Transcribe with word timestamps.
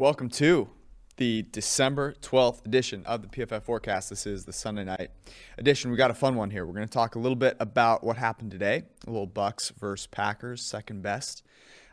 Welcome 0.00 0.30
to 0.30 0.70
the 1.18 1.42
December 1.42 2.14
12th 2.22 2.64
edition 2.64 3.04
of 3.04 3.20
the 3.20 3.28
PFF 3.28 3.64
Forecast. 3.64 4.08
This 4.08 4.26
is 4.26 4.46
the 4.46 4.52
Sunday 4.54 4.82
night 4.82 5.10
edition. 5.58 5.90
We 5.90 5.98
got 5.98 6.10
a 6.10 6.14
fun 6.14 6.36
one 6.36 6.48
here. 6.48 6.64
We're 6.64 6.72
going 6.72 6.88
to 6.88 6.90
talk 6.90 7.16
a 7.16 7.18
little 7.18 7.36
bit 7.36 7.54
about 7.60 8.02
what 8.02 8.16
happened 8.16 8.50
today. 8.50 8.84
A 9.06 9.10
little 9.10 9.26
Bucks 9.26 9.74
versus 9.78 10.06
Packers, 10.06 10.62
second 10.62 11.02
best 11.02 11.42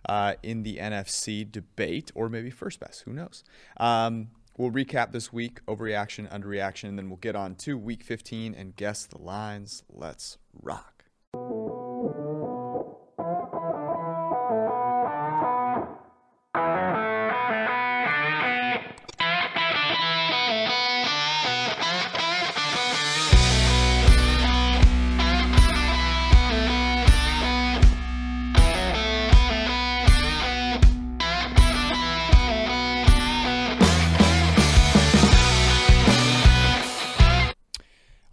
uh, 0.07 0.35
in 0.41 0.63
the 0.63 0.77
NFC 0.77 1.51
debate, 1.51 2.09
or 2.15 2.29
maybe 2.29 2.49
first 2.49 2.79
best. 2.79 3.01
Who 3.01 3.11
knows? 3.11 3.43
Um, 3.75 4.29
we'll 4.55 4.71
recap 4.71 5.11
this 5.11 5.33
week, 5.33 5.59
overreaction, 5.65 6.31
underreaction, 6.31 6.87
and 6.87 6.97
then 6.97 7.09
we'll 7.09 7.17
get 7.17 7.35
on 7.35 7.55
to 7.55 7.77
week 7.77 8.03
15 8.03 8.55
and 8.55 8.73
guess 8.77 9.05
the 9.05 9.17
lines. 9.17 9.83
Let's 9.93 10.37
rock. 10.63 11.03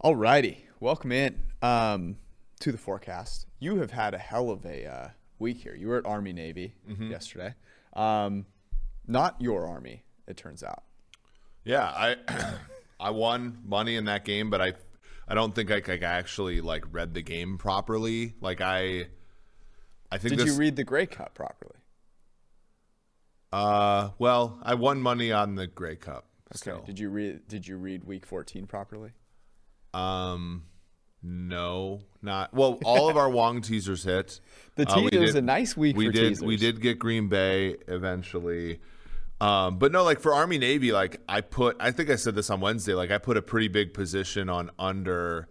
Alrighty, 0.05 0.57
welcome 0.79 1.11
in 1.11 1.41
um, 1.63 2.17
to 2.59 2.71
the 2.71 2.77
forecast. 2.77 3.47
You 3.57 3.77
have 3.77 3.89
had 3.89 4.13
a 4.13 4.19
hell 4.19 4.51
of 4.51 4.63
a 4.63 4.85
uh, 4.85 5.07
week 5.39 5.57
here. 5.57 5.73
You 5.73 5.87
were 5.87 5.97
at 5.97 6.05
Army 6.05 6.31
Navy 6.31 6.75
Mm-hmm. 6.87 7.09
yesterday. 7.09 7.55
Um, 7.93 8.45
not 9.07 9.35
your 9.41 9.67
Army, 9.67 10.03
it 10.27 10.37
turns 10.37 10.61
out. 10.61 10.83
Yeah, 11.63 11.85
I 11.85 12.17
I 12.99 13.09
won 13.09 13.57
money 13.65 13.95
in 13.95 14.05
that 14.05 14.25
game, 14.25 14.51
but 14.51 14.61
I 14.61 14.73
I 15.27 15.33
don't 15.33 15.55
think 15.55 15.71
I, 15.71 15.81
I 15.87 15.97
actually 16.03 16.61
like 16.61 16.85
read 16.91 17.15
the 17.15 17.23
game 17.23 17.57
properly. 17.57 18.35
Like 18.41 18.61
I 18.61 19.07
I 20.11 20.19
think 20.19 20.35
Did 20.35 20.39
this 20.45 20.53
you 20.53 20.59
read 20.59 20.75
the 20.75 20.83
Grey 20.83 21.07
Cup 21.07 21.33
properly? 21.33 21.77
uh 23.51 24.09
well, 24.19 24.59
I 24.61 24.75
won 24.75 25.01
money 25.01 25.31
on 25.31 25.55
the 25.55 25.65
Grey 25.65 25.95
Cup. 25.95 26.27
Still. 26.53 26.83
Did 26.85 26.99
you 26.99 27.09
read 27.09 27.47
Did 27.47 27.67
you 27.67 27.77
read 27.77 28.03
Week 28.03 28.23
14 28.23 28.67
properly? 28.67 29.09
Um 29.95 30.63
no, 31.23 32.01
not 32.21 32.53
well. 32.53 32.79
All 32.85 33.09
of 33.09 33.17
our 33.17 33.29
Wong 33.39 33.61
teasers 33.61 34.03
hit. 34.03 34.39
The 34.75 34.87
Uh, 34.87 34.95
teaser 34.95 35.19
was 35.21 35.33
did- 35.33 35.43
a 35.43 35.45
nice 35.45 35.75
week 35.75 35.95
we 35.97 36.05
for 36.07 36.11
did 36.11 36.29
teasers. 36.29 36.43
we 36.45 36.55
did 36.57 36.81
get 36.81 36.99
Green 36.99 37.29
Bay 37.29 37.77
eventually. 37.87 38.79
Um, 39.41 39.79
but 39.79 39.91
no, 39.91 40.03
like 40.03 40.19
for 40.19 40.33
Army 40.33 40.57
Navy, 40.59 40.91
like 40.91 41.19
I 41.27 41.41
put, 41.41 41.75
I 41.79 41.91
think 41.91 42.09
I 42.09 42.15
said 42.15 42.35
this 42.35 42.49
on 42.49 42.61
Wednesday, 42.61 42.93
like 42.93 43.11
I 43.11 43.17
put 43.17 43.35
a 43.37 43.41
pretty 43.41 43.67
big 43.69 43.93
position 43.93 44.49
on 44.49 44.69
under 44.79 45.49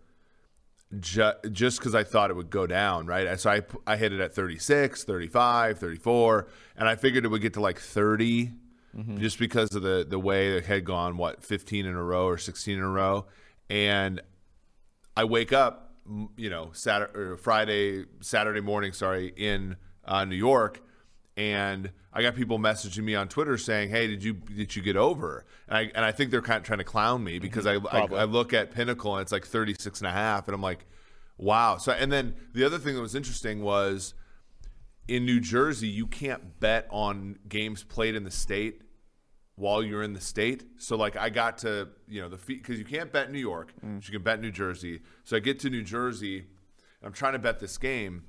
ju- 1.01 1.33
just 1.51 1.81
because 1.81 1.95
I 1.95 2.03
thought 2.05 2.31
it 2.31 2.37
would 2.37 2.51
go 2.51 2.67
down, 2.67 3.07
right? 3.07 3.39
So 3.39 3.51
I, 3.51 3.63
I 3.87 3.97
hit 3.97 4.13
it 4.13 4.21
at 4.21 4.35
36, 4.35 5.05
35, 5.05 5.79
34, 5.79 6.49
and 6.77 6.89
I 6.89 6.97
figured 6.97 7.25
it 7.25 7.29
would 7.29 7.43
get 7.43 7.55
to 7.55 7.61
like 7.61 7.79
30 7.79 8.53
Mm-hmm. 8.97 9.17
just 9.19 9.41
because 9.41 9.75
of 9.75 9.83
the, 9.83 10.07
the 10.09 10.21
way 10.21 10.57
it 10.57 10.67
had 10.67 10.85
gone, 10.85 11.17
what, 11.17 11.43
15 11.43 11.85
in 11.85 11.95
a 11.97 12.03
row 12.03 12.27
or 12.29 12.39
16 12.39 12.79
in 12.79 12.81
a 12.81 12.89
row. 12.89 13.27
And 13.69 14.23
I 15.17 15.25
wake 15.25 15.53
up, 15.53 15.93
you 16.37 16.51
know, 16.51 16.71
Saturday 16.73 17.37
Friday, 17.37 18.05
Saturday 18.21 18.61
morning, 18.61 18.93
sorry, 18.93 19.33
in 19.37 19.77
uh, 20.05 20.25
New 20.25 20.37
York, 20.37 20.83
and 21.37 21.91
I 22.13 22.23
got 22.23 22.37
people 22.37 22.59
messaging 22.59 23.05
me 23.05 23.15
on 23.15 23.29
Twitter 23.29 23.57
saying, 23.57 23.91
"Hey, 23.91 24.07
did 24.07 24.23
you 24.23 24.35
did 24.35 24.75
you 24.77 24.83
get 24.83 24.97
over?" 24.97 25.45
And 25.69 25.77
I 25.79 25.83
and 25.95 26.05
I 26.05 26.13
think 26.13 26.31
they're 26.31 26.43
kind 26.43 26.59
of 26.59 26.65
trying 26.65 26.79
to 26.79 26.85
clown 26.85 27.25
me 27.25 27.39
because 27.39 27.67
I, 27.67 27.75
I 27.75 28.01
I 28.01 28.25
look 28.25 28.53
at 28.53 28.73
Pinnacle 28.73 29.15
and 29.15 29.23
it's 29.23 29.33
like 29.33 29.47
36 29.47 30.01
and 30.01 30.09
a 30.09 30.13
half, 30.13 30.47
and 30.47 30.55
I'm 30.55 30.63
like, 30.63 30.87
"Wow." 31.39 31.79
So 31.79 31.93
and 31.93 32.13
then 32.13 32.37
the 32.53 32.65
other 32.65 32.79
thing 32.79 32.95
that 32.95 33.01
was 33.01 33.15
interesting 33.15 33.63
was 33.63 34.15
in 35.09 35.25
New 35.25 35.41
Jersey, 35.41 35.89
you 35.89 36.07
can't 36.07 36.59
bet 36.61 36.87
on 36.91 37.39
games 37.49 37.83
played 37.83 38.15
in 38.15 38.25
the 38.25 38.31
state 38.31 38.83
while 39.57 39.83
you're 39.83 40.03
in 40.03 40.13
the 40.13 40.21
state. 40.21 40.65
So 40.79 40.97
like 40.97 41.17
I 41.17 41.31
got 41.31 41.59
to, 41.59 41.89
you 42.09 42.21
know, 42.21 42.29
the 42.29 42.39
fee 42.39 42.55
because 42.57 42.79
you 42.79 42.85
can't 42.85 43.13
bet 43.13 43.31
New 43.31 43.39
York, 43.39 43.73
Mm. 43.85 43.97
but 43.97 44.09
you 44.09 44.13
can 44.13 44.23
bet 44.23 44.41
New 44.41 44.51
Jersey. 44.51 45.01
So 45.25 45.37
I 45.37 45.41
get 45.41 45.61
to 45.61 45.71
New 45.71 45.83
Jersey, 45.83 46.47
I'm 47.03 47.13
trying 47.13 47.35
to 47.35 47.39
bet 47.39 47.61
this 47.61 47.79
game, 47.79 48.25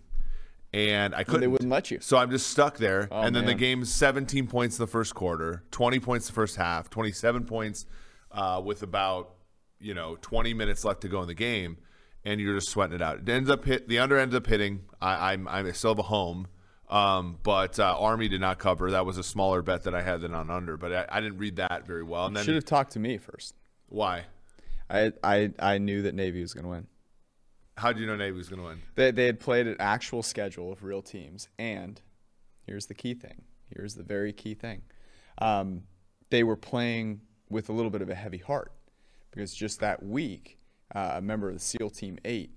and 0.74 1.16
I 1.16 1.24
couldn't. 1.24 1.42
they 1.42 1.48
wouldn't 1.48 1.70
let 1.70 1.90
you. 1.92 2.00
So 2.02 2.18
I'm 2.18 2.30
just 2.30 2.48
stuck 2.48 2.78
there. 2.78 3.08
Oh, 3.12 3.22
and 3.22 3.36
then 3.36 3.46
the 3.46 3.52
man. 3.52 3.58
game's 3.58 3.94
17 3.94 4.48
points 4.48 4.78
in 4.78 4.84
the 4.84 4.92
first 4.92 5.16
quarter, 5.16 5.64
20 5.72 6.00
points 6.00 6.28
the 6.28 6.34
first 6.34 6.58
half, 6.58 6.90
27 6.90 7.46
points 7.46 7.86
uh, 8.32 8.62
with 8.64 8.84
about 8.84 9.32
you 9.80 9.94
know 9.94 10.18
20 10.22 10.54
minutes 10.54 10.84
left 10.86 11.02
to 11.02 11.08
go 11.08 11.22
in 11.22 11.28
the 11.28 11.34
game, 11.34 11.78
and 12.24 12.40
you're 12.40 12.56
just 12.56 12.70
sweating 12.70 12.96
it 12.96 13.02
out. 13.02 13.20
It 13.20 13.30
ends 13.30 13.50
up 13.50 13.66
hit 13.66 13.88
the 13.88 14.00
under 14.00 14.18
ends 14.18 14.36
up 14.36 14.46
hitting. 14.48 14.82
I, 15.02 15.34
I'm 15.34 15.48
I 15.48 15.72
still 15.72 15.92
have 15.92 16.00
a 16.00 16.04
home. 16.04 16.48
Um, 16.90 17.38
but 17.42 17.80
uh, 17.80 17.96
Army 18.00 18.28
did 18.28 18.42
not 18.42 18.60
cover. 18.60 18.92
That 18.92 19.06
was 19.06 19.18
a 19.18 19.24
smaller 19.24 19.62
bet 19.62 19.84
that 19.84 19.96
I 19.96 20.02
had 20.02 20.22
than 20.22 20.34
on 20.36 20.50
under, 20.52 20.78
but 20.78 20.94
I, 20.94 21.06
I 21.10 21.22
didn't 21.22 21.40
read 21.40 21.56
that 21.56 21.88
very 21.88 22.04
well. 22.04 22.28
And 22.28 22.36
then 22.36 22.46
Should 22.46 22.56
have 22.56 22.66
talked 22.66 22.92
to 22.94 23.00
me 23.00 23.18
first. 23.18 23.56
why? 23.90 24.26
I 24.90 25.12
I, 25.24 25.52
I 25.58 25.78
knew 25.80 26.04
that 26.04 26.14
Navy 26.14 26.42
was 26.42 26.54
going 26.54 26.64
to 26.66 26.70
win. 26.70 26.88
How 27.78 27.92
did 27.92 28.00
you 28.02 28.08
know 28.08 28.16
Navy 28.16 28.38
was 28.38 28.48
going 28.50 28.62
to 28.62 28.68
win? 28.68 28.82
They, 28.94 29.12
they 29.12 29.26
had 29.26 29.40
played 29.40 29.68
an 29.68 29.78
actual 29.80 30.22
schedule 30.24 30.72
of 30.72 30.84
real 30.84 31.02
teams. 31.02 31.50
And 31.58 32.00
here's 32.68 32.86
the 32.86 32.94
key 32.94 33.16
thing. 33.16 33.42
Here's 33.76 33.96
the 33.96 34.04
very 34.04 34.32
key 34.32 34.54
thing. 34.54 34.84
Um, 35.40 35.82
they 36.30 36.44
were 36.44 36.56
playing 36.56 37.22
with 37.50 37.68
a 37.70 37.74
little 37.74 37.92
bit 37.92 38.02
of 38.02 38.10
a 38.10 38.16
heavy 38.16 38.38
heart 38.38 38.72
because 39.32 39.54
just 39.54 39.80
that 39.82 40.04
week, 40.04 40.58
uh, 40.94 41.14
a 41.16 41.22
member 41.22 41.48
of 41.50 41.56
the 41.56 41.60
SEAL 41.60 41.90
Team 41.90 42.18
8 42.24 42.50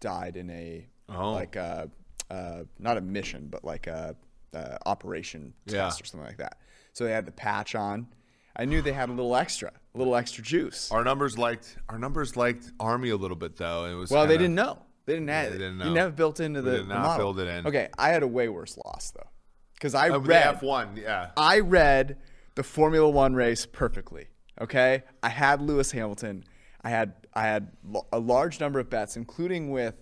died 0.00 0.36
in 0.36 0.48
a, 0.50 0.86
Oh. 1.08 1.32
like 1.32 1.56
a, 1.56 1.90
uh, 2.32 2.64
not 2.78 2.96
a 2.96 3.00
mission, 3.00 3.48
but 3.50 3.62
like 3.64 3.86
a, 3.86 4.16
uh 4.54 4.76
operation 4.86 5.54
Yeah. 5.66 5.84
test 5.84 6.02
or 6.02 6.04
something 6.04 6.26
like 6.26 6.38
that. 6.38 6.58
So 6.92 7.04
they 7.04 7.12
had 7.12 7.26
the 7.26 7.32
patch 7.32 7.74
on. 7.74 8.06
I 8.54 8.64
knew 8.66 8.82
they 8.82 8.92
had 8.92 9.08
a 9.08 9.12
little 9.12 9.34
extra, 9.34 9.72
a 9.94 9.98
little 9.98 10.14
extra 10.14 10.42
juice. 10.44 10.90
Our 10.90 11.04
numbers 11.04 11.38
liked 11.38 11.76
our 11.88 11.98
numbers 11.98 12.36
liked 12.36 12.70
Army 12.80 13.10
a 13.10 13.16
little 13.16 13.36
bit 13.36 13.56
though. 13.56 13.84
It 13.86 13.94
was 13.94 14.10
Well, 14.10 14.24
they 14.26 14.34
kinda- 14.34 14.44
didn't 14.44 14.54
know. 14.56 14.78
They 15.06 15.14
didn't 15.14 15.28
have 15.28 15.48
they 15.50 15.56
it. 15.56 15.58
didn't 15.58 15.78
know. 15.78 15.86
You 15.86 15.94
never 15.94 16.10
built 16.12 16.38
into 16.40 16.62
the, 16.62 16.70
did 16.72 16.80
the 16.88 16.94
not 16.94 17.02
model. 17.02 17.32
build 17.32 17.40
it 17.40 17.50
in. 17.50 17.66
Okay, 17.66 17.88
I 17.98 18.10
had 18.10 18.22
a 18.22 18.28
way 18.28 18.48
worse 18.48 18.76
loss 18.76 19.10
though, 19.10 19.28
because 19.74 19.94
I 19.94 20.10
Uh, 20.10 20.18
read 20.18 20.56
F1, 20.60 20.96
yeah. 20.96 21.30
I 21.36 21.60
read 21.60 22.18
the 22.54 22.62
Formula 22.62 23.08
One 23.08 23.34
race 23.34 23.64
perfectly. 23.66 24.28
Okay, 24.60 25.02
I 25.22 25.28
had 25.30 25.60
Lewis 25.62 25.90
Hamilton. 25.92 26.44
I 26.82 26.90
had 26.90 27.14
I 27.34 27.44
had 27.46 27.72
a 28.12 28.18
large 28.18 28.60
number 28.60 28.78
of 28.78 28.90
bets, 28.90 29.16
including 29.16 29.70
with 29.70 29.94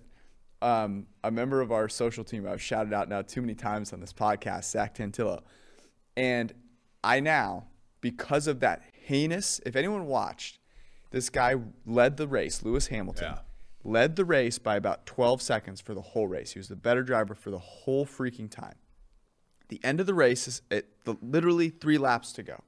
um, 0.62 1.06
a 1.24 1.30
member 1.30 1.60
of 1.60 1.72
our 1.72 1.88
social 1.88 2.24
team. 2.24 2.46
I've 2.46 2.62
shouted 2.62 2.92
out 2.92 3.08
now 3.08 3.22
too 3.22 3.40
many 3.40 3.54
times 3.54 3.92
on 3.92 4.00
this 4.00 4.12
podcast, 4.12 4.64
Zach 4.70 4.94
Tantillo, 4.94 5.40
and 6.16 6.52
I 7.02 7.20
now 7.20 7.66
because 8.00 8.46
of 8.46 8.60
that 8.60 8.82
heinous. 9.04 9.60
If 9.64 9.76
anyone 9.76 10.06
watched, 10.06 10.58
this 11.10 11.30
guy 11.30 11.54
led 11.86 12.16
the 12.16 12.28
race. 12.28 12.62
Lewis 12.62 12.88
Hamilton 12.88 13.32
Yeah. 13.32 13.38
led 13.84 14.16
the 14.16 14.24
race 14.24 14.58
by 14.58 14.76
about 14.76 15.06
12 15.06 15.40
seconds 15.42 15.80
for 15.80 15.94
the 15.94 16.02
whole 16.02 16.28
race. 16.28 16.52
He 16.52 16.58
was 16.58 16.68
the 16.68 16.76
better 16.76 17.02
driver 17.02 17.34
for 17.34 17.50
the 17.50 17.58
whole 17.58 18.04
freaking 18.06 18.50
time. 18.50 18.76
The 19.68 19.80
end 19.84 20.00
of 20.00 20.06
the 20.06 20.14
race 20.14 20.46
is 20.48 20.62
it, 20.70 21.04
the, 21.04 21.14
literally 21.22 21.70
three 21.70 21.96
laps 21.98 22.32
to 22.34 22.42
go. 22.42 22.62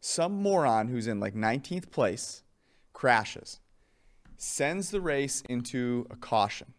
Some 0.00 0.40
moron 0.42 0.88
who's 0.88 1.06
in 1.06 1.20
like 1.20 1.34
19th 1.34 1.90
place 1.90 2.42
crashes, 2.92 3.60
sends 4.38 4.90
the 4.90 5.00
race 5.00 5.42
into 5.48 6.06
a 6.10 6.16
caution. 6.16 6.72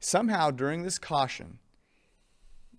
Somehow 0.00 0.50
during 0.50 0.82
this 0.82 0.98
caution, 0.98 1.58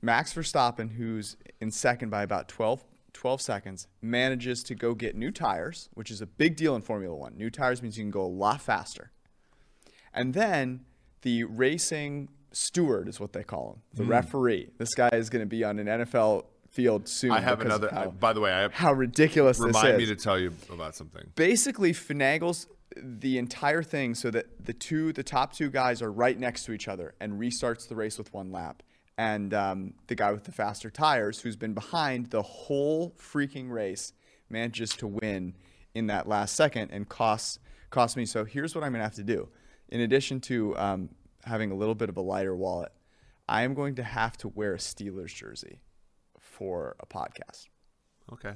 Max 0.01 0.33
Verstappen, 0.33 0.93
who's 0.93 1.37
in 1.59 1.69
second 1.69 2.09
by 2.09 2.23
about 2.23 2.47
12, 2.47 2.83
12 3.13 3.41
seconds, 3.41 3.87
manages 4.01 4.63
to 4.63 4.75
go 4.75 4.95
get 4.95 5.15
new 5.15 5.31
tires, 5.31 5.89
which 5.93 6.09
is 6.09 6.21
a 6.21 6.25
big 6.25 6.55
deal 6.55 6.75
in 6.75 6.81
Formula 6.81 7.15
One. 7.15 7.37
New 7.37 7.51
tires 7.51 7.83
means 7.83 7.97
you 7.97 8.03
can 8.03 8.11
go 8.11 8.23
a 8.23 8.25
lot 8.25 8.59
faster. 8.59 9.11
And 10.13 10.33
then 10.33 10.81
the 11.21 11.43
racing 11.43 12.29
steward 12.51 13.07
is 13.07 13.19
what 13.19 13.33
they 13.33 13.43
call 13.43 13.73
him, 13.73 13.81
the 13.93 14.03
hmm. 14.03 14.09
referee. 14.09 14.69
This 14.79 14.95
guy 14.95 15.09
is 15.13 15.29
going 15.29 15.43
to 15.43 15.45
be 15.45 15.63
on 15.63 15.77
an 15.77 15.85
NFL 15.85 16.45
field 16.71 17.07
soon. 17.07 17.31
I 17.31 17.39
have 17.39 17.61
another. 17.61 17.89
How, 17.91 18.01
I, 18.03 18.07
by 18.07 18.33
the 18.33 18.41
way, 18.41 18.51
I 18.51 18.69
how 18.69 18.93
ridiculous 18.93 19.57
this 19.57 19.67
remind 19.67 19.97
me 19.97 20.07
to 20.07 20.15
tell 20.15 20.39
you 20.39 20.53
about 20.71 20.95
something. 20.95 21.29
Basically, 21.35 21.93
finagles 21.93 22.65
the 22.97 23.37
entire 23.37 23.83
thing 23.83 24.15
so 24.15 24.31
that 24.31 24.65
the 24.65 24.73
two, 24.73 25.13
the 25.13 25.23
top 25.23 25.53
two 25.53 25.69
guys 25.69 26.01
are 26.01 26.11
right 26.11 26.37
next 26.37 26.65
to 26.65 26.73
each 26.73 26.87
other, 26.87 27.15
and 27.19 27.39
restarts 27.39 27.87
the 27.87 27.95
race 27.95 28.17
with 28.17 28.33
one 28.33 28.51
lap. 28.51 28.83
And 29.17 29.53
um, 29.53 29.93
the 30.07 30.15
guy 30.15 30.31
with 30.31 30.45
the 30.45 30.51
faster 30.51 30.89
tires, 30.89 31.39
who's 31.39 31.55
been 31.55 31.73
behind 31.73 32.31
the 32.31 32.41
whole 32.41 33.13
freaking 33.19 33.69
race, 33.69 34.13
manages 34.49 34.91
to 34.97 35.07
win 35.07 35.55
in 35.93 36.07
that 36.07 36.27
last 36.27 36.55
second 36.55 36.91
and 36.91 37.07
costs 37.07 37.59
costs 37.89 38.15
me. 38.15 38.25
So 38.25 38.45
here's 38.45 38.73
what 38.73 38.83
I'm 38.83 38.91
gonna 38.93 39.03
have 39.03 39.15
to 39.15 39.23
do. 39.23 39.49
In 39.89 40.01
addition 40.01 40.39
to 40.41 40.77
um, 40.77 41.09
having 41.43 41.71
a 41.71 41.75
little 41.75 41.95
bit 41.95 42.09
of 42.09 42.17
a 42.17 42.21
lighter 42.21 42.55
wallet, 42.55 42.91
I 43.47 43.63
am 43.63 43.73
going 43.73 43.95
to 43.95 44.03
have 44.03 44.37
to 44.37 44.47
wear 44.47 44.73
a 44.73 44.77
Steelers 44.77 45.35
jersey 45.35 45.81
for 46.39 46.95
a 46.99 47.05
podcast. 47.05 47.67
Okay. 48.31 48.53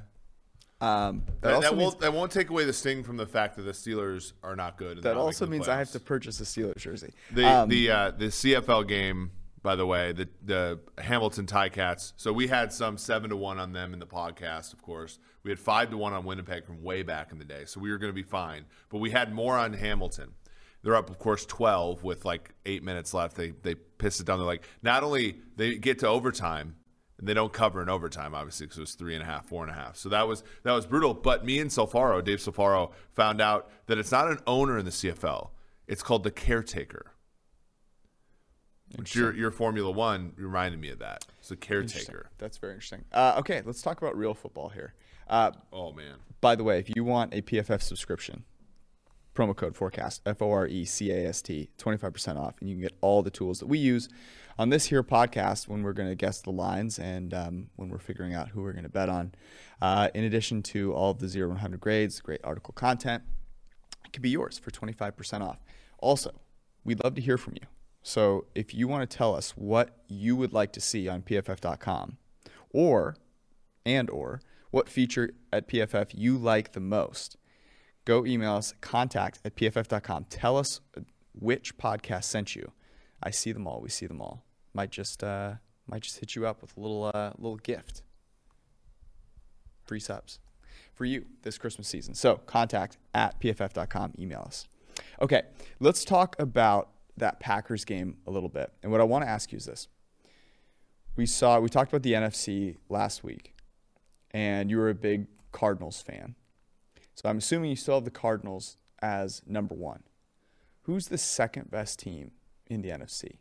Um, 0.82 1.24
that, 1.42 1.42
That, 1.42 1.62
that 1.62 1.72
means, 1.72 1.82
won't 1.84 2.00
that 2.00 2.14
won't 2.14 2.32
take 2.32 2.50
away 2.50 2.66
the 2.66 2.74
sting 2.74 3.04
from 3.04 3.18
the 3.18 3.26
fact 3.26 3.56
that 3.56 3.62
the 3.64 3.72
Steelers 3.72 4.34
are 4.44 4.56
not 4.56 4.78
good. 4.78 5.02
that 5.04 5.16
also 5.16 5.46
means 5.46 5.68
I 5.68 5.78
have 5.78 5.92
to 5.92 6.00
purchase 6.00 6.40
a 6.42 6.44
Steelers 6.44 6.78
jersey. 6.78 7.14
The 7.32 7.46
Um, 7.46 7.70
the 7.70 7.90
uh, 7.92 8.12
the 8.12 8.26
CFL 8.26 8.86
game, 8.88 9.32
by 9.64 9.76
the 9.78 9.86
way, 9.86 10.12
the 10.12 10.28
the 10.44 10.80
Hamilton 10.98 11.46
Ticats. 11.46 12.12
So 12.18 12.34
we 12.34 12.48
had 12.48 12.74
some 12.74 12.98
seven 12.98 13.30
to 13.30 13.38
one 13.38 13.58
on 13.58 13.72
them 13.72 13.94
in 13.94 14.00
the 14.00 14.06
podcast. 14.06 14.74
Of 14.74 14.82
course, 14.82 15.18
we 15.44 15.50
had 15.52 15.60
five 15.60 15.92
to 15.92 15.98
one 15.98 16.12
on 16.12 16.26
Winnipeg 16.26 16.66
from 16.66 16.84
way 16.84 17.04
back 17.04 17.32
in 17.32 17.40
the 17.40 17.46
day. 17.46 17.64
So 17.66 17.80
we 17.80 17.90
were 17.90 17.98
going 17.98 18.12
to 18.12 18.16
be 18.16 18.24
fine. 18.24 18.66
But 18.90 18.98
we 18.98 19.12
had 19.12 19.34
more 19.34 19.58
on 19.58 19.72
Hamilton. 19.74 20.32
They're 20.84 20.96
up, 20.96 21.10
of 21.10 21.18
course, 21.20 21.46
twelve 21.46 22.04
with 22.04 22.26
like 22.26 22.52
eight 22.66 22.84
minutes 22.84 23.14
left. 23.14 23.38
They 23.38 23.52
they 23.64 23.76
pissed 23.76 24.20
it 24.20 24.26
down. 24.26 24.40
They're 24.40 24.46
like, 24.46 24.66
not 24.84 25.04
only 25.04 25.38
they 25.56 25.76
get 25.76 26.00
to 26.00 26.08
overtime. 26.10 26.76
And 27.18 27.28
they 27.28 27.34
don't 27.34 27.54
cover 27.54 27.82
in 27.82 27.88
overtime, 27.88 28.36
obviously, 28.36 28.66
because 28.66 28.78
it 28.78 28.82
was 28.82 28.96
three 28.96 29.14
and 29.14 29.24
a 29.24 29.26
half, 29.26 29.46
four 29.46 29.64
and 29.64 29.72
a 29.72 29.76
half. 29.76 29.96
So 29.96 30.10
that 30.10 30.28
was 30.28 30.44
that 30.64 30.74
was 30.74 30.86
brutal. 30.86 31.14
But 31.14 31.46
me 31.46 31.60
and 31.60 31.70
Solfaro, 31.70 32.22
Dave 32.24 32.40
Solfaro, 32.40 32.92
found 33.14 33.40
out 33.42 33.70
that 33.88 33.98
it's 33.98 34.12
not 34.12 34.28
an 34.30 34.40
owner 34.46 34.78
in 34.78 34.84
the 34.86 34.92
CFL; 34.92 35.50
it's 35.88 36.04
called 36.04 36.24
the 36.24 36.32
caretaker. 36.32 37.14
Which 38.98 39.16
your 39.16 39.34
your 39.34 39.50
Formula 39.52 39.90
One 39.90 40.34
reminded 40.38 40.80
me 40.80 40.90
of 40.90 41.00
that. 41.00 41.26
It's 41.40 41.52
a 41.52 41.56
caretaker. 41.56 42.30
That's 42.38 42.58
very 42.58 42.74
interesting. 42.74 43.06
Uh, 43.12 43.36
okay, 43.40 43.62
let's 43.66 43.82
talk 43.82 44.02
about 44.02 44.16
real 44.18 44.34
football 44.34 44.70
here. 44.70 44.94
Uh, 45.28 45.52
Oh 45.74 45.92
man. 45.92 46.16
by 46.40 46.56
the 46.56 46.64
way, 46.64 46.80
if 46.80 46.96
you 46.96 47.04
want 47.04 47.34
a 47.34 47.42
PFF 47.42 47.82
subscription, 47.82 48.44
promo 49.34 49.56
code 49.56 49.76
forecast 49.76 50.22
F 50.26 50.42
O 50.42 50.52
R 50.52 50.68
E 50.68 50.86
C 50.86 51.12
A 51.12 51.28
S 51.30 51.42
T, 51.42 51.70
twenty 51.78 51.98
five 51.98 52.14
percent 52.14 52.38
off, 52.38 52.56
and 52.60 52.70
you 52.70 52.76
can 52.76 52.82
get 52.84 52.94
all 53.02 53.24
the 53.24 53.32
tools 53.32 53.60
that 53.60 53.68
we 53.68 53.80
use 53.80 54.08
on 54.58 54.70
this 54.70 54.86
here 54.86 55.04
podcast 55.04 55.68
when 55.68 55.84
we're 55.84 55.94
going 55.94 56.10
to 56.10 56.16
guess 56.16 56.42
the 56.42 56.52
lines 56.52 56.98
and 56.98 57.34
um, 57.34 57.68
when 57.76 57.90
we're 57.90 58.00
figuring 58.00 58.34
out 58.34 58.50
who 58.50 58.62
we're 58.62 58.72
going 58.72 58.84
to 58.84 58.90
bet 58.90 59.10
on. 59.10 59.34
Uh, 59.82 60.10
in 60.14 60.24
addition 60.24 60.64
to 60.64 60.94
all 60.94 61.12
of 61.12 61.20
the 61.20 61.28
zero 61.28 61.50
one 61.50 61.58
hundred 61.58 61.82
grades, 61.82 62.20
great 62.22 62.42
article 62.44 62.74
content, 62.74 63.24
it 64.06 64.14
could 64.14 64.22
be 64.22 64.30
yours 64.30 64.58
for 64.58 64.72
twenty 64.72 64.94
five 64.94 65.16
percent 65.16 65.44
off. 65.44 65.60
Also, 66.00 66.32
we'd 66.84 67.04
love 67.04 67.16
to 67.16 67.22
hear 67.22 67.38
from 67.38 67.54
you. 67.56 67.68
So 68.02 68.46
if 68.54 68.74
you 68.74 68.88
want 68.88 69.10
to 69.10 69.18
tell 69.18 69.36
us 69.36 69.52
what 69.52 69.98
you 70.08 70.36
would 70.36 70.54
like 70.54 70.72
to 70.74 70.82
see 70.82 71.08
on 71.10 71.24
PFF.com, 71.24 72.18
or 72.70 73.18
and 73.86 74.10
or 74.10 74.42
what 74.72 74.88
feature 74.88 75.32
at 75.52 75.68
PFF 75.68 76.10
you 76.14 76.38
like 76.38 76.74
the 76.74 76.80
most, 76.80 77.38
go 78.06 78.26
email 78.26 78.56
us 78.56 78.74
contact 78.82 79.40
at 79.44 79.56
pff.com. 79.56 80.26
Tell 80.30 80.58
us 80.58 80.82
which 81.34 81.78
podcast 81.78 82.26
sent 82.26 82.56
you. 82.56 82.72
I 83.22 83.32
see 83.32 83.52
them 83.52 83.68
all. 83.68 83.82
We 83.82 83.90
see 83.90 84.08
them 84.08 84.22
all. 84.22 84.44
Might 84.74 84.92
just 84.92 85.24
uh, 85.24 85.54
might 85.88 86.02
just 86.02 86.20
hit 86.20 86.36
you 86.36 86.46
up 86.46 86.62
with 86.62 86.76
a 86.78 86.80
little 86.80 87.12
uh, 87.14 87.32
little 87.38 87.58
gift. 87.58 88.02
Free 89.86 90.00
subs 90.00 90.40
for 90.94 91.06
you 91.06 91.26
this 91.44 91.58
Christmas 91.58 91.88
season. 91.88 92.14
So 92.16 92.38
contact 92.46 92.98
at 93.14 93.40
pff.com. 93.40 94.14
Email 94.20 94.44
us. 94.46 94.68
Okay, 95.22 95.44
let's 95.80 96.04
talk 96.06 96.36
about 96.40 96.90
that 97.18 97.40
Packers 97.40 97.86
game 97.86 98.18
a 98.26 98.32
little 98.32 98.50
bit. 98.50 98.72
And 98.82 98.92
what 98.92 99.02
I 99.02 99.04
want 99.04 99.24
to 99.24 99.30
ask 99.30 99.52
you 99.52 99.58
is 99.58 99.66
this: 99.66 99.88
We 101.16 101.26
saw 101.26 101.60
we 101.60 101.70
talked 101.70 101.92
about 101.92 102.04
the 102.04 102.14
NFC 102.14 102.78
last 102.90 103.24
week, 103.24 103.54
and 104.32 104.70
you 104.70 104.78
were 104.78 104.90
a 104.90 104.96
big 104.96 105.28
Cardinals 105.52 106.02
fan. 106.02 106.36
So 107.14 107.30
I'm 107.30 107.38
assuming 107.38 107.70
you 107.70 107.78
still 107.78 107.96
have 107.96 108.04
the 108.04 108.12
Cardinals 108.12 108.78
as 109.02 109.42
number 109.48 109.74
one. 109.74 110.04
Who's 110.82 111.08
the 111.08 111.18
second 111.18 111.72
best 111.72 112.00
team 112.00 112.32
in 112.68 112.82
the 112.82 112.90
NFC? 112.90 113.38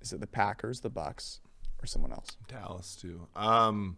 Is 0.00 0.12
it 0.12 0.20
the 0.20 0.26
Packers, 0.26 0.80
the 0.80 0.90
Bucks, 0.90 1.40
or 1.82 1.86
someone 1.86 2.12
else? 2.12 2.28
Dallas 2.48 2.96
too. 2.96 3.26
Um. 3.36 3.96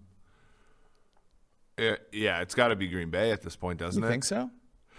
eh, 1.79 1.97
yeah, 2.13 2.41
it's 2.41 2.55
got 2.55 2.69
to 2.69 2.77
be 2.77 2.89
Green 2.89 3.11
Bay 3.11 3.31
at 3.33 3.43
this 3.43 3.57
point, 3.57 3.79
doesn't 3.79 4.03
You 4.03 4.09
it? 4.09 4.11
think 4.11 4.25
so? 4.25 4.51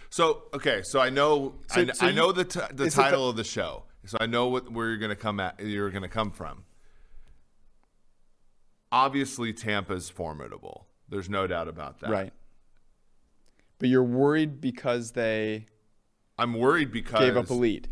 So 0.09 0.43
okay, 0.53 0.81
so 0.83 0.99
I 0.99 1.09
know 1.09 1.55
So- 1.69 1.81
I, 1.81 1.85
so 1.91 2.05
I 2.05 2.09
you- 2.09 2.15
know 2.15 2.31
the 2.31 2.43
t- 2.45 2.59
the 2.59 2.65
it 2.65 2.75
the- 2.77 2.89
title 2.91 3.29
of 3.29 3.35
the 3.35 3.43
show, 3.43 3.83
so 4.05 4.17
I 4.19 4.25
know 4.25 4.47
what 4.47 4.71
where 4.71 4.89
you're 4.89 4.97
gonna 4.97 5.15
come 5.15 5.39
at. 5.39 5.59
You're 5.59 5.89
gonna 5.91 6.09
come 6.09 6.31
from. 6.31 6.63
Obviously, 8.91 9.53
Tampa's 9.53 10.09
formidable. 10.09 10.87
There's 11.07 11.29
no 11.29 11.47
doubt 11.47 11.67
about 11.67 11.99
that. 12.01 12.09
Right. 12.09 12.33
But 13.79 13.89
you're 13.89 14.03
worried 14.03 14.59
because 14.61 15.11
they 15.13 15.67
I'm 16.37 16.53
worried 16.53 16.91
because 16.91 17.21
gave 17.21 17.37
up 17.37 17.49
a 17.49 17.53
lead. 17.53 17.87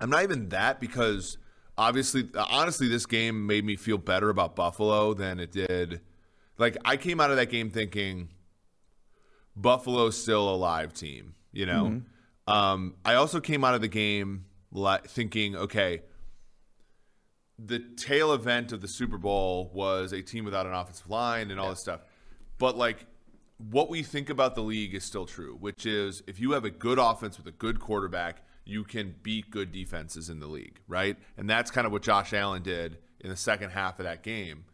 I'm 0.00 0.10
not 0.10 0.22
even 0.22 0.48
that 0.50 0.80
because 0.80 1.38
obviously, 1.76 2.28
honestly, 2.34 2.88
this 2.88 3.06
game 3.06 3.46
made 3.46 3.64
me 3.64 3.76
feel 3.76 3.98
better 3.98 4.30
about 4.30 4.56
Buffalo 4.56 5.14
than 5.14 5.40
it 5.40 5.52
did. 5.52 6.00
Like 6.58 6.76
I 6.84 6.96
came 6.96 7.20
out 7.20 7.30
of 7.30 7.36
that 7.36 7.50
game 7.50 7.70
thinking 7.70 8.28
Buffalo's 9.56 10.20
still 10.20 10.48
a 10.48 10.56
live 10.56 10.92
team. 10.92 11.34
You 11.52 11.66
know, 11.66 12.02
um, 12.46 12.94
I 13.04 13.14
also 13.14 13.40
came 13.40 13.64
out 13.64 13.74
of 13.74 13.80
the 13.80 13.88
game 13.88 14.44
li- 14.72 14.98
thinking, 15.06 15.56
okay, 15.56 16.02
the 17.58 17.80
tail 17.96 18.32
event 18.32 18.72
of 18.72 18.80
the 18.80 18.88
Super 18.88 19.18
Bowl 19.18 19.70
was 19.74 20.12
a 20.12 20.22
team 20.22 20.44
without 20.44 20.66
an 20.66 20.72
offensive 20.72 21.10
line 21.10 21.50
and 21.50 21.58
all 21.60 21.70
this 21.70 21.80
stuff. 21.80 22.00
But 22.58 22.76
like 22.76 23.06
what 23.70 23.90
we 23.90 24.02
think 24.02 24.30
about 24.30 24.54
the 24.54 24.62
league 24.62 24.94
is 24.94 25.04
still 25.04 25.26
true, 25.26 25.56
which 25.60 25.84
is 25.84 26.22
if 26.26 26.40
you 26.40 26.52
have 26.52 26.64
a 26.64 26.70
good 26.70 26.98
offense 26.98 27.36
with 27.36 27.46
a 27.46 27.52
good 27.52 27.78
quarterback, 27.80 28.42
you 28.64 28.84
can 28.84 29.14
beat 29.22 29.50
good 29.50 29.72
defenses 29.72 30.28
in 30.28 30.40
the 30.40 30.46
league, 30.46 30.80
right? 30.86 31.16
And 31.36 31.48
that's 31.48 31.70
kind 31.70 31.86
of 31.86 31.92
what 31.92 32.02
Josh 32.02 32.32
Allen 32.32 32.62
did 32.62 32.98
in 33.20 33.30
the 33.30 33.36
second 33.36 33.70
half 33.70 33.98
of 33.98 34.04
that 34.04 34.22
game. 34.22 34.64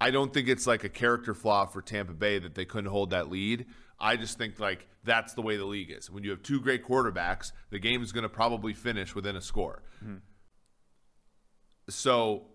I 0.00 0.10
don't 0.10 0.32
think 0.32 0.48
it's 0.48 0.66
like 0.66 0.84
a 0.84 0.88
character 0.88 1.34
flaw 1.34 1.66
for 1.66 1.80
Tampa 1.80 2.12
Bay 2.12 2.38
that 2.38 2.54
they 2.54 2.64
couldn't 2.64 2.90
hold 2.90 3.10
that 3.10 3.30
lead. 3.30 3.66
I 3.98 4.16
just 4.16 4.38
think 4.38 4.60
like 4.60 4.86
that's 5.04 5.34
the 5.34 5.42
way 5.42 5.56
the 5.56 5.64
league 5.64 5.90
is. 5.90 6.10
When 6.10 6.24
you 6.24 6.30
have 6.30 6.42
two 6.42 6.60
great 6.60 6.84
quarterbacks, 6.84 7.52
the 7.70 7.78
game 7.78 8.02
is 8.02 8.12
going 8.12 8.22
to 8.22 8.28
probably 8.28 8.74
finish 8.74 9.14
within 9.14 9.36
a 9.36 9.40
score. 9.40 9.82
Mm-hmm. 10.02 10.16
So 11.88 12.46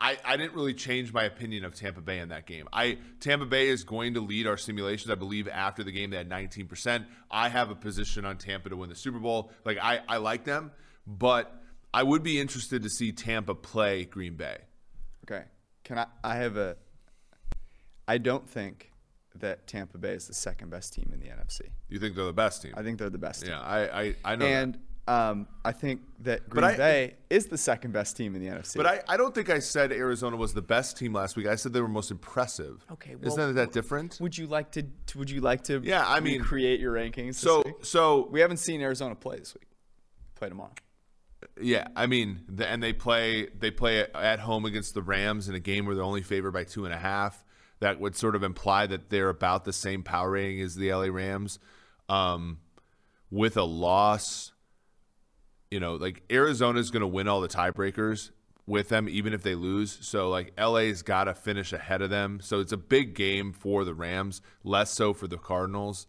I, 0.00 0.16
I 0.24 0.36
didn't 0.36 0.54
really 0.54 0.74
change 0.74 1.12
my 1.12 1.24
opinion 1.24 1.64
of 1.64 1.74
Tampa 1.74 2.00
Bay 2.00 2.20
in 2.20 2.28
that 2.28 2.46
game. 2.46 2.68
I 2.72 2.98
Tampa 3.20 3.46
Bay 3.46 3.68
is 3.68 3.82
going 3.82 4.14
to 4.14 4.20
lead 4.20 4.46
our 4.46 4.56
simulations. 4.56 5.10
I 5.10 5.16
believe 5.16 5.48
after 5.48 5.82
the 5.82 5.90
game 5.90 6.10
they 6.10 6.16
had 6.16 6.28
19%. 6.28 7.04
I 7.30 7.48
have 7.48 7.70
a 7.70 7.74
position 7.74 8.24
on 8.24 8.38
Tampa 8.38 8.68
to 8.68 8.76
win 8.76 8.90
the 8.90 8.94
Super 8.94 9.18
Bowl. 9.18 9.50
Like 9.64 9.78
I, 9.82 10.00
I 10.08 10.18
like 10.18 10.44
them, 10.44 10.70
but 11.06 11.52
I 11.92 12.04
would 12.04 12.22
be 12.22 12.40
interested 12.40 12.82
to 12.84 12.90
see 12.90 13.10
Tampa 13.10 13.54
play 13.54 14.04
Green 14.04 14.36
Bay. 14.36 14.58
Okay. 15.28 15.44
Can 15.82 15.98
I 15.98 16.06
I 16.22 16.36
have 16.36 16.56
a 16.56 16.76
I 18.06 18.18
don't 18.18 18.48
think 18.48 18.92
that 19.34 19.66
Tampa 19.66 19.98
Bay 19.98 20.12
is 20.12 20.26
the 20.26 20.34
second 20.34 20.70
best 20.70 20.94
team 20.94 21.10
in 21.12 21.20
the 21.20 21.26
NFC. 21.26 21.62
You 21.88 21.98
think 21.98 22.14
they're 22.14 22.24
the 22.24 22.32
best 22.32 22.62
team? 22.62 22.72
I 22.76 22.82
think 22.82 22.98
they're 22.98 23.10
the 23.10 23.18
best 23.18 23.42
team. 23.42 23.50
yeah, 23.50 23.60
I, 23.60 24.00
I, 24.00 24.14
I 24.24 24.36
know. 24.36 24.46
that. 24.72 24.78
And 25.08 25.30
um, 25.40 25.48
I 25.64 25.72
think 25.72 26.02
that 26.20 26.48
Green 26.48 26.64
I- 26.64 26.76
Bay 26.76 27.14
is 27.30 27.46
the 27.46 27.58
second 27.58 27.92
best 27.92 28.16
team 28.16 28.34
in 28.34 28.42
the 28.42 28.48
NFC. 28.48 28.76
But 28.76 28.86
I, 28.86 29.00
I 29.08 29.16
don't 29.16 29.34
think 29.34 29.48
I 29.50 29.58
said 29.58 29.90
Arizona 29.92 30.36
was 30.36 30.52
the 30.54 30.62
best 30.62 30.96
team 30.98 31.12
last 31.12 31.36
week. 31.36 31.46
I 31.46 31.54
said 31.54 31.72
they 31.72 31.80
were 31.80 31.88
most 31.88 32.10
impressive. 32.10 32.84
Okay, 32.92 33.14
well- 33.16 33.28
isn't 33.28 33.54
that 33.54 33.72
different? 33.72 34.18
would 34.20 34.36
you 34.36 34.46
like 34.46 34.70
to 34.72 34.84
would 35.16 35.30
you 35.30 35.40
like 35.40 35.64
to 35.64 35.80
Yeah, 35.82 36.04
I 36.06 36.20
mean- 36.20 36.42
create 36.42 36.80
your 36.80 36.94
rankings? 36.94 37.36
So 37.36 37.62
week? 37.64 37.74
so 37.84 38.28
we 38.30 38.40
haven't 38.40 38.58
seen 38.58 38.80
Arizona 38.80 39.14
play 39.14 39.38
this 39.38 39.54
week. 39.54 39.66
Play 40.34 40.48
tomorrow. 40.48 40.72
Yeah, 41.60 41.86
I 41.94 42.06
mean, 42.06 42.40
the, 42.48 42.66
and 42.66 42.82
they 42.82 42.92
play 42.92 43.46
they 43.58 43.70
play 43.70 44.00
at 44.14 44.40
home 44.40 44.64
against 44.64 44.94
the 44.94 45.02
Rams 45.02 45.48
in 45.48 45.54
a 45.54 45.60
game 45.60 45.86
where 45.86 45.94
they're 45.94 46.04
only 46.04 46.22
favored 46.22 46.52
by 46.52 46.64
two 46.64 46.84
and 46.84 46.92
a 46.92 46.98
half. 46.98 47.44
That 47.80 48.00
would 48.00 48.16
sort 48.16 48.34
of 48.34 48.42
imply 48.42 48.86
that 48.88 49.08
they're 49.08 49.28
about 49.28 49.64
the 49.64 49.72
same 49.72 50.02
power 50.02 50.30
rating 50.32 50.60
as 50.60 50.74
the 50.74 50.92
LA 50.92 51.06
Rams. 51.06 51.60
Um, 52.08 52.58
with 53.30 53.56
a 53.56 53.62
loss, 53.62 54.52
you 55.70 55.80
know, 55.80 55.94
like 55.94 56.22
Arizona's 56.30 56.90
going 56.90 57.00
to 57.02 57.06
win 57.06 57.28
all 57.28 57.40
the 57.40 57.48
tiebreakers 57.48 58.30
with 58.66 58.88
them, 58.90 59.08
even 59.08 59.32
if 59.32 59.42
they 59.42 59.54
lose. 59.54 59.98
So 60.02 60.28
like 60.28 60.52
LA's 60.60 61.02
got 61.02 61.24
to 61.24 61.34
finish 61.34 61.72
ahead 61.72 62.02
of 62.02 62.10
them. 62.10 62.40
So 62.42 62.60
it's 62.60 62.72
a 62.72 62.76
big 62.76 63.14
game 63.14 63.52
for 63.52 63.84
the 63.84 63.94
Rams, 63.94 64.40
less 64.64 64.92
so 64.92 65.12
for 65.14 65.26
the 65.26 65.38
Cardinals. 65.38 66.06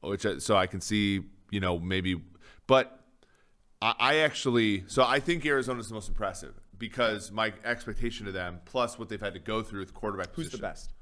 Which 0.00 0.24
I- 0.24 0.38
so 0.38 0.56
I 0.56 0.66
can 0.68 0.80
see, 0.80 1.22
you 1.50 1.58
know, 1.58 1.78
maybe, 1.78 2.22
but 2.68 3.00
I, 3.82 3.94
I 3.98 4.16
actually, 4.18 4.84
so 4.86 5.02
I 5.02 5.18
think 5.18 5.44
Arizona's 5.44 5.88
the 5.88 5.94
most 5.94 6.08
impressive 6.08 6.54
because 6.78 7.32
my 7.32 7.52
expectation 7.64 8.28
of 8.28 8.32
them, 8.32 8.60
plus 8.64 8.96
what 8.96 9.08
they've 9.08 9.20
had 9.20 9.34
to 9.34 9.40
go 9.40 9.62
through 9.62 9.80
with 9.80 9.92
quarterback 9.94 10.28
Who's 10.34 10.46
position, 10.46 10.60
the 10.60 10.66
best? 10.68 10.92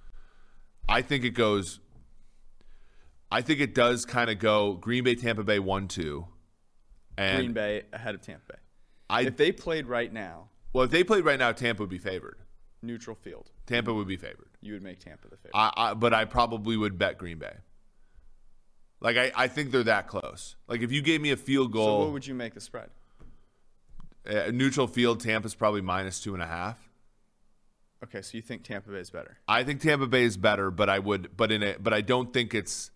I 0.89 1.03
think 1.03 1.25
it 1.25 1.31
goes. 1.31 1.81
I 3.31 3.43
think 3.43 3.61
it 3.61 3.75
does 3.75 4.07
kind 4.07 4.31
of 4.31 4.39
go 4.39 4.75
Green 4.75 5.05
Bay, 5.05 5.15
Tampa 5.15 5.43
Bay, 5.45 5.59
one, 5.59 5.89
two, 5.89 6.27
and 7.17 7.39
Green 7.39 7.53
Bay 7.53 7.83
ahead 7.93 8.15
of 8.15 8.23
Tampa 8.23 8.53
Bay. 8.53 8.59
I 9.09 9.23
If 9.23 9.37
they 9.37 9.53
played 9.53 9.87
right 9.87 10.13
now, 10.13 10.49
well, 10.73 10.85
if 10.85 10.91
they 10.91 11.05
played 11.05 11.25
right 11.25 11.39
now, 11.39 11.53
Tampa 11.53 11.83
would 11.83 11.91
be 11.91 11.99
favored. 11.99 12.39
neutral 12.83 13.17
field, 13.17 13.51
Tampa 13.67 13.93
would 13.93 14.09
be 14.09 14.17
favored. 14.17 14.51
you 14.61 14.73
would 14.75 14.83
make 14.83 14.99
Tampa 15.01 15.29
the 15.29 15.37
favorite. 15.37 15.53
I, 15.55 15.73
I 15.77 15.95
but 15.95 16.13
I 16.13 16.25
probably 16.25 16.77
would 16.77 16.99
bet 16.99 17.19
Green 17.19 17.39
Bay. 17.39 17.55
Like 19.01 19.17
I, 19.17 19.33
I 19.37 19.49
think 19.49 19.71
they're 19.73 19.85
that 19.85 20.09
close. 20.09 20.57
Like 20.69 20.81
if 20.83 20.91
you 20.93 21.03
gave 21.03 21.21
me 21.21 21.31
a 21.31 21.37
field 21.37 21.69
so 21.69 21.75
goal, 21.75 22.01
what 22.01 22.13
would 22.13 22.27
you 22.27 22.35
make 22.35 22.55
the 22.55 22.61
spread? 22.61 22.91
uh, 24.29 24.51
neutral 24.53 24.87
field, 24.87 25.21
Tampa's 25.21 25.55
probably 25.55 25.81
minus 25.83 26.21
two 26.21 26.35
and 26.35 26.43
a 26.43 26.47
half. 26.47 26.79
Okay, 28.05 28.23
so 28.23 28.37
you 28.37 28.43
think 28.43 28.63
Tampa 28.63 28.91
Bay 28.91 28.99
is 28.99 29.11
better? 29.11 29.39
I 29.49 29.65
think 29.65 29.81
Tampa 29.81 30.07
Bay 30.07 30.25
is 30.25 30.37
better, 30.37 30.71
but 30.71 30.91
I 30.91 30.99
would, 30.99 31.37
but 31.37 31.51
in 31.51 31.63
a, 31.63 31.77
but 31.79 31.93
I 31.95 32.01
don't 32.01 32.33
think 32.33 32.55
it's. 32.55 32.91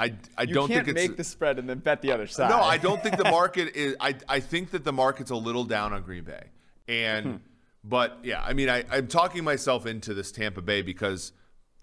I, 0.00 0.14
I 0.38 0.42
You 0.44 0.54
don't 0.54 0.68
can't 0.68 0.86
think 0.86 0.96
it's 0.96 1.08
make 1.08 1.16
the 1.18 1.24
spread 1.24 1.58
and 1.58 1.68
then 1.68 1.78
bet 1.78 2.00
the 2.00 2.10
other 2.10 2.26
side. 2.26 2.48
No, 2.48 2.60
I 2.60 2.78
don't 2.78 3.02
think 3.02 3.16
the 3.18 3.24
market 3.30 3.76
is. 3.76 3.94
I, 4.00 4.14
I 4.28 4.40
think 4.40 4.70
that 4.70 4.82
the 4.82 4.92
market's 4.92 5.30
a 5.30 5.36
little 5.36 5.64
down 5.64 5.92
on 5.92 6.02
Green 6.02 6.24
Bay, 6.24 6.44
and 6.88 7.26
Hmm. 7.26 7.36
but 7.84 8.18
yeah, 8.22 8.42
I 8.42 8.54
mean, 8.54 8.68
I, 8.70 8.84
I'm 8.90 9.06
talking 9.08 9.44
myself 9.44 9.84
into 9.86 10.14
this 10.14 10.32
Tampa 10.32 10.62
Bay 10.62 10.80
because 10.82 11.32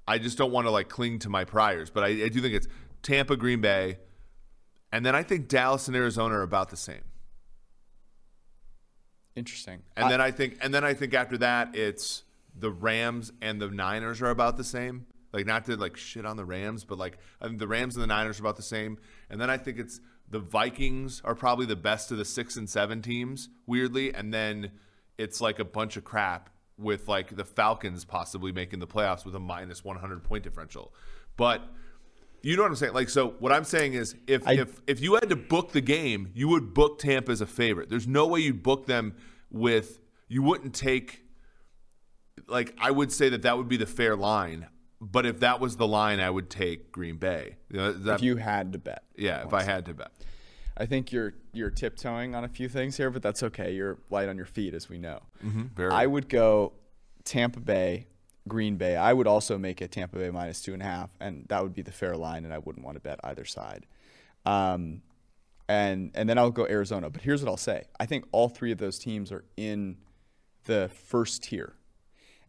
I 0.07 0.17
just 0.17 0.37
don't 0.37 0.51
want 0.51 0.65
to 0.65 0.71
like 0.71 0.89
cling 0.89 1.19
to 1.19 1.29
my 1.29 1.43
priors, 1.45 1.89
but 1.91 2.03
I, 2.03 2.07
I 2.07 2.29
do 2.29 2.41
think 2.41 2.55
it's 2.55 2.67
Tampa, 3.03 3.37
Green 3.37 3.61
Bay, 3.61 3.99
and 4.91 5.05
then 5.05 5.15
I 5.15 5.21
think 5.21 5.47
Dallas 5.47 5.87
and 5.87 5.95
Arizona 5.95 6.35
are 6.35 6.41
about 6.43 6.69
the 6.69 6.77
same, 6.77 7.03
Interesting. 9.35 9.83
and 9.95 10.09
then 10.09 10.19
I 10.19 10.31
think 10.31 10.57
and 10.61 10.73
then 10.73 10.83
I 10.83 10.95
think 10.95 11.13
after 11.13 11.37
that 11.37 11.75
it's 11.75 12.23
the 12.59 12.71
Rams 12.71 13.31
and 13.41 13.61
the 13.61 13.69
Niners 13.69 14.21
are 14.23 14.31
about 14.31 14.57
the 14.57 14.63
same. 14.63 15.05
Like 15.37 15.45
not 15.45 15.65
to 15.65 15.75
like 15.77 15.95
shit 15.97 16.25
on 16.25 16.35
the 16.35 16.43
Rams, 16.45 16.83
but 16.83 16.97
like 16.97 17.19
I 17.39 17.45
think 17.45 17.59
the 17.59 17.67
Rams 17.67 17.95
and 17.95 18.01
the 18.01 18.07
Niners 18.07 18.39
are 18.39 18.41
about 18.41 18.55
the 18.55 18.63
same. 18.63 18.97
And 19.29 19.39
then 19.39 19.51
I 19.51 19.57
think 19.57 19.77
it's 19.77 19.99
the 20.27 20.39
Vikings 20.39 21.21
are 21.23 21.35
probably 21.35 21.67
the 21.67 21.75
best 21.75 22.11
of 22.11 22.17
the 22.17 22.25
six 22.25 22.55
and 22.55 22.67
seven 22.67 23.03
teams, 23.03 23.49
weirdly, 23.67 24.11
and 24.11 24.33
then 24.33 24.71
it's 25.19 25.39
like 25.39 25.59
a 25.59 25.63
bunch 25.63 25.95
of 25.95 26.03
crap 26.03 26.49
with 26.75 27.07
like 27.07 27.35
the 27.35 27.45
Falcons 27.45 28.03
possibly 28.03 28.51
making 28.51 28.79
the 28.79 28.87
playoffs 28.87 29.25
with 29.25 29.35
a 29.35 29.39
minus 29.39 29.83
100 29.83 30.23
point 30.23 30.43
differential. 30.43 30.91
But 31.35 31.61
you 32.41 32.55
know 32.55 32.63
what 32.63 32.69
I'm 32.69 32.75
saying? 32.77 32.93
Like, 32.93 33.09
so 33.09 33.29
what 33.37 33.51
I'm 33.51 33.63
saying 33.63 33.93
is, 33.93 34.15
if 34.25 34.47
I- 34.47 34.53
if 34.53 34.81
if 34.87 35.01
you 35.01 35.13
had 35.13 35.29
to 35.29 35.35
book 35.35 35.71
the 35.71 35.81
game, 35.81 36.31
you 36.33 36.47
would 36.47 36.73
book 36.73 36.97
Tampa 36.97 37.31
as 37.31 37.41
a 37.41 37.45
favorite. 37.47 37.89
There's 37.89 38.07
no 38.07 38.25
way 38.25 38.39
you'd 38.39 38.63
book 38.63 38.87
them 38.87 39.15
with. 39.51 39.99
You 40.27 40.41
wouldn't 40.41 40.73
take. 40.73 41.21
Like, 42.47 42.73
I 42.79 42.91
would 42.91 43.11
say 43.11 43.29
that 43.29 43.41
that 43.43 43.57
would 43.57 43.67
be 43.67 43.77
the 43.77 43.85
fair 43.85 44.15
line. 44.15 44.67
But 44.99 45.25
if 45.25 45.41
that 45.41 45.59
was 45.59 45.77
the 45.77 45.87
line, 45.87 46.19
I 46.19 46.29
would 46.29 46.49
take 46.49 46.91
Green 46.91 47.17
Bay. 47.17 47.57
You 47.69 47.77
know, 47.77 47.93
that, 47.93 48.15
if 48.15 48.21
you 48.23 48.37
had 48.37 48.73
to 48.73 48.79
bet. 48.79 49.03
yeah, 49.15 49.45
if 49.45 49.53
I 49.53 49.63
had 49.63 49.85
to 49.85 49.93
bet. 49.93 50.11
I 50.75 50.85
think 50.85 51.11
you're 51.11 51.33
you're 51.53 51.69
tiptoeing 51.69 52.35
on 52.35 52.43
a 52.43 52.47
few 52.47 52.69
things 52.69 52.97
here, 52.97 53.09
but 53.09 53.21
that's 53.21 53.43
okay. 53.43 53.73
You're 53.73 53.97
light 54.09 54.29
on 54.29 54.37
your 54.37 54.45
feet, 54.45 54.73
as 54.73 54.89
we 54.89 54.97
know. 54.97 55.19
very. 55.41 55.91
I 55.91 56.05
would 56.05 56.29
go 56.29 56.73
Tampa 57.23 57.59
Bay, 57.59 58.07
Green 58.47 58.77
Bay. 58.77 58.95
I 58.95 59.13
would 59.13 59.27
also 59.27 59.57
make 59.57 59.81
it 59.81 59.91
Tampa 59.91 60.17
Bay 60.17 60.29
minus 60.29 60.61
two 60.61 60.73
and 60.73 60.81
a 60.81 60.85
half, 60.85 61.09
and 61.19 61.45
that 61.49 61.63
would 61.63 61.73
be 61.73 61.81
the 61.81 61.91
fair 61.91 62.15
line, 62.15 62.45
and 62.45 62.53
I 62.53 62.59
wouldn't 62.59 62.85
want 62.85 62.95
to 62.95 63.01
bet 63.01 63.19
either 63.23 63.45
side. 63.45 63.85
Um, 64.45 65.01
and 65.67 66.11
and 66.15 66.29
then 66.29 66.37
I'll 66.37 66.51
go 66.51 66.67
Arizona. 66.67 67.09
But 67.09 67.21
here's 67.21 67.43
what 67.43 67.49
I'll 67.49 67.57
say: 67.57 67.85
I 67.99 68.05
think 68.05 68.25
all 68.31 68.49
three 68.49 68.71
of 68.71 68.77
those 68.77 68.99
teams 68.99 69.31
are 69.31 69.45
in 69.57 69.97
the 70.65 70.89
first 70.93 71.43
tier, 71.43 71.73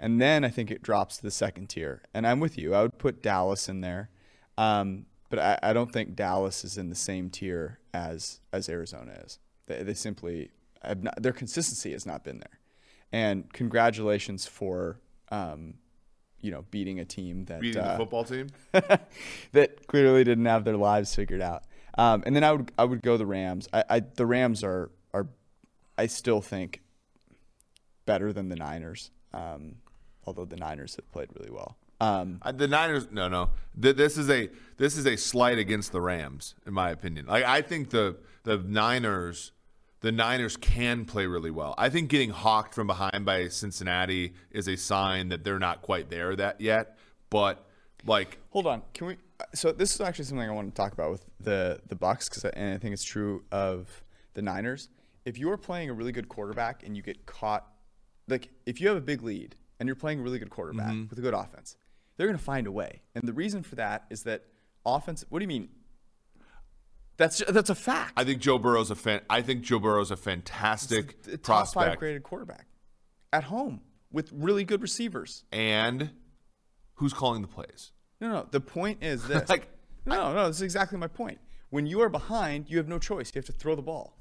and 0.00 0.20
then 0.20 0.44
I 0.44 0.48
think 0.48 0.70
it 0.70 0.82
drops 0.82 1.16
to 1.16 1.22
the 1.22 1.30
second 1.30 1.68
tier. 1.68 2.02
And 2.14 2.26
I'm 2.26 2.40
with 2.40 2.56
you. 2.56 2.74
I 2.74 2.82
would 2.82 2.98
put 2.98 3.22
Dallas 3.22 3.68
in 3.68 3.80
there, 3.80 4.10
um, 4.56 5.06
but 5.30 5.38
I, 5.38 5.58
I 5.62 5.72
don't 5.72 5.92
think 5.92 6.14
Dallas 6.14 6.64
is 6.64 6.78
in 6.78 6.88
the 6.88 6.94
same 6.94 7.30
tier 7.30 7.80
as 7.92 8.40
as 8.52 8.68
Arizona 8.68 9.20
is. 9.24 9.38
They, 9.66 9.82
they 9.82 9.94
simply 9.94 10.50
have 10.82 11.02
not, 11.02 11.20
their 11.22 11.32
consistency 11.32 11.92
has 11.92 12.06
not 12.06 12.24
been 12.24 12.38
there. 12.38 12.60
And 13.12 13.52
congratulations 13.52 14.46
for 14.46 15.00
um, 15.30 15.74
you 16.40 16.50
know 16.50 16.64
beating 16.70 17.00
a 17.00 17.04
team 17.04 17.44
that 17.46 17.60
beating 17.60 17.82
uh, 17.82 17.92
the 17.92 17.98
football 17.98 18.24
team. 18.24 18.48
that 19.52 19.86
clearly 19.86 20.24
didn't 20.24 20.46
have 20.46 20.64
their 20.64 20.76
lives 20.76 21.14
figured 21.14 21.42
out. 21.42 21.64
Um, 21.96 22.22
and 22.26 22.36
then 22.36 22.44
I 22.44 22.52
would 22.52 22.72
I 22.78 22.84
would 22.84 23.02
go 23.02 23.16
the 23.16 23.26
Rams. 23.26 23.68
I, 23.72 23.84
I 23.90 24.00
the 24.00 24.26
Rams 24.26 24.62
are 24.62 24.90
are 25.12 25.28
I 25.96 26.06
still 26.06 26.40
think 26.40 26.82
better 28.06 28.32
than 28.32 28.48
the 28.48 28.56
Niners. 28.56 29.10
Um, 29.34 29.76
although 30.24 30.44
the 30.44 30.56
Niners 30.56 30.96
have 30.96 31.10
played 31.12 31.28
really 31.38 31.50
well. 31.50 31.76
Um, 32.00 32.38
Uh, 32.42 32.52
the 32.52 32.68
Niners, 32.68 33.08
no, 33.10 33.28
no. 33.28 33.50
Th- 33.80 33.96
This 33.96 34.16
is 34.16 34.30
a 34.30 34.50
this 34.76 34.96
is 34.96 35.06
a 35.06 35.16
slight 35.16 35.58
against 35.58 35.90
the 35.92 36.00
Rams, 36.00 36.54
in 36.66 36.72
my 36.72 36.90
opinion. 36.90 37.26
Like 37.26 37.44
I 37.44 37.60
think 37.62 37.90
the 37.90 38.16
the 38.44 38.58
Niners, 38.58 39.50
the 40.00 40.12
Niners 40.12 40.56
can 40.56 41.04
play 41.04 41.26
really 41.26 41.50
well. 41.50 41.74
I 41.76 41.88
think 41.88 42.08
getting 42.08 42.30
hawked 42.30 42.72
from 42.74 42.86
behind 42.86 43.24
by 43.24 43.48
Cincinnati 43.48 44.34
is 44.52 44.68
a 44.68 44.76
sign 44.76 45.28
that 45.30 45.42
they're 45.44 45.58
not 45.58 45.82
quite 45.82 46.08
there 46.08 46.36
that 46.36 46.60
yet. 46.60 46.96
But 47.30 47.66
like, 48.06 48.38
hold 48.50 48.66
on, 48.68 48.82
can 48.94 49.08
we? 49.08 49.16
So 49.54 49.72
this 49.72 49.92
is 49.94 50.00
actually 50.00 50.24
something 50.26 50.48
I 50.48 50.52
want 50.52 50.72
to 50.72 50.80
talk 50.80 50.92
about 50.92 51.10
with 51.10 51.24
the 51.40 51.80
the 51.88 51.96
Bucks 51.96 52.28
because 52.28 52.44
and 52.44 52.74
I 52.74 52.78
think 52.78 52.92
it's 52.92 53.02
true 53.04 53.42
of 53.50 54.04
the 54.34 54.42
Niners. 54.42 54.88
If 55.24 55.36
you 55.36 55.50
are 55.50 55.58
playing 55.58 55.90
a 55.90 55.92
really 55.94 56.12
good 56.12 56.28
quarterback 56.28 56.84
and 56.84 56.96
you 56.96 57.02
get 57.02 57.26
caught, 57.26 57.66
like 58.28 58.50
if 58.66 58.80
you 58.80 58.86
have 58.86 58.96
a 58.96 59.00
big 59.00 59.22
lead 59.24 59.56
and 59.78 59.86
you're 59.86 59.96
playing 59.96 60.20
a 60.20 60.22
really 60.22 60.38
good 60.38 60.50
quarterback 60.50 60.90
mm-hmm. 60.90 61.08
with 61.08 61.18
a 61.18 61.22
good 61.22 61.34
offense, 61.34 61.76
they're 62.16 62.26
going 62.26 62.38
to 62.38 62.44
find 62.44 62.66
a 62.66 62.72
way. 62.72 63.02
And 63.14 63.24
the 63.24 63.32
reason 63.32 63.62
for 63.62 63.76
that 63.76 64.06
is 64.10 64.24
that 64.24 64.44
offense. 64.84 65.24
What 65.28 65.38
do 65.38 65.44
you 65.44 65.48
mean? 65.48 65.68
That's 67.16 67.42
that's 67.48 67.70
a 67.70 67.74
fact. 67.74 68.12
I 68.16 68.24
think 68.24 68.40
Joe 68.40 68.58
Burrow's 68.58 68.92
a 68.92 68.94
fan. 68.94 69.22
I 69.28 69.42
think 69.42 69.62
Joe 69.62 69.80
Burrow's 69.80 70.12
a 70.12 70.16
fantastic 70.16 71.16
a 71.30 71.36
top 71.36 71.72
five 71.72 71.98
graded 71.98 72.22
quarterback 72.22 72.66
at 73.32 73.44
home 73.44 73.80
with 74.12 74.30
really 74.32 74.64
good 74.64 74.82
receivers. 74.82 75.44
And 75.50 76.10
who's 76.94 77.12
calling 77.12 77.42
the 77.42 77.48
plays? 77.48 77.90
No, 78.20 78.28
no. 78.28 78.48
The 78.50 78.60
point 78.60 79.02
is 79.02 79.24
this. 79.28 79.48
Like, 79.48 79.68
no, 80.06 80.32
no. 80.32 80.46
This 80.46 80.56
is 80.56 80.62
exactly 80.62 80.96
my 80.96 81.08
point. 81.08 81.38
When 81.70 81.86
you 81.86 82.00
are 82.00 82.08
behind, 82.08 82.70
you 82.70 82.78
have 82.78 82.88
no 82.88 82.98
choice. 82.98 83.32
You 83.34 83.40
have 83.40 83.46
to 83.46 83.52
throw 83.52 83.74
the 83.74 83.82
ball. 83.82 84.16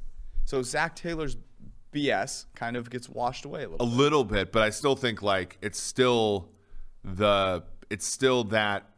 So 0.45 0.61
Zac 0.63 0.95
Taylor's 0.95 1.37
BS 1.97 2.45
kind 2.55 2.75
of 2.75 2.89
gets 2.89 3.09
washed 3.09 3.45
away 3.45 3.63
a 3.63 3.67
a 3.67 3.69
little. 3.69 3.87
little 3.87 4.23
bit, 4.23 4.51
but 4.51 4.61
I 4.61 4.69
still 4.69 4.95
think 4.95 5.21
like 5.21 5.57
it's 5.61 5.79
still 5.79 6.49
the 7.03 7.63
it's 7.89 8.05
still 8.05 8.43
that 8.45 8.89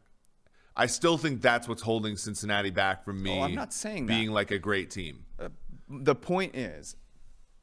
I 0.76 0.86
still 0.86 1.18
think 1.18 1.40
that's 1.40 1.68
what's 1.68 1.82
holding 1.82 2.16
Cincinnati 2.16 2.70
back 2.70 3.04
from 3.04 3.18
oh, 3.18 3.22
me. 3.22 3.38
Oh, 3.38 3.42
I'm 3.42 3.54
not 3.54 3.72
saying 3.72 4.06
that. 4.06 4.12
being 4.12 4.30
like 4.30 4.50
a 4.50 4.58
great 4.58 4.90
team. 4.90 5.24
Uh, 5.38 5.48
the 5.88 6.14
point 6.14 6.54
is, 6.54 6.96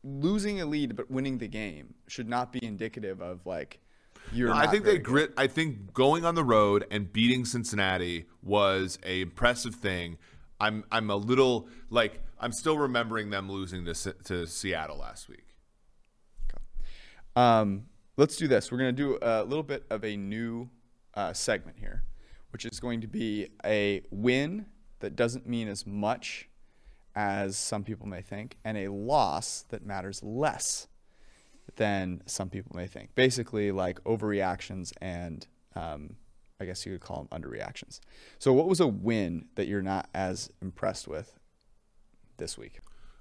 losing 0.04 0.62
a 0.62 0.66
lead 0.66 0.96
but 0.96 1.10
winning 1.10 1.38
the 1.38 1.48
game 1.48 1.94
should 2.08 2.30
not 2.30 2.52
be 2.52 2.64
indicative 2.64 3.22
of 3.22 3.46
like 3.46 3.80
you're. 4.32 4.52
I 4.54 4.68
think 4.68 4.84
they 4.86 4.98
grit. 4.98 5.34
I 5.38 5.48
think 5.48 5.94
going 5.94 6.26
on 6.26 6.36
the 6.36 6.44
road 6.44 6.86
and 6.92 7.12
beating 7.12 7.46
Cincinnati 7.46 8.26
was 8.42 8.98
a 9.06 9.22
impressive 9.22 9.76
thing. 9.76 10.18
I'm 10.60 10.84
I'm 10.92 11.10
a 11.10 11.16
little 11.16 11.68
like 11.90 12.22
I'm 12.40 12.52
still 12.52 12.78
remembering 12.78 13.30
them 13.30 13.52
losing 13.52 13.86
to 13.86 13.94
to 13.94 14.48
Seattle 14.48 14.98
last 14.98 15.30
week. 15.30 15.56
Um, 17.36 17.86
let's 18.16 18.36
do 18.36 18.48
this. 18.48 18.72
We're 18.72 18.80
going 18.80 18.96
to 18.96 19.04
do 19.04 19.20
a 19.22 19.44
little 19.44 19.64
bit 19.64 19.86
of 19.90 20.04
a 20.04 20.18
new 20.18 20.70
uh, 21.14 21.34
segment 21.34 21.78
here, 21.80 22.04
which 22.52 22.66
is 22.66 22.80
going 22.80 23.02
to 23.02 23.08
be 23.08 23.48
a 23.64 24.02
win 24.10 24.66
that 25.00 25.16
doesn't 25.16 25.48
mean 25.48 25.68
as 25.68 25.86
much 25.86 26.50
as 27.16 27.58
some 27.58 27.84
people 27.84 28.08
may 28.08 28.22
think, 28.22 28.58
and 28.64 28.78
a 28.78 28.90
loss 28.90 29.66
that 29.70 29.86
matters 29.86 30.22
less 30.24 30.88
than 31.76 32.22
some 32.26 32.50
people 32.50 32.76
may 32.76 32.88
think. 32.88 33.14
Basically, 33.16 33.72
like 33.72 34.04
overreactions 34.04 34.92
and 35.02 35.48
um, 35.76 36.16
I 36.60 36.66
guess 36.66 36.86
you 36.86 36.92
could 36.92 37.02
call 37.02 37.28
them 37.30 37.42
underreactions. 37.42 38.00
So, 38.40 38.54
what 38.54 38.68
was 38.68 38.80
a 38.80 38.88
win 38.88 39.46
that 39.56 39.68
you're 39.68 39.82
not 39.82 40.10
as 40.14 40.52
impressed 40.62 41.08
with 41.08 41.37
this 42.38 42.58
week? 42.58 42.80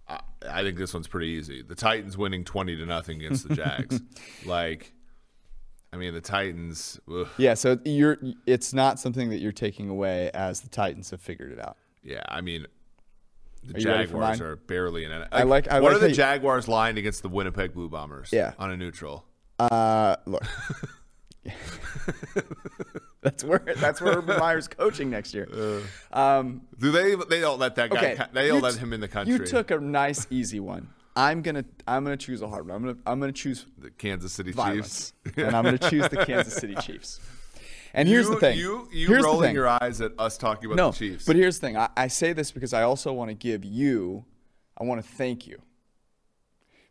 I, 0.08 0.20
I 0.48 0.62
think 0.62 0.78
this 0.78 0.94
one's 0.94 1.08
pretty 1.08 1.28
easy. 1.28 1.62
The 1.62 1.74
Titans 1.74 2.16
winning 2.16 2.44
twenty 2.44 2.76
to 2.76 2.86
nothing 2.86 3.22
against 3.24 3.48
the 3.48 3.54
Jags. 3.56 4.00
like, 4.46 4.92
I 5.92 5.96
mean, 5.96 6.14
the 6.14 6.20
Titans. 6.20 7.00
ugh. 7.12 7.28
Yeah, 7.38 7.54
so 7.54 7.78
you're 7.84 8.18
it's 8.46 8.72
not 8.72 9.00
something 9.00 9.30
that 9.30 9.38
you're 9.38 9.52
taking 9.52 9.88
away 9.88 10.30
as 10.32 10.60
the 10.60 10.68
Titans 10.68 11.10
have 11.10 11.20
figured 11.20 11.52
it 11.52 11.58
out. 11.60 11.76
Yeah, 12.04 12.22
I 12.28 12.40
mean, 12.40 12.66
the 13.64 13.74
Are 13.74 13.78
you 13.78 13.84
Jaguars 13.84 14.40
are 14.40 14.56
barely 14.56 15.04
in 15.04 15.10
it. 15.10 15.26
I 15.32 15.42
like- 15.42 15.66
I 15.66 15.80
what 15.80 15.90
like 15.92 15.96
are 15.96 16.04
the 16.04 16.08
you- 16.10 16.14
Jaguars 16.14 16.68
line 16.68 16.98
against 16.98 17.22
the 17.22 17.28
Winnipeg 17.28 17.74
Blue 17.74 17.88
Bombers? 17.88 18.28
Yeah. 18.32 18.52
on 18.60 18.70
a 18.70 18.76
neutral. 18.76 19.24
Uh, 19.58 20.14
look, 20.26 20.44
that's 23.22 23.44
where 23.44 23.62
that's 23.76 24.00
where 24.00 24.18
Urban 24.18 24.38
Meyer's 24.38 24.68
coaching 24.68 25.10
next 25.10 25.34
year. 25.34 25.48
Um, 26.12 26.62
Do 26.78 26.90
they? 26.90 27.14
They 27.14 27.40
don't 27.40 27.58
let 27.58 27.74
that 27.76 27.90
guy. 27.90 27.96
okay, 28.12 28.24
They 28.32 28.48
don't 28.48 28.62
let 28.62 28.74
t- 28.74 28.80
him 28.80 28.92
in 28.92 29.00
the 29.00 29.08
country. 29.08 29.34
You 29.34 29.44
took 29.44 29.70
a 29.70 29.78
nice, 29.78 30.26
easy 30.30 30.60
one. 30.60 30.88
I'm 31.16 31.40
gonna 31.42 31.64
I'm 31.88 32.04
gonna 32.04 32.16
choose 32.16 32.42
a 32.42 32.48
hard 32.48 32.68
one. 32.68 32.76
I'm 32.76 32.82
gonna 32.82 32.98
I'm 33.06 33.20
gonna 33.20 33.32
choose 33.32 33.66
the 33.78 33.90
Kansas 33.90 34.32
City 34.32 34.52
violence, 34.52 35.14
Chiefs. 35.24 35.38
and 35.38 35.56
I'm 35.56 35.64
gonna 35.64 35.78
choose 35.78 36.08
the 36.08 36.24
Kansas 36.26 36.54
City 36.54 36.74
Chiefs. 36.80 37.20
And 37.94 38.06
here's 38.06 38.26
you, 38.26 38.34
the 38.34 38.40
thing. 38.40 38.58
You 38.58 38.88
you 38.92 39.08
here's 39.08 39.24
rolling 39.24 39.54
your 39.54 39.66
eyes 39.66 40.02
at 40.02 40.12
us 40.18 40.36
talking 40.36 40.66
about 40.66 40.76
no, 40.76 40.90
the 40.90 40.96
Chiefs. 40.98 41.24
but 41.24 41.34
here's 41.36 41.58
the 41.58 41.66
thing. 41.66 41.76
I, 41.78 41.88
I 41.96 42.08
say 42.08 42.34
this 42.34 42.52
because 42.52 42.74
I 42.74 42.82
also 42.82 43.12
want 43.14 43.30
to 43.30 43.34
give 43.34 43.64
you. 43.64 44.24
I 44.78 44.84
want 44.84 45.02
to 45.02 45.08
thank 45.10 45.46
you 45.46 45.62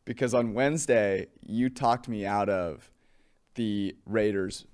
because 0.06 0.34
on 0.34 0.56
Wednesday 0.56 1.28
you 1.46 1.70
talked 1.70 2.08
me 2.08 2.26
out 2.26 2.50
of 2.50 2.90
the 3.56 3.96
Raiders 4.06 4.66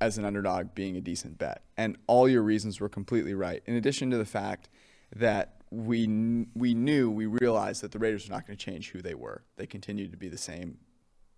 as 0.00 0.16
an 0.16 0.24
underdog 0.24 0.74
being 0.74 0.96
a 0.96 1.00
decent 1.00 1.38
bet, 1.38 1.64
and 1.76 1.96
all 2.06 2.28
your 2.28 2.42
reasons 2.42 2.80
were 2.80 2.88
completely 2.88 3.34
right. 3.34 3.62
In 3.66 3.74
addition 3.74 4.10
to 4.10 4.16
the 4.16 4.24
fact 4.24 4.68
that 5.14 5.56
we 5.70 6.06
we 6.54 6.74
knew 6.74 7.10
we 7.10 7.26
realized 7.26 7.82
that 7.82 7.92
the 7.92 7.98
Raiders 7.98 8.28
were 8.28 8.34
not 8.34 8.46
going 8.46 8.56
to 8.56 8.64
change 8.64 8.90
who 8.90 9.02
they 9.02 9.14
were. 9.14 9.42
They 9.56 9.66
continued 9.66 10.12
to 10.12 10.16
be 10.16 10.28
the 10.28 10.38
same 10.38 10.78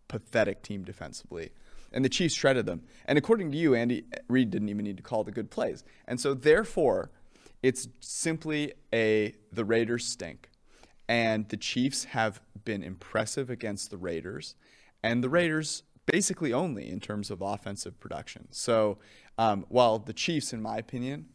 pathetic 0.09 0.63
team 0.63 0.85
defensively. 0.85 1.51
And 1.93 2.05
the 2.05 2.09
Chiefs 2.11 2.35
shredded 2.35 2.67
them. 2.67 2.83
And 3.07 3.17
according 3.17 3.51
to 3.53 3.57
you, 3.57 3.75
Andy 3.75 4.05
Reid 4.29 4.51
didn't 4.51 4.69
even 4.69 4.85
need 4.85 4.99
to 4.99 5.03
call 5.03 5.25
the 5.25 5.33
good 5.33 5.51
plays. 5.51 5.85
And 6.07 6.21
so 6.21 6.35
therefore, 6.35 7.11
it's 7.63 7.89
simply 8.01 8.75
a 8.93 9.35
the 9.53 9.65
Raiders 9.65 10.05
stink. 10.05 10.51
And 11.09 11.49
the 11.49 11.57
Chiefs 11.57 12.05
have 12.05 12.43
been 12.65 12.83
impressive 12.83 13.49
against 13.49 13.91
the 13.91 13.97
Raiders. 13.97 14.55
And 15.03 15.25
the 15.25 15.31
Raiders 15.31 15.85
basically 16.11 16.53
only 16.53 16.89
in 16.89 17.01
terms 17.01 17.31
of 17.31 17.41
offensive 17.43 17.99
production. 18.01 18.49
So 18.51 18.99
um, 19.37 19.65
while 19.69 19.99
the 19.99 20.13
Chiefs, 20.13 20.53
in 20.53 20.61
my 20.63 20.79
opinion, 20.79 21.27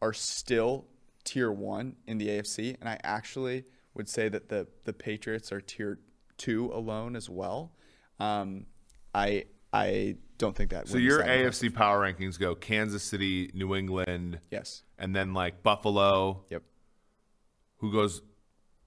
are 0.00 0.12
still 0.12 0.86
tier 1.24 1.52
one 1.52 1.96
in 2.06 2.18
the 2.18 2.28
AFC, 2.28 2.76
and 2.80 2.88
I 2.88 2.98
actually 3.04 3.64
would 3.94 4.08
say 4.08 4.28
that 4.28 4.48
the 4.48 4.66
the 4.84 4.92
Patriots 4.92 5.52
are 5.52 5.60
tier 5.60 5.98
two 6.36 6.70
alone 6.72 7.14
as 7.14 7.30
well. 7.30 7.72
Um, 8.18 8.66
I 9.14 9.44
I 9.72 10.16
don't 10.38 10.56
think 10.56 10.70
that. 10.70 10.88
So 10.88 10.98
your 10.98 11.22
AFC 11.22 11.72
power 11.72 12.00
rankings 12.00 12.38
go 12.38 12.54
Kansas 12.54 13.02
City, 13.02 13.50
New 13.54 13.74
England, 13.74 14.40
yes, 14.50 14.82
and 14.98 15.14
then 15.14 15.34
like 15.34 15.62
Buffalo. 15.62 16.44
Yep. 16.50 16.62
Who 17.78 17.92
goes? 17.92 18.22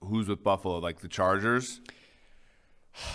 Who's 0.01 0.27
with 0.27 0.43
Buffalo? 0.43 0.79
Like 0.79 0.99
the 0.99 1.07
Chargers. 1.07 1.79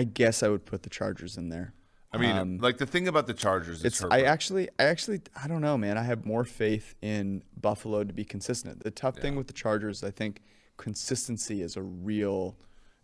I 0.00 0.04
guess 0.04 0.42
I 0.42 0.48
would 0.48 0.64
put 0.64 0.82
the 0.82 0.88
Chargers 0.88 1.36
in 1.36 1.50
there. 1.50 1.74
I 2.10 2.16
mean, 2.16 2.34
um, 2.34 2.56
like 2.56 2.78
the 2.78 2.86
thing 2.86 3.06
about 3.06 3.26
the 3.26 3.34
Chargers 3.34 3.84
it's 3.84 4.02
I 4.02 4.22
actually 4.22 4.70
I 4.78 4.84
actually 4.84 5.20
I 5.40 5.46
don't 5.46 5.60
know, 5.60 5.76
man. 5.76 5.98
I 5.98 6.04
have 6.04 6.24
more 6.24 6.42
faith 6.42 6.94
in 7.02 7.42
Buffalo 7.60 8.02
to 8.02 8.12
be 8.14 8.24
consistent. 8.24 8.82
The 8.82 8.90
tough 8.90 9.16
yeah. 9.16 9.22
thing 9.24 9.36
with 9.36 9.46
the 9.46 9.52
Chargers, 9.52 10.02
I 10.02 10.10
think 10.10 10.40
consistency 10.78 11.60
is 11.60 11.76
a 11.76 11.82
real 11.82 12.56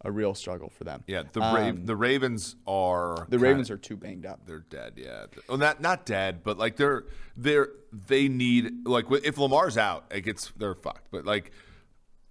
a 0.06 0.10
real 0.10 0.34
struggle 0.34 0.70
for 0.70 0.84
them. 0.84 1.04
Yeah, 1.06 1.24
the 1.30 1.40
Ra- 1.40 1.68
um, 1.68 1.84
the 1.84 1.94
Ravens 1.94 2.56
are 2.66 3.26
the 3.28 3.38
Ravens 3.38 3.70
are 3.70 3.76
too 3.76 3.98
banged 3.98 4.24
up. 4.24 4.46
They're 4.46 4.60
dead. 4.60 4.94
Yeah, 4.96 5.26
well, 5.50 5.58
not 5.58 5.82
not 5.82 6.06
dead, 6.06 6.42
but 6.42 6.56
like 6.56 6.76
they're 6.76 7.04
they're 7.36 7.68
they 7.92 8.26
need 8.26 8.86
like 8.88 9.04
if 9.22 9.36
Lamar's 9.36 9.76
out, 9.76 10.06
it 10.10 10.22
gets 10.22 10.50
they're 10.56 10.74
fucked. 10.74 11.08
But 11.10 11.26
like, 11.26 11.52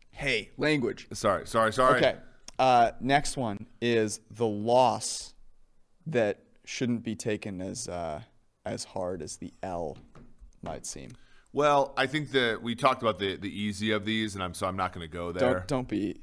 hey, 0.10 0.50
language. 0.58 1.08
Sorry, 1.14 1.46
sorry, 1.46 1.72
sorry. 1.72 2.00
Okay. 2.00 2.16
Uh, 2.58 2.92
next 3.00 3.38
one 3.38 3.68
is 3.82 4.20
the 4.32 4.46
loss 4.46 5.34
that 6.08 6.40
shouldn't 6.64 7.04
be 7.04 7.16
taken 7.16 7.62
as 7.62 7.88
uh, 7.88 8.22
as 8.66 8.84
hard 8.84 9.22
as 9.22 9.38
the 9.38 9.54
L 9.62 9.98
might 10.62 10.86
seem. 10.86 11.12
Well, 11.52 11.94
I 11.96 12.08
think 12.08 12.32
that 12.32 12.62
we 12.62 12.76
talked 12.76 13.02
about 13.02 13.20
the 13.20 13.36
the 13.36 13.50
easy 13.50 13.92
of 13.92 14.06
these, 14.06 14.36
and 14.36 14.44
I'm 14.44 14.54
so 14.54 14.68
I'm 14.68 14.78
not 14.78 14.94
going 14.94 15.08
to 15.08 15.12
go 15.12 15.32
there. 15.32 15.54
Don't 15.54 15.68
don't 15.68 15.88
be, 15.88 16.22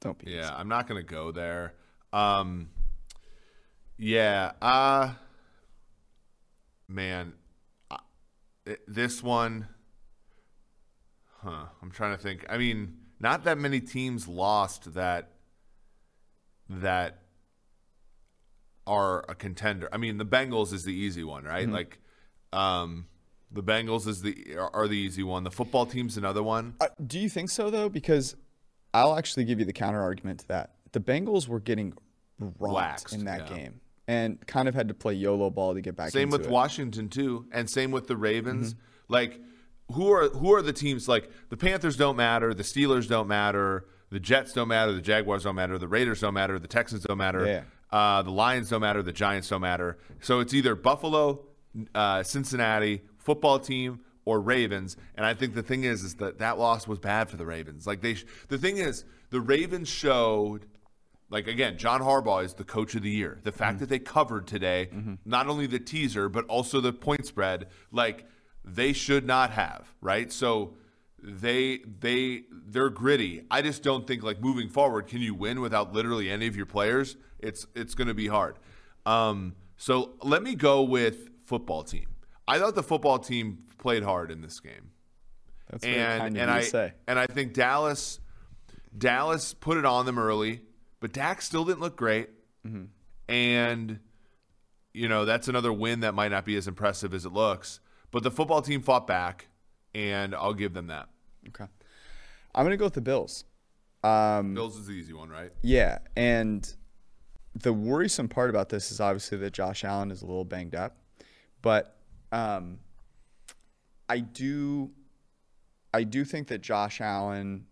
don't 0.00 0.18
be. 0.18 0.32
Yeah, 0.32 0.44
easy. 0.44 0.52
I'm 0.52 0.68
not 0.68 0.86
going 0.86 1.00
to 1.00 1.06
go 1.06 1.32
there. 1.32 1.74
Um, 2.12 2.70
yeah. 3.96 4.52
Uh 4.60 5.12
man, 6.92 7.32
uh, 7.90 7.96
this 8.86 9.22
one. 9.22 9.68
Huh. 11.42 11.64
I'm 11.82 11.90
trying 11.90 12.16
to 12.16 12.22
think. 12.22 12.46
I 12.48 12.58
mean, 12.58 12.98
not 13.18 13.44
that 13.44 13.58
many 13.58 13.80
teams 13.80 14.28
lost 14.28 14.94
that 14.94 15.31
that 16.68 17.22
are 18.86 19.24
a 19.28 19.34
contender. 19.34 19.88
I 19.92 19.96
mean, 19.96 20.18
the 20.18 20.26
Bengals 20.26 20.72
is 20.72 20.84
the 20.84 20.94
easy 20.94 21.24
one, 21.24 21.44
right? 21.44 21.64
Mm-hmm. 21.64 21.74
Like, 21.74 21.98
um, 22.52 23.06
the 23.50 23.62
Bengals 23.62 24.06
is 24.06 24.22
the 24.22 24.56
are 24.56 24.88
the 24.88 24.96
easy 24.96 25.22
one. 25.22 25.44
The 25.44 25.50
football 25.50 25.86
team's 25.86 26.16
another 26.16 26.42
one. 26.42 26.74
Uh, 26.80 26.88
do 27.06 27.18
you 27.18 27.28
think 27.28 27.50
so 27.50 27.70
though? 27.70 27.88
Because 27.88 28.34
I'll 28.94 29.16
actually 29.16 29.44
give 29.44 29.58
you 29.58 29.64
the 29.64 29.72
counter 29.72 30.00
argument 30.00 30.40
to 30.40 30.48
that. 30.48 30.74
The 30.92 31.00
Bengals 31.00 31.48
were 31.48 31.60
getting 31.60 31.94
rocked 32.38 33.12
in 33.12 33.24
that 33.24 33.50
yeah. 33.50 33.56
game 33.56 33.80
and 34.08 34.44
kind 34.46 34.68
of 34.68 34.74
had 34.74 34.88
to 34.88 34.94
play 34.94 35.14
YOLO 35.14 35.50
ball 35.50 35.74
to 35.74 35.80
get 35.80 35.96
back. 35.96 36.10
Same 36.10 36.30
with 36.30 36.46
it. 36.46 36.50
Washington 36.50 37.08
too, 37.08 37.46
and 37.52 37.68
same 37.68 37.90
with 37.90 38.06
the 38.06 38.16
Ravens. 38.16 38.74
Mm-hmm. 38.74 39.12
Like, 39.12 39.40
who 39.92 40.10
are 40.12 40.28
who 40.28 40.54
are 40.54 40.62
the 40.62 40.72
teams? 40.72 41.08
Like 41.08 41.30
the 41.50 41.56
Panthers 41.56 41.96
don't 41.96 42.16
matter, 42.16 42.54
the 42.54 42.62
Steelers 42.62 43.08
don't 43.08 43.28
matter, 43.28 43.86
the 44.12 44.20
Jets 44.20 44.52
don't 44.52 44.68
matter, 44.68 44.92
the 44.92 45.00
Jaguars 45.00 45.44
don't 45.44 45.56
matter, 45.56 45.78
the 45.78 45.88
Raiders 45.88 46.20
don't 46.20 46.34
matter, 46.34 46.58
the 46.58 46.68
Texans 46.68 47.02
don't 47.04 47.18
matter. 47.18 47.46
Yeah. 47.46 47.62
Uh, 47.90 48.22
the 48.22 48.30
Lions 48.30 48.70
don't 48.70 48.80
matter. 48.80 49.02
The 49.02 49.12
Giants 49.12 49.48
don't 49.48 49.60
matter. 49.60 49.98
So 50.20 50.40
it's 50.40 50.54
either 50.54 50.74
Buffalo, 50.74 51.44
uh, 51.94 52.22
Cincinnati, 52.22 53.02
football 53.18 53.58
team, 53.58 54.00
or 54.24 54.40
Ravens. 54.40 54.96
And 55.14 55.26
I 55.26 55.34
think 55.34 55.54
the 55.54 55.62
thing 55.62 55.84
is, 55.84 56.02
is 56.02 56.14
that 56.16 56.38
that 56.38 56.58
loss 56.58 56.88
was 56.88 56.98
bad 56.98 57.28
for 57.28 57.36
the 57.36 57.44
Ravens. 57.44 57.86
Like 57.86 58.00
they, 58.00 58.14
sh- 58.14 58.24
the 58.48 58.56
thing 58.56 58.78
is, 58.78 59.04
the 59.30 59.40
Ravens 59.40 59.88
showed. 59.88 60.66
Like 61.28 61.48
again, 61.48 61.78
John 61.78 62.02
Harbaugh 62.02 62.44
is 62.44 62.52
the 62.54 62.64
coach 62.64 62.94
of 62.94 63.02
the 63.02 63.10
year. 63.10 63.40
The 63.42 63.52
fact 63.52 63.76
mm-hmm. 63.76 63.80
that 63.80 63.88
they 63.88 63.98
covered 63.98 64.46
today, 64.46 64.90
mm-hmm. 64.92 65.14
not 65.24 65.46
only 65.46 65.66
the 65.66 65.78
teaser 65.78 66.28
but 66.28 66.44
also 66.44 66.78
the 66.80 66.92
point 66.92 67.24
spread, 67.24 67.68
like 67.90 68.26
they 68.62 68.92
should 68.92 69.26
not 69.26 69.50
have, 69.50 69.94
right? 70.02 70.30
So 70.30 70.74
they 71.22 71.78
they 72.00 72.44
they're 72.50 72.90
gritty. 72.90 73.44
I 73.50 73.62
just 73.62 73.82
don't 73.82 74.06
think 74.06 74.22
like 74.22 74.40
moving 74.40 74.68
forward, 74.68 75.06
can 75.06 75.20
you 75.20 75.34
win 75.34 75.60
without 75.60 75.92
literally 75.92 76.30
any 76.30 76.46
of 76.46 76.56
your 76.56 76.66
players? 76.66 77.16
It's 77.38 77.66
it's 77.74 77.94
going 77.94 78.08
to 78.08 78.14
be 78.14 78.26
hard. 78.26 78.58
Um, 79.06 79.54
so 79.76 80.12
let 80.22 80.42
me 80.42 80.54
go 80.54 80.82
with 80.82 81.30
football 81.44 81.82
team. 81.82 82.06
I 82.46 82.58
thought 82.58 82.74
the 82.74 82.82
football 82.82 83.18
team 83.18 83.64
played 83.78 84.02
hard 84.02 84.30
in 84.30 84.40
this 84.40 84.60
game. 84.60 84.90
That's 85.70 85.84
and 85.84 86.36
and 86.36 86.50
I 86.50 86.60
say. 86.62 86.92
and 87.06 87.18
I 87.18 87.26
think 87.26 87.54
Dallas 87.54 88.20
Dallas 88.96 89.54
put 89.54 89.78
it 89.78 89.84
on 89.84 90.06
them 90.06 90.18
early, 90.18 90.62
but 91.00 91.12
Dak 91.12 91.40
still 91.40 91.64
didn't 91.64 91.80
look 91.80 91.96
great. 91.96 92.30
Mm-hmm. 92.66 92.84
And 93.32 94.00
you 94.92 95.08
know 95.08 95.24
that's 95.24 95.48
another 95.48 95.72
win 95.72 96.00
that 96.00 96.14
might 96.14 96.30
not 96.30 96.44
be 96.44 96.56
as 96.56 96.68
impressive 96.68 97.14
as 97.14 97.24
it 97.24 97.32
looks. 97.32 97.80
But 98.10 98.22
the 98.22 98.30
football 98.30 98.60
team 98.60 98.82
fought 98.82 99.06
back, 99.06 99.48
and 99.94 100.34
I'll 100.34 100.54
give 100.54 100.74
them 100.74 100.88
that. 100.88 101.08
Okay, 101.48 101.66
I'm 102.54 102.64
gonna 102.64 102.76
go 102.76 102.84
with 102.84 102.94
the 102.94 103.00
Bills. 103.00 103.44
Um, 104.04 104.54
Bills 104.54 104.76
is 104.76 104.86
the 104.86 104.92
easy 104.92 105.12
one, 105.12 105.28
right? 105.28 105.50
Yeah, 105.62 105.98
and 106.16 106.72
the 107.54 107.72
worrisome 107.72 108.28
part 108.28 108.50
about 108.50 108.68
this 108.68 108.90
is 108.90 109.00
obviously 109.00 109.38
that 109.38 109.52
Josh 109.52 109.84
Allen 109.84 110.10
is 110.10 110.22
a 110.22 110.26
little 110.26 110.44
banged 110.44 110.74
up, 110.74 110.96
but 111.60 111.96
um, 112.32 112.78
I 114.08 114.20
do, 114.20 114.90
I 115.92 116.04
do 116.04 116.24
think 116.24 116.48
that 116.48 116.62
Josh 116.62 117.00
Allen, 117.00 117.66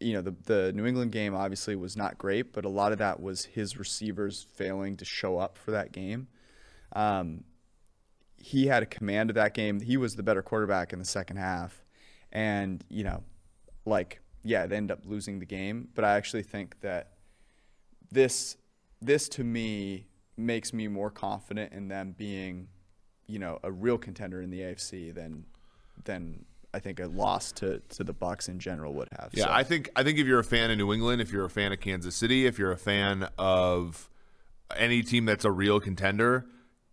you 0.00 0.14
know, 0.14 0.22
the 0.22 0.34
the 0.44 0.72
New 0.72 0.86
England 0.86 1.12
game 1.12 1.34
obviously 1.34 1.76
was 1.76 1.96
not 1.96 2.18
great, 2.18 2.52
but 2.52 2.64
a 2.64 2.68
lot 2.68 2.92
of 2.92 2.98
that 2.98 3.20
was 3.20 3.44
his 3.44 3.78
receivers 3.78 4.46
failing 4.54 4.96
to 4.96 5.04
show 5.04 5.38
up 5.38 5.58
for 5.58 5.70
that 5.70 5.92
game. 5.92 6.28
Um, 6.94 7.44
he 8.44 8.66
had 8.66 8.82
a 8.82 8.86
command 8.86 9.30
of 9.30 9.34
that 9.36 9.54
game. 9.54 9.80
He 9.80 9.96
was 9.96 10.16
the 10.16 10.22
better 10.22 10.42
quarterback 10.42 10.92
in 10.92 10.98
the 10.98 11.04
second 11.06 11.38
half, 11.38 11.82
and 12.30 12.84
you 12.90 13.02
know, 13.02 13.22
like 13.86 14.20
yeah, 14.42 14.66
they 14.66 14.76
end 14.76 14.90
up 14.90 15.00
losing 15.06 15.38
the 15.38 15.46
game. 15.46 15.88
But 15.94 16.04
I 16.04 16.16
actually 16.16 16.42
think 16.42 16.78
that 16.82 17.12
this 18.12 18.58
this 19.00 19.30
to 19.30 19.44
me 19.44 20.08
makes 20.36 20.74
me 20.74 20.88
more 20.88 21.10
confident 21.10 21.72
in 21.72 21.88
them 21.88 22.14
being, 22.18 22.68
you 23.26 23.38
know, 23.38 23.58
a 23.62 23.72
real 23.72 23.96
contender 23.96 24.42
in 24.42 24.50
the 24.50 24.60
AFC 24.60 25.14
than 25.14 25.46
than 26.04 26.44
I 26.74 26.80
think 26.80 27.00
a 27.00 27.06
loss 27.06 27.50
to, 27.52 27.78
to 27.78 28.04
the 28.04 28.12
Bucks 28.12 28.48
in 28.50 28.58
general 28.58 28.92
would 28.92 29.08
have. 29.18 29.30
Yeah, 29.32 29.44
so. 29.44 29.52
I 29.52 29.62
think 29.62 29.88
I 29.96 30.02
think 30.02 30.18
if 30.18 30.26
you're 30.26 30.40
a 30.40 30.44
fan 30.44 30.70
of 30.70 30.76
New 30.76 30.92
England, 30.92 31.22
if 31.22 31.32
you're 31.32 31.46
a 31.46 31.50
fan 31.50 31.72
of 31.72 31.80
Kansas 31.80 32.14
City, 32.14 32.44
if 32.44 32.58
you're 32.58 32.72
a 32.72 32.76
fan 32.76 33.26
of 33.38 34.10
any 34.76 35.02
team 35.02 35.24
that's 35.24 35.46
a 35.46 35.50
real 35.50 35.80
contender, 35.80 36.44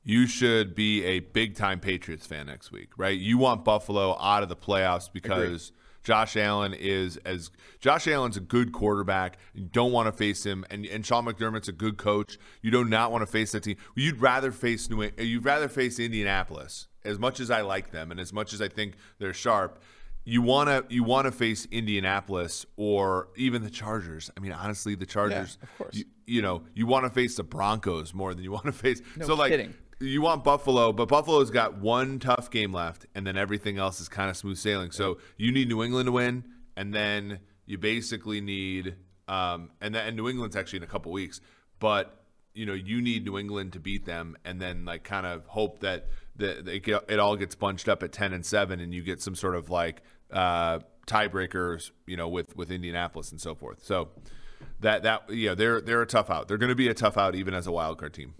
you 0.03 0.27
should 0.27 0.75
be 0.75 1.03
a 1.03 1.19
big 1.19 1.55
time 1.55 1.79
Patriots 1.79 2.25
fan 2.25 2.47
next 2.47 2.71
week, 2.71 2.89
right? 2.97 3.17
You 3.17 3.37
want 3.37 3.63
Buffalo 3.63 4.17
out 4.19 4.43
of 4.43 4.49
the 4.49 4.55
playoffs 4.55 5.11
because 5.11 5.69
Agreed. 5.69 5.77
Josh 6.03 6.35
Allen 6.35 6.73
is 6.73 7.17
as 7.17 7.51
Josh 7.79 8.07
Allen's 8.07 8.37
a 8.37 8.41
good 8.41 8.71
quarterback. 8.71 9.37
You 9.53 9.65
don't 9.65 9.91
want 9.91 10.07
to 10.07 10.11
face 10.11 10.43
him, 10.43 10.65
and 10.69 10.85
and 10.85 11.05
Sean 11.05 11.25
McDermott's 11.25 11.67
a 11.67 11.73
good 11.73 11.97
coach. 11.97 12.37
You 12.61 12.71
do 12.71 12.83
not 12.83 13.11
want 13.11 13.21
to 13.21 13.27
face 13.27 13.51
that 13.51 13.63
team. 13.63 13.77
You'd 13.95 14.19
rather 14.19 14.51
face 14.51 14.89
New. 14.89 15.09
You'd 15.17 15.45
rather 15.45 15.67
face 15.67 15.99
Indianapolis. 15.99 16.87
As 17.03 17.17
much 17.17 17.39
as 17.39 17.49
I 17.49 17.61
like 17.61 17.91
them, 17.91 18.11
and 18.11 18.19
as 18.19 18.31
much 18.31 18.53
as 18.53 18.61
I 18.61 18.67
think 18.67 18.95
they're 19.17 19.33
sharp, 19.33 19.81
you 20.23 20.41
want 20.41 20.69
to 20.69 20.93
you 20.93 21.03
want 21.03 21.25
to 21.25 21.31
face 21.31 21.67
Indianapolis 21.71 22.65
or 22.77 23.29
even 23.35 23.63
the 23.63 23.69
Chargers. 23.69 24.31
I 24.35 24.39
mean, 24.39 24.51
honestly, 24.51 24.95
the 24.95 25.05
Chargers. 25.05 25.57
Yeah, 25.59 25.63
of 25.63 25.77
course. 25.77 25.95
You, 25.95 26.05
you 26.25 26.41
know, 26.41 26.63
you 26.73 26.85
want 26.85 27.05
to 27.05 27.09
face 27.09 27.35
the 27.35 27.43
Broncos 27.43 28.13
more 28.13 28.33
than 28.33 28.43
you 28.43 28.51
want 28.51 28.65
to 28.65 28.71
face. 28.71 29.01
No 29.17 29.25
so 29.25 29.37
kidding. 29.37 29.67
like 29.67 29.75
you 30.01 30.21
want 30.21 30.43
Buffalo, 30.43 30.91
but 30.91 31.07
Buffalo's 31.07 31.51
got 31.51 31.77
one 31.77 32.19
tough 32.19 32.49
game 32.49 32.73
left, 32.73 33.05
and 33.15 33.25
then 33.25 33.37
everything 33.37 33.77
else 33.77 34.01
is 34.01 34.09
kind 34.09 34.29
of 34.29 34.37
smooth 34.37 34.57
sailing. 34.57 34.91
So 34.91 35.19
you 35.37 35.51
need 35.51 35.69
New 35.69 35.83
England 35.83 36.07
to 36.07 36.11
win, 36.11 36.43
and 36.75 36.93
then 36.93 37.39
you 37.65 37.77
basically 37.77 38.41
need, 38.41 38.95
um, 39.27 39.71
and 39.79 39.93
then 39.95 40.07
and 40.07 40.17
New 40.17 40.27
England's 40.27 40.55
actually 40.55 40.77
in 40.77 40.83
a 40.83 40.87
couple 40.87 41.11
weeks, 41.11 41.41
but 41.79 42.23
you 42.53 42.65
know 42.65 42.73
you 42.73 43.01
need 43.01 43.25
New 43.25 43.37
England 43.37 43.73
to 43.73 43.79
beat 43.79 44.05
them, 44.05 44.35
and 44.43 44.61
then 44.61 44.85
like 44.85 45.03
kind 45.03 45.25
of 45.25 45.45
hope 45.47 45.79
that 45.79 46.07
that 46.37 46.67
it, 46.67 46.87
it 47.07 47.19
all 47.19 47.35
gets 47.35 47.55
bunched 47.55 47.87
up 47.87 48.03
at 48.03 48.11
ten 48.11 48.33
and 48.33 48.45
seven, 48.45 48.79
and 48.79 48.93
you 48.93 49.03
get 49.03 49.21
some 49.21 49.35
sort 49.35 49.55
of 49.55 49.69
like 49.69 50.01
uh, 50.31 50.79
tiebreakers, 51.07 51.91
you 52.07 52.17
know, 52.17 52.27
with 52.27 52.55
with 52.55 52.71
Indianapolis 52.71 53.31
and 53.31 53.39
so 53.39 53.55
forth. 53.55 53.83
So 53.83 54.09
that 54.79 55.03
that 55.03 55.29
yeah, 55.29 55.55
they're 55.55 55.81
they're 55.81 56.01
a 56.01 56.07
tough 56.07 56.29
out. 56.29 56.47
They're 56.47 56.57
going 56.57 56.69
to 56.69 56.75
be 56.75 56.87
a 56.87 56.93
tough 56.93 57.17
out 57.17 57.35
even 57.35 57.53
as 57.53 57.67
a 57.67 57.71
wild 57.71 57.97
card 57.97 58.13
team. 58.13 58.33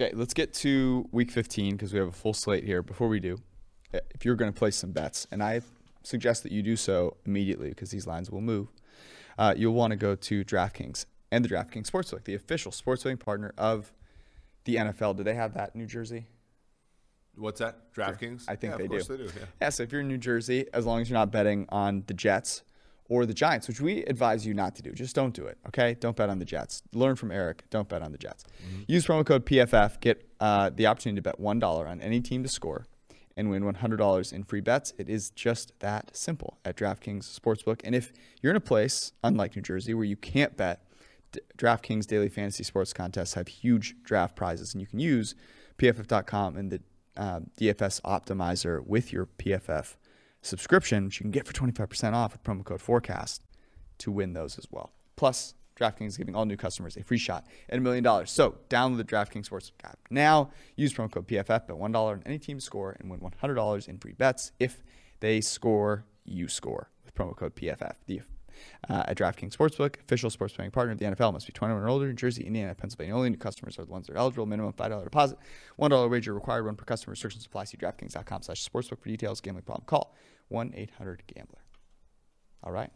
Okay, 0.00 0.14
let's 0.14 0.32
get 0.32 0.54
to 0.54 1.06
week 1.12 1.30
15 1.30 1.76
because 1.76 1.92
we 1.92 1.98
have 1.98 2.08
a 2.08 2.12
full 2.12 2.32
slate 2.32 2.64
here. 2.64 2.82
Before 2.82 3.06
we 3.06 3.20
do, 3.20 3.36
eh, 3.92 4.00
if 4.14 4.24
you're 4.24 4.34
going 4.34 4.50
to 4.50 4.58
place 4.58 4.76
some 4.76 4.92
bets, 4.92 5.26
and 5.30 5.42
I 5.42 5.60
suggest 6.04 6.42
that 6.44 6.52
you 6.52 6.62
do 6.62 6.74
so 6.74 7.18
immediately 7.26 7.68
because 7.68 7.90
these 7.90 8.06
lines 8.06 8.30
will 8.30 8.40
move, 8.40 8.68
uh, 9.36 9.52
you'll 9.54 9.74
want 9.74 9.90
to 9.90 9.98
go 9.98 10.14
to 10.14 10.42
DraftKings 10.42 11.04
and 11.30 11.44
the 11.44 11.50
DraftKings 11.50 11.90
Sportsbook, 11.90 12.24
the 12.24 12.34
official 12.34 12.72
sports 12.72 13.02
betting 13.02 13.18
partner 13.18 13.52
of 13.58 13.92
the 14.64 14.76
NFL. 14.76 15.18
Do 15.18 15.22
they 15.22 15.34
have 15.34 15.52
that 15.52 15.72
in 15.74 15.82
New 15.82 15.86
Jersey? 15.86 16.24
What's 17.34 17.60
that? 17.60 17.92
DraftKings? 17.92 18.44
I 18.48 18.56
think 18.56 18.72
yeah, 18.72 18.76
they, 18.78 18.84
of 18.84 18.90
course 18.90 19.06
do. 19.06 19.18
they 19.18 19.24
do. 19.24 19.30
Yeah. 19.36 19.44
yeah, 19.60 19.68
so 19.68 19.82
if 19.82 19.92
you're 19.92 20.00
in 20.00 20.08
New 20.08 20.16
Jersey, 20.16 20.64
as 20.72 20.86
long 20.86 21.02
as 21.02 21.10
you're 21.10 21.18
not 21.18 21.30
betting 21.30 21.66
on 21.68 22.04
the 22.06 22.14
Jets 22.14 22.62
or 23.10 23.26
the 23.26 23.34
Giants, 23.34 23.68
which 23.68 23.80
we 23.80 24.04
advise 24.04 24.46
you 24.46 24.54
not 24.54 24.76
to 24.76 24.82
do, 24.82 24.92
just 24.92 25.14
don't 25.14 25.34
do 25.34 25.44
it. 25.44 25.58
Okay, 25.66 25.96
don't 26.00 26.16
bet 26.16 26.30
on 26.30 26.38
the 26.38 26.44
Jets. 26.44 26.82
Learn 26.94 27.16
from 27.16 27.30
Eric. 27.32 27.64
Don't 27.68 27.88
bet 27.88 28.00
on 28.00 28.12
the 28.12 28.18
Jets. 28.18 28.44
Use 28.86 29.04
promo 29.04 29.26
code 29.26 29.44
PFF. 29.44 30.00
Get 30.00 30.26
uh, 30.38 30.70
the 30.70 30.86
opportunity 30.86 31.16
to 31.16 31.22
bet 31.22 31.38
one 31.38 31.58
dollar 31.58 31.86
on 31.86 32.00
any 32.00 32.20
team 32.20 32.42
to 32.44 32.48
score 32.48 32.86
and 33.36 33.50
win 33.50 33.62
$100 33.62 34.32
in 34.32 34.44
free 34.44 34.60
bets. 34.60 34.92
It 34.98 35.08
is 35.08 35.30
just 35.30 35.72
that 35.80 36.16
simple 36.16 36.58
at 36.64 36.76
DraftKings 36.76 37.38
Sportsbook. 37.38 37.80
And 37.84 37.94
if 37.94 38.12
you're 38.42 38.50
in 38.50 38.56
a 38.56 38.60
place, 38.60 39.12
unlike 39.24 39.56
New 39.56 39.62
Jersey, 39.62 39.94
where 39.94 40.04
you 40.04 40.16
can't 40.16 40.56
bet, 40.56 40.84
D- 41.32 41.40
DraftKings 41.56 42.06
daily 42.06 42.28
fantasy 42.28 42.64
sports 42.64 42.92
contests 42.92 43.34
have 43.34 43.48
huge 43.48 43.96
draft 44.02 44.36
prizes, 44.36 44.74
and 44.74 44.80
you 44.80 44.86
can 44.86 44.98
use 45.00 45.34
PFF.com 45.78 46.56
and 46.56 46.70
the 46.70 46.80
uh, 47.16 47.40
DFS 47.58 48.00
optimizer 48.02 48.84
with 48.84 49.12
your 49.12 49.26
PFF 49.26 49.96
subscription, 50.42 51.06
which 51.06 51.20
you 51.20 51.24
can 51.24 51.30
get 51.30 51.46
for 51.46 51.52
25% 51.52 52.12
off 52.12 52.32
with 52.32 52.42
promo 52.42 52.64
code 52.64 52.80
Forecast 52.80 53.42
to 53.98 54.10
win 54.10 54.32
those 54.32 54.58
as 54.58 54.66
well. 54.70 54.92
Plus, 55.16 55.54
DraftKings 55.80 56.08
is 56.08 56.16
giving 56.16 56.34
all 56.34 56.44
new 56.44 56.56
customers 56.56 56.96
a 56.96 57.02
free 57.02 57.18
shot 57.18 57.46
at 57.68 57.78
a 57.78 57.80
million 57.80 58.04
dollars. 58.04 58.30
So 58.30 58.58
download 58.68 58.98
the 58.98 59.04
DraftKings 59.04 59.48
Sportsbook 59.48 59.84
app 59.84 59.98
now. 60.10 60.50
Use 60.76 60.92
promo 60.92 61.10
code 61.10 61.26
PFF, 61.26 61.46
bet 61.46 61.70
$1 61.70 61.96
on 61.96 62.22
any 62.26 62.38
team 62.38 62.60
score, 62.60 62.96
and 63.00 63.10
win 63.10 63.20
$100 63.20 63.88
in 63.88 63.98
free 63.98 64.12
bets. 64.12 64.52
If 64.60 64.82
they 65.20 65.40
score, 65.40 66.04
you 66.24 66.48
score 66.48 66.90
with 67.04 67.14
promo 67.14 67.34
code 67.34 67.56
PFF. 67.56 67.94
The 68.06 68.20
uh, 68.88 69.04
at 69.06 69.16
DraftKings 69.16 69.56
Sportsbook, 69.56 70.00
official 70.00 70.30
sports 70.30 70.54
betting 70.54 70.70
partner 70.70 70.92
of 70.92 70.98
the 70.98 71.04
NFL. 71.06 71.32
Must 71.32 71.46
be 71.46 71.52
21 71.52 71.82
or 71.82 71.88
older. 71.88 72.06
New 72.06 72.12
Jersey, 72.12 72.44
Indiana, 72.44 72.74
Pennsylvania 72.74 73.14
only. 73.14 73.30
New 73.30 73.36
customers 73.36 73.78
are 73.78 73.84
the 73.84 73.90
ones 73.92 74.06
that 74.06 74.14
are 74.14 74.18
eligible. 74.18 74.46
Minimum 74.46 74.72
$5 74.72 75.04
deposit. 75.04 75.38
$1 75.78 76.10
wager 76.10 76.34
required. 76.34 76.64
One 76.64 76.76
per 76.76 76.84
customer. 76.84 77.12
Restrictions 77.12 77.46
apply. 77.46 77.64
See 77.64 77.76
DraftKings.com 77.76 78.42
slash 78.42 78.68
sportsbook 78.68 79.00
for 79.00 79.08
details. 79.08 79.40
Gambling 79.40 79.64
problem. 79.64 79.84
Call 79.86 80.14
1-800-GAMBLER. 80.52 81.58
All 82.64 82.72
right. 82.72 82.90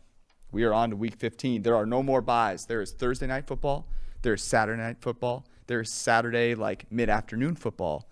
We 0.53 0.65
are 0.65 0.73
on 0.73 0.91
to 0.91 0.97
week 0.97 1.17
15. 1.17 1.63
There 1.63 1.75
are 1.75 1.87
no 1.87 2.03
more 2.03 2.21
byes. 2.21 2.67
There 2.67 2.81
is 2.81 2.93
Thursday 2.93 3.27
night 3.27 3.47
football. 3.47 3.89
There 4.23 4.35
is 4.35 4.43
Saturday 4.43 4.81
night 4.81 4.99
football. 5.01 5.47
There 5.67 5.81
is 5.81 5.91
Saturday, 5.91 6.55
like 6.55 6.91
mid-afternoon 6.91 7.57
football. 7.57 8.09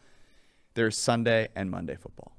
There's 0.74 0.96
Sunday 0.96 1.48
and 1.54 1.70
Monday 1.70 1.96
football. 1.96 2.36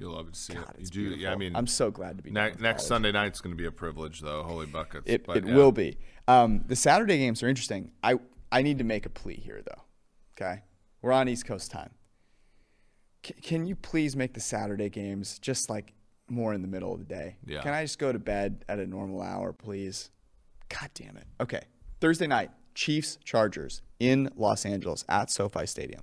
You'll 0.00 0.14
love 0.14 0.32
to 0.32 0.38
see 0.38 0.54
God, 0.54 0.74
it. 0.78 0.80
You 0.80 0.86
do. 0.86 1.00
Yeah, 1.16 1.32
I 1.32 1.36
mean, 1.36 1.54
I'm 1.54 1.66
so 1.66 1.90
glad 1.90 2.16
to 2.16 2.22
be 2.22 2.30
ne- 2.30 2.54
next 2.58 2.62
college. 2.62 2.80
Sunday 2.80 3.12
night's 3.12 3.40
going 3.42 3.54
to 3.54 3.56
be 3.56 3.66
a 3.66 3.70
privilege, 3.72 4.20
though. 4.20 4.42
Holy 4.42 4.66
buckets! 4.66 5.04
It, 5.06 5.26
But, 5.26 5.36
it 5.38 5.46
yeah. 5.46 5.54
will 5.54 5.72
be. 5.72 5.98
Um, 6.26 6.64
the 6.66 6.74
Saturday 6.76 7.18
games 7.18 7.42
are 7.42 7.48
interesting. 7.48 7.92
I 8.02 8.14
I 8.50 8.62
need 8.62 8.78
to 8.78 8.84
make 8.84 9.04
a 9.04 9.10
plea 9.10 9.34
here 9.36 9.62
though. 9.62 9.82
Okay, 10.36 10.62
we're 11.02 11.12
on 11.12 11.28
East 11.28 11.44
Coast 11.46 11.70
time. 11.70 11.90
C- 13.26 13.34
can 13.34 13.66
you 13.66 13.76
please 13.76 14.16
make 14.16 14.32
the 14.32 14.40
Saturday 14.40 14.88
games 14.88 15.38
just 15.38 15.68
like 15.68 15.92
more 16.28 16.54
in 16.54 16.62
the 16.62 16.68
middle 16.68 16.94
of 16.94 16.98
the 17.00 17.04
day? 17.04 17.36
Yeah. 17.44 17.60
Can 17.60 17.74
I 17.74 17.84
just 17.84 17.98
go 17.98 18.10
to 18.12 18.18
bed 18.18 18.64
at 18.68 18.78
a 18.78 18.86
normal 18.86 19.20
hour, 19.20 19.52
please? 19.52 20.10
God 20.70 20.88
damn 20.94 21.16
it. 21.18 21.26
Okay, 21.40 21.60
Thursday 22.00 22.26
night, 22.26 22.50
Chiefs 22.74 23.18
Chargers 23.24 23.82
in 23.98 24.30
Los 24.36 24.64
Angeles 24.64 25.04
at 25.08 25.30
SoFi 25.30 25.66
Stadium. 25.66 26.02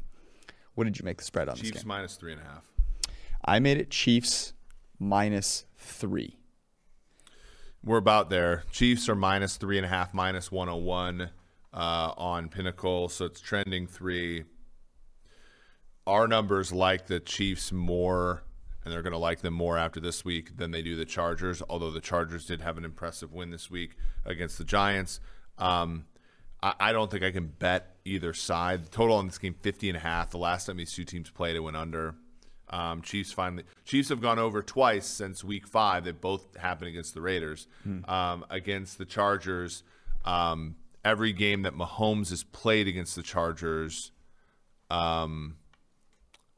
What 0.75 0.83
did 0.83 0.99
you 0.99 1.05
make 1.05 1.17
the 1.17 1.23
spread 1.23 1.49
on 1.49 1.55
this 1.55 1.63
Chiefs 1.63 1.81
game? 1.81 1.87
minus 1.87 2.15
three 2.15 2.33
and 2.33 2.41
a 2.41 2.43
half. 2.43 2.65
I 3.43 3.59
made 3.59 3.77
it 3.77 3.89
Chiefs 3.89 4.53
minus 4.99 5.65
three. 5.77 6.37
We're 7.83 7.97
about 7.97 8.29
there. 8.29 8.63
Chiefs 8.71 9.07
are 9.07 9.15
minus 9.15 9.57
three 9.57 9.77
and 9.77 9.85
a 9.85 9.89
half, 9.89 10.13
minus 10.13 10.51
101 10.51 11.29
uh, 11.73 12.11
on 12.17 12.49
Pinnacle, 12.49 13.07
so 13.07 13.25
it's 13.25 13.39
trending 13.39 13.87
three. 13.87 14.43
Our 16.05 16.27
numbers 16.27 16.71
like 16.71 17.07
the 17.07 17.19
Chiefs 17.19 17.71
more, 17.71 18.43
and 18.83 18.91
they're 18.91 19.03
going 19.03 19.13
to 19.13 19.19
like 19.19 19.41
them 19.41 19.53
more 19.53 19.77
after 19.77 19.99
this 19.99 20.25
week 20.25 20.57
than 20.57 20.71
they 20.71 20.81
do 20.81 20.95
the 20.95 21.05
Chargers, 21.05 21.61
although 21.69 21.91
the 21.91 22.01
Chargers 22.01 22.45
did 22.45 22.61
have 22.61 22.77
an 22.77 22.85
impressive 22.85 23.33
win 23.33 23.51
this 23.51 23.69
week 23.69 23.95
against 24.25 24.57
the 24.57 24.63
Giants. 24.63 25.19
Um, 25.57 26.05
I, 26.61 26.73
I 26.79 26.91
don't 26.93 27.11
think 27.11 27.23
I 27.23 27.31
can 27.31 27.47
bet 27.47 27.97
either 28.05 28.33
side. 28.33 28.85
The 28.85 28.89
total 28.89 29.17
on 29.17 29.27
this 29.27 29.37
game, 29.37 29.55
50 29.61 29.89
and 29.89 29.97
a 29.97 30.01
half. 30.01 30.31
The 30.31 30.37
last 30.37 30.65
time 30.65 30.77
these 30.77 30.93
two 30.93 31.05
teams 31.05 31.29
played, 31.29 31.55
it 31.55 31.59
went 31.59 31.77
under. 31.77 32.15
Um, 32.69 33.01
Chiefs 33.01 33.31
finally. 33.31 33.63
Chiefs 33.85 34.09
have 34.09 34.21
gone 34.21 34.39
over 34.39 34.61
twice 34.61 35.05
since 35.05 35.43
Week 35.43 35.65
Five. 35.67 36.03
They 36.03 36.11
both 36.11 36.57
happened 36.57 36.89
against 36.89 37.13
the 37.13 37.21
Raiders. 37.21 37.67
Um, 38.09 38.45
against 38.49 38.97
the 38.97 39.05
Chargers, 39.05 39.83
um, 40.25 40.75
every 41.05 41.31
game 41.31 41.61
that 41.61 41.73
Mahomes 41.73 42.29
has 42.31 42.43
played 42.43 42.87
against 42.87 43.15
the 43.15 43.23
Chargers, 43.23 44.11
um, 44.89 45.55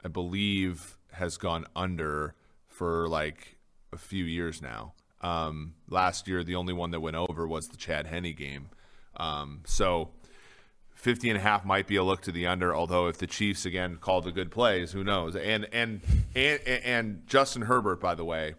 I 0.04 0.08
believe, 0.08 0.98
has 1.12 1.36
gone 1.36 1.66
under 1.76 2.34
for 2.66 3.08
like 3.08 3.58
a 3.92 3.98
few 3.98 4.24
years 4.24 4.60
now. 4.60 4.94
Um, 5.20 5.74
last 5.88 6.26
year, 6.26 6.42
the 6.42 6.54
only 6.56 6.72
one 6.72 6.90
that 6.92 7.00
went 7.00 7.16
over 7.16 7.46
was 7.46 7.68
the 7.68 7.76
Chad 7.76 8.06
Henne 8.06 8.34
game. 8.34 8.70
Um, 9.16 9.60
so 9.66 10.10
50 11.00 11.30
and 11.30 11.38
a 11.38 11.40
half 11.40 11.64
might 11.64 11.86
be 11.86 11.96
a 11.96 12.02
look 12.04 12.20
to 12.22 12.32
the 12.32 12.46
under 12.46 12.74
although 12.74 13.06
if 13.08 13.16
the 13.18 13.26
chiefs 13.26 13.64
again 13.64 13.96
called 13.96 14.24
the 14.24 14.32
good 14.32 14.50
plays 14.50 14.92
who 14.92 15.02
knows 15.02 15.34
and 15.34 15.66
and 15.72 16.00
and, 16.34 16.60
and 16.66 17.22
justin 17.26 17.62
herbert 17.62 18.00
by 18.00 18.14
the 18.14 18.24
way 18.24 18.54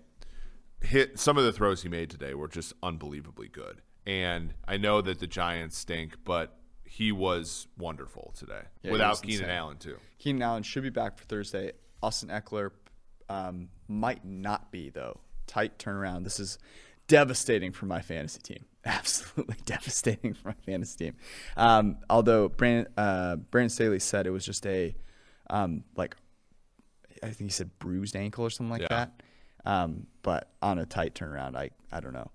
hit 0.82 1.20
some 1.20 1.38
of 1.38 1.44
the 1.44 1.54
throws 1.54 1.84
he 1.84 1.90
made 1.90 2.10
today 2.10 2.34
were 2.34 2.48
just 2.48 2.74
unbelievably 2.82 3.48
good 3.48 3.82
and 4.08 4.54
i 4.68 4.76
know 4.78 5.02
that 5.02 5.20
the 5.20 5.28
giants 5.28 5.78
stink 5.78 6.18
but 6.26 6.58
he 6.84 7.12
was 7.12 7.68
wonderful 7.78 8.34
today 8.38 8.62
Yeah, 8.82 8.92
without 8.92 9.22
keenan 9.22 9.42
insane. 9.44 9.50
allen 9.50 9.78
too 9.78 9.98
Keenan 10.18 10.42
Allen 10.44 10.62
should 10.64 10.84
be 10.84 10.92
back 10.92 11.18
for 11.18 11.24
Thursday. 11.26 11.72
Austin 12.04 12.30
Ekeler 12.30 12.70
um, 13.28 13.70
might 13.88 14.24
not 14.24 14.72
be 14.72 14.92
though. 14.92 15.20
Tight 15.48 15.80
turnaround. 15.80 16.24
This 16.26 16.40
is 16.40 16.60
devastating 17.08 17.72
for 17.72 17.88
my 17.88 18.02
fantasy 18.02 18.40
team. 18.40 18.66
Absolutely 18.86 19.58
devastating 19.66 20.34
for 20.34 20.50
my 20.50 20.56
fantasy 20.66 21.06
team. 21.06 21.16
Um, 21.58 21.98
although 22.10 22.50
Brandon 22.50 22.88
uh, 22.98 23.36
Brandon 23.36 23.70
Staley 23.70 24.00
said 24.00 24.26
it 24.28 24.32
was 24.32 24.46
just 24.46 24.66
a 24.66 24.96
um, 25.50 25.84
like 25.96 26.16
I 27.22 27.28
think 27.28 27.50
he 27.50 27.54
said 27.54 27.78
bruised 27.80 28.16
ankle 28.16 28.46
or 28.46 28.50
something 28.50 28.72
like 28.72 28.82
Yeah. 28.82 28.88
that. 28.90 29.22
Um, 29.64 30.08
but 30.24 30.52
on 30.62 30.80
a 30.80 30.86
tight 30.88 31.14
turnaround, 31.14 31.56
I 31.56 31.70
I 31.92 32.00
don't 32.00 32.14
know. 32.14 32.32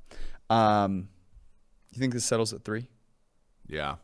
Um, 0.48 1.08
you 1.92 1.98
think 2.00 2.12
this 2.12 2.24
settles 2.24 2.52
at 2.52 2.62
three? 2.64 2.88
yeah 3.68 3.96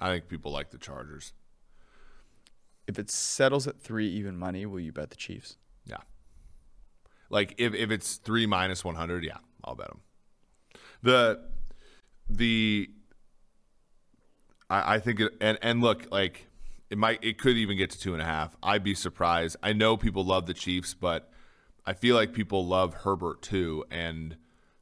i 0.00 0.08
think 0.08 0.28
people 0.28 0.50
like 0.50 0.70
the 0.70 0.78
chargers 0.78 1.34
If 2.86 2.98
it 2.98 3.10
settles 3.10 3.66
at 3.66 3.78
three 3.78 4.08
even 4.08 4.38
money, 4.38 4.64
will 4.64 4.80
you 4.80 4.92
bet 4.92 5.10
the 5.10 5.16
Chiefs? 5.16 5.58
yeah 5.84 5.98
like 7.28 7.54
if, 7.58 7.74
if 7.74 7.90
it's 7.90 8.16
three 8.16 8.46
minus 8.46 8.82
100 8.82 9.24
yeah 9.24 9.36
i'll 9.62 9.74
bet 9.74 9.88
them 9.88 10.00
the 11.02 11.38
the 12.28 12.90
I, 14.68 14.94
I 14.94 14.98
think 14.98 15.20
it, 15.20 15.32
and 15.40 15.58
and 15.62 15.80
look 15.80 16.10
like 16.10 16.46
it 16.90 16.98
might 16.98 17.22
it 17.22 17.38
could 17.38 17.56
even 17.56 17.76
get 17.76 17.90
to 17.90 17.98
two 17.98 18.12
and 18.12 18.22
a 18.22 18.24
half. 18.24 18.56
I'd 18.62 18.84
be 18.84 18.94
surprised. 18.94 19.56
I 19.62 19.72
know 19.72 19.96
people 19.96 20.24
love 20.24 20.46
the 20.46 20.54
Chiefs, 20.54 20.94
but 20.94 21.30
I 21.86 21.92
feel 21.92 22.14
like 22.14 22.32
people 22.32 22.66
love 22.66 22.94
Herbert 22.94 23.42
too, 23.42 23.84
and 23.90 24.36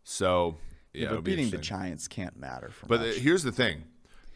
so 0.05 0.59
yeah, 0.93 1.07
it'll 1.07 1.17
but 1.17 1.25
be 1.25 1.37
beating 1.37 1.51
the. 1.51 1.59
Giants 1.59 2.09
can't 2.09 2.39
matter 2.39 2.71
for 2.71 2.87
But 2.87 3.01
uh, 3.01 3.03
the, 3.05 3.13
here's 3.13 3.43
the 3.43 3.53
thing: 3.53 3.85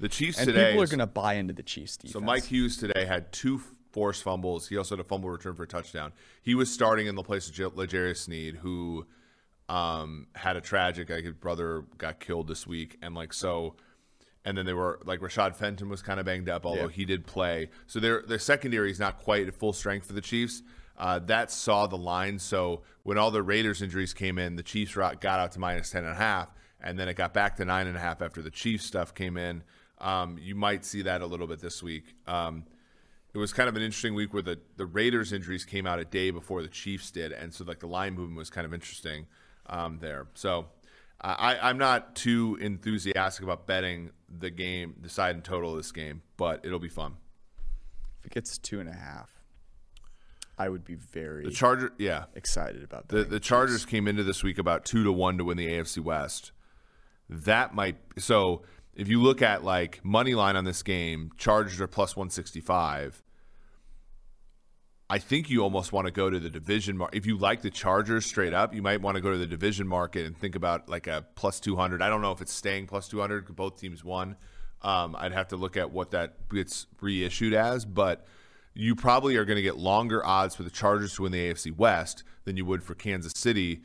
the 0.00 0.08
Chiefs 0.08 0.38
and 0.38 0.46
today. 0.46 0.70
people 0.70 0.82
are 0.82 0.86
going 0.86 0.98
to 0.98 1.06
buy 1.06 1.34
into 1.34 1.52
the 1.52 1.62
Chiefs 1.62 1.96
defense. 1.96 2.12
So 2.12 2.20
Mike 2.20 2.44
Hughes 2.44 2.76
today 2.76 3.04
had 3.04 3.32
two 3.32 3.60
forced 3.92 4.22
fumbles. 4.22 4.68
He 4.68 4.76
also 4.76 4.96
had 4.96 5.04
a 5.04 5.08
fumble 5.08 5.30
return 5.30 5.54
for 5.54 5.62
a 5.62 5.68
touchdown. 5.68 6.12
He 6.42 6.54
was 6.54 6.70
starting 6.70 7.06
in 7.06 7.14
the 7.14 7.22
place 7.22 7.48
of 7.48 7.76
L'Jarius 7.76 8.18
Sneed, 8.18 8.56
who 8.56 9.06
um, 9.68 10.26
had 10.34 10.56
a 10.56 10.60
tragic. 10.60 11.10
Like 11.10 11.24
his 11.24 11.34
brother 11.34 11.84
got 11.98 12.20
killed 12.20 12.48
this 12.48 12.66
week, 12.66 12.98
and 13.02 13.14
like 13.14 13.32
so. 13.32 13.76
And 14.44 14.56
then 14.56 14.64
they 14.64 14.74
were 14.74 15.00
like 15.04 15.18
Rashad 15.20 15.56
Fenton 15.56 15.88
was 15.88 16.02
kind 16.02 16.20
of 16.20 16.26
banged 16.26 16.48
up, 16.48 16.64
although 16.64 16.82
Yeah. 16.82 16.88
he 16.88 17.04
did 17.04 17.26
play. 17.26 17.68
So 17.86 17.98
their 17.98 18.22
their 18.22 18.38
secondary 18.38 18.90
is 18.90 19.00
not 19.00 19.18
quite 19.18 19.48
at 19.48 19.54
full 19.54 19.72
strength 19.72 20.06
for 20.06 20.12
the 20.12 20.20
Chiefs. 20.20 20.62
Uh, 20.96 21.18
that 21.18 21.50
saw 21.50 21.86
the 21.86 21.98
line. 21.98 22.38
So 22.38 22.82
when 23.02 23.18
all 23.18 23.30
the 23.30 23.42
Raiders 23.42 23.82
injuries 23.82 24.14
came 24.14 24.38
in, 24.38 24.56
the 24.56 24.62
Chiefs 24.62 24.94
got 24.94 25.24
out 25.24 25.52
to 25.52 25.58
minus 25.58 25.90
ten 25.90 26.04
and 26.04 26.12
a 26.12 26.16
half, 26.16 26.48
and 26.80 26.98
then 26.98 27.08
it 27.08 27.14
got 27.14 27.34
back 27.34 27.56
to 27.56 27.64
nine 27.64 27.86
and 27.88 27.96
a 27.96 28.00
half 28.00 28.22
after 28.22 28.40
the 28.40 28.50
Chiefs 28.50 28.84
stuff 28.86 29.12
came 29.14 29.36
in. 29.36 29.62
Um, 29.98 30.38
you 30.40 30.54
might 30.54 30.84
see 30.84 31.02
that 31.02 31.22
a 31.22 31.26
little 31.26 31.46
bit 31.46 31.58
this 31.60 31.82
week. 31.82 32.14
Um, 32.26 32.64
it 33.34 33.38
was 33.38 33.52
kind 33.52 33.68
of 33.68 33.76
an 33.76 33.82
interesting 33.82 34.14
week 34.14 34.32
where 34.32 34.42
the, 34.42 34.58
the 34.76 34.86
Raiders 34.86 35.32
injuries 35.32 35.64
came 35.64 35.86
out 35.86 35.98
a 35.98 36.04
day 36.04 36.30
before 36.30 36.62
the 36.62 36.68
Chiefs 36.68 37.10
did, 37.10 37.32
and 37.32 37.52
so 37.52 37.64
like 37.64 37.80
the 37.80 37.86
line 37.88 38.14
movement 38.14 38.38
was 38.38 38.48
kind 38.48 38.64
of 38.64 38.72
interesting 38.72 39.26
um, 39.68 39.98
there. 40.00 40.26
So 40.34 40.66
I, 41.20 41.58
I'm 41.62 41.78
not 41.78 42.14
too 42.14 42.58
enthusiastic 42.60 43.44
about 43.44 43.66
betting 43.66 44.10
the 44.28 44.50
game, 44.50 44.96
the 45.00 45.08
side 45.08 45.34
and 45.34 45.44
total 45.44 45.72
of 45.72 45.76
this 45.76 45.92
game, 45.92 46.22
but 46.36 46.64
it'll 46.64 46.78
be 46.78 46.88
fun. 46.88 47.14
If 48.20 48.26
it 48.26 48.32
gets 48.32 48.58
two 48.58 48.80
and 48.80 48.88
a 48.88 48.92
half, 48.92 49.30
I 50.58 50.68
would 50.68 50.84
be 50.84 50.94
very 50.94 51.44
The 51.44 51.50
Charger, 51.50 51.92
yeah, 51.98 52.24
excited 52.34 52.82
about 52.82 53.08
the 53.08 53.18
that. 53.18 53.30
the 53.30 53.40
Chargers 53.40 53.84
came 53.84 54.08
into 54.08 54.24
this 54.24 54.42
week 54.42 54.58
about 54.58 54.84
two 54.84 55.04
to 55.04 55.12
one 55.12 55.38
to 55.38 55.44
win 55.44 55.56
the 55.56 55.66
AFC 55.66 56.02
West. 56.02 56.52
That 57.28 57.74
might 57.74 57.96
so 58.18 58.62
if 58.94 59.08
you 59.08 59.20
look 59.20 59.42
at 59.42 59.64
like 59.64 60.00
money 60.04 60.34
line 60.34 60.56
on 60.56 60.64
this 60.64 60.82
game, 60.82 61.30
Chargers 61.36 61.80
are 61.80 61.86
plus 61.86 62.16
one 62.16 62.30
sixty 62.30 62.60
five. 62.60 63.22
I 65.08 65.18
think 65.18 65.48
you 65.48 65.62
almost 65.62 65.92
want 65.92 66.06
to 66.06 66.10
go 66.10 66.28
to 66.30 66.40
the 66.40 66.50
division 66.50 66.96
market. 66.96 67.16
If 67.16 67.26
you 67.26 67.38
like 67.38 67.62
the 67.62 67.70
Chargers 67.70 68.26
straight 68.26 68.52
up, 68.52 68.74
you 68.74 68.82
might 68.82 69.00
want 69.00 69.14
to 69.14 69.20
go 69.20 69.30
to 69.30 69.38
the 69.38 69.46
division 69.46 69.86
market 69.86 70.26
and 70.26 70.36
think 70.36 70.56
about 70.56 70.88
like 70.88 71.06
a 71.06 71.24
plus 71.36 71.60
200. 71.60 72.02
I 72.02 72.08
don't 72.08 72.22
know 72.22 72.32
if 72.32 72.40
it's 72.40 72.52
staying 72.52 72.88
plus 72.88 73.08
200 73.08 73.54
both 73.54 73.80
teams 73.80 74.04
won. 74.04 74.36
Um, 74.82 75.14
I'd 75.16 75.32
have 75.32 75.48
to 75.48 75.56
look 75.56 75.76
at 75.76 75.92
what 75.92 76.10
that 76.10 76.48
gets 76.48 76.86
reissued 77.00 77.54
as, 77.54 77.84
but 77.84 78.26
you 78.74 78.96
probably 78.96 79.36
are 79.36 79.44
going 79.44 79.56
to 79.56 79.62
get 79.62 79.78
longer 79.78 80.24
odds 80.26 80.56
for 80.56 80.64
the 80.64 80.70
Chargers 80.70 81.14
to 81.14 81.22
win 81.22 81.32
the 81.32 81.50
AFC 81.50 81.74
West 81.76 82.24
than 82.44 82.56
you 82.56 82.64
would 82.64 82.82
for 82.82 82.94
Kansas 82.94 83.32
City. 83.36 83.82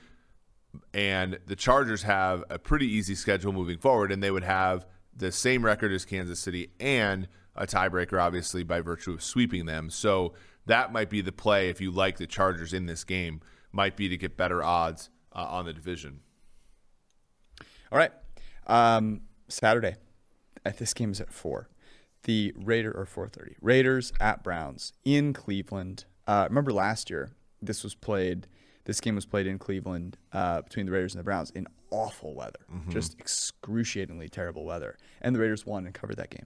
And 0.93 1.39
the 1.45 1.55
Chargers 1.55 2.01
have 2.03 2.43
a 2.49 2.57
pretty 2.57 2.88
easy 2.88 3.13
schedule 3.13 3.53
moving 3.53 3.77
forward, 3.77 4.12
and 4.12 4.23
they 4.23 4.31
would 4.31 4.43
have 4.43 4.88
the 5.15 5.31
same 5.31 5.63
record 5.63 5.91
as 5.91 6.03
Kansas 6.03 6.39
City 6.39 6.71
and 6.79 7.27
a 7.55 7.67
tiebreaker, 7.67 8.21
obviously, 8.21 8.63
by 8.63 8.81
virtue 8.81 9.13
of 9.13 9.21
sweeping 9.21 9.65
them. 9.65 9.89
So 9.89 10.34
that 10.65 10.91
might 10.91 11.10
be 11.10 11.21
the 11.21 11.32
play 11.32 11.69
if 11.69 11.82
you 11.82 11.91
like 11.91 12.17
the 12.17 12.28
Chargers 12.28 12.74
in 12.74 12.86
this 12.86 13.04
game, 13.04 13.41
might 13.71 13.95
be 13.95 14.10
to 14.10 14.17
get 14.17 14.38
better 14.38 14.63
odds 14.63 15.10
uh, 15.34 15.45
on 15.50 15.65
the 15.65 15.74
division. 15.74 16.19
All 17.91 17.97
right. 17.97 18.12
Um, 18.67 19.21
Saturday. 19.47 19.95
At 20.63 20.78
this 20.78 20.93
game 20.93 21.12
is 21.12 21.19
at 21.19 21.34
four. 21.34 21.69
The 22.24 22.54
Raider 22.56 22.91
or 22.91 23.08
four 23.08 23.28
thirty. 23.28 23.56
Raiders 23.62 24.13
at 24.19 24.43
Browns 24.43 24.93
in 25.04 25.34
Cleveland. 25.34 26.06
Uh, 26.28 26.45
remember 26.47 26.71
last 26.71 27.10
year 27.10 27.32
this 27.62 27.84
was 27.84 27.95
played. 27.95 28.47
This 28.86 29.02
game 29.02 29.15
was 29.15 29.26
played 29.26 29.47
in 29.47 29.58
Cleveland 29.58 30.17
uh, 30.34 30.62
between 30.62 30.86
the 30.86 30.91
Raiders 30.91 31.13
and 31.15 31.19
the 31.19 31.24
Browns 31.24 31.50
in 31.52 31.67
awful 31.89 32.36
weather, 32.36 32.60
just 32.89 33.19
excruciatingly 33.19 34.30
terrible 34.30 34.65
weather, 34.65 34.97
and 35.21 35.36
the 35.36 35.39
Raiders 35.39 35.65
won 35.65 35.86
and 35.86 35.93
covered 35.93 36.17
that 36.17 36.30
game. 36.30 36.45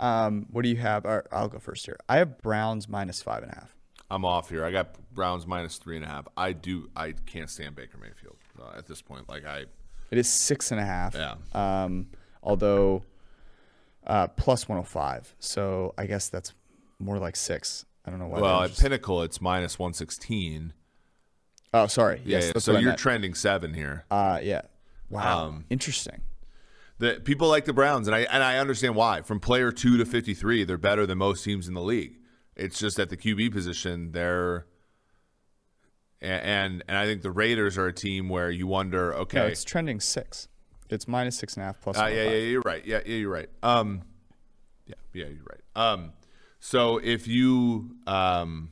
Um, 0.00 0.46
what 0.50 0.62
do 0.62 0.68
you 0.68 0.76
have? 0.76 1.04
Or 1.04 1.26
I'll 1.32 1.48
go 1.48 1.58
first 1.58 1.86
here. 1.86 1.96
I 2.08 2.16
have 2.18 2.40
Browns 2.42 2.88
minus 2.88 3.22
five 3.22 3.42
and 3.42 3.52
a 3.52 3.54
half. 3.54 3.74
I'm 4.10 4.24
off 4.24 4.50
here. 4.50 4.64
I 4.64 4.70
got 4.70 4.96
Browns 5.14 5.46
minus 5.46 5.78
three 5.78 5.96
and 5.96 6.04
a 6.04 6.08
half. 6.08 6.26
I 6.36 6.52
do. 6.52 6.90
I 6.96 7.12
can't 7.26 7.48
stand 7.50 7.74
Baker 7.74 7.98
Mayfield 7.98 8.36
uh, 8.60 8.76
at 8.76 8.86
this 8.86 9.00
point. 9.02 9.28
Like 9.28 9.44
I, 9.46 9.64
It 10.10 10.18
is 10.18 10.28
six 10.28 10.70
and 10.72 10.80
a 10.80 10.84
half. 10.84 11.14
Yeah. 11.14 11.36
Um, 11.54 12.08
although 12.42 13.02
uh, 14.06 14.28
plus 14.28 14.68
105. 14.68 15.34
So 15.38 15.94
I 15.96 16.06
guess 16.06 16.28
that's 16.28 16.52
more 16.98 17.18
like 17.18 17.36
six. 17.36 17.84
I 18.06 18.10
don't 18.10 18.18
know 18.18 18.26
why. 18.26 18.40
well, 18.40 18.62
at 18.62 18.70
just- 18.70 18.82
Pinnacle 18.82 19.22
it's 19.22 19.40
minus 19.40 19.78
one 19.78 19.94
sixteen. 19.94 20.74
oh, 21.72 21.86
sorry. 21.86 22.20
Yeah. 22.24 22.38
Yes, 22.38 22.52
yeah. 22.54 22.60
So 22.60 22.72
you're 22.72 22.82
meant. 22.82 22.98
trending 22.98 23.34
seven 23.34 23.72
here. 23.72 24.04
uh, 24.10 24.40
yeah. 24.42 24.62
Wow. 25.10 25.46
Um, 25.46 25.64
Interesting. 25.70 26.20
The 26.98 27.20
people 27.24 27.48
like 27.48 27.64
the 27.64 27.72
Browns, 27.72 28.06
and 28.06 28.14
I 28.14 28.20
and 28.20 28.42
I 28.42 28.58
understand 28.58 28.94
why. 28.94 29.22
From 29.22 29.40
player 29.40 29.72
two 29.72 29.96
to 29.98 30.04
fifty 30.04 30.32
three, 30.34 30.64
they're 30.64 30.78
better 30.78 31.06
than 31.06 31.18
most 31.18 31.42
teams 31.44 31.66
in 31.68 31.74
the 31.74 31.82
league. 31.82 32.18
It's 32.56 32.78
just 32.78 32.98
at 33.00 33.10
the 33.10 33.16
QB 33.16 33.52
position, 33.52 34.12
they're 34.12 34.66
and 36.20 36.82
and 36.88 36.96
I 36.96 37.04
think 37.04 37.22
the 37.22 37.30
Raiders 37.30 37.76
are 37.76 37.86
a 37.86 37.92
team 37.92 38.28
where 38.28 38.50
you 38.50 38.66
wonder, 38.66 39.10
No, 39.10 39.18
okay, 39.22 39.48
it's 39.48 39.64
trending 39.64 40.00
six. 40.00 40.48
It's 40.88 41.08
minus 41.08 41.36
six 41.36 41.54
and 41.54 41.62
a 41.62 41.66
half 41.66 41.80
plus. 41.80 41.98
uh, 41.98 42.04
yeah, 42.06 42.08
yeah, 42.14 42.22
105. 42.24 42.50
you're 42.50 42.62
right. 42.64 42.86
Yeah, 42.86 43.00
yeah, 43.04 43.16
you're 43.16 43.30
right. 43.32 43.48
Um, 43.62 44.02
yeah, 44.86 44.94
yeah, 45.12 45.26
you're 45.26 45.46
right. 45.50 45.62
Um, 45.74 46.12
so 46.60 46.98
if 46.98 47.26
you 47.26 47.96
um, 48.06 48.70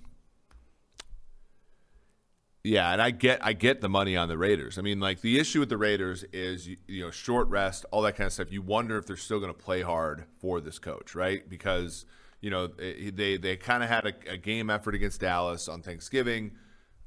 yeah, 2.64 2.92
and 2.92 3.03
I 3.03 3.11
get 3.11 3.44
I 3.44 3.55
get 3.55 3.81
the 3.81 3.88
money 3.88 4.16
on 4.16 4.29
the 4.29 4.38
Raiders. 4.38 4.79
I 4.79 4.83
mean, 4.83 5.01
like 5.01 5.20
the 5.20 5.40
issue 5.40 5.61
with 5.61 5.68
the 5.68 5.77
Raiders 5.77 6.25
is 6.33 6.68
you, 6.68 6.77
you 6.87 7.05
know 7.05 7.11
short 7.11 7.48
rest, 7.48 7.85
all 7.90 8.03
that 8.03 8.16
kind 8.16 8.27
of 8.27 8.33
stuff. 8.33 8.53
You 8.53 8.62
wonder 8.62 8.96
if 8.98 9.07
they're 9.07 9.16
still 9.16 9.40
going 9.40 9.53
to 9.53 9.59
play 9.59 9.83
hard 9.83 10.27
for 10.40 10.61
this 10.61 10.79
coach, 10.79 11.14
right? 11.16 11.48
Because 11.48 12.07
you 12.40 12.51
know 12.51 12.68
they 12.68 13.37
they 13.37 13.57
kind 13.57 13.83
of 13.83 13.88
had 13.88 14.07
a, 14.07 14.33
a 14.33 14.37
game 14.37 14.70
effort 14.70 14.94
against 14.94 15.20
Dallas 15.20 15.68
on 15.68 15.83
Thanksgiving. 15.83 16.53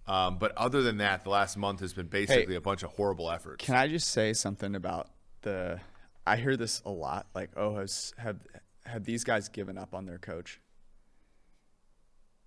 Um, 0.08 0.38
but 0.38 0.56
other 0.58 0.84
than 0.84 0.98
that, 0.98 1.24
the 1.24 1.30
last 1.30 1.58
month 1.58 1.80
has 1.80 1.94
been 1.94 2.08
basically 2.08 2.56
a 2.56 2.62
bunch 2.62 2.84
of 2.84 2.91
horrible 2.91 3.32
efforts. 3.32 3.65
Can 3.65 3.76
I 3.76 3.88
just 3.88 4.10
say 4.10 4.34
something 4.34 4.76
about 4.76 5.10
the? 5.41 5.80
I 6.28 6.36
hear 6.36 6.58
this 6.58 6.82
a 6.86 6.91
lot. 6.91 7.28
Like, 7.34 7.52
oh, 7.56 7.78
has 7.78 8.13
have 8.18 8.39
have 8.86 9.06
these 9.06 9.24
guys 9.24 9.48
given 9.48 9.78
up 9.78 9.94
on 9.94 10.06
their 10.06 10.18
coach? 10.18 10.60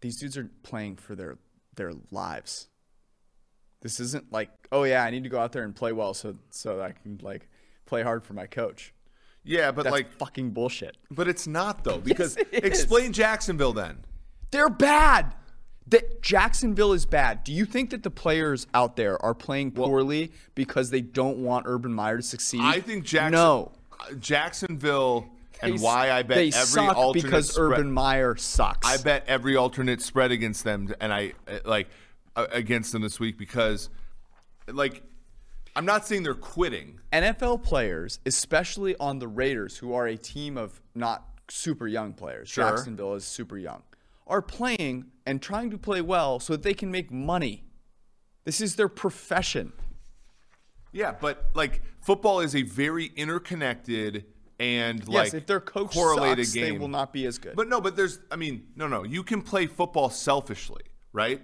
These 0.03 0.21
dudes 0.21 0.37
are 0.37 0.51
playing 0.63 0.97
for 0.97 1.15
their 1.15 1.39
their 1.75 1.93
lives. 2.11 2.69
This 3.81 4.01
isn't 4.01 4.33
like, 4.33 4.51
oh 4.73 4.83
yeah, 4.85 5.05
I 5.05 5.11
need 5.11 5.23
to 5.25 5.29
go 5.29 5.39
out 5.39 5.53
there 5.53 5.63
and 5.65 5.75
play 5.75 5.93
well 5.93 6.15
so 6.15 6.37
so 6.51 6.81
I 6.83 6.93
can 6.93 7.19
like 7.23 7.49
play 7.87 8.03
hard 8.03 8.25
for 8.25 8.33
my 8.35 8.47
coach. 8.47 8.93
yeah, 9.45 9.71
but 9.71 9.85
That's 9.85 9.93
like 9.93 10.13
fucking 10.13 10.51
bullshit. 10.51 10.97
But 11.11 11.29
it's 11.29 11.47
not 11.47 11.85
though, 11.85 11.99
because 12.11 12.37
is. 12.37 12.47
explain 12.53 13.13
Jacksonville 13.13 13.73
then. 13.73 13.99
They're 14.51 14.69
bad. 14.71 15.35
That 15.87 16.21
Jacksonville 16.23 16.93
is 16.93 17.07
bad. 17.07 17.45
Do 17.45 17.53
you 17.53 17.65
think 17.65 17.91
that 17.91 18.03
the 18.03 18.11
players 18.11 18.67
out 18.75 18.97
there 18.97 19.23
are 19.25 19.33
playing 19.35 19.71
poorly 19.71 20.33
because 20.55 20.91
they 20.91 21.01
don't 21.01 21.39
want 21.39 21.65
Urban 21.67 21.95
Meyer 21.95 22.19
to 22.19 22.23
succeed? 22.23 22.61
I 22.63 22.81
think 22.81 23.05
Jackson, 23.05 23.33
No. 23.33 23.73
uh, 23.99 24.13
Jacksonville, 24.53 25.29
and 25.63 25.79
They- 25.79 25.83
why 25.83 26.11
I 26.11 26.23
bet 26.23 26.37
they 26.37 26.49
every 26.49 26.53
suck 26.67 26.95
alternate 26.97 27.23
because 27.25 27.53
spread, 27.53 27.73
Urban 27.73 27.91
Meyer 27.93 28.37
sucks. 28.37 28.87
I 28.87 29.03
bet 29.03 29.25
every 29.27 29.57
alternate 29.57 30.03
spread 30.03 30.31
against 30.31 30.63
them, 30.65 30.93
and 31.01 31.11
I 31.13 31.33
uh, 31.47 31.59
like 31.65 31.89
Uh, 32.39 32.47
against 32.53 32.93
them 32.93 33.03
this 33.03 33.19
week 33.19 33.37
because, 33.37 33.91
like, 34.69 35.03
I'm 35.75 35.85
not 35.85 36.07
saying 36.07 36.23
they're 36.23 36.35
quitting. 36.35 37.01
NFL 37.13 37.65
players, 37.65 38.21
especially 38.27 38.95
on 39.01 39.19
the 39.19 39.27
Raiders, 39.27 39.77
who 39.77 39.93
are 39.93 40.07
a 40.07 40.17
team 40.17 40.57
of 40.57 40.81
not 40.95 41.25
super 41.49 41.89
young 41.89 42.13
players, 42.13 42.49
Sure. 42.49 42.71
Jacksonville 42.71 43.15
is 43.15 43.25
super 43.25 43.59
young, 43.59 43.83
are 44.29 44.41
playing 44.41 45.07
and 45.27 45.43
trying 45.43 45.71
to 45.71 45.79
play 45.79 46.01
well 46.01 46.39
so 46.39 46.53
that 46.53 46.63
they 46.63 46.75
can 46.75 46.93
make 46.93 47.11
money. 47.11 47.65
This 48.45 48.61
is 48.61 48.77
their 48.77 48.89
profession. 48.89 49.73
Yeah, 50.93 51.17
but 51.21 51.47
like 51.55 51.83
football 52.01 52.39
is 52.39 52.55
a 52.55 52.63
very 52.63 53.07
interconnected 53.17 54.27
and 54.61 55.01
Yes, 55.09 55.09
like 55.09 55.35
if 55.35 55.47
their 55.47 55.61
coach 55.61 55.93
correlated 55.93 56.47
sucks, 56.47 56.55
game. 56.55 56.75
they 56.75 56.79
will 56.79 56.87
not 56.87 57.13
be 57.13 57.27
as 57.27 57.39
good. 57.39 57.57
But 57.57 57.67
no, 57.69 57.81
but 57.81 57.97
there's 57.97 58.21
I 58.31 58.37
mean, 58.37 58.69
no, 58.77 58.87
no. 58.87 59.03
You 59.03 59.25
can 59.25 59.43
play 59.43 59.67
football 59.67 60.09
selfishly, 60.09 60.83
right? 61.13 61.41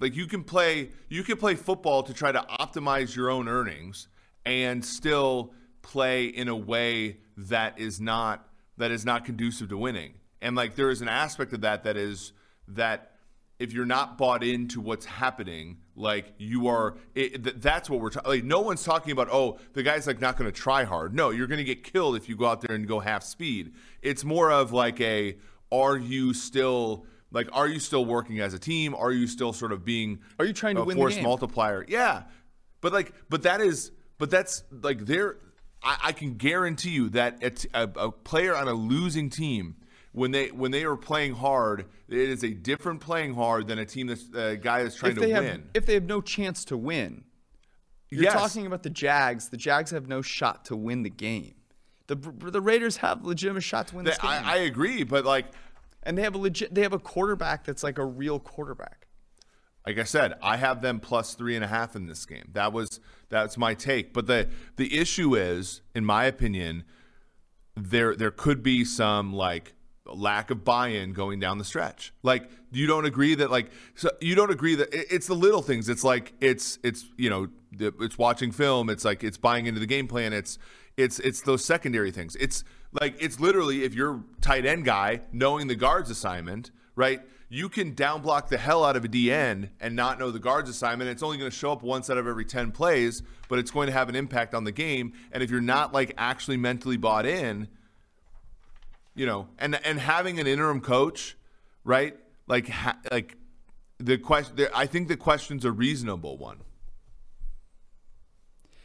Like 0.00 0.14
you 0.14 0.26
can 0.26 0.44
play 0.44 0.90
you 1.08 1.22
can 1.22 1.36
play 1.36 1.54
football 1.54 2.02
to 2.04 2.14
try 2.14 2.32
to 2.32 2.44
optimize 2.60 3.14
your 3.16 3.30
own 3.30 3.48
earnings 3.48 4.08
and 4.44 4.84
still 4.84 5.52
play 5.82 6.26
in 6.26 6.48
a 6.48 6.56
way 6.56 7.18
that 7.36 7.78
is 7.78 8.00
not 8.00 8.48
that 8.76 8.90
is 8.90 9.04
not 9.04 9.24
conducive 9.24 9.68
to 9.70 9.76
winning. 9.76 10.14
And 10.40 10.54
like 10.56 10.76
there 10.76 10.90
is 10.90 11.02
an 11.02 11.08
aspect 11.08 11.52
of 11.52 11.62
that 11.62 11.84
that 11.84 11.96
is 11.96 12.32
that 12.68 13.12
if 13.58 13.72
you're 13.72 13.86
not 13.86 14.16
bought 14.16 14.44
into 14.44 14.80
what's 14.80 15.04
happening, 15.04 15.78
like 15.96 16.32
you 16.38 16.68
are, 16.68 16.96
it, 17.16 17.42
th- 17.42 17.56
that's 17.58 17.90
what 17.90 18.00
we're 18.00 18.10
talking. 18.10 18.30
Like 18.30 18.44
no 18.44 18.60
one's 18.60 18.84
talking 18.84 19.10
about. 19.10 19.28
Oh, 19.32 19.58
the 19.72 19.82
guy's 19.82 20.06
like 20.06 20.20
not 20.20 20.36
going 20.36 20.50
to 20.50 20.56
try 20.56 20.84
hard. 20.84 21.12
No, 21.12 21.30
you're 21.30 21.48
going 21.48 21.58
to 21.58 21.64
get 21.64 21.82
killed 21.82 22.14
if 22.16 22.28
you 22.28 22.36
go 22.36 22.46
out 22.46 22.60
there 22.60 22.76
and 22.76 22.86
go 22.86 23.00
half 23.00 23.24
speed. 23.24 23.74
It's 24.00 24.24
more 24.24 24.52
of 24.52 24.72
like 24.72 25.00
a, 25.00 25.38
are 25.72 25.96
you 25.96 26.34
still 26.34 27.04
like, 27.30 27.48
are 27.52 27.68
you 27.68 27.78
still 27.78 28.04
working 28.04 28.40
as 28.40 28.54
a 28.54 28.58
team? 28.58 28.94
Are 28.94 29.12
you 29.12 29.26
still 29.26 29.52
sort 29.52 29.72
of 29.72 29.84
being? 29.84 30.20
Are 30.38 30.44
you 30.44 30.52
trying 30.52 30.76
to 30.76 30.82
a 30.82 30.84
win 30.84 30.96
the 30.96 31.00
force 31.02 31.20
multiplier? 31.20 31.84
Yeah, 31.88 32.22
but 32.80 32.92
like, 32.92 33.12
but 33.28 33.42
that 33.42 33.60
is, 33.60 33.92
but 34.18 34.30
that's 34.30 34.64
like 34.70 35.06
there. 35.06 35.36
I, 35.82 35.96
I 36.06 36.12
can 36.12 36.34
guarantee 36.34 36.90
you 36.90 37.08
that 37.10 37.42
a 37.74 38.10
player 38.10 38.56
on 38.56 38.66
a 38.66 38.72
losing 38.72 39.30
team 39.30 39.76
when 40.12 40.30
they 40.32 40.48
when 40.48 40.70
they 40.72 40.84
are 40.84 40.96
playing 40.96 41.34
hard, 41.34 41.86
it 42.08 42.18
is 42.18 42.42
a 42.42 42.50
different 42.50 43.00
playing 43.00 43.34
hard 43.34 43.68
than 43.68 43.78
a 43.78 43.84
team 43.84 44.08
that's 44.08 44.24
a 44.34 44.56
guy 44.56 44.82
that's 44.82 44.96
trying 44.96 45.12
if 45.12 45.18
to 45.18 45.20
they 45.20 45.30
have 45.30 45.44
win. 45.44 45.68
if 45.74 45.86
they 45.86 45.94
have 45.94 46.04
no 46.04 46.20
chance 46.20 46.64
to 46.64 46.76
win, 46.76 47.22
you're 48.10 48.24
Yes. 48.24 48.32
talking 48.32 48.66
about 48.66 48.82
the 48.82 48.90
Jags. 48.90 49.50
The 49.50 49.56
Jags 49.56 49.90
have 49.92 50.08
no 50.08 50.22
shot 50.22 50.64
to 50.66 50.76
win 50.76 51.02
the 51.04 51.10
game. 51.10 51.54
The 52.08 52.16
the 52.16 52.60
Raiders 52.60 52.96
have 52.96 53.24
legitimate 53.24 53.60
shot 53.62 53.88
to 53.88 53.96
win 53.96 54.04
They- 54.06 54.12
this 54.12 54.18
game, 54.18 54.30
I, 54.30 54.54
I 54.54 54.56
agree, 54.60 55.04
but 55.04 55.24
like 55.24 55.46
and 56.02 56.16
they 56.16 56.22
have 56.22 56.34
a 56.34 56.38
legit. 56.38 56.74
They 56.74 56.82
have 56.82 56.92
a 56.92 56.98
quarterback 56.98 57.64
that's 57.64 57.82
like 57.82 57.98
a 57.98 58.04
real 58.04 58.38
quarterback. 58.38 59.06
like 59.86 59.98
I 59.98 60.04
said, 60.04 60.34
I 60.42 60.56
have 60.56 60.82
them 60.82 61.00
plus 61.00 61.34
three 61.34 61.54
and 61.56 61.64
a 61.64 61.68
half 61.68 61.96
in 61.96 62.06
this 62.06 62.24
game. 62.26 62.50
That 62.52 62.72
was 62.72 63.00
that's 63.28 63.56
my 63.56 63.74
take. 63.74 64.12
But 64.12 64.26
the 64.26 64.48
the 64.76 64.98
issue 64.98 65.34
is, 65.34 65.80
in 65.94 66.04
my 66.04 66.24
opinion, 66.24 66.84
there 67.76 68.14
there 68.16 68.30
could 68.30 68.62
be 68.62 68.84
some 68.84 69.32
like 69.32 69.74
lack 70.06 70.50
of 70.50 70.64
buy-in 70.64 71.12
going 71.12 71.38
down 71.38 71.58
the 71.58 71.64
stretch. 71.64 72.12
Like 72.22 72.50
you 72.72 72.86
don't 72.86 73.04
agree 73.04 73.34
that 73.36 73.50
like 73.50 73.70
so 73.94 74.10
you 74.20 74.34
don't 74.34 74.50
agree 74.50 74.74
that 74.74 74.92
it- 74.94 75.06
it's 75.10 75.26
the 75.26 75.34
little 75.34 75.62
things. 75.62 75.88
It's 75.88 76.04
like 76.04 76.32
it's 76.40 76.78
it's 76.82 77.04
you 77.16 77.28
know 77.30 77.48
it's 77.78 78.16
watching 78.18 78.50
film. 78.50 78.88
It's 78.90 79.04
like 79.04 79.22
it's 79.22 79.36
buying 79.36 79.66
into 79.66 79.80
the 79.80 79.86
game 79.86 80.08
plan. 80.08 80.32
It's 80.32 80.58
it's 80.96 81.18
it's 81.20 81.42
those 81.42 81.64
secondary 81.64 82.10
things. 82.10 82.36
It's 82.36 82.64
like 82.92 83.16
it's 83.20 83.38
literally 83.38 83.84
if 83.84 83.94
you're 83.94 84.22
tight 84.40 84.64
end 84.64 84.84
guy 84.84 85.20
knowing 85.32 85.66
the 85.66 85.76
guards 85.76 86.10
assignment, 86.10 86.70
right? 86.96 87.20
You 87.50 87.68
can 87.68 87.94
down 87.94 88.20
block 88.20 88.48
the 88.48 88.58
hell 88.58 88.84
out 88.84 88.96
of 88.96 89.04
a 89.04 89.08
DN 89.08 89.70
and 89.80 89.96
not 89.96 90.18
know 90.18 90.30
the 90.30 90.38
guards 90.38 90.68
assignment. 90.68 91.10
It's 91.10 91.22
only 91.22 91.38
going 91.38 91.50
to 91.50 91.56
show 91.56 91.72
up 91.72 91.82
once 91.82 92.10
out 92.10 92.18
of 92.18 92.26
every 92.26 92.44
10 92.44 92.72
plays, 92.72 93.22
but 93.48 93.58
it's 93.58 93.70
going 93.70 93.86
to 93.86 93.92
have 93.92 94.10
an 94.10 94.14
impact 94.14 94.54
on 94.54 94.64
the 94.64 94.72
game. 94.72 95.14
And 95.32 95.42
if 95.42 95.50
you're 95.50 95.60
not 95.60 95.94
like 95.94 96.12
actually 96.18 96.58
mentally 96.58 96.98
bought 96.98 97.24
in, 97.24 97.68
you 99.14 99.26
know, 99.26 99.48
and 99.58 99.78
and 99.84 99.98
having 99.98 100.38
an 100.38 100.46
interim 100.46 100.80
coach, 100.80 101.36
right? 101.84 102.16
Like 102.46 102.68
ha- 102.68 102.98
like 103.10 103.36
the 103.98 104.18
question 104.18 104.68
I 104.74 104.86
think 104.86 105.08
the 105.08 105.16
question's 105.16 105.64
a 105.64 105.72
reasonable 105.72 106.36
one. 106.38 106.58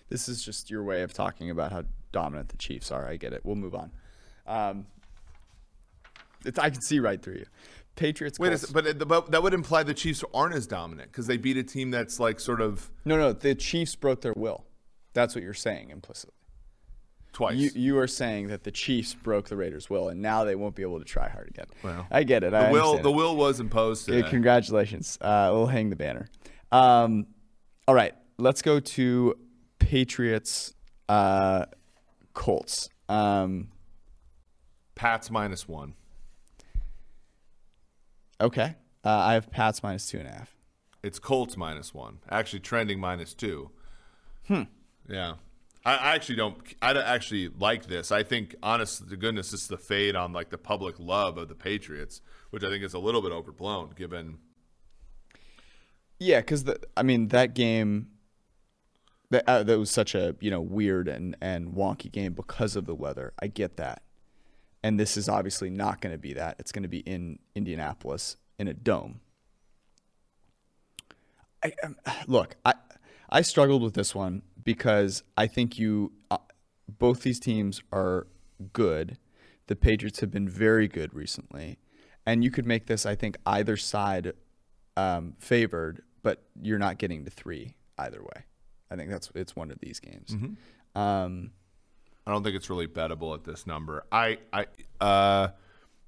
This 0.10 0.28
is 0.28 0.44
just 0.44 0.70
your 0.70 0.84
way 0.84 1.02
of 1.02 1.14
talking 1.14 1.50
about 1.50 1.72
how 1.72 1.84
dominant 2.14 2.48
the 2.50 2.58
Chiefs 2.58 2.92
are. 2.92 3.06
I 3.08 3.18
get 3.18 3.34
it. 3.34 3.42
We'll 3.44 3.58
move 3.58 3.76
on. 3.76 3.92
Um, 4.48 4.86
it's, 6.46 6.58
I 6.58 6.70
can 6.70 6.82
see 6.82 7.00
right 7.00 7.22
through 7.22 7.36
you. 7.36 7.46
Patriots. 7.96 8.40
Wait, 8.40 8.58
but, 8.72 9.08
but 9.08 9.32
that 9.32 9.44
would 9.44 9.54
imply 9.54 9.84
the 9.84 9.94
Chiefs 9.94 10.24
aren't 10.34 10.56
as 10.56 10.66
dominant 10.66 11.12
because 11.12 11.28
they 11.28 11.38
beat 11.38 11.58
a 11.58 11.64
team 11.64 11.92
that's 11.92 12.20
like 12.20 12.40
sort 12.40 12.62
of 12.62 12.90
no, 13.06 13.18
no. 13.18 13.34
The 13.34 13.54
Chiefs 13.54 13.96
broke 13.96 14.22
their 14.22 14.34
will. 14.36 14.66
That's 15.14 15.36
what 15.36 15.44
you're 15.44 15.54
saying 15.54 15.92
implicitly. 15.92 16.34
twice. 17.34 17.56
You 17.56 17.70
you 17.76 17.98
are 18.00 18.08
saying 18.08 18.48
that 18.48 18.64
the 18.64 18.72
Chiefs 18.72 19.14
broke 19.14 19.48
the 19.50 19.56
Raiders' 19.56 19.92
will, 19.92 20.10
and 20.10 20.22
now 20.22 20.44
they 20.44 20.56
won't 20.56 20.74
be 20.76 20.82
able 20.82 20.98
to 21.00 21.06
try 21.06 21.30
hard 21.30 21.50
again. 21.50 21.68
Well, 21.84 22.08
I 22.10 22.24
get 22.24 22.44
it. 22.44 22.52
the 22.52 22.58
I 22.58 22.72
will 22.72 22.98
the 22.98 23.12
it. 23.12 23.16
will 23.16 23.36
was 23.36 23.60
imposed 23.60 24.06
today. 24.06 24.28
congratulations. 24.28 25.20
Uh, 25.22 25.50
we'll 25.54 25.68
hang 25.68 25.92
the 25.92 25.96
banner. 25.96 26.28
Um, 26.72 27.28
all 27.88 27.94
right, 27.94 28.14
let's 28.40 28.64
go 28.64 28.80
to 28.80 29.36
Patriots, 29.78 30.74
uh, 31.10 31.66
Colts. 32.34 32.90
Um, 33.10 33.70
Pats 34.96 35.30
minus 35.32 35.68
one. 35.68 35.96
okay, 38.40 38.76
uh, 39.04 39.10
I 39.10 39.34
have 39.34 39.50
Pats 39.52 39.82
minus 39.84 40.08
two 40.08 40.20
and 40.20 40.28
a 40.28 40.32
half. 40.32 40.56
It's 41.04 41.20
Colts 41.20 41.58
minus 41.58 41.94
one. 41.94 42.20
Actually, 42.30 42.62
trending 42.62 43.00
minus 43.00 43.34
two. 43.34 43.72
Hmm. 44.48 44.64
Yeah. 45.10 45.36
I, 45.86 45.96
I 45.96 46.16
actually 46.16 46.36
don't. 46.36 46.58
I 46.82 46.94
don't 46.94 47.06
actually 47.06 47.50
like 47.50 47.88
this. 47.88 48.12
I 48.12 48.24
think, 48.24 48.56
honest 48.64 49.10
to 49.10 49.18
goodness, 49.18 49.52
this 49.52 49.64
is 49.64 49.68
the 49.68 49.78
fade 49.78 50.16
on 50.16 50.32
like 50.32 50.50
the 50.50 50.58
public 50.58 51.00
love 51.00 51.38
of 51.38 51.50
the 51.50 51.56
Patriots, 51.56 52.22
which 52.52 52.64
I 52.64 52.70
think 52.70 52.84
is 52.84 52.94
a 52.94 53.00
little 53.00 53.22
bit 53.22 53.32
overblown 53.32 53.92
given. 53.96 54.38
Yeah, 56.20 56.40
because 56.40 56.64
I 56.96 57.04
mean 57.04 57.30
that 57.30 57.54
game, 57.54 58.08
that 59.34 59.50
uh, 59.50 59.64
that 59.64 59.80
was 59.80 59.90
such 59.90 60.16
a 60.16 60.36
you 60.40 60.52
know 60.52 60.62
weird 60.62 61.08
and 61.08 61.36
and 61.42 61.74
wonky 61.74 62.12
game 62.12 62.34
because 62.34 62.76
of 62.76 62.86
the 62.86 62.96
weather. 62.96 63.34
I 63.42 63.48
get 63.48 63.78
that, 63.78 64.04
and 64.84 65.00
this 65.00 65.18
is 65.18 65.28
obviously 65.28 65.70
not 65.70 66.02
going 66.02 66.14
to 66.14 66.20
be 66.20 66.34
that. 66.34 66.56
It's 66.60 66.72
going 66.72 66.84
to 66.84 66.90
be 66.90 67.00
in 67.00 67.40
Indianapolis 67.56 68.38
in 68.60 68.68
a 68.68 68.74
dome. 68.74 69.22
I 71.64 71.74
um, 71.84 71.96
look, 72.28 72.56
I 72.64 72.76
I 73.30 73.42
struggled 73.42 73.82
with 73.82 73.96
this 73.96 74.14
one 74.14 74.44
because 74.64 75.24
I 75.36 75.48
think 75.48 75.80
you 75.80 76.12
uh, 76.30 76.38
both 77.00 77.22
these 77.24 77.40
teams 77.40 77.82
are 77.92 78.28
good. 78.72 79.18
The 79.68 79.76
Patriots 79.76 80.20
have 80.20 80.30
been 80.30 80.48
very 80.48 80.88
good 80.88 81.14
recently, 81.16 81.80
and 82.26 82.44
you 82.44 82.52
could 82.52 82.68
make 82.68 82.86
this 82.86 83.06
I 83.06 83.16
think 83.16 83.38
either 83.48 83.78
side 83.78 84.34
um, 84.96 85.34
favored, 85.40 86.04
but 86.22 86.44
you're 86.62 86.78
not 86.78 87.00
getting 87.00 87.26
to 87.26 87.32
three 87.32 87.74
either 87.98 88.22
way. 88.22 88.46
I 88.94 88.96
think 88.96 89.10
that's 89.10 89.32
it's 89.34 89.56
one 89.56 89.72
of 89.72 89.80
these 89.80 90.00
games. 90.00 90.36
Um, 90.96 91.50
I 92.28 92.32
don't 92.32 92.44
think 92.44 92.56
it's 92.56 92.70
really 92.70 92.88
bettable 92.88 93.34
at 93.34 93.44
this 93.44 93.66
number. 93.66 94.06
I, 94.12 94.38
I, 94.54 94.68
uh, 95.02 95.48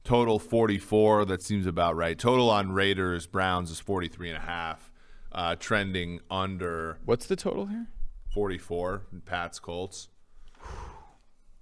total 0.03 0.37
44. 0.37 1.25
That 1.25 1.41
seems 1.41 1.65
about 1.65 1.95
right. 1.95 2.17
Total 2.17 2.47
on 2.51 2.71
Raiders 2.71 3.25
Browns 3.25 3.71
is 3.71 3.79
43 3.79 4.29
and 4.29 4.37
a 4.37 4.41
half, 4.41 4.91
uh, 5.31 5.55
trending 5.55 6.19
under 6.29 6.99
what's 7.05 7.25
the 7.25 7.35
total 7.35 7.65
here? 7.65 7.87
44. 8.35 9.01
Pats 9.25 9.59
Colts. 9.59 10.09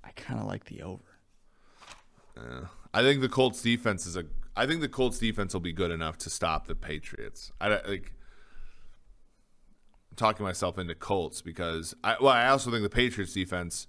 I 0.04 0.12
kind 0.18 0.42
of 0.42 0.46
like 0.46 0.66
the 0.66 0.82
over. 0.82 1.00
I 2.94 3.02
think 3.02 3.22
the 3.22 3.30
Colts 3.30 3.62
defense 3.62 4.06
is 4.06 4.18
a. 4.18 4.26
I 4.58 4.68
think 4.68 4.82
the 4.82 4.90
Colts 4.90 5.18
defense 5.20 5.54
will 5.54 5.62
be 5.62 5.72
good 5.74 5.90
enough 5.92 6.18
to 6.20 6.30
stop 6.30 6.68
the 6.68 6.76
Patriots. 6.76 7.52
I 7.62 7.70
don't- 7.70 7.88
like. 7.88 8.12
Talking 10.16 10.46
myself 10.46 10.78
into 10.78 10.94
Colts 10.96 11.42
because 11.42 11.96
I 12.04 12.16
well 12.22 12.34
I 12.34 12.48
also 12.48 12.70
think 12.72 12.84
the 12.84 12.90
Patriots 12.90 13.34
defense 13.34 13.88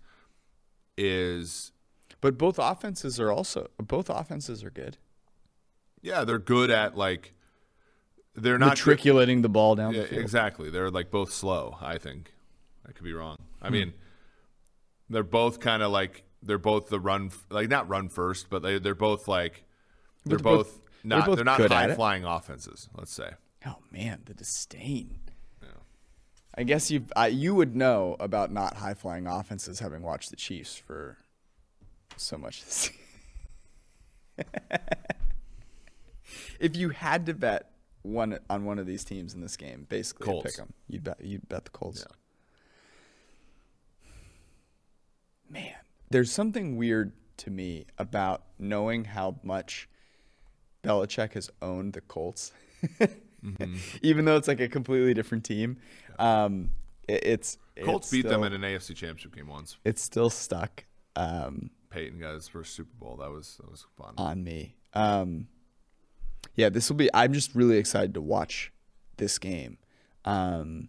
is 0.96 1.72
But 2.20 2.38
both 2.38 2.58
offenses 2.58 3.18
are 3.20 3.30
also 3.30 3.68
both 3.78 4.08
offenses 4.08 4.62
are 4.64 4.70
good. 4.70 4.96
yeah 6.02 6.24
they're 6.24 6.38
good 6.38 6.70
at 6.70 6.96
like 6.96 7.34
they're 8.34 8.58
not 8.58 8.80
good- 8.80 9.42
the 9.42 9.48
ball 9.48 9.74
down 9.76 9.94
Yeah, 9.94 10.02
the 10.02 10.08
field. 10.08 10.20
exactly. 10.22 10.70
They're 10.70 10.90
like 10.90 11.10
both 11.10 11.32
slow. 11.32 11.76
I 11.80 11.98
think 11.98 12.32
I 12.88 12.92
could 12.92 13.04
be 13.04 13.12
wrong. 13.12 13.36
Hmm. 13.60 13.66
I 13.66 13.70
mean, 13.70 13.92
they're 15.08 15.22
both 15.22 15.60
kind 15.60 15.82
of 15.82 15.92
like 15.92 16.24
they're 16.42 16.58
both 16.58 16.88
the 16.88 16.98
run 17.00 17.30
like 17.50 17.68
not 17.68 17.88
run 17.88 18.08
first, 18.08 18.50
but 18.50 18.62
they 18.62 18.78
they're 18.78 18.94
both 18.94 19.28
like 19.28 19.64
they're, 20.24 20.38
they're 20.38 20.42
both- 20.42 20.66
both, 20.66 20.80
they're 21.04 21.18
not 21.18 21.26
both 21.26 21.36
they're 21.36 21.44
not 21.44 21.60
high 21.70 21.94
flying 21.94 22.24
offenses. 22.24 22.88
Let's 22.96 23.12
say. 23.12 23.30
Oh 23.66 23.76
man, 23.92 24.22
the 24.24 24.34
disdain. 24.34 25.18
I 26.56 26.62
guess 26.62 26.90
you 26.90 27.04
uh, 27.16 27.28
you 27.30 27.54
would 27.54 27.74
know 27.74 28.16
about 28.20 28.52
not 28.52 28.76
high 28.76 28.94
flying 28.94 29.26
offenses 29.26 29.80
having 29.80 30.02
watched 30.02 30.30
the 30.30 30.36
Chiefs 30.36 30.76
for 30.76 31.18
so 32.16 32.38
much. 32.38 32.64
This 32.64 32.90
if 36.60 36.76
you 36.76 36.90
had 36.90 37.26
to 37.26 37.34
bet 37.34 37.70
one 38.02 38.38
on 38.48 38.64
one 38.64 38.78
of 38.78 38.86
these 38.86 39.04
teams 39.04 39.34
in 39.34 39.40
this 39.40 39.56
game, 39.56 39.86
basically 39.88 40.26
Colts. 40.26 40.44
pick 40.44 40.56
them. 40.56 40.72
You'd 40.88 41.04
bet 41.04 41.20
you'd 41.20 41.48
bet 41.48 41.64
the 41.64 41.70
Colts. 41.70 42.06
Man, 45.50 45.74
there's 46.10 46.32
something 46.32 46.76
weird 46.76 47.12
to 47.38 47.50
me 47.50 47.86
about 47.98 48.44
knowing 48.58 49.04
how 49.04 49.36
much 49.42 49.88
Belichick 50.82 51.34
has 51.34 51.50
owned 51.60 51.94
the 51.94 52.00
Colts. 52.00 52.52
Even 54.02 54.24
though 54.24 54.36
it's 54.36 54.48
like 54.48 54.60
a 54.60 54.68
completely 54.68 55.12
different 55.12 55.44
team, 55.44 55.76
um, 56.18 56.70
it, 57.08 57.24
it's 57.24 57.58
Colts 57.82 58.06
it's 58.06 58.12
beat 58.12 58.28
them 58.28 58.44
in 58.44 58.52
an 58.52 58.62
AFC 58.62 58.94
Championship 58.94 59.34
game 59.34 59.48
once. 59.48 59.76
It's 59.84 60.02
still 60.02 60.30
stuck 60.30 60.84
um, 61.16 61.70
Peyton 61.90 62.18
got 62.18 62.34
his 62.34 62.48
first 62.48 62.74
Super 62.74 62.94
Bowl. 62.98 63.16
That 63.16 63.30
was 63.30 63.58
that 63.58 63.70
was 63.70 63.86
fun. 63.96 64.14
on 64.18 64.42
me. 64.42 64.76
Um, 64.94 65.48
yeah, 66.54 66.68
this 66.68 66.88
will 66.88 66.96
be. 66.96 67.08
I'm 67.14 67.32
just 67.32 67.54
really 67.54 67.78
excited 67.78 68.14
to 68.14 68.20
watch 68.20 68.72
this 69.16 69.38
game. 69.38 69.78
Um, 70.24 70.88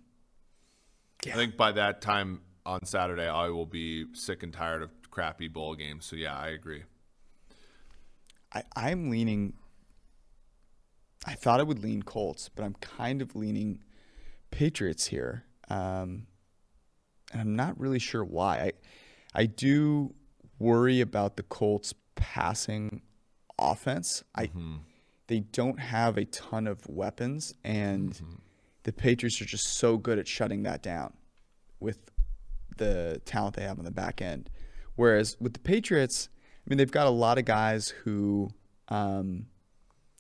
I 1.26 1.32
think 1.32 1.58
by 1.58 1.72
that 1.74 2.02
time 2.02 2.42
on 2.66 2.86
Saturday, 2.86 3.28
I 3.28 3.50
will 3.50 3.66
be 3.66 4.06
sick 4.14 4.44
and 4.44 4.54
tired 4.54 4.82
of 4.82 4.90
crappy 5.12 5.48
bowl 5.48 5.76
games. 5.76 6.06
So 6.06 6.16
yeah, 6.16 6.38
I 6.38 6.50
agree. 6.50 6.84
I, 8.54 8.64
I'm 8.76 9.10
leaning. 9.10 9.54
I 11.28 11.34
thought 11.34 11.60
I 11.60 11.64
would 11.64 11.84
lean 11.84 12.04
Colts, 12.04 12.50
but 12.50 12.64
I'm 12.64 12.76
kind 12.76 13.22
of 13.22 13.36
leaning 13.36 13.80
Patriots 14.56 15.08
here, 15.08 15.44
um, 15.70 16.28
and 17.34 17.42
I'm 17.42 17.56
not 17.58 17.78
really 17.78 18.00
sure 18.00 18.24
why. 18.24 18.58
I 18.58 18.72
I 19.42 19.46
do 19.48 20.16
worry 20.60 21.02
about 21.02 21.36
the 21.36 21.44
Colts 21.44 21.94
passing 22.16 23.02
offense. 23.60 24.24
I 24.34 24.50
they 25.28 25.42
don't 25.42 25.78
have 25.78 26.18
a 26.18 26.24
ton 26.24 26.68
of 26.68 26.88
weapons, 26.88 27.54
and 27.66 28.18
the 28.84 28.94
Patriots 28.94 29.42
are 29.42 29.46
just 29.46 29.74
so 29.74 29.98
good 29.98 30.20
at 30.20 30.28
shutting 30.28 30.64
that 30.64 30.82
down 30.82 31.14
with 31.82 32.00
the 32.78 33.22
talent 33.26 33.58
they 33.58 33.64
have 33.64 33.78
on 33.78 33.84
the 33.84 33.92
back 33.92 34.22
end. 34.22 34.50
Whereas 34.96 35.36
with 35.42 35.52
the 35.52 35.60
Patriots, 35.60 36.30
I 36.66 36.70
mean, 36.70 36.78
they've 36.78 36.90
got 36.90 37.08
a 37.08 37.12
lot 37.12 37.38
of 37.38 37.44
guys 37.44 37.90
who, 37.90 38.52
um, 38.88 39.48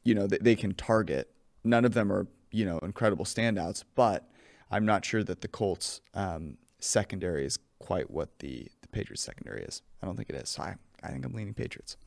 you 0.04 0.14
know, 0.14 0.28
they, 0.28 0.40
they 0.40 0.56
can 0.56 0.74
target. 0.74 1.32
None 1.64 1.86
of 1.86 1.94
them 1.94 2.12
are, 2.12 2.28
you 2.56 2.64
know, 2.66 2.80
incredible 2.80 3.26
standouts, 3.26 3.84
but 3.96 4.30
I'm 4.72 4.86
not 4.86 5.04
sure 5.04 5.24
that 5.26 5.42
the 5.42 5.48
Colts 5.50 6.00
um, 6.14 6.58
secondary 6.80 7.46
is 7.46 7.60
quite 7.80 8.10
what 8.10 8.40
the, 8.40 8.68
the 8.82 8.88
Patriots 8.88 9.24
secondary 9.24 9.64
is. 9.64 9.82
I 10.02 10.06
don't 10.06 10.16
think 10.16 10.30
it 10.30 10.36
is. 10.36 10.50
So 10.50 10.64
I, 10.64 10.76
I 11.04 11.10
think 11.10 11.26
I'm 11.26 11.34
leaning 11.34 11.54
Patriots. 11.54 11.98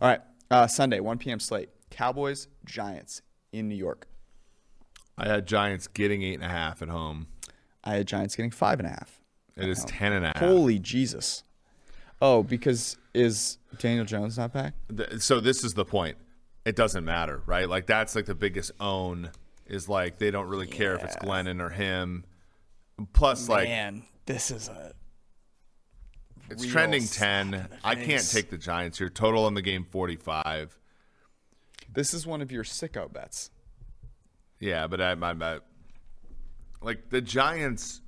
All 0.00 0.08
right. 0.08 0.20
Uh, 0.50 0.66
Sunday, 0.68 1.00
1 1.00 1.18
p.m. 1.18 1.40
slate. 1.40 1.68
Cowboys, 1.90 2.46
Giants 2.64 3.22
in 3.52 3.68
New 3.68 3.74
York. 3.74 4.06
I 5.18 5.26
had 5.26 5.46
Giants 5.46 5.88
getting 5.88 6.22
eight 6.22 6.34
and 6.34 6.44
a 6.44 6.48
half 6.48 6.80
at 6.80 6.88
home. 6.88 7.26
I 7.82 7.96
had 7.96 8.06
Giants 8.06 8.36
getting 8.36 8.52
five 8.52 8.78
and 8.78 8.86
a 8.86 8.90
half. 8.90 9.20
It 9.56 9.68
is 9.68 9.84
ten 9.84 10.12
and 10.12 10.24
a 10.24 10.28
half. 10.28 10.36
Holy 10.38 10.78
Jesus. 10.78 11.42
Oh, 12.22 12.44
because 12.44 12.96
is 13.14 13.58
Daniel 13.78 14.04
Jones 14.04 14.38
not 14.38 14.52
back? 14.52 14.74
Th- 14.96 15.20
So 15.20 15.40
this 15.40 15.64
is 15.64 15.74
the 15.74 15.84
point. 15.84 16.16
It 16.64 16.76
doesn't 16.76 17.04
matter, 17.04 17.42
right? 17.46 17.68
Like 17.68 17.86
that's 17.86 18.14
like 18.14 18.26
the 18.26 18.34
biggest 18.36 18.70
own 18.78 19.30
is 19.68 19.88
like 19.88 20.18
they 20.18 20.30
don't 20.30 20.48
really 20.48 20.66
care 20.66 20.94
if 20.94 21.04
it's 21.04 21.16
Glennon 21.16 21.60
or 21.60 21.70
him. 21.70 22.24
Plus, 23.12 23.48
like 23.48 23.68
Man, 23.68 24.02
this 24.26 24.50
is 24.50 24.68
a 24.68 24.92
it's 26.50 26.66
trending 26.66 27.06
ten. 27.06 27.68
I 27.84 27.94
can't 27.94 28.28
take 28.28 28.50
the 28.50 28.58
Giants 28.58 28.98
here. 28.98 29.08
Total 29.08 29.46
in 29.46 29.54
the 29.54 29.62
game 29.62 29.84
forty 29.84 30.16
five. 30.16 30.76
this 31.92 32.14
is 32.14 32.26
one 32.26 32.40
of 32.40 32.50
your 32.50 32.64
sicko 32.64 33.12
bets. 33.12 33.50
Yeah, 34.60 34.86
but 34.86 35.00
I, 35.00 35.12
I, 35.12 35.32
I 35.32 35.58
like 36.80 37.10
the 37.10 37.20
Giants. 37.20 38.00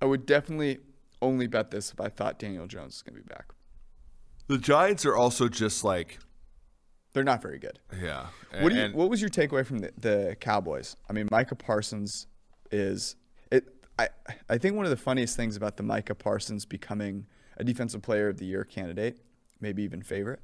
I 0.00 0.04
would 0.04 0.26
definitely 0.26 0.78
only 1.20 1.46
bet 1.46 1.70
this 1.70 1.92
if 1.92 2.00
I 2.00 2.08
thought 2.08 2.38
Daniel 2.38 2.66
Jones 2.66 2.96
is 2.96 3.02
going 3.02 3.16
to 3.16 3.22
be 3.22 3.28
back. 3.28 3.52
The 4.48 4.58
Giants 4.58 5.06
are 5.06 5.16
also 5.16 5.48
just 5.48 5.84
like 5.84 6.18
They're 7.14 7.24
not 7.24 7.42
very 7.42 7.58
good. 7.58 7.78
yeah. 8.02 8.26
What 8.60 8.70
do 8.70 8.74
you, 8.76 8.82
and- 8.82 8.94
what 8.94 9.10
was 9.10 9.20
your 9.20 9.30
takeaway 9.30 9.64
from 9.66 9.78
the, 9.80 9.92
the 9.98 10.36
Cowboys? 10.40 10.96
I 11.08 11.12
mean, 11.12 11.28
Micah 11.30 11.54
Parsons 11.54 12.26
is 12.70 13.16
it. 13.50 13.68
I 13.98 14.08
I 14.48 14.58
think 14.58 14.76
one 14.76 14.86
of 14.86 14.90
the 14.90 14.96
funniest 14.96 15.36
things 15.36 15.56
about 15.56 15.76
the 15.76 15.82
Micah 15.82 16.14
Parsons 16.14 16.64
becoming 16.64 17.26
a 17.58 17.64
defensive 17.64 18.00
player 18.02 18.28
of 18.28 18.38
the 18.38 18.46
year 18.46 18.64
candidate, 18.64 19.18
maybe 19.60 19.82
even 19.82 20.02
favorite, 20.02 20.40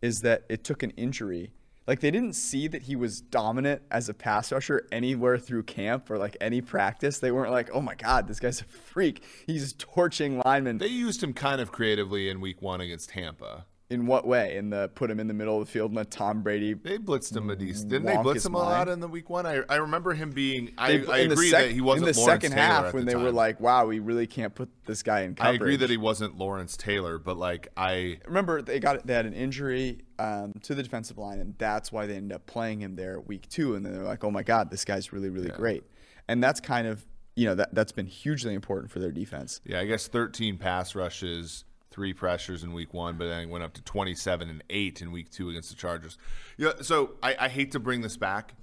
is 0.00 0.20
that 0.22 0.44
it 0.48 0.64
took 0.64 0.82
an 0.82 0.90
injury. 0.92 1.52
Like 1.86 2.00
they 2.00 2.10
didn't 2.10 2.32
see 2.32 2.66
that 2.68 2.82
he 2.82 2.96
was 2.96 3.20
dominant 3.20 3.82
as 3.92 4.08
a 4.08 4.14
pass 4.14 4.50
rusher 4.50 4.88
anywhere 4.90 5.38
through 5.38 5.62
camp 5.64 6.10
or 6.10 6.18
like 6.18 6.36
any 6.40 6.60
practice. 6.60 7.18
They 7.20 7.30
weren't 7.30 7.52
like, 7.52 7.70
oh 7.72 7.80
my 7.80 7.94
god, 7.94 8.26
this 8.26 8.40
guy's 8.40 8.60
a 8.60 8.64
freak. 8.64 9.22
He's 9.46 9.72
torching 9.74 10.40
linemen. 10.44 10.78
they 10.78 10.88
used 10.88 11.22
him 11.22 11.32
kind 11.34 11.60
of 11.60 11.70
creatively 11.70 12.28
in 12.28 12.40
Week 12.40 12.60
One 12.62 12.80
against 12.80 13.10
Tampa. 13.10 13.66
In 13.88 14.06
what 14.06 14.26
way? 14.26 14.56
In 14.56 14.70
the 14.70 14.90
put 14.96 15.10
him 15.10 15.20
in 15.20 15.28
the 15.28 15.34
middle 15.34 15.60
of 15.60 15.66
the 15.66 15.70
field 15.70 15.90
and 15.92 15.96
let 15.96 16.10
Tom 16.10 16.42
Brady 16.42 16.74
They 16.74 16.98
blitzed 16.98 17.36
him 17.36 17.50
a 17.50 17.54
decent. 17.54 17.88
Didn't 17.88 18.06
they 18.06 18.16
blitz 18.16 18.44
him 18.44 18.54
a 18.54 18.58
lot 18.58 18.88
in 18.88 18.98
the 18.98 19.06
Week 19.06 19.30
One? 19.30 19.46
I, 19.46 19.62
I 19.68 19.76
remember 19.76 20.12
him 20.12 20.32
being. 20.32 20.72
I, 20.76 20.96
They- 20.96 21.06
I 21.12 21.18
agree 21.18 21.50
sec- 21.50 21.66
that 21.66 21.70
he 21.70 21.80
wasn't 21.80 22.08
in 22.08 22.14
the 22.14 22.20
Lawrence 22.20 22.42
second 22.42 22.56
Taylor 22.56 22.66
half 22.66 22.94
when 22.94 23.04
the 23.04 23.12
they 23.12 23.16
were 23.16 23.30
like, 23.30 23.60
"Wow, 23.60 23.86
we 23.86 24.00
really 24.00 24.26
can't 24.26 24.52
put 24.52 24.70
this 24.86 25.04
guy 25.04 25.20
in 25.20 25.36
coverage." 25.36 25.40
I 25.40 25.44
coverage." 25.58 25.60
agree 25.60 25.76
that 25.76 25.90
he 25.90 25.98
wasn't 25.98 26.36
Lawrence 26.36 26.76
Taylor, 26.76 27.18
but 27.18 27.36
like 27.36 27.68
I 27.76 28.18
remember 28.26 28.60
they 28.60 28.80
got 28.80 29.06
they 29.06 29.14
had 29.14 29.24
an 29.26 29.34
injury 29.34 30.00
um, 30.18 30.52
to 30.62 30.74
the 30.74 30.82
defensive 30.82 31.16
line, 31.16 31.38
and 31.38 31.54
that's 31.56 31.92
why 31.92 32.06
they 32.06 32.16
ended 32.16 32.34
up 32.34 32.46
playing 32.46 32.80
him 32.80 32.96
there 32.96 33.20
week 33.20 33.48
two. 33.48 33.76
And 33.76 33.86
then 33.86 33.92
they're 33.92 34.02
like, 34.02 34.24
"Oh 34.24 34.32
my 34.32 34.42
God, 34.42 34.68
this 34.68 34.84
guy's 34.84 35.12
really 35.12 35.30
really 35.30 35.50
great," 35.50 35.84
and 36.26 36.42
that's 36.42 36.58
kind 36.58 36.88
of 36.88 37.06
you 37.36 37.44
know 37.44 37.54
that 37.54 37.72
that's 37.72 37.92
been 37.92 38.06
hugely 38.06 38.54
important 38.54 38.90
for 38.90 38.98
their 38.98 39.12
defense. 39.12 39.60
Yeah, 39.64 39.78
I 39.78 39.84
guess 39.84 40.08
13 40.08 40.58
pass 40.58 40.94
rushes, 40.96 41.64
three 41.96 42.12
pressures 42.12 42.62
in 42.62 42.74
week 42.74 42.92
one, 42.92 43.16
but 43.16 43.26
then 43.26 43.40
it 43.40 43.48
went 43.48 43.64
up 43.64 43.72
to 43.72 43.82
27 43.82 44.50
and 44.50 44.62
eight 44.68 45.00
in 45.00 45.10
week 45.10 45.30
two 45.30 45.48
against 45.48 45.70
the 45.70 45.74
Chargers. 45.74 46.18
Yeah, 46.58 46.72
so 46.82 47.12
I, 47.22 47.34
I 47.40 47.48
hate 47.48 47.72
to 47.72 47.80
bring 47.80 48.02
this 48.02 48.18
back, 48.18 48.54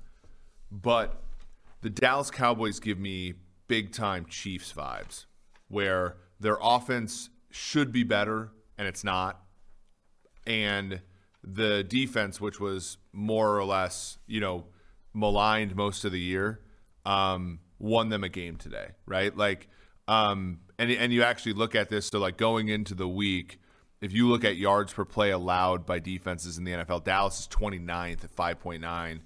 but 0.72 1.20
the 1.82 1.90
Dallas 1.90 2.30
Cowboys 2.30 2.80
give 2.80 3.00
me 3.00 3.34
big 3.68 3.92
time 3.92 4.28
Chiefs 4.30 4.72
vibes, 4.72 5.26
where 5.68 6.18
their 6.40 6.60
offense 6.62 7.32
should 7.50 7.92
be 7.92 8.04
better 8.04 8.52
and 8.78 8.88
it's 8.88 9.04
not, 9.04 9.42
and 10.46 11.02
the 11.44 11.84
defense, 11.84 12.40
which 12.40 12.60
was 12.60 12.98
more 13.14 13.58
or 13.58 13.66
less, 13.66 14.20
you 14.28 14.42
know, 14.42 14.66
maligned 15.12 15.76
most 15.76 16.06
of 16.06 16.12
the 16.12 16.20
year, 16.20 16.60
um, 17.04 17.62
won 17.80 18.10
them 18.10 18.24
a 18.24 18.30
game 18.30 18.58
today, 18.58 18.90
right? 19.08 19.36
Like, 19.36 19.70
um, 20.08 20.60
and 20.84 20.92
and 21.00 21.14
you 21.14 21.24
actually 21.24 21.54
look 21.54 21.76
at 21.76 21.90
this, 21.90 22.08
so 22.08 22.20
like 22.20 22.38
going 22.38 22.68
into 22.68 22.94
the 22.94 23.08
week, 23.08 23.60
if 24.02 24.14
you 24.14 24.28
look 24.28 24.44
at 24.44 24.58
yards 24.58 24.94
per 24.94 25.06
play 25.06 25.32
allowed 25.32 25.86
by 25.86 26.00
defenses 26.00 26.58
in 26.58 26.64
the 26.64 26.72
NFL, 26.72 27.04
Dallas 27.04 27.40
is 27.40 27.48
29th 27.48 28.24
at 28.24 28.36
5.9, 28.36 29.20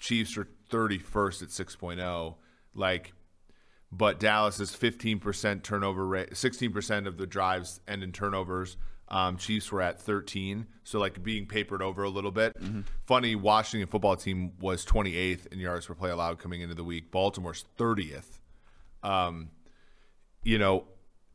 Chiefs 0.00 0.36
are 0.36 0.48
31st 0.70 1.42
at 1.42 1.48
6.0, 1.48 2.34
like. 2.74 3.12
But 3.96 4.18
Dallas 4.18 4.58
is 4.58 4.72
15% 4.72 5.62
turnover 5.62 6.04
rate, 6.04 6.30
16% 6.30 7.06
of 7.06 7.16
the 7.16 7.28
drives 7.28 7.80
end 7.86 8.02
in 8.02 8.10
turnovers. 8.10 8.76
Um, 9.08 9.36
Chiefs 9.36 9.70
were 9.70 9.82
at 9.82 10.00
13, 10.00 10.66
so 10.82 10.98
like 10.98 11.22
being 11.22 11.46
papered 11.46 11.80
over 11.80 12.02
a 12.02 12.08
little 12.08 12.32
bit. 12.32 12.56
Funny, 13.06 13.36
Washington 13.36 13.86
football 13.86 14.16
team 14.16 14.52
was 14.58 14.84
28th 14.84 15.46
in 15.52 15.60
yards 15.60 15.86
per 15.86 15.94
play 15.94 16.10
allowed 16.10 16.40
coming 16.40 16.60
into 16.60 16.74
the 16.74 16.82
week. 16.82 17.12
Baltimore's 17.12 17.66
30th. 17.78 18.40
Um, 19.04 19.50
you 20.42 20.58
know, 20.58 20.86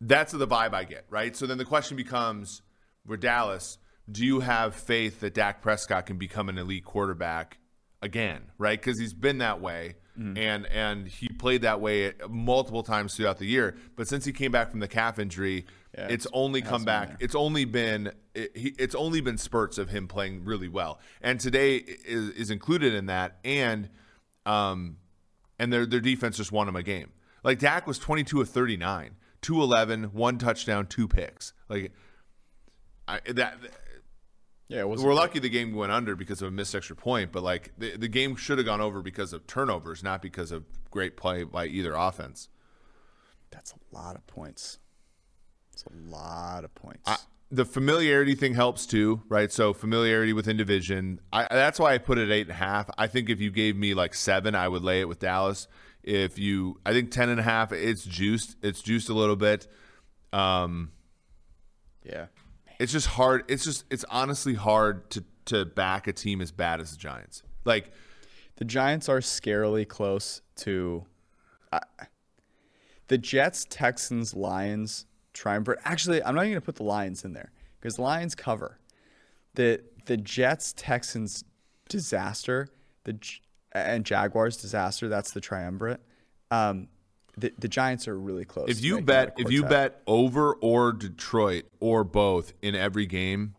that's 0.02 0.32
the 0.32 0.48
vibe 0.48 0.74
I 0.74 0.84
get, 0.84 1.06
right? 1.10 1.36
So 1.36 1.46
then 1.46 1.58
the 1.58 1.66
question 1.66 1.98
becomes, 1.98 2.62
we're 3.06 3.18
Dallas. 3.18 3.78
Do 4.12 4.26
you 4.26 4.40
have 4.40 4.76
faith 4.76 5.20
that 5.22 5.34
Dak 5.34 5.62
Prescott 5.62 6.06
can 6.06 6.18
become 6.18 6.50
an 6.50 6.58
elite 6.58 6.86
quarterback 6.86 7.58
again, 8.02 8.44
right? 8.58 8.80
Because 8.80 9.00
he's 9.00 9.14
been 9.14 9.40
that 9.40 9.62
way, 9.62 9.96
and 10.18 10.66
and 10.66 11.08
he 11.08 11.30
played 11.30 11.62
that 11.62 11.80
way 11.80 12.12
multiple 12.30 12.84
times 12.84 13.16
throughout 13.16 13.38
the 13.38 13.46
year. 13.46 13.78
But 13.96 14.08
since 14.10 14.26
he 14.26 14.34
came 14.34 14.52
back 14.52 14.70
from 14.70 14.80
the 14.82 14.88
calf 14.88 15.18
injury, 15.18 15.66
Yeah, 15.98 16.06
it's 16.08 16.26
it's- 16.26 16.28
only 16.34 16.62
come 16.62 16.84
back. 16.84 17.16
It's 17.22 17.36
only 17.36 17.64
been 17.66 18.12
it, 18.34 18.56
he, 18.58 18.76
it's 18.78 18.96
only 18.96 19.22
been 19.22 19.38
spurts 19.38 19.78
of 19.78 19.90
him 19.90 20.08
playing 20.10 20.44
really 20.44 20.68
well, 20.68 21.00
and 21.22 21.40
today 21.40 21.78
is, 21.78 22.32
is 22.32 22.50
included 22.52 22.94
in 22.96 23.06
that. 23.06 23.38
And 23.46 23.90
um, 24.46 24.98
and 25.58 25.72
their 25.72 25.86
their 25.86 26.02
defense 26.02 26.36
just 26.38 26.52
won 26.52 26.68
him 26.68 26.76
a 26.76 26.84
game. 26.84 27.12
Like 27.44 27.60
Dak 27.60 27.88
was 27.88 27.98
22 28.00 28.42
of 28.42 28.50
39, 28.50 29.16
211, 29.42 30.06
one 30.14 30.38
touchdown, 30.38 30.88
two 30.88 31.08
picks. 31.08 31.54
Like 31.68 31.92
I, 33.08 33.20
that 33.34 33.58
Yeah, 34.68 34.82
it 34.82 34.88
was. 34.88 35.02
we're 35.02 35.14
lucky 35.14 35.40
the 35.40 35.50
game 35.50 35.74
went 35.74 35.92
under 35.92 36.16
because 36.16 36.42
of 36.42 36.50
a 36.50 36.52
missed 36.52 36.76
extra 36.76 36.96
point, 36.96 37.32
but 37.32 37.44
like 37.44 37.72
the, 37.78 37.98
the 37.98 38.08
game 38.08 38.36
should 38.36 38.58
have 38.58 38.66
gone 38.66 38.82
over 38.82 39.02
because 39.02 39.34
of 39.34 39.48
turnovers, 39.48 40.04
not 40.04 40.22
because 40.22 40.52
of 40.52 40.66
great 40.92 41.18
play 41.18 41.44
by 41.44 41.66
either 41.66 41.94
offense. 41.94 42.50
That's 43.52 43.74
a 43.74 43.96
lot 43.96 44.16
of 44.16 44.26
points. 44.28 44.80
It's 45.74 45.84
a 45.86 46.16
lot 46.16 46.64
of 46.64 46.76
points. 46.76 47.02
I, 47.06 47.18
the 47.52 47.66
familiarity 47.66 48.36
thing 48.36 48.54
helps 48.54 48.86
too, 48.86 49.22
right? 49.28 49.52
So 49.52 49.74
familiarity 49.74 50.34
within 50.34 50.58
division. 50.58 51.20
I, 51.34 51.48
that's 51.50 51.80
why 51.80 51.94
I 51.94 51.98
put 51.98 52.18
it 52.18 52.30
eight 52.30 52.42
and 52.42 52.52
a 52.52 52.56
half. 52.56 52.90
I 52.98 53.08
think 53.08 53.30
if 53.30 53.42
you 53.42 53.50
gave 53.50 53.76
me 53.76 53.94
like 53.94 54.14
seven, 54.14 54.54
I 54.54 54.68
would 54.68 54.84
lay 54.84 55.02
it 55.02 55.08
with 55.08 55.20
Dallas. 55.20 55.68
If 56.04 56.40
you, 56.40 56.80
I 56.86 56.94
think 56.94 57.12
ten 57.12 57.30
and 57.30 57.40
a 57.40 57.44
half, 57.44 57.72
it's 57.72 58.04
juiced. 58.06 58.56
It's 58.62 58.82
juiced 58.82 59.10
a 59.10 59.14
little 59.14 59.36
bit. 59.36 59.68
Um, 60.32 60.92
yeah. 62.04 62.28
it's 62.80 62.92
just 62.92 63.08
hard. 63.08 63.44
It's 63.48 63.64
just, 63.64 63.84
it's 63.90 64.06
honestly 64.10 64.54
hard 64.54 65.10
to 65.12 65.24
to 65.46 65.66
back 65.66 66.08
a 66.08 66.14
team 66.14 66.42
as 66.42 66.52
bad 66.52 66.80
as 66.80 66.92
the 66.92 66.98
Giants. 66.98 67.44
Like, 67.66 67.92
The 68.58 68.66
Giants 68.66 69.08
are 69.08 69.20
scarily 69.20 69.88
close 69.88 70.42
to 70.58 71.06
uh, 71.72 71.80
the 73.08 73.18
Jets, 73.18 73.66
Texans, 73.70 74.34
Lions, 74.36 75.06
Triumvirate. 75.34 75.80
Actually, 75.86 76.22
I'm 76.22 76.36
not 76.36 76.42
even 76.42 76.54
going 76.54 76.62
to 76.62 76.66
put 76.66 76.76
the 76.76 76.84
Lions 76.84 77.24
in 77.24 77.32
there 77.32 77.52
because 77.80 77.96
the 77.96 78.02
Lions 78.02 78.36
cover. 78.36 78.78
The 79.56 79.82
the 80.06 80.18
Jets, 80.18 80.74
Texans 80.76 81.46
disaster, 81.88 82.68
the 83.06 83.18
and 83.72 84.06
Jaguars 84.06 84.58
disaster. 84.58 85.10
That's 85.10 85.32
the 85.32 85.42
triumvirate. 85.42 86.02
Um, 86.52 86.88
the, 87.38 87.54
the 87.58 87.68
Giants 87.68 88.08
are 88.08 88.18
really 88.18 88.46
close. 88.46 88.70
if 88.70 88.84
you 88.84 89.02
bet, 89.02 89.36
if 89.38 89.52
you 89.52 89.64
bet 89.64 90.02
over 90.08 90.54
or 90.56 90.92
Detroit 90.92 91.66
or 91.80 92.04
both 92.04 92.54
in 92.62 92.76
every 92.76 93.06
game, 93.06 93.56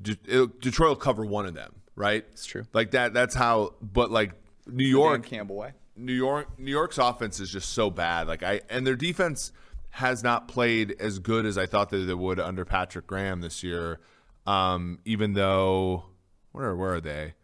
De- 0.00 0.46
Detroit 0.46 0.88
will 0.88 0.96
cover 0.96 1.24
one 1.24 1.46
of 1.46 1.54
them, 1.54 1.74
right? 1.94 2.24
It's 2.32 2.46
true. 2.46 2.64
Like 2.72 2.92
that. 2.92 3.14
That's 3.14 3.34
how. 3.34 3.74
But 3.80 4.10
like 4.10 4.32
New 4.66 4.86
York, 4.86 5.24
Campbell 5.24 5.56
way. 5.56 5.72
New 5.96 6.12
York, 6.14 6.58
New 6.58 6.70
York's 6.70 6.98
offense 6.98 7.38
is 7.38 7.50
just 7.50 7.68
so 7.70 7.90
bad. 7.90 8.26
Like 8.26 8.42
I 8.42 8.62
and 8.68 8.86
their 8.86 8.96
defense 8.96 9.52
has 9.90 10.24
not 10.24 10.48
played 10.48 10.96
as 10.98 11.18
good 11.18 11.44
as 11.44 11.58
I 11.58 11.66
thought 11.66 11.90
that 11.90 11.98
they 11.98 12.14
would 12.14 12.40
under 12.40 12.64
Patrick 12.64 13.06
Graham 13.06 13.40
this 13.42 13.62
year. 13.62 14.00
Um, 14.46 14.98
even 15.04 15.34
though 15.34 16.06
where 16.52 16.74
where 16.74 16.94
are 16.94 17.00
they? 17.00 17.34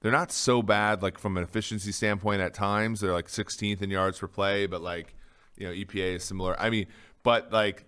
They're 0.00 0.12
not 0.12 0.30
so 0.30 0.62
bad. 0.62 1.02
Like 1.02 1.18
from 1.18 1.36
an 1.36 1.42
efficiency 1.42 1.92
standpoint, 1.92 2.40
at 2.40 2.54
times 2.54 3.00
they're 3.00 3.12
like 3.12 3.26
16th 3.26 3.82
in 3.82 3.90
yards 3.90 4.18
per 4.18 4.28
play, 4.28 4.66
but 4.66 4.80
like 4.80 5.14
you 5.56 5.66
know 5.66 5.72
EPA 5.72 6.16
is 6.16 6.24
similar. 6.24 6.58
I 6.60 6.70
mean, 6.70 6.86
but 7.22 7.52
like 7.52 7.84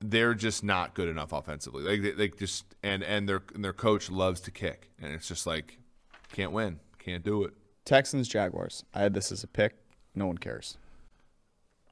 they're 0.00 0.34
just 0.34 0.62
not 0.64 0.94
good 0.94 1.08
enough 1.08 1.32
offensively. 1.32 1.82
Like 1.84 2.02
they, 2.02 2.10
they 2.12 2.28
just 2.28 2.64
and 2.82 3.02
and 3.02 3.28
their 3.28 3.42
and 3.54 3.64
their 3.64 3.72
coach 3.72 4.10
loves 4.10 4.40
to 4.42 4.50
kick, 4.50 4.90
and 5.00 5.12
it's 5.12 5.28
just 5.28 5.46
like 5.46 5.78
can't 6.32 6.52
win, 6.52 6.80
can't 6.98 7.24
do 7.24 7.44
it. 7.44 7.54
Texans, 7.84 8.28
Jaguars. 8.28 8.84
I 8.92 9.00
had 9.00 9.14
this 9.14 9.32
as 9.32 9.42
a 9.44 9.46
pick. 9.48 9.76
No 10.14 10.26
one 10.26 10.38
cares. 10.38 10.76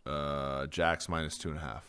uh, 0.06 0.66
Jacks 0.66 1.08
minus 1.08 1.38
two 1.38 1.48
and 1.50 1.58
a 1.58 1.62
half 1.62 1.84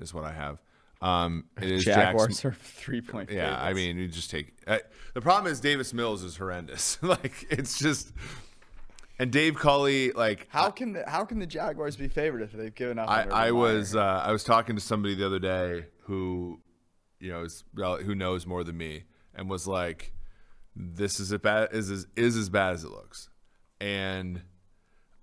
is 0.00 0.12
what 0.12 0.24
I 0.24 0.32
have. 0.32 0.60
Um, 1.02 1.44
it 1.60 1.70
is 1.70 1.84
Jaguars 1.84 2.28
Jacks. 2.28 2.44
are 2.44 2.52
three 2.52 3.00
point. 3.00 3.30
Yeah, 3.30 3.60
I 3.60 3.72
mean, 3.72 3.98
you 3.98 4.08
just 4.08 4.30
take. 4.30 4.54
Uh, 4.66 4.78
the 5.14 5.20
problem 5.20 5.52
is 5.52 5.60
Davis 5.60 5.92
Mills 5.92 6.22
is 6.22 6.36
horrendous. 6.36 6.98
like 7.02 7.44
it's 7.50 7.78
just, 7.78 8.12
and 9.18 9.32
Dave 9.32 9.56
Culley, 9.58 10.12
like 10.12 10.46
how 10.48 10.70
can 10.70 10.92
the 10.92 11.04
how 11.08 11.24
can 11.24 11.40
the 11.40 11.46
Jaguars 11.46 11.96
be 11.96 12.06
favored 12.06 12.42
if 12.42 12.52
they've 12.52 12.74
given 12.74 12.98
up? 13.00 13.10
I, 13.10 13.22
I 13.24 13.50
was 13.50 13.96
uh, 13.96 14.22
I 14.24 14.30
was 14.30 14.44
talking 14.44 14.76
to 14.76 14.80
somebody 14.80 15.16
the 15.16 15.26
other 15.26 15.40
day 15.40 15.86
who 16.04 16.60
you 17.22 17.30
know, 17.30 17.42
is, 17.42 17.64
who 17.76 18.14
knows 18.14 18.46
more 18.46 18.64
than 18.64 18.76
me, 18.76 19.04
and 19.34 19.48
was 19.48 19.66
like, 19.66 20.12
"This 20.74 21.20
is 21.20 21.32
as 21.32 21.40
bad 21.40 21.68
is 21.72 21.88
is, 21.88 22.06
is 22.16 22.36
as 22.36 22.48
bad 22.48 22.74
as 22.74 22.84
it 22.84 22.90
looks," 22.90 23.30
and 23.80 24.42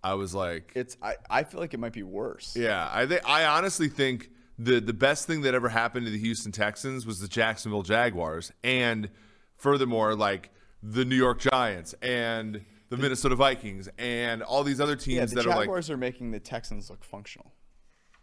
I 0.02 0.14
was 0.14 0.34
like, 0.34 0.72
It's 0.76 0.96
I, 1.02 1.16
I 1.30 1.44
feel 1.44 1.60
like 1.60 1.74
it 1.74 1.80
might 1.80 1.92
be 1.92 2.04
worse. 2.04 2.56
"Yeah, 2.56 2.90
I 2.92 3.06
think 3.06 3.22
I 3.28 3.46
honestly 3.46 3.90
think 3.90 4.30
the 4.60 4.82
the 4.82 4.94
best 4.94 5.26
thing 5.26 5.42
that 5.42 5.54
ever 5.56 5.70
happened 5.70 6.06
to 6.06 6.12
the 6.12 6.20
Houston 6.20 6.52
Texans 6.52 7.06
was 7.06 7.20
the 7.20 7.28
Jacksonville 7.30 7.82
Jaguars, 7.82 8.52
and 8.64 9.10
furthermore, 9.56 10.16
like 10.16 10.52
the 10.84 11.06
New 11.06 11.16
York 11.16 11.40
Giants 11.40 11.96
and 12.02 12.64
the 12.90 12.98
Minnesota 12.98 13.36
Vikings 13.36 13.88
and 13.98 14.44
all 14.44 14.64
these 14.64 14.82
other 14.82 14.96
teams 14.96 15.16
Yeah, 15.18 15.26
the 15.26 15.36
that 15.36 15.46
are 15.46 15.50
like." 15.50 15.60
Jaguars 15.62 15.90
are 15.90 15.98
making 15.98 16.32
the 16.32 16.40
Texans 16.40 16.90
look 16.90 17.04
functional. 17.04 17.54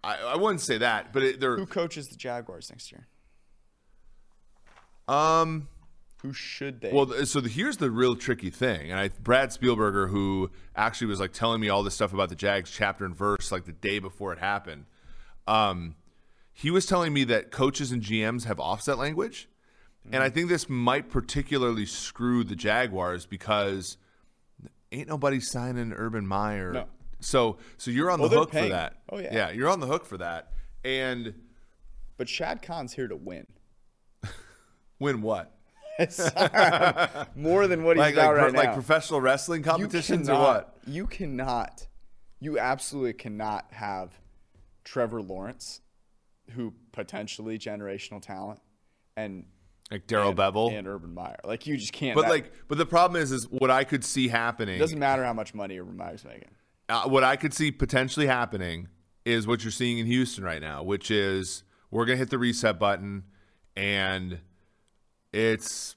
I, 0.05 0.19
I 0.19 0.37
wouldn't 0.37 0.61
say 0.61 0.79
that, 0.79 1.13
but 1.13 1.23
it, 1.23 1.41
they're 1.41 1.57
Who 1.57 1.67
coaches 1.67 2.09
the 2.09 2.17
Jaguars 2.17 2.71
next 2.71 2.93
year? 2.93 3.09
um. 5.09 5.69
Who 6.23 6.33
should 6.33 6.81
they? 6.81 6.93
Well, 6.93 7.27
so 7.27 7.41
the, 7.41 7.49
here's 7.49 7.77
the 7.77 7.91
real 7.91 8.17
tricky 8.17 8.51
thing, 8.51 8.91
and 8.91 8.99
I 8.99 9.09
Brad 9.09 9.51
Spielberger, 9.51 10.11
who 10.11 10.51
actually 10.75 11.09
was 11.09 11.21
like 11.21 11.33
telling 11.33 11.61
me 11.61 11.69
all 11.69 11.83
this 11.83 11.95
stuff 11.95 12.13
about 12.13 12.31
the 12.31 12.35
Jags 12.35 12.71
chapter 12.71 13.05
and 13.05 13.15
verse 13.15 13.53
like 13.53 13.65
the 13.65 13.73
day 13.73 13.99
before 14.01 14.33
it 14.33 14.39
happened, 14.39 14.87
um, 15.47 15.95
he 16.59 16.71
was 16.71 16.87
telling 16.87 17.13
me 17.13 17.23
that 17.25 17.51
coaches 17.51 17.93
and 17.93 18.01
GMs 18.01 18.45
have 18.45 18.59
offset 18.59 18.97
language, 18.97 19.47
and 20.11 20.23
I 20.23 20.29
mm-hmm. 20.29 20.35
think 20.35 20.49
this 20.49 20.71
might 20.71 21.11
particularly 21.11 21.85
screw 21.85 22.45
the 22.45 22.57
Jaguars 22.57 23.27
because 23.27 23.99
ain't 24.91 25.07
nobody 25.07 25.39
signing 25.39 25.93
Urban 25.93 26.27
Meyer. 26.27 26.73
No. 26.73 26.87
So, 27.21 27.59
so 27.77 27.91
you're 27.91 28.11
on 28.11 28.23
Oh, 28.23 28.29
the 28.29 28.39
hook 28.39 28.53
for 28.53 28.69
that. 28.71 28.95
Oh, 29.11 29.19
yeah. 29.19 29.35
yeah, 29.35 29.51
you're 29.51 29.69
on 29.69 29.81
the 29.81 29.87
hook 29.87 30.07
for 30.07 30.17
that, 30.17 30.53
and 30.83 31.35
but 32.17 32.27
Shad 32.27 32.63
Khan's 32.63 32.95
here 32.95 33.07
to 33.07 33.17
win. 33.17 33.47
win 34.99 35.21
what? 35.21 35.53
More 37.37 37.67
than 37.67 37.85
what 37.85 37.97
he's 37.97 38.01
Like 38.01 38.15
got 38.15 38.29
like, 38.29 38.37
right 38.37 38.51
pro- 38.51 38.63
like 38.63 38.73
professional 38.73 39.21
wrestling 39.21 39.63
competitions 39.63 40.31
or 40.31 40.41
what? 40.41 40.79
You 40.87 41.07
cannot. 41.07 41.87
You 42.41 42.59
absolutely 42.59 43.13
cannot 43.13 43.67
have 43.73 44.19
Trevor 44.85 45.21
Lawrence, 45.21 45.83
who 46.53 46.73
potentially 46.93 47.59
generational 47.59 48.21
talent, 48.23 48.61
and 49.17 49.47
Like 49.91 50.07
Darrell 50.07 50.35
Bevell. 50.35 50.73
and 50.77 50.87
Urban 50.87 51.15
Meyer. 51.15 51.37
Like 51.45 51.67
you 51.67 51.77
just 51.77 51.93
can't. 51.93 52.15
But 52.15 52.23
that- 52.23 52.31
like, 52.31 52.53
but 52.69 52.79
the 52.79 52.87
problem 52.87 53.21
is, 53.21 53.33
is 53.33 53.49
what 53.51 53.71
I 53.71 53.85
could 53.85 54.05
see 54.05 54.29
happening. 54.29 54.77
it 54.77 54.79
doesn't 54.79 54.99
matter 54.99 55.25
how 55.25 55.33
much 55.33 55.55
money 55.55 55.79
Urban 55.79 55.97
Meyer's 55.97 56.25
making. 56.25 56.51
uh, 56.89 57.09
what 57.09 57.25
I 57.25 57.37
could 57.37 57.53
see 57.55 57.71
potentially 57.73 58.27
happening 58.27 58.89
is 59.25 59.47
what 59.47 59.65
you're 59.65 59.71
seeing 59.73 59.99
in 59.99 60.07
Houston 60.07 60.45
right 60.45 60.61
now, 60.61 60.83
which 60.83 61.11
is 61.11 61.63
we're 61.91 62.05
gonna 62.05 62.17
hit 62.19 62.31
the 62.31 62.39
reset 62.39 62.79
button, 62.79 63.25
and 63.77 64.39
it's 65.33 65.97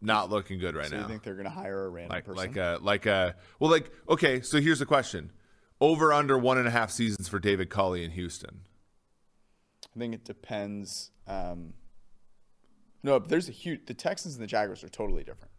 not 0.00 0.28
looking 0.30 0.58
good 0.58 0.74
right 0.76 0.86
So 0.88 0.96
now. 0.96 1.02
you 1.02 1.08
think 1.08 1.22
they're 1.22 1.34
to 1.34 1.48
hire 1.48 1.86
a 1.86 1.88
random 1.88 2.10
like, 2.14 2.24
person? 2.24 2.36
like 2.36 2.56
a, 2.56 2.78
like 2.82 3.06
a, 3.06 3.36
well, 3.58 3.70
like, 3.70 3.90
okay. 4.08 4.40
So 4.42 4.60
here's 4.60 4.78
the 4.80 4.86
question: 4.86 5.30
over 5.80 6.12
under 6.12 6.36
one 6.38 6.58
and 6.58 6.66
a 6.68 6.70
half 6.70 6.90
seasons 6.90 7.28
for 7.28 7.38
David 7.38 7.70
Culley 7.70 8.04
in 8.04 8.10
Houston. 8.12 8.60
I 9.94 9.98
think 9.98 10.14
it 10.14 10.24
depends. 10.24 11.10
Um, 11.26 11.74
no, 13.02 13.20
but 13.20 13.28
there's 13.28 13.48
a 13.48 13.52
huge. 13.52 13.86
The 13.86 13.94
Texans 13.94 14.34
and 14.34 14.42
the 14.42 14.46
Jaguars 14.46 14.82
are 14.82 14.88
totally 14.88 15.24
different. 15.24 15.50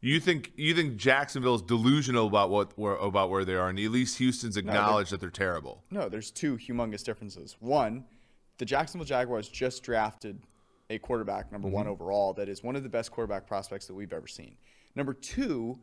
You 0.00 0.20
think 0.20 0.52
you 0.56 0.74
think 0.74 0.96
Jacksonville's 0.96 1.62
delusional 1.62 2.26
about 2.26 2.50
what 2.50 2.78
where, 2.78 2.94
about 2.96 3.30
where 3.30 3.44
they 3.44 3.54
are, 3.54 3.68
and 3.68 3.78
at 3.78 3.90
least 3.90 4.18
Houston's 4.18 4.56
acknowledged 4.56 5.10
that 5.10 5.20
they're 5.20 5.30
terrible. 5.30 5.84
No, 5.90 6.08
there's 6.08 6.30
two 6.30 6.56
humongous 6.58 7.02
differences. 7.02 7.56
One, 7.60 8.04
the 8.58 8.64
Jacksonville 8.66 9.06
Jaguars 9.06 9.48
just 9.48 9.82
drafted 9.82 10.40
a 10.90 10.98
quarterback, 10.98 11.50
number 11.50 11.66
Mm-hmm. 11.66 11.74
one 11.76 11.86
overall, 11.88 12.32
that 12.34 12.48
is 12.48 12.62
one 12.62 12.76
of 12.76 12.84
the 12.84 12.88
best 12.88 13.10
quarterback 13.10 13.46
prospects 13.48 13.86
that 13.88 13.94
we've 13.94 14.12
ever 14.12 14.28
seen. 14.28 14.56
Number 14.94 15.12
two, 15.12 15.80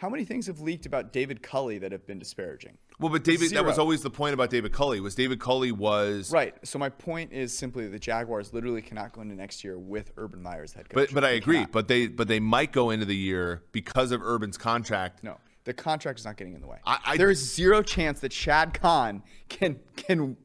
how 0.00 0.08
many 0.08 0.24
things 0.24 0.46
have 0.46 0.60
leaked 0.60 0.86
about 0.86 1.12
David 1.12 1.42
Culley 1.42 1.76
that 1.78 1.92
have 1.92 2.06
been 2.06 2.18
disparaging? 2.18 2.78
Well, 2.98 3.12
but 3.12 3.22
David, 3.22 3.50
that 3.50 3.64
was 3.66 3.78
always 3.78 4.00
the 4.00 4.08
point 4.08 4.32
about 4.32 4.48
David 4.48 4.72
Culley. 4.72 4.98
Was 5.00 5.14
David 5.14 5.40
Culley 5.40 5.72
was 5.72 6.32
Right. 6.32 6.54
So 6.66 6.78
my 6.78 6.88
point 6.88 7.32
is 7.34 7.56
simply 7.56 7.86
the 7.86 7.98
Jaguars 7.98 8.54
literally 8.54 8.80
cannot 8.80 9.12
go 9.12 9.20
into 9.20 9.34
next 9.34 9.62
year 9.62 9.78
with 9.78 10.10
Urban 10.16 10.42
Meyer 10.42 10.62
as 10.62 10.72
head 10.72 10.88
coach. 10.88 10.94
But 10.94 11.12
but 11.14 11.22
I 11.22 11.32
They 11.32 11.36
agree. 11.36 11.54
cannot. 11.56 11.72
But 11.72 11.88
they 11.88 12.06
but 12.06 12.28
they 12.28 12.40
might 12.40 12.72
go 12.72 12.88
into 12.90 13.04
the 13.04 13.14
year 13.16 13.62
because 13.72 14.10
of 14.10 14.22
Urban's 14.22 14.56
contract. 14.56 15.22
No, 15.22 15.36
the 15.64 15.74
contract 15.74 16.18
is 16.20 16.24
not 16.24 16.38
getting 16.38 16.54
in 16.54 16.62
the 16.62 16.66
way. 16.66 16.78
I- 16.86 16.98
I- 17.04 17.16
there 17.18 17.30
is 17.30 17.54
zero 17.54 17.82
chance 17.82 18.20
that 18.20 18.32
Shad 18.32 18.72
Khan 18.72 19.22
can 19.50 19.80
can 19.96 20.38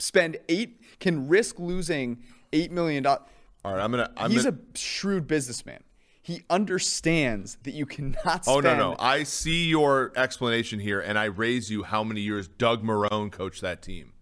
spend 0.00 0.36
eight 0.48 0.80
can 0.98 1.28
risk 1.28 1.60
losing 1.60 2.22
eight 2.52 2.72
million 2.72 3.04
dollars. 3.04 3.22
All 3.64 3.72
right, 3.74 3.82
I'm 3.82 3.90
gonna. 3.92 4.10
I'm 4.16 4.30
He's 4.32 4.44
gonna, 4.44 4.56
a 4.74 4.78
shrewd 4.78 5.26
businessman. 5.26 5.80
He 6.26 6.42
understands 6.50 7.56
that 7.62 7.72
you 7.72 7.86
cannot. 7.86 8.48
Oh 8.48 8.58
no 8.58 8.76
no! 8.76 8.96
I 8.98 9.22
see 9.22 9.68
your 9.68 10.10
explanation 10.16 10.80
here, 10.80 10.98
and 10.98 11.16
I 11.16 11.26
raise 11.26 11.70
you 11.70 11.84
how 11.84 12.02
many 12.02 12.20
years 12.20 12.48
Doug 12.48 12.82
Marrone 12.82 13.30
coached 13.30 13.60
that 13.62 13.80
team. 13.80 14.12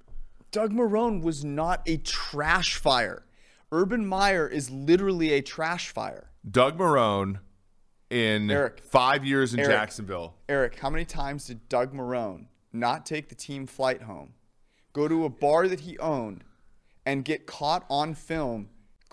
Doug 0.51 0.71
Marrone 0.71 1.23
was 1.23 1.47
not 1.47 1.81
a 1.87 1.97
trash 1.97 2.75
fire. 2.75 3.25
Urban 3.73 4.07
Meyer 4.07 4.47
is 4.47 4.71
literally 4.71 5.33
a 5.33 5.41
trash 5.41 5.93
fire. 5.93 6.31
Doug 6.47 6.77
Marrone 6.77 7.39
in 8.11 8.51
Eric. 8.51 8.83
five 8.85 9.25
years 9.25 9.55
in 9.55 9.61
Eric. 9.61 9.73
Jacksonville. 9.73 10.35
Eric, 10.47 10.79
how 10.81 10.91
many 10.91 11.07
times 11.07 11.47
did 11.47 11.67
Doug 11.71 11.95
Marrone 11.95 12.49
not 12.71 13.07
take 13.07 13.31
the 13.31 13.35
team 13.35 13.67
flight 13.67 14.03
home, 14.03 14.35
go 14.93 15.09
to 15.09 15.25
a 15.25 15.31
bar 15.31 15.69
that 15.69 15.81
he 15.81 15.99
owned, 16.01 16.45
and 17.07 17.25
get 17.25 17.47
caught 17.47 17.87
on 17.89 18.13
film 18.13 18.69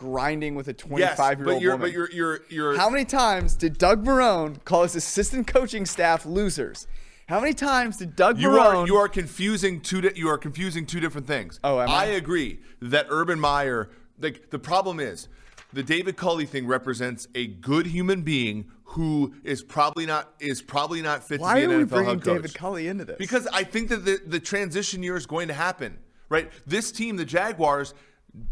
grinding 0.05 0.55
with 0.55 0.67
a 0.67 0.73
25 0.73 1.39
year 1.39 1.49
old 1.49 1.61
you're 1.61 1.71
woman? 1.73 1.87
but 1.87 1.93
you're 1.93 2.09
you're 2.11 2.39
you're 2.49 2.75
How 2.77 2.89
many 2.89 3.05
times 3.05 3.55
did 3.55 3.77
Doug 3.77 4.03
Marrone 4.03 4.63
call 4.65 4.83
his 4.83 4.95
assistant 4.95 5.45
coaching 5.47 5.85
staff 5.85 6.25
losers? 6.25 6.87
How 7.27 7.39
many 7.39 7.53
times 7.53 7.97
did 7.97 8.15
Doug 8.15 8.39
You 8.39 8.49
Marrone? 8.49 8.83
are 8.83 8.87
you 8.87 8.95
are 8.97 9.07
confusing 9.07 9.79
two 9.79 10.01
di- 10.01 10.11
you 10.15 10.27
are 10.27 10.37
confusing 10.39 10.85
two 10.85 10.99
different 10.99 11.27
things. 11.27 11.59
Oh, 11.63 11.79
am 11.79 11.89
I? 11.89 12.05
agree 12.05 12.59
that 12.81 13.05
Urban 13.09 13.39
Meyer. 13.39 13.89
Like 14.19 14.49
the 14.49 14.59
problem 14.59 14.99
is, 14.99 15.27
the 15.71 15.83
David 15.83 16.17
Culley 16.17 16.45
thing 16.45 16.65
represents 16.67 17.27
a 17.35 17.47
good 17.47 17.85
human 17.87 18.23
being 18.23 18.65
who 18.83 19.33
is 19.43 19.63
probably 19.63 20.05
not 20.05 20.33
is 20.39 20.61
probably 20.61 21.01
not 21.01 21.23
fit 21.23 21.39
Why 21.39 21.61
to 21.61 21.67
be 21.67 21.73
an 21.73 21.81
NFL 21.81 21.81
head 21.81 21.89
coach. 21.89 21.91
Why 21.91 22.01
are 22.01 22.07
we 22.09 22.15
bringing 22.15 22.35
David 22.35 22.53
Culley 22.55 22.87
into 22.87 23.05
this? 23.05 23.17
Because 23.17 23.47
I 23.53 23.63
think 23.63 23.89
that 23.89 24.03
the, 24.03 24.19
the 24.25 24.39
transition 24.39 25.01
year 25.03 25.15
is 25.15 25.25
going 25.27 25.47
to 25.47 25.53
happen, 25.53 25.99
right? 26.27 26.51
This 26.67 26.91
team, 26.91 27.15
the 27.17 27.23
Jaguars, 27.25 27.93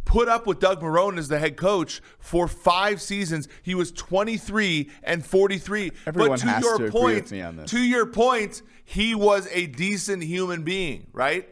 put 0.05 0.27
up 0.27 0.45
with 0.47 0.59
Doug 0.59 0.81
Marrone 0.81 1.17
as 1.17 1.27
the 1.27 1.39
head 1.39 1.57
coach 1.57 2.01
for 2.19 2.47
five 2.47 3.01
seasons. 3.01 3.47
He 3.61 3.75
was 3.75 3.91
23 3.91 4.89
and 5.03 5.25
43. 5.25 5.91
Everyone 6.05 6.29
but 6.31 6.39
to 6.39 6.47
has 6.47 6.63
your 6.63 6.77
to 6.77 6.85
agree 6.85 7.01
point, 7.01 7.15
with 7.15 7.31
me 7.31 7.41
on 7.41 7.55
this. 7.57 7.71
to 7.71 7.79
your 7.79 8.05
point, 8.05 8.61
he 8.83 9.15
was 9.15 9.47
a 9.51 9.67
decent 9.67 10.23
human 10.23 10.63
being, 10.63 11.07
right? 11.13 11.47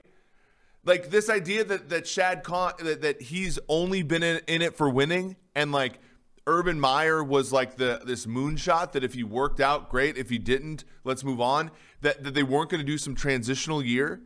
Like 0.83 1.09
this 1.09 1.29
idea 1.29 1.63
that 1.65 1.89
that 1.89 2.07
Shad 2.07 2.43
Khan 2.43 2.73
that, 2.79 3.01
that 3.01 3.21
he's 3.21 3.59
only 3.67 4.03
been 4.03 4.23
in, 4.23 4.41
in 4.47 4.61
it 4.61 4.75
for 4.75 4.89
winning 4.89 5.35
and 5.53 5.71
like 5.71 5.99
Urban 6.47 6.79
Meyer 6.79 7.21
was 7.21 7.51
like 7.51 7.75
the 7.75 8.01
this 8.05 8.25
moonshot 8.25 8.93
that 8.93 9.03
if 9.03 9.13
he 9.13 9.23
worked 9.23 9.59
out, 9.59 9.89
great. 9.89 10.17
If 10.17 10.29
he 10.29 10.37
didn't, 10.37 10.85
let's 11.03 11.23
move 11.23 11.41
on. 11.41 11.71
That 12.01 12.23
that 12.23 12.33
they 12.33 12.43
weren't 12.43 12.69
going 12.69 12.79
to 12.79 12.85
do 12.85 12.97
some 12.97 13.15
transitional 13.15 13.83
year. 13.83 14.21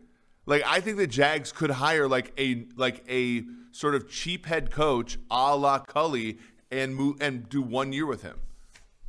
Like 0.46 0.64
I 0.66 0.80
think 0.80 0.98
the 0.98 1.08
Jags 1.08 1.52
could 1.52 1.70
hire 1.70 2.08
like 2.08 2.34
a 2.38 2.66
like 2.76 3.04
a 3.10 3.44
sort 3.72 3.96
of 3.96 4.10
cheap 4.10 4.46
head 4.46 4.72
coach 4.72 5.18
a 5.30 5.56
la 5.56 5.80
Culley 5.80 6.40
and 6.72 6.96
move 6.96 7.18
and 7.22 7.48
do 7.50 7.62
one 7.62 7.94
year 7.94 8.06
with 8.06 8.24
him. 8.24 8.40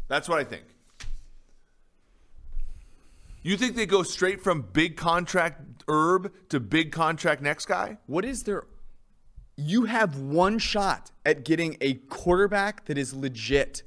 That's 0.08 0.28
what 0.28 0.38
I 0.38 0.44
think. 0.44 0.64
You 3.42 3.56
think 3.56 3.74
they 3.74 3.86
go 3.86 4.02
straight 4.02 4.40
from 4.40 4.62
big 4.62 4.96
contract 4.96 5.82
herb 5.88 6.32
to 6.48 6.60
big 6.60 6.92
contract 6.92 7.42
next 7.42 7.66
guy? 7.66 7.98
What 8.06 8.24
is 8.24 8.44
there? 8.44 8.64
You 9.56 9.84
have 9.84 10.16
one 10.16 10.58
shot 10.58 11.10
at 11.26 11.44
getting 11.44 11.76
a 11.80 11.94
quarterback 11.94 12.86
that 12.86 12.96
is 12.96 13.14
legit. 13.14 13.82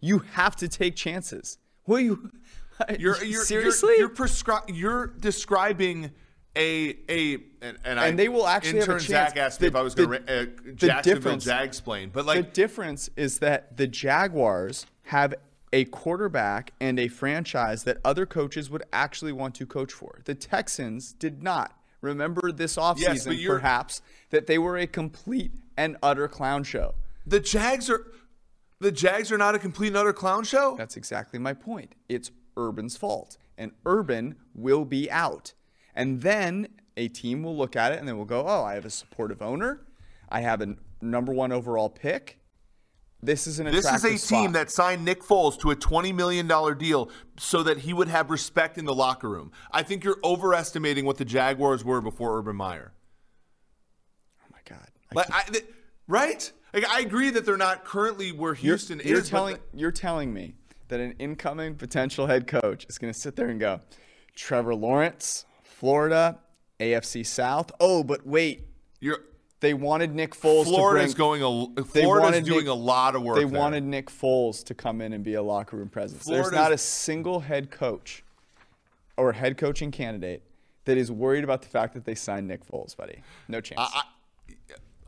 You 0.00 0.20
have 0.32 0.56
to 0.56 0.68
take 0.68 0.94
chances. 0.94 1.58
Will 1.86 2.00
you? 2.00 2.30
You're, 2.98 3.24
you're 3.24 3.42
seriously? 3.42 3.94
You're, 3.96 4.00
you're, 4.00 4.08
prescri- 4.10 4.64
you're 4.68 5.06
describing 5.06 6.10
a 6.56 6.96
a 7.08 7.34
and, 7.62 7.78
and, 7.84 8.00
I, 8.00 8.08
And 8.08 8.18
they 8.18 8.28
will 8.28 8.46
actually 8.46 8.80
have 8.80 8.88
a 8.88 8.92
intern 8.92 8.98
chance. 8.98 9.30
Zach 9.34 9.36
asked 9.36 9.60
me 9.60 9.68
if 9.68 9.76
I 9.76 9.82
was 9.82 9.94
going 9.94 10.10
to 10.10 10.16
uh, 10.18 10.46
the 10.64 10.72
Jacksonville 10.74 11.14
difference- 11.20 11.44
Jag 11.44 11.64
explain, 11.64 12.10
but 12.10 12.26
the 12.26 12.42
difference 12.42 13.10
is 13.16 13.38
that 13.40 13.76
the 13.76 13.86
Jaguars 13.86 14.86
have 15.04 15.34
a 15.72 15.84
quarterback 15.86 16.72
and 16.80 16.98
a 16.98 17.08
franchise 17.08 17.84
that 17.84 17.98
other 18.04 18.24
coaches 18.24 18.70
would 18.70 18.82
actually 18.92 19.32
want 19.32 19.54
to 19.56 19.66
coach 19.66 19.92
for. 19.92 20.20
The 20.24 20.34
Texans 20.34 21.12
did 21.12 21.42
not. 21.42 21.78
Remember 22.00 22.52
this 22.52 22.76
offseason, 22.76 23.38
you're- 23.38 23.58
perhaps, 23.58 24.00
that 24.30 24.46
they 24.46 24.58
were 24.58 24.76
a 24.76 24.86
complete 24.86 25.52
and 25.76 25.96
utter 26.02 26.28
clown 26.28 26.64
show. 26.64 26.94
the 27.26 27.40
Jags 27.40 27.90
are 27.90 28.06
the 28.78 28.92
Jags 28.92 29.32
are 29.32 29.38
not 29.38 29.54
a 29.54 29.58
complete 29.58 29.88
and 29.88 29.96
utter 29.96 30.12
clown 30.12 30.44
show. 30.44 30.76
That's 30.76 30.96
exactly 30.96 31.38
my 31.38 31.54
point. 31.54 31.94
It's 32.08 32.30
Urban's 32.58 32.96
fault. 32.96 33.36
And 33.58 33.72
Urban 33.86 34.36
will 34.54 34.84
be 34.84 35.10
out. 35.10 35.54
And 35.96 36.20
then 36.20 36.68
a 36.96 37.08
team 37.08 37.42
will 37.42 37.56
look 37.56 37.74
at 37.74 37.90
it 37.92 37.98
and 37.98 38.06
they 38.06 38.12
will 38.12 38.24
go, 38.24 38.44
oh, 38.46 38.62
I 38.62 38.74
have 38.74 38.84
a 38.84 38.90
supportive 38.90 39.42
owner. 39.42 39.80
I 40.28 40.40
have 40.42 40.60
a 40.60 40.76
number 41.00 41.32
one 41.32 41.50
overall 41.50 41.88
pick. 41.88 42.38
This 43.22 43.46
is 43.46 43.58
an 43.58 43.66
This 43.66 43.90
is 43.90 44.04
a 44.04 44.18
spot. 44.18 44.42
team 44.42 44.52
that 44.52 44.70
signed 44.70 45.04
Nick 45.04 45.22
Foles 45.22 45.58
to 45.60 45.70
a 45.70 45.76
$20 45.76 46.14
million 46.14 46.46
deal 46.78 47.10
so 47.38 47.62
that 47.62 47.78
he 47.78 47.92
would 47.94 48.08
have 48.08 48.30
respect 48.30 48.76
in 48.76 48.84
the 48.84 48.94
locker 48.94 49.28
room. 49.28 49.50
I 49.72 49.82
think 49.82 50.04
you're 50.04 50.18
overestimating 50.22 51.06
what 51.06 51.16
the 51.16 51.24
Jaguars 51.24 51.82
were 51.84 52.00
before 52.02 52.38
Urban 52.38 52.56
Meyer. 52.56 52.92
Oh 54.42 54.46
my 54.52 54.58
god! 54.68 54.86
I 55.10 55.14
Like, 55.14 55.30
I, 55.32 55.42
th- 55.50 55.64
right? 56.06 56.52
Like, 56.74 56.86
I 56.88 57.00
agree 57.00 57.30
that 57.30 57.46
they're 57.46 57.56
not 57.56 57.84
currently 57.84 58.32
where 58.32 58.52
You're, 58.52 58.74
Houston 58.76 59.00
you're 59.02 59.18
is. 59.18 59.30
but 59.30 59.36
telling 59.36 59.58
you're 59.72 59.90
telling 59.90 60.32
me 60.32 60.54
that 60.88 61.00
an 61.00 61.12
incoming 61.18 61.74
potential 61.74 62.26
head 62.26 62.46
coach 62.46 62.86
is 62.88 62.98
going 62.98 63.12
to 63.12 63.18
sit 63.18 63.34
there 63.34 63.48
and 63.48 63.58
go, 63.58 63.80
Trevor 64.36 64.74
Lawrence, 64.74 65.46
Florida, 65.78 66.38
AFC 66.80 67.24
South. 67.24 67.70
Oh, 67.80 68.02
but 68.02 68.26
wait, 68.26 68.66
you're 69.00 69.20
they 69.60 69.74
wanted 69.74 70.14
Nick 70.14 70.34
Foles. 70.34 70.64
Florida's 70.64 71.12
to 71.12 71.16
bring, 71.18 71.40
going 71.40 71.74
a 71.76 71.84
Florida's 71.84 72.44
doing 72.46 72.60
Nick- 72.64 72.68
a 72.68 72.74
lot 72.74 73.14
of 73.14 73.22
work. 73.22 73.36
They 73.36 73.44
there. 73.44 73.58
wanted 73.60 73.84
Nick 73.84 74.10
Foles 74.10 74.64
to 74.64 74.74
come 74.74 75.00
in 75.00 75.12
and 75.12 75.22
be 75.22 75.34
a 75.34 75.42
locker 75.42 75.76
room 75.76 75.88
presence. 75.88 76.24
There's 76.24 76.50
not 76.52 76.72
a 76.72 76.78
single 76.78 77.40
head 77.40 77.70
coach 77.70 78.24
or 79.16 79.32
head 79.32 79.58
coaching 79.58 79.90
candidate 79.90 80.42
that 80.86 80.96
is 80.96 81.10
worried 81.10 81.44
about 81.44 81.62
the 81.62 81.68
fact 81.68 81.94
that 81.94 82.04
they 82.04 82.14
signed 82.14 82.48
Nick 82.48 82.66
Foles, 82.66 82.96
buddy. 82.96 83.22
No 83.48 83.60
chance. 83.60 83.80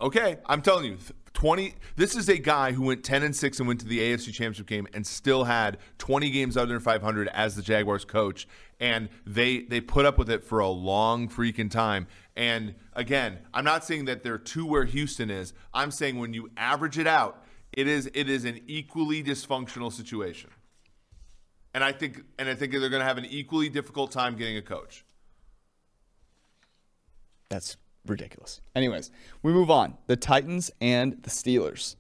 Okay, 0.01 0.36
I'm 0.46 0.62
telling 0.62 0.84
you, 0.84 0.99
20. 1.32 1.74
This 1.96 2.14
is 2.14 2.28
a 2.28 2.38
guy 2.38 2.70
who 2.72 2.82
went 2.82 3.03
10 3.03 3.24
and 3.24 3.34
6 3.34 3.59
and 3.59 3.66
went 3.66 3.80
to 3.80 3.86
the 3.86 3.99
AFC 3.99 4.26
Championship 4.26 4.66
game 4.66 4.86
and 4.94 5.05
still 5.05 5.44
had 5.44 5.78
20 5.99 6.30
games 6.30 6.57
under 6.57 6.78
500 6.78 7.28
as 7.28 7.57
the 7.57 7.62
Jaguars 7.62 8.05
coach, 8.05 8.46
and 8.78 9.09
they 9.26 9.62
they 9.62 9.80
put 9.80 10.05
up 10.05 10.18
with 10.18 10.30
it 10.30 10.44
for 10.44 10.61
a 10.61 10.68
long 10.68 11.28
freaking 11.28 11.70
time. 11.70 12.07
And 12.36 12.76
again, 12.92 13.38
I'm 13.53 13.64
not 13.64 13.84
saying 13.84 14.05
that 14.05 14.22
they're 14.22 14.38
two 14.38 14.66
where 14.66 14.84
Houston 14.84 15.30
is. 15.30 15.53
I'm 15.74 15.90
saying 15.90 16.18
when 16.18 16.32
you 16.32 16.51
average 16.57 16.99
it 16.99 17.09
out, 17.09 17.44
it 17.72 17.88
is 17.88 18.09
it 18.14 18.30
is 18.30 18.44
an 18.44 18.61
equally 18.68 19.22
dysfunctional 19.22 19.92
situation. 19.92 20.51
And 21.74 21.82
I 21.82 21.90
think 21.90 22.22
and 22.38 22.49
I 22.49 22.55
think 22.55 22.70
they're 22.70 22.88
going 22.88 23.01
to 23.01 23.07
have 23.07 23.18
an 23.18 23.26
equally 23.26 23.68
difficult 23.68 24.12
time 24.12 24.36
getting 24.36 24.57
a 24.57 24.62
coach. 24.62 25.05
That's 27.51 27.76
ridiculous. 28.09 28.61
Anyways, 28.74 29.11
we 29.42 29.52
move 29.52 29.70
on. 29.70 29.96
The 30.06 30.16
Titans 30.16 30.70
and 30.80 31.22
the 31.22 31.30
Steelers. 31.30 31.96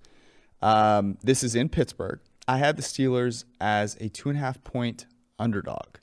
Um, 0.62 1.18
this 1.22 1.42
is 1.42 1.54
in 1.54 1.68
Pittsburgh. 1.68 2.20
I 2.46 2.58
had 2.58 2.76
the 2.76 2.82
Steelers 2.82 3.44
as 3.60 3.96
a 4.00 4.08
two 4.08 4.28
and 4.28 4.38
a 4.38 4.40
half 4.40 4.62
point 4.64 5.06
underdog. 5.38 5.98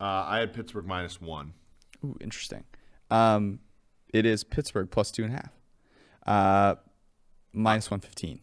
Uh, 0.00 0.24
I 0.26 0.38
had 0.38 0.52
Pittsburgh 0.52 0.86
minus 0.86 1.20
one. 1.20 1.52
Ooh, 2.04 2.16
interesting. 2.20 2.64
Um, 3.10 3.60
it 4.14 4.24
is 4.24 4.44
Pittsburgh 4.44 4.90
plus 4.90 5.10
two 5.10 5.24
and 5.24 5.34
a 5.34 5.36
half. 5.36 5.52
Uh, 6.26 6.74
minus 7.52 7.90
115. 7.90 8.40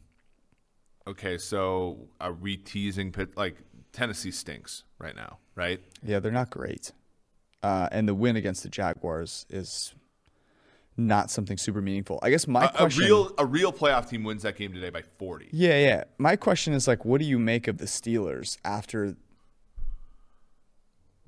Okay, 1.08 1.38
so 1.38 2.10
are 2.20 2.34
we 2.34 2.58
teasing 2.58 3.12
Pitt? 3.12 3.38
Like 3.38 3.58
Tennessee 3.94 4.32
stinks 4.32 4.84
right 5.00 5.16
now, 5.16 5.40
right? 5.56 5.80
Yeah, 6.04 6.20
they're 6.20 6.32
not 6.32 6.50
great. 6.50 6.92
Uh, 7.64 7.90
and 7.92 8.08
the 8.08 8.14
win 8.14 8.36
against 8.36 8.64
the 8.64 8.70
Jaguars 8.70 9.46
is 9.50 9.96
not 10.96 11.30
something 11.32 11.58
super 11.58 11.82
meaningful. 11.82 12.20
I 12.22 12.30
guess 12.30 12.48
my 12.48 12.72
A, 12.78 12.86
a 12.86 12.88
real 12.90 13.32
a 13.38 13.46
real 13.46 13.74
playoff 13.74 14.10
team 14.10 14.24
wins 14.24 14.44
that 14.44 14.56
game 14.56 14.74
today 14.74 14.90
by 14.90 15.04
forty. 15.18 15.50
Yeah, 15.52 15.78
yeah. 15.80 16.04
My 16.18 16.36
question 16.36 16.74
is 16.74 16.88
like, 16.88 17.06
what 17.06 17.20
do 17.20 17.26
you 17.26 17.40
make 17.40 17.68
of 17.68 17.78
the 17.78 17.86
Steelers 17.86 18.58
after, 18.64 19.16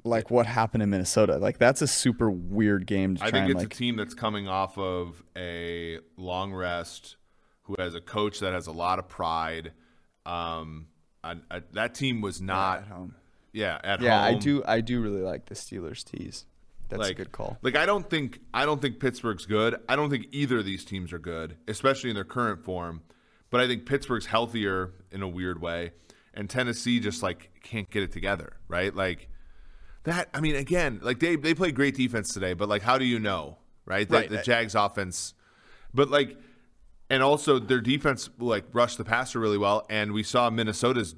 like, 0.04 0.32
what 0.32 0.46
happened 0.46 0.84
in 0.84 0.90
Minnesota? 0.90 1.38
Like, 1.38 1.58
that's 1.58 1.82
a 1.82 1.88
super 1.88 2.30
weird 2.30 2.86
game 2.86 3.16
to 3.16 3.20
try 3.20 3.28
I 3.28 3.32
think 3.32 3.50
it's 3.50 3.64
like. 3.64 3.74
a 3.74 3.76
team 3.76 3.96
that's 3.96 4.14
coming 4.14 4.48
off 4.48 4.78
of 4.78 5.22
a 5.36 6.00
long 6.18 6.54
rest, 6.54 7.18
who 7.64 7.76
has 7.80 7.96
a 7.96 8.02
coach 8.02 8.40
that 8.40 8.54
has 8.54 8.68
a 8.68 8.72
lot 8.72 8.98
of 8.98 9.08
pride. 9.08 9.72
Um, 10.26 10.88
and, 11.24 11.42
uh, 11.52 11.62
that 11.74 11.96
team 11.96 12.22
was 12.22 12.40
not 12.42 12.80
at 12.80 12.88
home. 12.88 13.16
Yeah, 13.54 13.80
at 13.84 14.02
Yeah, 14.02 14.22
I 14.22 14.36
do. 14.36 14.64
I 14.66 14.82
do 14.82 15.02
really 15.02 15.22
like 15.22 15.46
the 15.46 15.56
Steelers 15.56 16.04
tease. 16.04 16.46
That's 16.90 17.02
like, 17.02 17.12
a 17.12 17.16
good 17.16 17.32
call. 17.32 17.58
Like 17.62 17.76
I 17.76 17.86
don't 17.86 18.10
think 18.10 18.40
I 18.54 18.66
don't 18.66 18.82
think 18.82 19.00
Pittsburgh's 19.00 19.46
good. 19.46 19.78
I 19.88 19.96
don't 19.96 20.10
think 20.10 20.28
either 20.32 20.60
of 20.60 20.66
these 20.66 20.84
teams 20.84 21.14
are 21.14 21.20
good, 21.20 21.56
especially 21.68 22.10
in 22.10 22.16
their 22.16 22.26
current 22.26 22.64
form. 22.64 23.02
But 23.52 23.62
I 23.62 23.68
think 23.68 23.86
Pittsburgh's 23.86 24.26
healthier 24.26 24.94
in 25.12 25.22
a 25.22 25.28
weird 25.28 25.62
way, 25.62 25.92
and 26.34 26.50
Tennessee 26.50 27.00
just 27.00 27.24
like 27.24 27.52
can't 27.64 27.90
get 27.90 28.04
it 28.04 28.12
together, 28.12 28.54
right? 28.68 28.94
Like 28.94 29.30
that. 30.04 30.30
I 30.34 30.40
mean, 30.40 30.56
again, 30.56 31.00
like 31.02 31.20
they 31.20 31.36
they 31.36 31.54
play 31.54 31.72
great 31.72 31.96
defense 31.96 32.34
today, 32.34 32.54
but 32.54 32.70
like 32.70 32.82
how 32.82 32.98
do 32.98 33.06
you 33.06 33.20
know, 33.20 33.58
right? 33.86 34.08
The, 34.08 34.16
Right. 34.16 34.30
the 34.30 34.42
Jags 34.42 34.76
offense, 34.76 35.36
but 35.94 36.10
like, 36.10 36.38
and 37.10 37.22
also 37.22 37.60
their 37.60 37.82
defense 37.82 38.30
like 38.40 38.66
rushed 38.74 38.98
the 38.98 39.06
passer 39.06 39.40
really 39.40 39.58
well, 39.60 39.86
and 39.90 40.12
we 40.12 40.24
saw 40.24 40.50
Minnesota's 40.50 41.16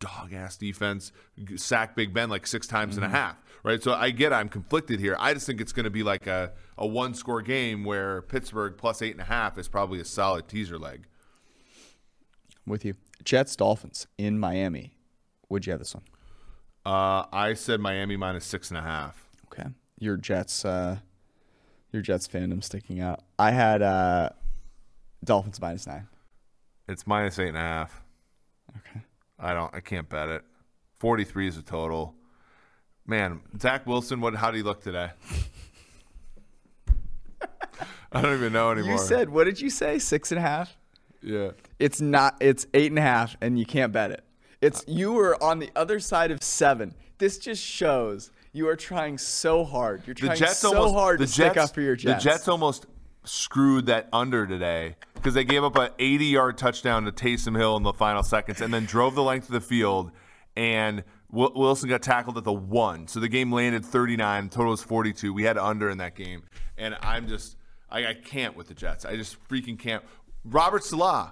dog 0.00 0.32
ass 0.32 0.56
defense 0.56 1.12
sack 1.56 1.94
Big 1.94 2.12
Ben 2.12 2.28
like 2.28 2.46
six 2.46 2.66
times 2.66 2.96
and 2.96 3.04
a 3.04 3.08
half. 3.08 3.36
Right. 3.62 3.82
So 3.82 3.92
I 3.92 4.10
get 4.10 4.32
I'm 4.32 4.48
conflicted 4.48 5.00
here. 5.00 5.16
I 5.20 5.34
just 5.34 5.46
think 5.46 5.60
it's 5.60 5.72
going 5.72 5.84
to 5.84 5.90
be 5.90 6.02
like 6.02 6.26
a, 6.26 6.52
a 6.78 6.86
one 6.86 7.14
score 7.14 7.42
game 7.42 7.84
where 7.84 8.22
Pittsburgh 8.22 8.76
plus 8.76 9.02
eight 9.02 9.12
and 9.12 9.20
a 9.20 9.24
half 9.24 9.58
is 9.58 9.68
probably 9.68 10.00
a 10.00 10.04
solid 10.04 10.48
teaser 10.48 10.78
leg. 10.78 11.06
I'm 12.66 12.70
with 12.70 12.84
you. 12.84 12.94
Jets 13.22 13.54
Dolphins 13.54 14.06
in 14.16 14.38
Miami. 14.38 14.96
Would 15.50 15.66
you 15.66 15.72
have 15.72 15.80
this 15.80 15.94
one? 15.94 16.04
Uh, 16.86 17.26
I 17.32 17.52
said 17.54 17.80
Miami 17.80 18.16
minus 18.16 18.46
six 18.46 18.70
and 18.70 18.78
a 18.78 18.82
half. 18.82 19.28
Okay. 19.52 19.68
Your 19.98 20.16
Jets. 20.16 20.64
Uh, 20.64 20.96
your 21.92 22.02
Jets 22.02 22.26
fandom 22.28 22.62
sticking 22.62 23.00
out. 23.00 23.20
I 23.38 23.50
had 23.50 23.82
uh, 23.82 24.30
Dolphins 25.24 25.60
minus 25.60 25.86
nine. 25.86 26.06
It's 26.88 27.06
minus 27.06 27.38
eight 27.38 27.48
and 27.48 27.56
a 27.56 27.60
half. 27.60 28.02
Okay. 28.78 29.02
I 29.40 29.54
don't. 29.54 29.74
I 29.74 29.80
can't 29.80 30.08
bet 30.08 30.28
it. 30.28 30.42
Forty 30.98 31.24
three 31.24 31.48
is 31.48 31.56
the 31.56 31.62
total. 31.62 32.14
Man, 33.06 33.40
Zach 33.60 33.86
Wilson. 33.86 34.20
What? 34.20 34.34
How 34.34 34.50
do 34.50 34.58
you 34.58 34.64
look 34.64 34.82
today? 34.82 35.10
I 38.12 38.20
don't 38.22 38.34
even 38.34 38.52
know 38.52 38.70
anymore. 38.70 38.92
You 38.92 38.98
said 38.98 39.30
what 39.30 39.44
did 39.44 39.60
you 39.60 39.70
say? 39.70 39.98
Six 39.98 40.32
and 40.32 40.38
a 40.38 40.42
half. 40.42 40.76
yeah. 41.22 41.50
It's 41.78 42.00
not. 42.00 42.36
It's 42.40 42.66
eight 42.74 42.90
and 42.90 42.98
a 42.98 43.02
half, 43.02 43.36
and 43.40 43.58
you 43.58 43.64
can't 43.64 43.92
bet 43.92 44.10
it. 44.10 44.24
It's 44.60 44.84
you 44.86 45.12
were 45.12 45.42
on 45.42 45.58
the 45.58 45.70
other 45.74 46.00
side 46.00 46.30
of 46.30 46.42
seven. 46.42 46.94
This 47.18 47.38
just 47.38 47.62
shows 47.64 48.30
you 48.52 48.68
are 48.68 48.76
trying 48.76 49.16
so 49.16 49.64
hard. 49.64 50.02
You're 50.06 50.14
trying 50.14 50.36
so 50.36 50.76
almost 50.76 50.94
hard 50.94 51.20
the 51.20 51.26
to 51.26 51.32
Jets, 51.32 51.50
stick 51.52 51.56
up 51.56 51.74
for 51.74 51.80
your 51.80 51.96
Jets. 51.96 52.24
The 52.24 52.30
Jets 52.30 52.48
almost 52.48 52.86
screwed 53.24 53.86
that 53.86 54.08
under 54.12 54.46
today 54.46 54.96
because 55.14 55.34
they 55.34 55.44
gave 55.44 55.62
up 55.62 55.76
an 55.76 55.90
80 55.98 56.24
yard 56.26 56.58
touchdown 56.58 57.04
to 57.04 57.12
Taysom 57.12 57.56
Hill 57.56 57.76
in 57.76 57.82
the 57.82 57.92
final 57.92 58.22
seconds 58.22 58.60
and 58.60 58.72
then 58.72 58.86
drove 58.86 59.14
the 59.14 59.22
length 59.22 59.46
of 59.48 59.52
the 59.52 59.60
field 59.60 60.10
and 60.56 61.04
Wilson 61.32 61.88
got 61.88 62.02
tackled 62.02 62.36
at 62.38 62.44
the 62.44 62.52
one. 62.52 63.06
So 63.06 63.20
the 63.20 63.28
game 63.28 63.52
landed 63.52 63.84
39. 63.84 64.48
Total 64.48 64.70
was 64.70 64.82
42. 64.82 65.32
We 65.32 65.44
had 65.44 65.56
under 65.58 65.88
in 65.88 65.98
that 65.98 66.14
game, 66.14 66.42
and 66.76 66.96
I'm 67.02 67.28
just 67.28 67.56
I, 67.88 68.06
I 68.06 68.14
can't 68.14 68.56
with 68.56 68.68
the 68.68 68.74
Jets. 68.74 69.04
I 69.04 69.16
just 69.16 69.36
freaking 69.48 69.78
can't. 69.78 70.04
Robert 70.44 70.84
Saleh. 70.84 71.30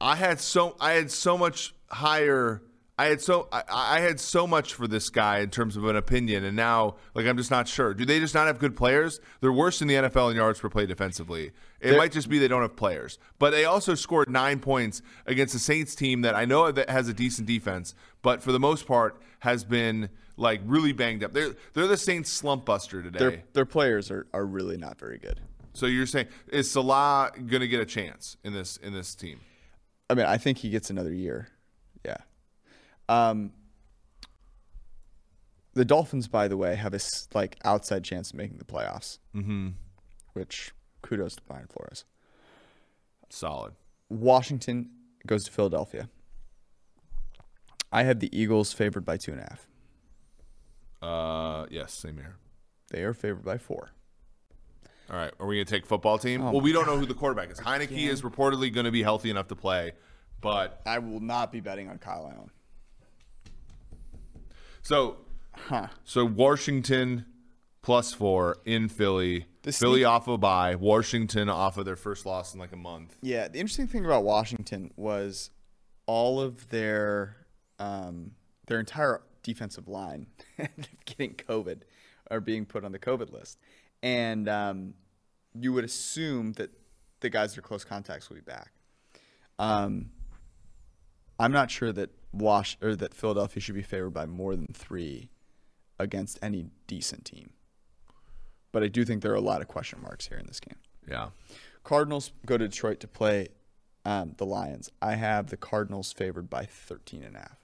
I 0.00 0.14
had 0.16 0.40
so 0.40 0.76
I 0.80 0.92
had 0.92 1.10
so 1.10 1.38
much 1.38 1.74
higher. 1.90 2.62
I 2.98 3.06
had 3.06 3.20
so 3.20 3.48
I, 3.52 3.62
I 3.68 4.00
had 4.00 4.18
so 4.18 4.46
much 4.46 4.72
for 4.72 4.88
this 4.88 5.10
guy 5.10 5.40
in 5.40 5.50
terms 5.50 5.76
of 5.76 5.84
an 5.84 5.96
opinion, 5.96 6.44
and 6.44 6.56
now 6.56 6.96
like 7.14 7.26
I'm 7.26 7.36
just 7.36 7.50
not 7.50 7.68
sure. 7.68 7.92
Do 7.92 8.06
they 8.06 8.18
just 8.20 8.34
not 8.34 8.46
have 8.46 8.58
good 8.58 8.74
players? 8.74 9.20
They're 9.40 9.52
worse 9.52 9.82
in 9.82 9.88
the 9.88 9.94
NFL 9.94 10.30
in 10.30 10.36
yards 10.36 10.60
per 10.60 10.70
play 10.70 10.86
defensively. 10.86 11.52
It 11.80 11.96
might 11.98 12.10
just 12.10 12.28
be 12.28 12.38
they 12.38 12.48
don't 12.48 12.62
have 12.62 12.74
players, 12.74 13.18
but 13.38 13.50
they 13.50 13.66
also 13.66 13.94
scored 13.94 14.30
nine 14.30 14.60
points 14.60 15.02
against 15.26 15.52
the 15.52 15.60
Saints 15.60 15.94
team 15.94 16.22
that 16.22 16.34
I 16.34 16.46
know 16.46 16.72
that 16.72 16.88
has 16.88 17.06
a 17.08 17.12
decent 17.12 17.46
defense, 17.46 17.94
but 18.22 18.42
for 18.42 18.50
the 18.50 18.60
most 18.60 18.86
part 18.86 19.20
has 19.40 19.62
been 19.62 20.08
like 20.38 20.62
really 20.64 20.92
banged 20.92 21.22
up. 21.22 21.34
They're 21.34 21.54
they're 21.74 21.86
the 21.86 21.98
Saints 21.98 22.30
slump 22.30 22.64
buster 22.64 23.02
today. 23.02 23.18
their 23.18 23.42
their 23.52 23.66
players 23.66 24.10
are, 24.10 24.26
are 24.32 24.46
really 24.46 24.78
not 24.78 24.98
very 24.98 25.18
good. 25.18 25.40
so 25.74 25.84
you're 25.84 26.06
saying 26.06 26.28
is 26.48 26.70
Saleh 26.70 27.32
going 27.46 27.60
to 27.60 27.68
get 27.68 27.80
a 27.80 27.86
chance 27.86 28.38
in 28.42 28.54
this 28.54 28.78
in 28.78 28.94
this 28.94 29.14
team? 29.14 29.40
I 30.08 30.14
mean, 30.14 30.24
I 30.24 30.38
think 30.38 30.58
he 30.58 30.70
gets 30.70 30.88
another 30.88 31.12
year. 31.12 31.48
Um, 33.08 33.52
the 35.74 35.84
Dolphins, 35.84 36.26
by 36.28 36.48
the 36.48 36.56
way, 36.56 36.74
have 36.74 36.94
a 36.94 37.00
like 37.34 37.56
outside 37.64 38.02
chance 38.02 38.30
of 38.30 38.36
making 38.36 38.58
the 38.58 38.64
playoffs. 38.64 39.18
Mm-hmm. 39.34 39.68
Which 40.32 40.72
kudos 41.02 41.36
to 41.36 41.42
Brian 41.42 41.66
Flores. 41.66 42.04
Solid. 43.28 43.74
Washington 44.08 44.90
goes 45.26 45.44
to 45.44 45.52
Philadelphia. 45.52 46.08
I 47.92 48.02
have 48.02 48.20
the 48.20 48.36
Eagles 48.36 48.72
favored 48.72 49.04
by 49.04 49.16
two 49.16 49.32
and 49.32 49.40
a 49.40 49.44
half. 49.44 49.66
Uh, 51.02 51.66
yes, 51.70 51.92
same 51.92 52.16
here. 52.16 52.36
They 52.90 53.02
are 53.02 53.14
favored 53.14 53.44
by 53.44 53.58
four. 53.58 53.90
All 55.10 55.16
right, 55.16 55.32
are 55.38 55.46
we 55.46 55.56
gonna 55.56 55.64
take 55.66 55.86
football 55.86 56.18
team? 56.18 56.42
Oh 56.42 56.52
well, 56.52 56.60
we 56.60 56.72
don't 56.72 56.86
know 56.86 56.96
who 56.96 57.06
the 57.06 57.14
quarterback 57.14 57.50
is. 57.50 57.60
Heinicke 57.60 58.08
is 58.08 58.22
reportedly 58.22 58.72
going 58.72 58.86
to 58.86 58.90
be 58.90 59.04
healthy 59.04 59.30
enough 59.30 59.46
to 59.48 59.56
play, 59.56 59.92
but 60.40 60.80
I 60.84 60.98
will 60.98 61.20
not 61.20 61.52
be 61.52 61.60
betting 61.60 61.88
on 61.88 61.98
Kyle 61.98 62.30
Allen. 62.34 62.50
So 64.86 65.16
Huh. 65.52 65.88
so 66.04 66.24
Washington 66.24 67.26
plus 67.82 68.12
four 68.12 68.58
in 68.64 68.88
Philly. 68.88 69.46
Philly 69.64 70.04
off 70.04 70.28
of 70.28 70.34
a 70.34 70.38
bye, 70.38 70.76
Washington 70.76 71.48
off 71.48 71.76
of 71.76 71.84
their 71.84 71.96
first 71.96 72.24
loss 72.24 72.54
in 72.54 72.60
like 72.60 72.72
a 72.72 72.76
month. 72.76 73.16
Yeah, 73.20 73.48
the 73.48 73.58
interesting 73.58 73.88
thing 73.88 74.04
about 74.04 74.22
Washington 74.22 74.92
was 74.96 75.50
all 76.06 76.40
of 76.40 76.68
their 76.68 77.36
um, 77.80 78.32
their 78.68 78.78
entire 78.78 79.22
defensive 79.42 79.88
line 79.88 80.28
getting 81.04 81.34
COVID 81.34 81.82
or 82.30 82.40
being 82.40 82.64
put 82.64 82.84
on 82.84 82.92
the 82.92 82.98
COVID 82.98 83.32
list, 83.32 83.58
and 84.02 84.48
um, 84.48 84.94
you 85.54 85.72
would 85.72 85.84
assume 85.84 86.52
that 86.54 86.70
the 87.20 87.30
guys 87.30 87.54
that 87.54 87.58
are 87.58 87.62
close 87.62 87.84
contacts 87.84 88.28
will 88.28 88.36
be 88.36 88.42
back. 88.42 88.70
Um, 89.58 90.10
I'm 91.40 91.52
not 91.52 91.70
sure 91.70 91.92
that 91.92 92.10
Wash 92.38 92.76
or 92.82 92.94
that 92.96 93.14
Philadelphia 93.14 93.60
should 93.60 93.74
be 93.74 93.82
favored 93.82 94.10
by 94.10 94.26
more 94.26 94.54
than 94.56 94.68
three 94.72 95.30
against 95.98 96.38
any 96.42 96.66
decent 96.86 97.24
team, 97.24 97.50
but 98.72 98.82
I 98.82 98.88
do 98.88 99.04
think 99.04 99.22
there 99.22 99.32
are 99.32 99.36
a 99.36 99.40
lot 99.40 99.60
of 99.62 99.68
question 99.68 100.00
marks 100.02 100.28
here 100.28 100.38
in 100.38 100.46
this 100.46 100.60
game. 100.60 100.76
Yeah. 101.08 101.28
Cardinals 101.84 102.32
go 102.44 102.58
to 102.58 102.68
Detroit 102.68 103.00
to 103.00 103.08
play 103.08 103.48
um, 104.04 104.34
the 104.36 104.46
Lions. 104.46 104.90
I 105.00 105.14
have 105.14 105.48
the 105.48 105.56
Cardinals 105.56 106.12
favored 106.12 106.50
by 106.50 106.64
13 106.64 107.22
and 107.22 107.36
a 107.36 107.38
half. 107.38 107.58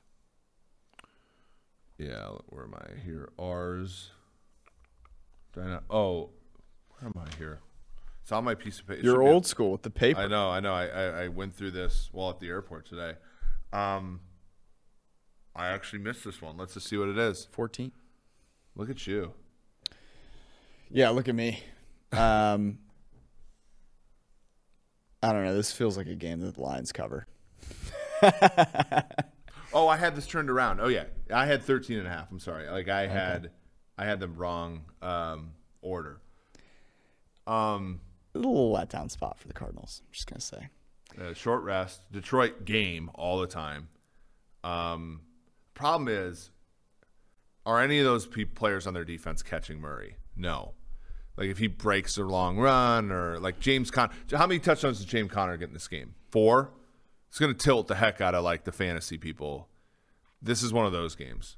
Yeah, 1.99 2.31
where 2.47 2.65
am 2.65 2.75
I 2.75 3.01
here? 3.05 3.29
Not- 5.55 5.85
oh, 5.91 6.31
where 6.99 7.11
am 7.11 7.15
I 7.17 7.37
here? 7.37 7.61
It's 8.23 8.33
on 8.33 8.45
my 8.45 8.55
piece 8.55 8.79
of 8.79 8.87
paper. 8.87 9.01
You're 9.03 9.23
old 9.23 9.47
school 9.47 9.73
with 9.73 9.83
the 9.83 9.91
paper. 9.91 10.21
I 10.21 10.29
know, 10.29 10.49
I 10.51 10.61
know. 10.61 10.73
I, 10.73 10.87
I, 10.87 11.05
I 11.25 11.29
went 11.29 11.55
through 11.55 11.73
this 11.73 12.09
while 12.13 12.31
at 12.31 12.39
the 12.39 12.49
airport 12.49 12.87
today. 12.87 13.15
Um, 13.73 14.21
I 15.55 15.69
actually 15.69 15.99
missed 16.01 16.25
this 16.25 16.41
one. 16.41 16.57
Let's 16.57 16.75
just 16.75 16.89
see 16.89 16.97
what 16.97 17.09
it 17.09 17.19
is. 17.19 17.47
14. 17.53 17.93
Look 18.75 18.89
at 18.91 19.07
you. 19.07 19.33
Yeah, 20.91 21.11
look 21.11 21.29
at 21.29 21.35
me. 21.35 21.63
Um, 22.13 22.79
I 25.23 25.33
don't 25.33 25.45
know. 25.45 25.55
This 25.55 25.73
feels 25.73 25.97
like 25.97 26.07
a 26.07 26.15
game 26.15 26.41
that 26.41 26.55
the 26.55 26.61
Lions 26.61 26.93
cover. 26.93 27.27
Oh, 29.75 29.89
I 29.89 29.97
had 29.97 30.15
this 30.15 30.27
turned 30.27 30.51
around. 30.51 30.81
Oh 30.81 30.89
yeah, 30.89 31.05
I 31.33 31.47
had 31.47 31.63
13 31.63 31.97
and 31.99 32.07
a 32.07 32.11
half. 32.11 32.31
I'm 32.31 32.39
sorry. 32.41 32.69
Like 32.69 32.91
I 32.91 33.07
had, 33.07 33.53
I 33.97 34.05
had 34.05 34.21
the 34.21 34.29
wrong 34.29 34.83
um, 35.01 35.53
order. 35.81 36.21
Um, 37.47 38.03
A 38.35 38.39
little 38.39 38.71
letdown 38.71 39.11
spot 39.11 39.39
for 39.39 39.49
the 39.49 39.55
Cardinals. 39.55 40.03
I'm 40.05 40.13
just 40.13 40.27
gonna 40.27 40.43
say. 40.43 40.69
uh, 41.19 41.33
short 41.33 41.63
rest, 41.63 42.03
Detroit 42.13 42.67
game 42.67 43.11
all 43.15 43.41
the 43.41 43.47
time. 43.47 43.89
Um, 44.63 45.23
problem 45.75 46.09
is, 46.09 46.51
are 47.65 47.81
any 47.81 47.99
of 47.99 48.05
those 48.05 48.27
pe- 48.27 48.45
players 48.45 48.87
on 48.87 48.95
their 48.95 49.05
defense 49.05 49.43
catching 49.43 49.81
Murray? 49.81 50.17
No. 50.37 50.75
Like 51.37 51.49
if 51.49 51.59
he 51.59 51.67
breaks 51.67 52.19
a 52.19 52.25
long 52.25 52.59
run 52.59 53.11
or 53.11 53.39
like 53.39 53.61
James 53.61 53.91
Con, 53.91 54.11
how 54.33 54.47
many 54.47 54.61
touchdowns 54.61 54.99
did 54.99 55.09
James 55.09 55.31
Conner 55.31 55.57
get 55.57 55.69
in 55.69 55.75
this 55.75 55.89
game? 55.89 56.15
Four. 56.31 56.71
It's 57.29 57.39
going 57.39 57.55
to 57.55 57.59
tilt 57.59 57.89
the 57.89 57.95
heck 57.95 58.21
out 58.21 58.35
of 58.35 58.45
like 58.45 58.65
the 58.65 58.73
fantasy 58.73 59.17
people. 59.17 59.69
This 60.43 60.63
is 60.63 60.73
one 60.73 60.85
of 60.85 60.93
those 60.93 61.15
games. 61.15 61.57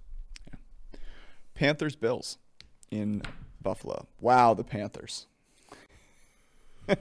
Panthers 1.54 1.96
Bills 1.96 2.38
in 2.90 3.22
Buffalo. 3.60 4.06
Wow, 4.20 4.54
the 4.54 4.62
Panthers. 4.62 5.26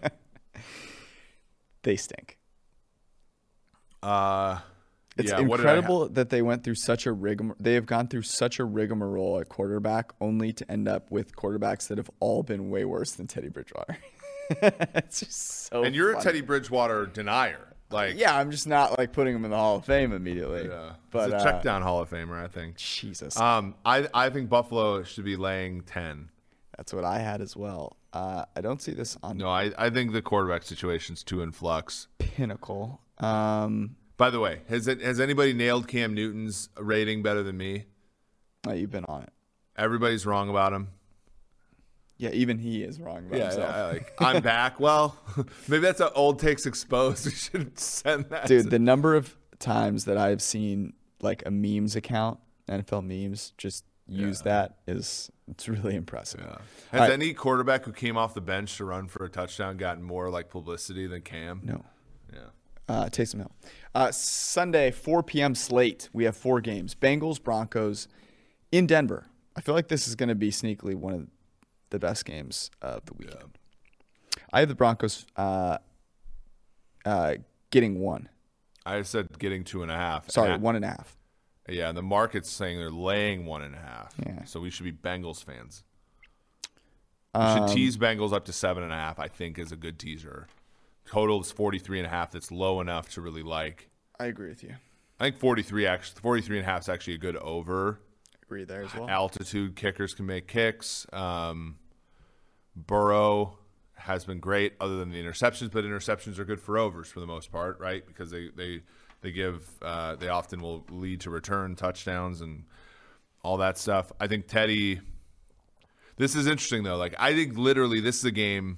they 1.84 1.96
stink. 1.96 2.40
Uh, 4.02 4.60
It's 5.16 5.32
yeah, 5.32 5.40
incredible 5.40 6.10
that 6.10 6.30
they 6.30 6.42
went 6.42 6.64
through 6.64 6.76
such 6.76 7.06
a 7.06 7.14
rigmarole. 7.14 7.58
They 7.60 7.74
have 7.76 7.86
gone 7.86 8.08
through 8.08 8.24
such 8.24 8.60
a 8.60 8.66
rigmarole 8.66 9.40
at 9.40 9.50
quarterback, 9.50 10.12
only 10.20 10.54
to 10.54 10.72
end 10.72 10.88
up 10.88 11.12
with 11.12 11.36
quarterbacks 11.36 11.88
that 11.90 11.98
have 12.00 12.10
all 12.20 12.42
been 12.42 12.70
way 12.70 12.84
worse 12.86 13.12
than 13.12 13.28
Teddy 13.28 13.50
Bridgewater. 13.50 13.98
it's 14.50 15.20
just 15.20 15.68
so. 15.68 15.84
and 15.84 15.96
you're 15.96 16.18
a. 16.18 16.22
Teddy 16.22 16.42
Bridgewater 16.42 17.06
denier. 17.06 17.74
Like, 17.92 18.18
Yeah, 18.18 18.36
I'm 18.36 18.50
just 18.50 18.68
not 18.68 18.98
like 18.98 19.14
putting 19.14 19.36
him 19.36 19.46
in 19.46 19.52
the 19.52 19.58
Hall 19.58 19.76
of 19.78 19.86
Fame 19.86 20.14
immediately. 20.14 20.68
yeah. 20.68 20.94
but 21.12 21.26
He's 21.26 21.34
a 21.34 21.38
uh, 21.38 21.44
check 21.44 21.62
down 21.62 21.84
Hall 21.84 22.02
of 22.02 22.10
Famer, 22.10 22.44
I 22.44 22.48
think. 22.48 22.78
Jesus, 22.78 23.40
Um, 23.40 23.76
I 23.86 24.08
I 24.14 24.32
think 24.32 24.50
Buffalo 24.50 25.04
should 25.04 25.26
be 25.26 25.36
laying 25.36 25.82
ten. 25.82 26.30
that's 26.76 26.92
what 26.92 27.06
I 27.06 27.20
had 27.20 27.40
as 27.40 27.56
well. 27.56 27.98
Uh, 28.12 28.46
I 28.56 28.62
don't 28.62 28.82
see 28.82 28.94
this 28.94 29.18
on 29.24 29.38
No, 29.38 29.50
I, 29.50 29.72
I 29.78 29.90
think 29.90 30.12
the 30.12 30.22
quarterback 30.22 30.64
situation's 30.64 31.24
too 31.24 31.42
in 31.42 31.52
flux. 31.52 32.08
Pinnacle. 32.18 33.02
Um, 33.20 33.96
By 34.18 34.30
the 34.30 34.40
way, 34.40 34.62
has 34.70 34.88
it, 34.88 35.02
has 35.02 35.20
anybody 35.20 35.54
nailed 35.54 35.88
Cam 35.88 36.14
Newton's 36.14 36.70
rating 36.78 37.24
better 37.24 37.44
than 37.44 37.58
me? 37.58 37.86
oh, 38.68 38.72
you've 38.74 38.92
been 38.92 39.06
on 39.06 39.24
it. 39.24 39.34
Everybody's 39.76 40.26
wrong 40.26 40.50
about 40.50 40.72
him. 40.72 40.88
Yeah, 42.18 42.30
even 42.30 42.60
he 42.60 42.84
is 42.84 43.00
wrong 43.02 43.26
about 43.28 43.40
himself. 43.40 43.74
I 43.76 43.92
like 43.92 44.14
I'm 44.20 44.42
back. 44.44 44.80
Well, 44.80 45.18
maybe 45.68 45.82
that's 45.82 46.00
an 46.00 46.10
old 46.16 46.40
takes 46.40 46.66
exposed. 46.66 47.26
We 47.28 47.32
should 47.32 47.80
send 47.80 48.26
that. 48.30 48.48
Dude, 48.48 48.66
to- 48.66 48.70
the 48.70 48.80
number 48.80 49.16
of 49.16 49.36
times 49.60 50.06
that 50.06 50.18
I've 50.18 50.42
seen 50.42 50.94
like 51.22 51.44
a 51.46 51.52
memes 51.52 51.96
account, 51.96 52.40
NFL 52.70 53.04
memes, 53.06 53.52
just 53.58 53.84
use 54.08 54.42
that 54.42 54.78
is 54.88 55.32
it's 55.50 55.68
really 55.68 55.96
impressive. 55.96 56.42
has 56.42 56.50
All 56.94 57.00
right. 57.00 57.12
any 57.12 57.34
quarterback 57.34 57.84
who 57.86 57.92
came 57.94 58.16
off 58.18 58.34
the 58.34 58.42
bench 58.42 58.78
to 58.78 58.86
run 58.86 59.08
for 59.08 59.26
a 59.26 59.30
touchdown 59.30 59.78
gotten 59.78 60.04
more 60.04 60.30
like 60.30 60.50
publicity 60.50 61.08
than 61.08 61.22
Cam? 61.22 61.62
No. 61.64 61.84
Yeah. 62.32 62.40
Uh, 62.88 63.06
Taysom 63.06 63.38
Hill. 63.38 63.52
Uh, 63.96 64.12
Sunday, 64.12 64.90
4 64.92 65.22
p.m. 65.24 65.54
slate. 65.56 66.10
We 66.14 66.24
have 66.24 66.36
four 66.36 66.62
games: 66.62 66.96
Bengals, 66.96 67.42
Broncos, 67.42 68.08
in 68.72 68.88
Denver. 68.88 69.28
I 69.56 69.62
feel 69.62 69.76
like 69.76 69.88
this 69.88 70.08
is 70.08 70.16
going 70.16 70.30
to 70.30 70.36
be 70.36 70.50
sneakily 70.50 70.96
one 70.96 71.14
of 71.14 71.28
the 71.92 72.00
best 72.00 72.26
games 72.26 72.72
of 72.82 73.06
the 73.06 73.14
weekend. 73.14 73.58
I 74.52 74.62
have 74.62 74.70
the 74.70 74.76
Broncos 74.76 75.28
uh, 75.38 75.78
uh, 77.06 77.36
getting 77.70 78.00
one. 78.00 78.30
I 78.86 79.02
said 79.04 79.38
getting 79.38 79.64
two 79.64 79.84
and 79.84 79.92
a 79.92 79.96
half. 79.96 80.30
Sorry, 80.32 80.54
And- 80.54 80.64
one 80.64 80.76
and 80.76 80.84
a 80.86 80.90
half. 80.90 81.16
Yeah, 81.70 81.88
and 81.88 81.98
the 81.98 82.02
market's 82.04 82.50
saying 82.50 82.78
they're 82.78 82.90
laying 82.92 83.46
one 83.46 83.62
and 83.62 83.74
a 83.74 83.78
half. 83.80 84.14
Yeah. 84.26 84.44
So 84.44 84.60
we 84.60 84.70
should 84.70 84.84
be 84.84 84.92
Bengals 84.92 85.42
fans. 85.42 85.86
We 87.34 87.40
Um, 87.40 87.70
should 87.70 87.76
tease 87.78 87.96
Bengals 87.96 88.34
up 88.34 88.44
to 88.46 88.52
seven 88.54 88.84
and 88.84 88.92
a 88.92 88.96
half. 88.98 89.18
I 89.18 89.30
think 89.30 89.58
is 89.58 89.72
a 89.72 89.78
good 89.78 89.98
teaser. 89.98 90.48
Total 91.06 91.40
is 91.42 91.52
43 91.52 92.00
and 92.00 92.08
a 92.08 92.10
half. 92.10 92.32
That's 92.32 92.52
low 92.52 92.82
enough 92.82 93.10
to 93.10 93.22
really 93.22 93.44
like. 93.44 93.90
I 94.20 94.26
agree 94.26 94.50
with 94.50 94.64
you. 94.64 94.76
I 95.20 95.26
think 95.26 95.38
43 95.38 95.86
actually 95.86 96.22
43 96.22 96.58
and 96.60 96.68
a 96.68 96.70
half 96.70 96.82
is 96.82 96.90
actually 96.90 97.16
a 97.16 97.20
good 97.20 97.38
over. 97.38 98.00
I 98.34 98.38
Agree 98.44 98.64
there 98.66 98.84
as 98.84 98.94
well. 98.96 99.10
Altitude 99.10 99.76
kickers 99.76 100.14
can 100.14 100.26
make 100.26 100.48
kicks. 100.48 101.06
Um, 101.14 101.78
Burrow 102.76 103.58
has 103.96 104.26
been 104.26 104.40
great, 104.40 104.74
other 104.82 104.98
than 104.98 105.12
the 105.12 105.24
interceptions, 105.24 105.72
but 105.72 105.86
interceptions 105.86 106.40
are 106.40 106.46
good 106.46 106.60
for 106.60 106.78
overs 106.78 107.08
for 107.08 107.20
the 107.20 107.26
most 107.26 107.52
part, 107.52 107.80
right? 107.80 108.06
Because 108.06 108.32
they 108.32 108.50
they 108.56 108.82
they 109.22 109.32
give 109.32 109.70
uh, 109.82 110.16
they 110.16 110.28
often 110.28 110.62
will 110.62 110.86
lead 110.90 111.22
to 111.22 111.30
return 111.30 111.76
touchdowns 111.76 112.42
and 112.42 112.66
all 113.44 113.58
that 113.58 113.78
stuff. 113.78 114.12
I 114.20 114.28
think 114.28 114.48
Teddy. 114.48 115.00
This 116.18 116.36
is 116.36 116.46
interesting 116.46 116.84
though. 116.84 116.98
Like 116.98 117.16
I 117.18 117.34
think 117.34 117.58
literally 117.58 118.00
this 118.00 118.18
is 118.20 118.26
a 118.26 118.32
game. 118.32 118.78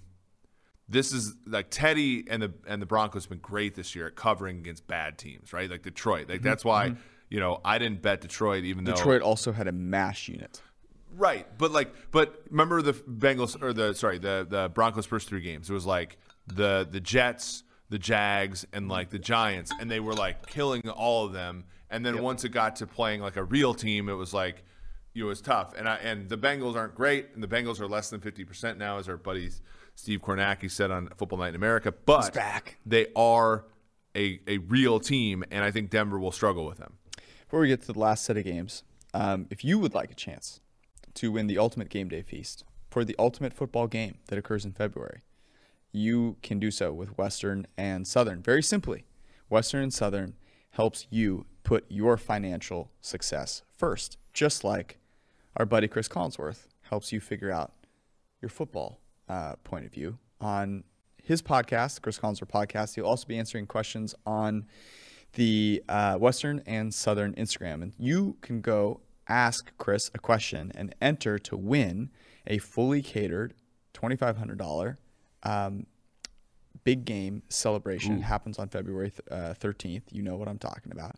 This 0.88 1.12
is 1.14 1.36
like 1.48 1.68
Teddy 1.70 2.26
and 2.30 2.44
the 2.44 2.54
and 2.68 2.82
the 2.82 2.86
Broncos 2.86 3.24
have 3.24 3.30
been 3.30 3.40
great 3.40 3.76
this 3.76 3.96
year 3.96 4.08
at 4.08 4.16
covering 4.16 4.60
against 4.60 4.86
bad 4.88 5.18
teams, 5.18 5.52
right? 5.52 5.70
Like 5.70 5.82
Detroit. 5.82 6.30
Like 6.30 6.38
mm-hmm. 6.38 6.48
that's 6.48 6.64
why 6.64 6.90
mm-hmm. 6.90 7.00
you 7.30 7.40
know 7.40 7.60
I 7.66 7.78
didn't 7.80 8.02
bet 8.02 8.22
Detroit, 8.22 8.64
even 8.66 8.84
though 8.84 8.94
Detroit 8.94 9.22
also 9.22 9.52
had 9.52 9.68
a 9.68 9.72
mash 9.72 10.28
unit. 10.28 10.62
Right, 11.18 11.48
but 11.58 11.72
like, 11.72 11.94
but 12.12 12.44
remember 12.50 12.82
the 12.82 12.94
Bengals 12.94 13.62
or 13.62 13.72
the 13.72 13.94
sorry 13.94 14.18
the 14.18 14.46
the 14.50 14.70
Broncos 14.74 15.06
first 15.06 15.30
three 15.30 15.42
games. 15.42 15.70
It 15.70 15.74
was 15.74 15.86
like 15.86 16.18
the 16.48 16.88
the 16.90 17.00
Jets, 17.00 17.64
the 17.90 18.00
Jags, 18.00 18.66
and 18.74 18.90
like 18.90 19.10
the 19.10 19.20
Giants, 19.20 19.72
and 19.80 19.90
they 19.90 20.02
were 20.02 20.14
like 20.14 20.46
killing 20.48 20.88
all 20.90 21.26
of 21.26 21.34
them. 21.34 21.66
And 21.90 22.06
then 22.06 22.22
once 22.22 22.44
it 22.44 22.50
got 22.50 22.76
to 22.78 22.88
playing 22.88 23.22
like 23.22 23.38
a 23.38 23.44
real 23.44 23.74
team, 23.74 24.10
it 24.10 24.14
was 24.14 24.34
like 24.34 24.64
it 25.14 25.24
was 25.24 25.40
tough. 25.40 25.74
And 25.78 25.88
I 25.88 25.96
and 25.98 26.28
the 26.28 26.38
Bengals 26.38 26.76
aren't 26.76 26.96
great, 26.96 27.30
and 27.34 27.42
the 27.42 27.48
Bengals 27.48 27.80
are 27.80 27.88
less 27.88 28.10
than 28.10 28.20
fifty 28.20 28.44
percent 28.44 28.78
now, 28.78 28.98
as 28.98 29.08
our 29.08 29.18
buddy 29.18 29.50
Steve 29.96 30.22
Kornacki 30.22 30.70
said 30.70 30.92
on 30.92 31.10
Football 31.18 31.40
Night 31.40 31.50
in 31.50 31.56
America. 31.56 31.92
But 31.92 32.26
they 32.86 33.08
are 33.16 33.66
a 34.16 34.40
a 34.48 34.60
real 34.60 35.00
team, 35.00 35.44
and 35.52 35.64
I 35.64 35.72
think 35.72 35.90
Denver 35.90 36.20
will 36.20 36.32
struggle 36.32 36.66
with 36.66 36.78
them. 36.78 36.98
Before 37.46 37.60
we 37.62 37.68
get 37.68 37.82
to 37.84 37.94
the 37.94 38.00
last 38.00 38.26
set 38.26 38.38
of 38.38 38.44
games, 38.44 38.84
um, 39.14 39.48
if 39.50 39.64
you 39.64 39.80
would 39.80 39.94
like 39.94 40.12
a 40.12 40.16
chance 40.16 40.60
to 41.16 41.32
win 41.32 41.48
the 41.48 41.58
ultimate 41.58 41.90
game 41.90 42.10
day 42.10 42.22
feast 42.22 42.64
for 42.90 43.06
the 43.06 43.16
ultimate 43.18 43.54
football 43.54 43.88
game 43.88 44.18
that 44.28 44.38
occurs 44.38 44.66
in 44.66 44.74
February, 44.74 45.22
you 45.92 46.38
can 46.44 46.60
do 46.60 46.72
so 46.72 46.92
with 46.92 47.18
Western 47.18 47.66
and 47.78 48.08
Southern. 48.08 48.42
Very 48.42 48.62
simply, 48.62 49.06
Western 49.50 49.84
and 49.84 49.94
Southern 49.94 50.34
helps 50.72 51.08
you 51.10 51.46
put 51.64 51.86
your 51.88 52.18
financial 52.18 52.92
success 53.00 53.64
first, 53.78 54.18
just 54.34 54.64
like 54.64 55.00
our 55.56 55.66
buddy 55.66 55.88
Chris 55.88 56.10
Collinsworth 56.10 56.68
helps 56.90 57.14
you 57.14 57.22
figure 57.22 57.52
out 57.52 57.74
your 58.42 58.50
football 58.50 59.00
uh, 59.30 59.56
point 59.64 59.86
of 59.86 59.92
view 59.92 60.18
on 60.40 60.84
his 61.24 61.42
podcast, 61.42 62.02
Chris 62.02 62.20
Collinsworth 62.20 62.50
podcast. 62.50 62.96
He'll 62.96 63.06
also 63.06 63.26
be 63.26 63.38
answering 63.38 63.66
questions 63.66 64.14
on 64.26 64.66
the 65.34 65.84
uh, 65.90 66.16
Western 66.16 66.62
and 66.66 66.94
Southern 66.94 67.34
Instagram. 67.34 67.82
And 67.82 67.94
you 67.98 68.38
can 68.42 68.62
go 68.62 69.02
ask 69.28 69.72
Chris 69.78 70.12
a 70.14 70.20
question 70.20 70.72
and 70.76 70.94
enter 71.02 71.40
to 71.40 71.58
win 71.58 72.12
a 72.48 72.60
fully 72.60 73.02
catered 73.02 73.54
$2,500 73.94 74.98
um, 75.44 75.86
big 76.86 77.04
game 77.04 77.42
celebration. 77.50 78.20
It 78.20 78.22
happens 78.22 78.58
on 78.58 78.70
February 78.70 79.10
th- 79.10 79.22
uh, 79.30 79.54
13th. 79.56 80.04
You 80.12 80.22
know 80.22 80.38
what 80.38 80.48
I'm 80.48 80.60
talking 80.60 80.94
about. 80.94 81.18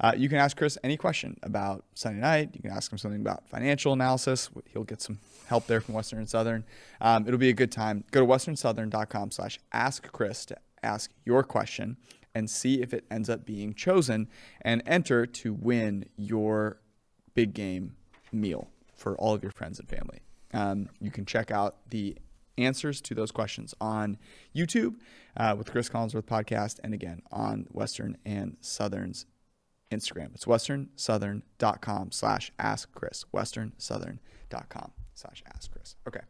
Uh, 0.00 0.12
you 0.14 0.28
can 0.28 0.38
ask 0.38 0.56
Chris 0.56 0.76
any 0.84 0.96
question 0.96 1.38
about 1.42 1.84
Sunday 1.94 2.20
night. 2.20 2.50
You 2.52 2.60
can 2.60 2.72
ask 2.72 2.92
him 2.92 2.98
something 2.98 3.20
about 3.20 3.48
financial 3.48 3.92
analysis. 3.92 4.50
He'll 4.66 4.84
get 4.84 5.00
some 5.00 5.20
help 5.46 5.66
there 5.66 5.80
from 5.80 5.94
Western 5.94 6.18
and 6.18 6.28
Southern. 6.28 6.64
Um, 7.00 7.26
it'll 7.26 7.38
be 7.38 7.48
a 7.48 7.54
good 7.54 7.72
time. 7.72 8.04
Go 8.10 8.20
to 8.20 8.26
westernsouthern.com 8.26 9.30
slash 9.30 9.58
ask 9.72 10.10
Chris 10.12 10.44
to 10.46 10.56
ask 10.82 11.10
your 11.24 11.44
question 11.44 11.96
and 12.34 12.50
see 12.50 12.82
if 12.82 12.92
it 12.92 13.04
ends 13.10 13.30
up 13.30 13.46
being 13.46 13.72
chosen 13.72 14.28
and 14.62 14.82
enter 14.84 15.24
to 15.26 15.54
win 15.54 16.06
your 16.16 16.80
big 17.34 17.54
game 17.54 17.94
meal 18.32 18.68
for 18.96 19.16
all 19.16 19.32
of 19.32 19.42
your 19.42 19.52
friends 19.52 19.78
and 19.78 19.88
family. 19.88 20.20
Um, 20.52 20.88
you 21.00 21.10
can 21.10 21.24
check 21.24 21.50
out 21.50 21.76
the 21.90 22.16
answers 22.56 23.00
to 23.02 23.14
those 23.14 23.30
questions 23.30 23.74
on 23.80 24.18
YouTube 24.54 24.96
uh, 25.36 25.54
with 25.56 25.70
Chris 25.70 25.88
Collinsworth 25.88 26.24
podcast, 26.24 26.78
and 26.84 26.94
again 26.94 27.22
on 27.32 27.66
Western 27.70 28.16
and 28.24 28.56
Southern's 28.60 29.26
Instagram. 29.90 30.34
It's 30.34 30.44
westernsouthern.com 30.44 32.12
slash 32.12 32.52
ask 32.58 32.92
Chris. 32.92 33.24
Westernsouthern.com 33.32 34.92
slash 35.14 35.42
ask 35.54 35.70
Chris. 35.70 35.96
Okay. 36.06 36.20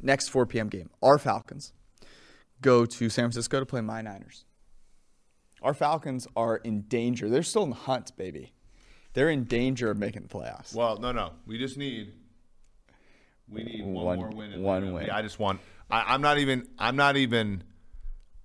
Next 0.00 0.28
4 0.28 0.46
p.m. 0.46 0.68
game. 0.68 0.90
Our 1.02 1.18
Falcons 1.18 1.72
go 2.60 2.86
to 2.86 3.08
San 3.08 3.24
Francisco 3.24 3.60
to 3.60 3.66
play 3.66 3.80
my 3.80 4.02
Niners. 4.02 4.44
Our 5.62 5.74
Falcons 5.74 6.28
are 6.36 6.56
in 6.56 6.82
danger. 6.82 7.28
They're 7.28 7.42
still 7.42 7.62
in 7.64 7.70
the 7.70 7.76
hunt, 7.76 8.16
baby. 8.16 8.52
They're 9.14 9.30
in 9.30 9.44
danger 9.44 9.90
of 9.90 9.96
making 9.96 10.22
the 10.22 10.28
playoffs. 10.28 10.74
Well, 10.74 10.98
no, 10.98 11.12
no. 11.12 11.32
We 11.46 11.58
just 11.58 11.78
need 11.78 12.12
we 13.50 13.62
need 13.64 13.84
one, 13.84 14.04
One- 14.04 14.18
more 14.18 14.30
win. 14.30 14.62
one 14.62 14.92
win. 14.92 15.06
Yeah, 15.06 15.16
I 15.16 15.22
just 15.22 15.38
want. 15.38 15.60
I, 15.90 16.14
I'm 16.14 16.20
not 16.22 16.38
even. 16.38 16.68
I'm 16.78 16.96
not 16.96 17.16
even. 17.16 17.62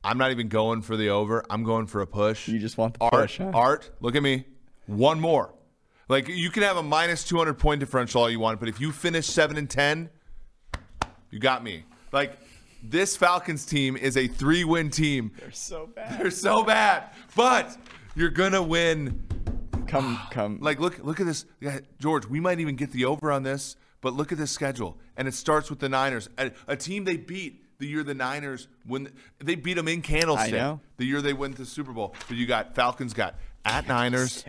I'm 0.03 0.17
not 0.17 0.31
even 0.31 0.47
going 0.47 0.81
for 0.81 0.97
the 0.97 1.09
over. 1.09 1.45
I'm 1.49 1.63
going 1.63 1.85
for 1.87 2.01
a 2.01 2.07
push. 2.07 2.47
You 2.47 2.57
just 2.59 2.77
want 2.77 2.95
the 2.95 3.03
Art, 3.05 3.13
push, 3.13 3.37
huh? 3.37 3.51
Art, 3.53 3.91
look 3.99 4.15
at 4.15 4.23
me. 4.23 4.45
One 4.87 5.19
more. 5.19 5.53
Like 6.09 6.27
you 6.27 6.49
can 6.49 6.63
have 6.63 6.75
a 6.77 6.83
minus 6.83 7.23
200 7.23 7.53
point 7.53 7.79
differential 7.79 8.21
all 8.23 8.29
you 8.29 8.39
want, 8.39 8.59
but 8.59 8.67
if 8.67 8.81
you 8.81 8.91
finish 8.91 9.27
seven 9.27 9.57
and 9.57 9.69
ten, 9.69 10.09
you 11.29 11.39
got 11.39 11.63
me. 11.63 11.83
Like 12.11 12.37
this 12.83 13.15
Falcons 13.15 13.65
team 13.65 13.95
is 13.95 14.17
a 14.17 14.27
three-win 14.27 14.89
team. 14.89 15.31
They're 15.39 15.51
so 15.51 15.87
bad. 15.95 16.19
They're 16.19 16.31
so 16.31 16.63
bad, 16.63 17.09
but 17.35 17.77
you're 18.15 18.29
gonna 18.31 18.61
win. 18.61 19.23
Come, 19.87 20.19
come. 20.31 20.59
Like 20.61 20.79
look, 20.79 20.99
look 21.03 21.19
at 21.19 21.25
this, 21.27 21.45
yeah, 21.59 21.79
George. 21.99 22.25
We 22.25 22.39
might 22.39 22.59
even 22.59 22.75
get 22.75 22.91
the 22.91 23.05
over 23.05 23.31
on 23.31 23.43
this, 23.43 23.75
but 24.01 24.13
look 24.13 24.31
at 24.31 24.37
this 24.37 24.51
schedule, 24.51 24.97
and 25.17 25.27
it 25.27 25.33
starts 25.33 25.69
with 25.69 25.79
the 25.79 25.89
Niners, 25.89 26.29
a, 26.37 26.51
a 26.67 26.75
team 26.75 27.05
they 27.05 27.17
beat 27.17 27.63
the 27.79 27.87
year 27.87 28.03
the 28.03 28.13
Niners 28.13 28.67
when 28.85 29.09
they 29.39 29.55
beat 29.55 29.73
them 29.75 29.87
in 29.87 30.01
Candlestick. 30.01 30.53
I 30.53 30.57
know. 30.57 30.79
The 30.97 31.05
year 31.05 31.21
they 31.21 31.33
went 31.33 31.55
to 31.55 31.61
the 31.63 31.67
Super 31.67 31.91
Bowl. 31.91 32.13
But 32.27 32.37
you 32.37 32.45
got 32.45 32.75
Falcons 32.75 33.13
got 33.13 33.35
at 33.65 33.87
Niners, 33.87 34.43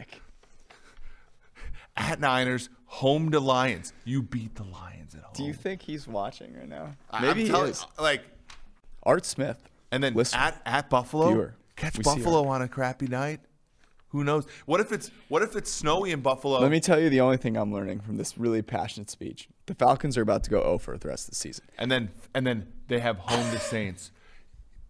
at 1.96 2.20
Niners, 2.20 2.68
home 2.86 3.30
to 3.30 3.40
Lions. 3.40 3.92
You 4.04 4.22
beat 4.22 4.54
the 4.54 4.64
Lions 4.64 5.14
at 5.14 5.22
home. 5.22 5.32
Do 5.34 5.44
you 5.44 5.52
think 5.54 5.82
he's 5.82 6.06
watching 6.06 6.54
right 6.56 6.68
now? 6.68 6.90
I- 7.10 7.18
I'm 7.18 7.22
Maybe 7.22 7.48
he 7.48 7.54
is. 7.56 7.86
Like, 7.98 8.22
Art 9.02 9.24
Smith. 9.26 9.58
and 9.90 10.02
then 10.02 10.14
Listen. 10.14 10.38
at 10.38 10.60
at 10.64 10.88
Buffalo, 10.90 11.28
Viewer. 11.28 11.54
catch 11.76 12.00
Buffalo 12.02 12.46
on 12.48 12.62
a 12.62 12.68
crappy 12.68 13.06
night. 13.08 13.40
Who 14.12 14.24
knows? 14.24 14.46
What 14.66 14.80
if 14.80 14.92
it's 14.92 15.10
what 15.28 15.42
if 15.42 15.56
it's 15.56 15.70
snowy 15.70 16.12
in 16.12 16.20
Buffalo? 16.20 16.60
Let 16.60 16.70
me 16.70 16.80
tell 16.80 17.00
you 17.00 17.08
the 17.08 17.22
only 17.22 17.38
thing 17.38 17.56
I'm 17.56 17.72
learning 17.72 18.00
from 18.00 18.18
this 18.18 18.36
really 18.36 18.60
passionate 18.60 19.10
speech. 19.10 19.48
The 19.66 19.74
Falcons 19.74 20.18
are 20.18 20.22
about 20.22 20.44
to 20.44 20.50
go 20.50 20.60
0 20.62 20.78
for 20.78 20.98
the 20.98 21.08
rest 21.08 21.28
of 21.28 21.30
the 21.30 21.36
season. 21.36 21.64
And 21.78 21.90
then 21.90 22.10
and 22.34 22.46
then 22.46 22.66
they 22.88 23.00
have 23.00 23.18
home 23.18 23.50
to 23.52 23.58
Saints. 23.58 24.10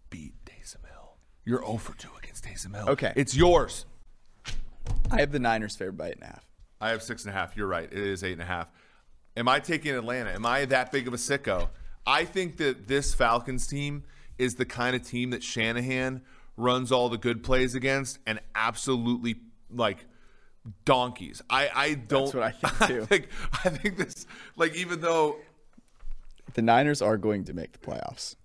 Beat 0.09 0.33
Taysom 0.45 0.85
Hill. 0.85 1.15
You're 1.45 1.61
0 1.65 1.77
for 1.77 1.97
2 1.97 2.09
against 2.21 2.43
Taysom 2.43 2.75
Hill. 2.75 2.89
Okay. 2.89 3.13
It's 3.15 3.35
yours. 3.35 3.85
I 5.09 5.21
have 5.21 5.31
the 5.31 5.39
Niners 5.39 5.75
favored 5.75 5.97
by 5.97 6.09
eight 6.09 6.15
and 6.15 6.23
a 6.23 6.27
half. 6.27 6.45
I 6.81 6.89
have 6.89 7.01
six 7.01 7.23
and 7.23 7.33
a 7.33 7.37
half. 7.37 7.55
You're 7.55 7.67
right. 7.67 7.85
It 7.89 7.97
is 7.97 8.23
eight 8.23 8.33
and 8.33 8.41
a 8.41 8.45
half. 8.45 8.67
Am 9.37 9.47
I 9.47 9.59
taking 9.59 9.95
Atlanta? 9.95 10.31
Am 10.31 10.45
I 10.45 10.65
that 10.65 10.91
big 10.91 11.07
of 11.07 11.13
a 11.13 11.17
sicko? 11.17 11.69
I 12.05 12.25
think 12.25 12.57
that 12.57 12.87
this 12.87 13.13
Falcons 13.13 13.67
team 13.67 14.03
is 14.37 14.55
the 14.55 14.65
kind 14.65 14.95
of 14.95 15.07
team 15.07 15.29
that 15.29 15.43
Shanahan 15.43 16.21
runs 16.57 16.91
all 16.91 17.09
the 17.09 17.17
good 17.17 17.43
plays 17.43 17.75
against 17.75 18.19
and 18.25 18.39
absolutely 18.55 19.35
like 19.71 20.05
donkeys. 20.85 21.41
I, 21.49 21.69
I 21.73 21.93
don't 21.95 22.33
what 22.33 22.43
I 22.43 22.51
think, 22.51 22.89
too. 22.89 23.01
I 23.01 23.05
think, 23.05 23.27
I 23.65 23.69
think 23.69 23.97
this 23.97 24.27
like 24.55 24.75
even 24.75 25.01
though 25.01 25.37
The 26.53 26.61
Niners 26.61 27.01
are 27.01 27.17
going 27.17 27.43
to 27.45 27.53
make 27.53 27.73
the 27.73 27.79
playoffs. 27.79 28.35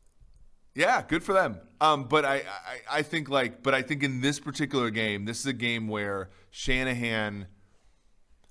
Yeah, 0.75 1.03
good 1.03 1.25
for 1.25 1.33
them. 1.33 1.59
Um, 1.81 2.05
but 2.05 2.25
I, 2.25 2.37
I, 2.37 2.99
I 2.99 3.03
think 3.03 3.29
like, 3.29 3.63
but 3.65 3.75
I 3.75 3.83
think 3.83 4.05
in 4.05 4.21
this 4.21 4.39
particular 4.39 4.91
game, 4.91 5.25
this 5.25 5.41
is 5.41 5.47
a 5.47 5.53
game 5.53 5.89
where 5.89 6.31
Shanahan, 6.51 7.49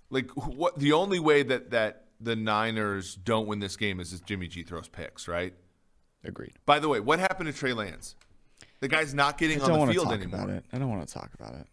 like, 0.09 0.29
what 0.31 0.77
the 0.77 0.91
only 0.91 1.19
way 1.19 1.43
that 1.43 1.71
that 1.71 2.07
the 2.19 2.35
Niners 2.35 3.15
don't 3.15 3.47
win 3.47 3.59
this 3.59 3.77
game 3.77 3.99
is 3.99 4.11
if 4.11 4.25
Jimmy 4.25 4.47
G 4.47 4.63
throws 4.63 4.89
picks, 4.89 5.27
right? 5.27 5.53
Agreed. 6.23 6.53
By 6.65 6.79
the 6.79 6.89
way, 6.89 6.99
what 6.99 7.19
happened 7.19 7.47
to 7.47 7.57
Trey 7.57 7.73
Lance? 7.73 8.15
The 8.79 8.87
guy's 8.87 9.13
not 9.13 9.37
getting 9.37 9.59
I 9.59 9.63
on 9.63 9.69
don't 9.69 9.73
the 9.75 9.79
want 9.79 9.89
to 9.91 9.93
field 9.95 10.05
talk 10.07 10.13
anymore. 10.21 10.39
about 10.43 10.49
it. 10.55 10.63
I 10.71 10.77
don't 10.77 10.89
want 10.89 11.07
to 11.07 11.13
talk 11.13 11.31
about 11.33 11.55
it. 11.55 11.67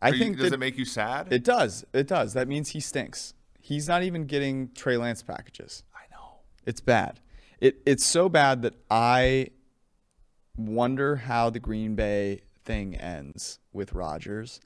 I 0.00 0.10
you- 0.10 0.18
think 0.18 0.36
does 0.36 0.50
that 0.50 0.54
it 0.56 0.58
make 0.60 0.76
you 0.76 0.84
sad? 0.84 1.32
it 1.32 1.44
does. 1.44 1.84
It 1.92 2.06
does. 2.06 2.34
That 2.34 2.48
means 2.48 2.70
he 2.70 2.80
stinks. 2.80 3.34
He's 3.60 3.88
not 3.88 4.02
even 4.02 4.26
getting 4.26 4.70
Trey 4.74 4.96
Lance 4.96 5.22
packages. 5.22 5.82
I 5.94 6.02
know. 6.14 6.40
It's 6.66 6.80
bad. 6.80 7.20
It 7.60 7.80
it's 7.86 8.04
so 8.04 8.28
bad 8.28 8.62
that 8.62 8.74
I 8.90 9.48
wonder 10.56 11.16
how 11.16 11.50
the 11.50 11.60
Green 11.60 11.94
Bay 11.94 12.40
thing 12.64 12.94
ends 12.96 13.58
with 13.72 13.92
Rodgers 13.94 14.60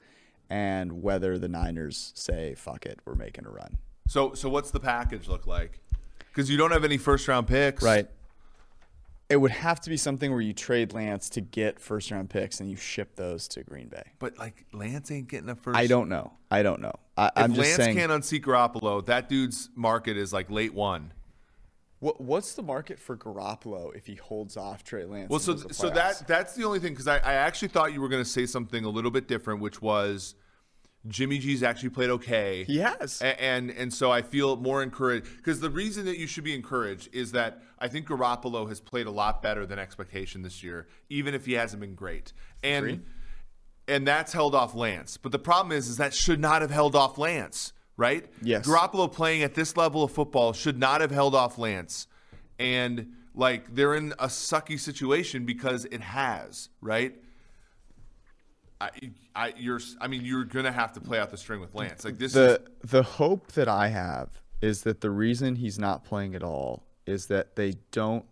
and 0.49 1.01
whether 1.01 1.37
the 1.37 1.47
Niners 1.47 2.11
say 2.15 2.55
fuck 2.55 2.85
it, 2.85 2.99
we're 3.05 3.15
making 3.15 3.45
a 3.45 3.49
run. 3.49 3.77
So, 4.07 4.33
so 4.33 4.49
what's 4.49 4.71
the 4.71 4.79
package 4.79 5.27
look 5.27 5.45
like? 5.45 5.79
Because 6.17 6.49
you 6.49 6.57
don't 6.57 6.71
have 6.71 6.83
any 6.83 6.97
first 6.97 7.27
round 7.27 7.47
picks, 7.47 7.83
Right. 7.83 8.07
It 9.29 9.37
would 9.37 9.51
have 9.51 9.79
to 9.81 9.91
be 9.91 9.97
something 9.97 10.31
where 10.31 10.41
you 10.41 10.53
trade 10.53 10.91
Lance 10.93 11.29
to 11.31 11.41
get 11.41 11.79
first 11.79 12.09
round 12.09 12.31
picks 12.31 12.59
and 12.59 12.69
you 12.69 12.75
ship 12.75 13.15
those 13.15 13.47
to 13.49 13.63
Green 13.63 13.87
Bay. 13.87 14.03
But 14.17 14.39
like 14.39 14.65
Lance 14.73 15.11
ain't 15.11 15.27
getting 15.27 15.49
a 15.49 15.55
first. 15.55 15.77
I 15.77 15.85
don't 15.85 16.09
know. 16.09 16.33
I 16.49 16.63
don't 16.63 16.81
know. 16.81 16.93
I, 17.15 17.27
If 17.27 17.31
I'm 17.35 17.53
just 17.53 17.67
Lance 17.67 17.75
saying. 17.75 17.95
can't 17.97 18.11
unseat 18.11 18.43
Garoppolo, 18.43 19.05
that 19.05 19.29
dude's 19.29 19.69
market 19.75 20.17
is 20.17 20.33
like 20.33 20.49
late 20.49 20.73
one. 20.73 21.13
What, 21.99 22.19
what's 22.21 22.53
the 22.53 22.63
market 22.63 22.97
for 22.97 23.17
Garoppolo 23.17 23.93
if 23.95 24.07
he 24.07 24.15
holds 24.15 24.55
off 24.57 24.83
Trey 24.83 25.05
Lance? 25.05 25.29
Well, 25.29 25.39
so 25.39 25.57
so 25.57 25.89
that 25.91 26.25
that's 26.27 26.55
the 26.55 26.63
only 26.63 26.79
thing 26.79 26.93
because 26.93 27.07
I, 27.07 27.17
I 27.17 27.33
actually 27.33 27.67
thought 27.67 27.93
you 27.93 28.01
were 28.01 28.09
going 28.09 28.23
to 28.23 28.29
say 28.29 28.45
something 28.45 28.83
a 28.85 28.89
little 28.89 29.11
bit 29.11 29.27
different, 29.27 29.59
which 29.61 29.81
was 29.81 30.33
Jimmy 31.07 31.39
G's 31.39 31.63
actually 31.63 31.89
played 31.89 32.09
okay. 32.09 32.65
he 32.65 32.79
has. 32.79 33.21
A- 33.21 33.41
and 33.41 33.71
and 33.71 33.93
so 33.93 34.11
I 34.11 34.21
feel 34.21 34.57
more 34.57 34.83
encouraged 34.83 35.27
because 35.37 35.59
the 35.59 35.69
reason 35.69 36.05
that 36.05 36.17
you 36.17 36.27
should 36.27 36.43
be 36.43 36.53
encouraged 36.53 37.09
is 37.13 37.31
that 37.31 37.61
I 37.79 37.87
think 37.87 38.07
Garoppolo 38.07 38.67
has 38.67 38.79
played 38.79 39.07
a 39.07 39.11
lot 39.11 39.41
better 39.41 39.65
than 39.65 39.79
expectation 39.79 40.41
this 40.41 40.61
year, 40.63 40.87
even 41.09 41.33
if 41.33 41.45
he 41.45 41.53
hasn't 41.53 41.79
been 41.79 41.95
great. 41.95 42.33
And 42.63 42.85
Agreed. 42.85 43.01
and 43.87 44.07
that's 44.07 44.33
held 44.33 44.53
off 44.55 44.75
Lance. 44.75 45.17
But 45.17 45.31
the 45.31 45.39
problem 45.39 45.71
is, 45.75 45.87
is 45.87 45.97
that 45.97 46.13
should 46.13 46.39
not 46.39 46.61
have 46.61 46.71
held 46.71 46.95
off 46.95 47.17
Lance, 47.17 47.71
right? 47.95 48.25
Yes. 48.41 48.67
Garoppolo 48.67 49.11
playing 49.11 49.43
at 49.43 49.55
this 49.55 49.77
level 49.77 50.03
of 50.03 50.11
football 50.11 50.51
should 50.51 50.77
not 50.77 50.99
have 50.99 51.11
held 51.11 51.33
off 51.33 51.57
Lance, 51.57 52.07
and 52.59 53.13
like 53.33 53.73
they're 53.73 53.95
in 53.95 54.11
a 54.19 54.27
sucky 54.27 54.77
situation 54.77 55.45
because 55.45 55.85
it 55.85 56.01
has, 56.01 56.67
right? 56.81 57.15
I, 58.81 58.89
I, 59.35 59.53
you're, 59.57 59.79
I 59.99 60.07
mean, 60.07 60.23
you're 60.23 60.45
gonna 60.45 60.71
have 60.71 60.93
to 60.93 61.01
play 61.01 61.19
out 61.19 61.31
the 61.31 61.37
string 61.37 61.59
with 61.59 61.75
Lance. 61.75 62.05
Like 62.05 62.17
this 62.17 62.31
is 62.31 62.35
the 62.35 62.61
the 62.83 63.03
hope 63.03 63.51
that 63.53 63.67
I 63.67 63.89
have 63.89 64.29
is 64.61 64.83
that 64.83 65.01
the 65.01 65.09
reason 65.09 65.55
he's 65.55 65.77
not 65.79 66.03
playing 66.05 66.35
at 66.35 66.43
all 66.43 66.83
is 67.05 67.27
that 67.27 67.55
they 67.55 67.75
don't 67.91 68.25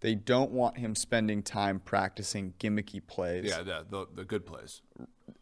they 0.00 0.14
don't 0.14 0.50
want 0.50 0.76
him 0.78 0.94
spending 0.94 1.42
time 1.42 1.78
practicing 1.80 2.54
gimmicky 2.58 3.00
plays. 3.06 3.44
yeah, 3.46 3.62
the, 3.62 3.86
the 3.88 4.06
the 4.14 4.24
good 4.24 4.44
plays. 4.44 4.82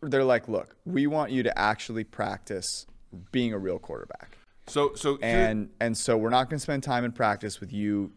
They're 0.02 0.24
like, 0.24 0.46
look, 0.48 0.76
we 0.84 1.06
want 1.06 1.30
you 1.32 1.42
to 1.44 1.58
actually 1.58 2.04
practice 2.04 2.86
being 3.30 3.52
a 3.52 3.58
real 3.58 3.78
quarterback. 3.78 4.36
So 4.66 4.94
so 4.94 5.16
here- 5.16 5.24
And 5.48 5.70
and 5.80 5.96
so 5.96 6.16
we're 6.18 6.30
not 6.30 6.50
going 6.50 6.58
to 6.58 6.62
spend 6.62 6.82
time 6.82 7.04
in 7.04 7.12
practice 7.12 7.60
with 7.60 7.72
you 7.72 8.12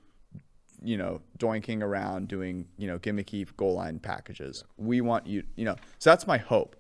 you 0.86 0.98
know, 0.98 1.22
doinking 1.40 1.82
around 1.82 2.28
doing, 2.28 2.68
you 2.78 2.88
know, 2.88 3.00
gimmicky 3.00 3.46
goal 3.58 3.74
line 3.74 4.00
packages. 4.00 4.64
We 4.78 5.02
want 5.02 5.28
you, 5.28 5.44
you 5.56 5.66
know. 5.66 5.76
So 6.00 6.10
that's 6.12 6.28
my 6.28 6.38
hope. 6.38 6.76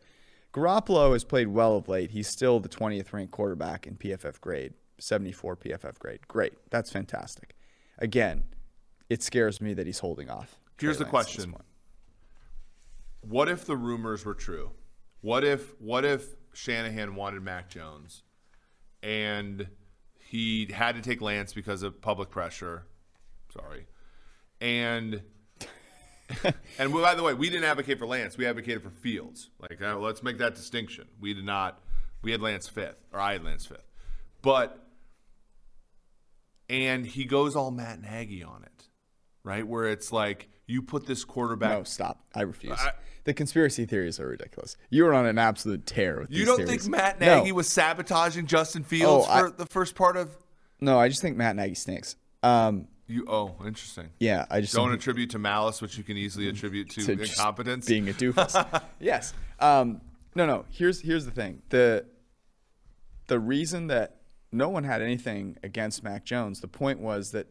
Garoppolo 0.53 1.13
has 1.13 1.23
played 1.23 1.47
well 1.49 1.75
of 1.75 1.89
late. 1.89 2.11
He's 2.11 2.27
still 2.29 2.59
the 2.59 2.69
20th 2.69 3.11
ranked 3.11 3.31
quarterback 3.31 3.85
in 3.87 3.97
PFF 3.97 4.39
grade, 4.39 4.73
74 4.99 5.57
PFF 5.57 5.99
grade. 5.99 6.27
Great. 6.27 6.53
That's 6.69 6.89
fantastic. 6.91 7.55
Again, 7.97 8.43
it 9.09 9.21
scares 9.21 9.59
me 9.59 9.73
that 9.73 9.85
he's 9.85 9.99
holding 9.99 10.29
off. 10.29 10.59
Here's 10.79 10.97
the 10.97 11.05
question. 11.05 11.55
what 13.21 13.49
if 13.49 13.65
the 13.65 13.75
rumors 13.75 14.23
were 14.25 14.33
true? 14.33 14.71
What 15.21 15.43
if 15.43 15.79
what 15.81 16.05
if 16.05 16.35
Shanahan 16.53 17.15
wanted 17.15 17.41
Mac 17.41 17.69
Jones 17.69 18.23
and 19.03 19.67
He 20.19 20.71
had 20.73 20.95
to 20.95 21.01
take 21.01 21.21
Lance 21.21 21.53
because 21.53 21.83
of 21.83 22.01
public 22.01 22.29
pressure. 22.29 22.87
Sorry. 23.53 23.85
And 24.65 25.21
and 26.79 26.91
by 26.91 27.13
the 27.13 27.21
way, 27.21 27.33
we 27.35 27.49
didn't 27.51 27.65
advocate 27.65 27.99
for 27.99 28.07
Lance. 28.07 28.35
We 28.35 28.47
advocated 28.47 28.81
for 28.81 28.89
Fields. 28.89 29.51
Like, 29.59 29.79
uh, 29.81 29.97
let's 29.99 30.23
make 30.23 30.39
that 30.39 30.55
distinction. 30.55 31.05
We 31.19 31.33
did 31.35 31.45
not. 31.45 31.79
We 32.23 32.31
had 32.31 32.41
Lance 32.41 32.67
fifth, 32.67 32.97
or 33.13 33.19
I 33.19 33.33
had 33.33 33.43
Lance 33.43 33.65
fifth. 33.67 33.85
But 34.41 34.81
and 36.67 37.05
he 37.05 37.25
goes 37.25 37.55
all 37.55 37.69
Matt 37.69 38.01
Nagy 38.01 38.43
on 38.43 38.63
it, 38.63 38.85
right? 39.43 39.65
Where 39.67 39.85
it's 39.85 40.11
like 40.11 40.49
you 40.65 40.81
put 40.81 41.05
this 41.05 41.23
quarterback. 41.23 41.77
No, 41.77 41.83
stop. 41.83 42.25
I 42.33 42.41
refuse. 42.41 42.79
the 43.25 43.33
conspiracy 43.35 43.85
theories 43.85 44.19
are 44.19 44.27
ridiculous. 44.27 44.77
You 44.89 45.03
were 45.03 45.13
on 45.13 45.27
an 45.27 45.37
absolute 45.37 45.85
tear 45.85 46.21
with 46.21 46.29
this. 46.29 46.39
You 46.39 46.45
don't 46.45 46.57
theories. 46.57 46.83
think 46.85 46.91
Matt 46.91 47.19
No. 47.19 47.37
Nagy 47.39 47.51
was 47.51 47.67
sabotaging 47.69 48.47
Justin 48.47 48.83
Fields 48.83 49.27
Oh, 49.29 49.31
I- 49.31 49.41
for 49.41 49.51
the 49.51 49.67
first 49.67 49.93
part 49.93 50.17
of 50.17 50.35
No, 50.81 50.99
I 50.99 51.07
just 51.09 51.21
think 51.21 51.37
Matt 51.37 51.55
Nagy 51.55 51.75
stinks. 51.75 52.15
Um, 52.41 52.87
you? 53.07 53.25
Oh, 53.27 53.55
interesting. 53.65 54.09
yeah, 54.19 54.45
I 54.49 54.61
just 54.61 54.73
Don't 54.73 54.89
think 54.89 55.01
attribute 55.01 55.29
to 55.31 55.39
malice, 55.39 55.81
which 55.81 55.97
you 55.97 56.03
can 56.03 56.17
easily 56.17 56.47
attribute 56.49 56.89
to, 56.91 57.05
to 57.15 57.21
incompetence. 57.21 57.85
being 57.85 58.09
a 58.09 58.13
doofus. 58.13 58.81
yes. 58.99 59.33
Um, 59.59 60.01
no, 60.35 60.45
no. 60.45 60.65
Here's 60.69 61.01
here's 61.01 61.25
the 61.25 61.31
thing. 61.31 61.61
The 61.69 62.05
the 63.27 63.39
reason 63.39 63.87
that 63.87 64.17
no 64.51 64.69
one 64.69 64.83
had 64.83 65.01
anything 65.01 65.57
against 65.63 66.03
Mac 66.03 66.23
Jones. 66.25 66.61
The 66.61 66.67
point 66.67 66.99
was 66.99 67.31
that, 67.31 67.47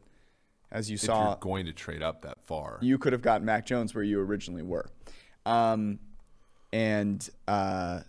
as 0.70 0.90
you 0.90 0.94
if 0.94 1.00
saw, 1.02 1.28
you're 1.28 1.36
going 1.36 1.66
to 1.66 1.72
trade 1.72 2.02
up 2.02 2.22
that 2.22 2.38
far, 2.46 2.78
you 2.82 2.98
could 2.98 3.12
have 3.12 3.22
gotten 3.22 3.44
Mac 3.44 3.66
Jones 3.66 3.94
where 3.94 4.04
you 4.04 4.20
originally 4.20 4.62
were, 4.62 4.86
um, 5.46 5.98
and 6.72 7.28
uh, 7.46 8.00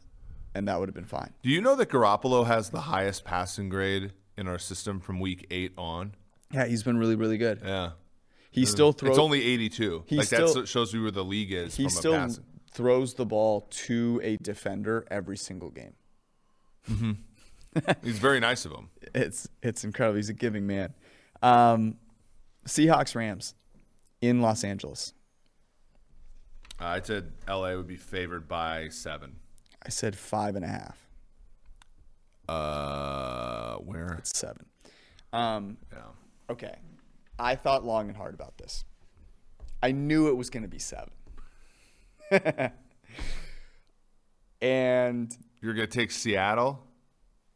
and 0.54 0.68
that 0.68 0.80
would 0.80 0.90
have 0.90 0.96
been 0.96 1.06
fine. 1.06 1.34
do 1.44 1.50
you 1.50 1.62
know 1.62 1.76
that 1.76 1.90
Garoppolo 1.90 2.46
has 2.48 2.70
the 2.70 2.82
highest 2.82 3.24
passing 3.26 3.70
grade 3.70 4.14
in 4.38 4.48
our 4.48 4.60
system 4.60 5.00
from 5.00 5.20
week 5.20 5.46
eight 5.52 5.74
on? 5.78 6.16
Yeah, 6.56 6.66
he's 6.66 6.84
been 6.84 6.98
really 6.98 7.16
really 7.16 7.38
good. 7.38 7.60
Yeah, 7.64 7.92
He 8.52 8.66
still 8.66 8.92
throws. 8.94 9.12
it's 9.12 9.20
only 9.20 9.44
82. 9.44 10.04
He 10.08 10.16
like 10.18 10.28
still- 10.28 10.54
that 10.54 10.68
shows 10.68 10.94
you 10.94 11.02
where 11.02 11.12
the 11.12 11.24
league 11.24 11.52
is 11.52 11.76
he 11.76 11.84
from 11.84 11.90
still 11.92 12.14
passing. 12.14 12.44
throws 12.72 13.14
the 13.16 13.26
ball 13.26 13.68
to 13.72 14.22
a 14.24 14.38
defender 14.38 15.06
every 15.12 15.38
single 15.38 15.70
game. 15.70 15.94
He's 18.04 18.20
very 18.20 18.40
nice 18.40 18.64
of 18.66 18.72
him. 18.72 18.90
It's 19.14 19.50
it's 19.62 19.84
incredible. 19.84 20.16
He's 20.16 20.30
a 20.30 20.34
giving 20.34 20.66
man. 20.66 20.94
Um, 21.44 21.98
Seahawks 22.66 23.16
Rams 23.16 23.54
in 24.22 24.42
Los 24.42 24.64
Angeles. 24.64 25.14
Uh, 26.80 26.86
I 26.86 27.02
said 27.02 27.34
LA 27.50 27.76
would 27.76 27.88
be 27.88 27.98
favored 27.98 28.48
by 28.48 28.88
seven. 28.90 29.36
I 29.86 29.90
said 29.90 30.16
five 30.16 30.56
and 30.56 30.64
a 30.64 30.68
half. 30.70 30.98
Uh, 32.48 33.76
where? 33.78 34.14
It's 34.20 34.38
seven. 34.38 34.66
Um, 35.34 35.78
Yeah. 35.92 36.00
Okay. 36.50 36.76
I 37.38 37.56
thought 37.56 37.84
long 37.84 38.08
and 38.08 38.18
hard 38.18 38.34
about 38.34 38.58
this. 38.58 38.86
I 39.84 39.92
knew 39.92 40.30
it 40.30 40.38
was 40.38 40.50
going 40.50 40.64
to 40.64 40.70
be 40.70 40.80
seven. 40.80 41.12
and 44.62 45.38
You're 45.62 45.74
gonna 45.74 45.88
take 45.88 46.12
Seattle. 46.12 46.82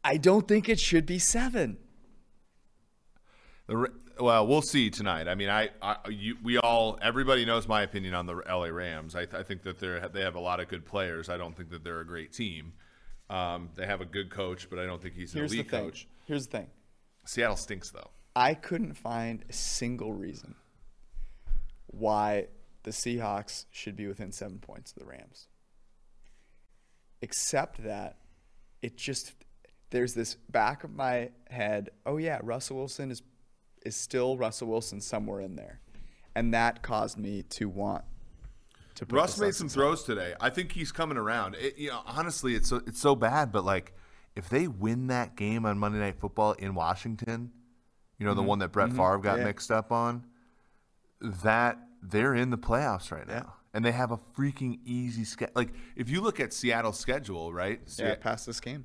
I 0.04 0.16
don't 0.16 0.46
think 0.46 0.68
it 0.68 0.78
should 0.78 1.06
be 1.06 1.18
seven. 1.18 1.78
The, 3.66 3.90
well, 4.18 4.46
we'll 4.46 4.62
see 4.62 4.90
tonight. 4.90 5.28
I 5.28 5.34
mean, 5.34 5.48
I, 5.48 5.70
I 5.82 5.96
you, 6.08 6.36
we 6.42 6.58
all, 6.58 6.98
everybody 7.02 7.44
knows 7.44 7.66
my 7.68 7.82
opinion 7.82 8.14
on 8.14 8.26
the 8.26 8.34
LA 8.48 8.66
Rams. 8.66 9.14
I, 9.14 9.22
I 9.32 9.42
think 9.42 9.62
that 9.62 9.78
they're 9.78 10.08
they 10.08 10.22
have 10.22 10.34
a 10.34 10.40
lot 10.40 10.60
of 10.60 10.68
good 10.68 10.84
players. 10.86 11.28
I 11.28 11.36
don't 11.36 11.56
think 11.56 11.70
that 11.70 11.84
they're 11.84 12.00
a 12.00 12.06
great 12.06 12.32
team. 12.32 12.72
Um, 13.28 13.70
they 13.76 13.86
have 13.86 14.00
a 14.00 14.06
good 14.06 14.30
coach, 14.30 14.68
but 14.68 14.78
I 14.78 14.86
don't 14.86 15.00
think 15.00 15.14
he's 15.14 15.32
an 15.34 15.40
Here's 15.40 15.52
the 15.52 15.58
thing. 15.58 15.66
coach. 15.66 16.08
Here's 16.26 16.46
the 16.46 16.58
thing. 16.58 16.66
Seattle 17.26 17.56
stinks 17.56 17.90
though. 17.90 18.10
I 18.34 18.54
couldn't 18.54 18.94
find 18.94 19.44
a 19.48 19.52
single 19.52 20.12
reason 20.12 20.54
why 21.86 22.46
the 22.82 22.90
Seahawks 22.90 23.66
should 23.70 23.96
be 23.96 24.06
within 24.06 24.32
seven 24.32 24.58
points 24.58 24.92
of 24.92 24.98
the 25.00 25.06
Rams. 25.06 25.48
Except 27.22 27.82
that 27.84 28.16
it 28.82 28.96
just 28.96 29.34
there's 29.90 30.14
this 30.14 30.36
back 30.48 30.84
of 30.84 30.94
my 30.94 31.30
head, 31.50 31.90
oh 32.06 32.16
yeah, 32.16 32.38
Russell 32.42 32.76
Wilson 32.78 33.10
is 33.10 33.22
is 33.84 33.96
still 33.96 34.36
Russell 34.36 34.68
Wilson 34.68 35.00
somewhere 35.00 35.40
in 35.40 35.56
there. 35.56 35.80
And 36.34 36.54
that 36.54 36.82
caused 36.82 37.18
me 37.18 37.42
to 37.50 37.68
want 37.68 38.04
to 38.94 39.06
Russ 39.06 39.38
made 39.38 39.54
some 39.54 39.68
throws 39.68 40.04
today. 40.04 40.34
I 40.40 40.50
think 40.50 40.72
he's 40.72 40.92
coming 40.92 41.16
around. 41.16 41.56
It, 41.56 41.78
you 41.78 41.88
know, 41.88 42.02
honestly, 42.06 42.54
it's 42.54 42.68
so, 42.68 42.82
it's 42.86 43.00
so 43.00 43.16
bad, 43.16 43.50
but 43.52 43.64
like 43.64 43.94
if 44.36 44.48
they 44.48 44.68
win 44.68 45.08
that 45.08 45.36
game 45.36 45.66
on 45.66 45.78
Monday 45.78 45.98
Night 45.98 46.16
Football 46.18 46.52
in 46.52 46.74
Washington, 46.74 47.52
you 48.20 48.26
know, 48.26 48.34
the 48.34 48.42
mm-hmm. 48.42 48.48
one 48.48 48.58
that 48.60 48.70
Brett 48.70 48.90
mm-hmm. 48.90 48.98
Favre 48.98 49.18
got 49.18 49.38
Yeah. 49.38 49.44
mixed 49.44 49.72
up 49.72 49.90
on, 49.90 50.26
that 51.20 51.78
they're 52.02 52.34
in 52.34 52.50
the 52.50 52.58
playoffs 52.58 53.10
right 53.10 53.26
now. 53.26 53.34
Yeah. 53.34 53.50
And 53.72 53.84
they 53.84 53.92
have 53.92 54.10
a 54.10 54.18
freaking 54.36 54.80
easy 54.84 55.24
schedule. 55.24 55.54
Like 55.56 55.72
if 55.96 56.10
you 56.10 56.20
look 56.20 56.38
at 56.38 56.52
Seattle's 56.52 56.98
schedule, 56.98 57.52
right? 57.52 57.80
yeah, 57.98 58.14
past 58.16 58.46
this 58.46 58.60
game. 58.60 58.84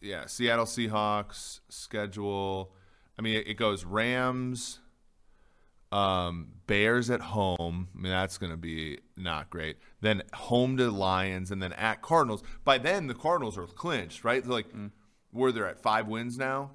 yeah, 0.00 0.26
Seattle 0.26 0.64
Seahawks 0.64 1.60
schedule. 1.68 2.74
I 3.18 3.22
mean, 3.22 3.42
it, 3.46 3.54
goes 3.54 3.84
Rams, 3.84 4.80
um, 5.92 6.48
Bears 6.66 7.10
at 7.10 7.20
home. 7.20 7.88
I 7.94 8.00
mean, 8.00 8.10
that's 8.10 8.38
going 8.38 8.50
to 8.50 8.56
be 8.56 8.98
not 9.16 9.50
great. 9.50 9.76
Then 10.00 10.22
home 10.32 10.78
to 10.78 10.90
Lions, 10.90 11.50
and 11.50 11.62
then 11.62 11.74
at 11.74 12.00
Cardinals. 12.00 12.42
By 12.64 12.78
then, 12.78 13.06
the 13.06 13.14
Cardinals 13.14 13.58
are 13.58 13.66
clinched, 13.66 14.24
right? 14.24 14.42
They're 14.42 14.52
like, 14.52 14.72
mm. 14.72 14.90
where 15.30 15.52
they're 15.52 15.68
at 15.68 15.80
five 15.80 16.08
wins 16.08 16.38
now. 16.38 16.70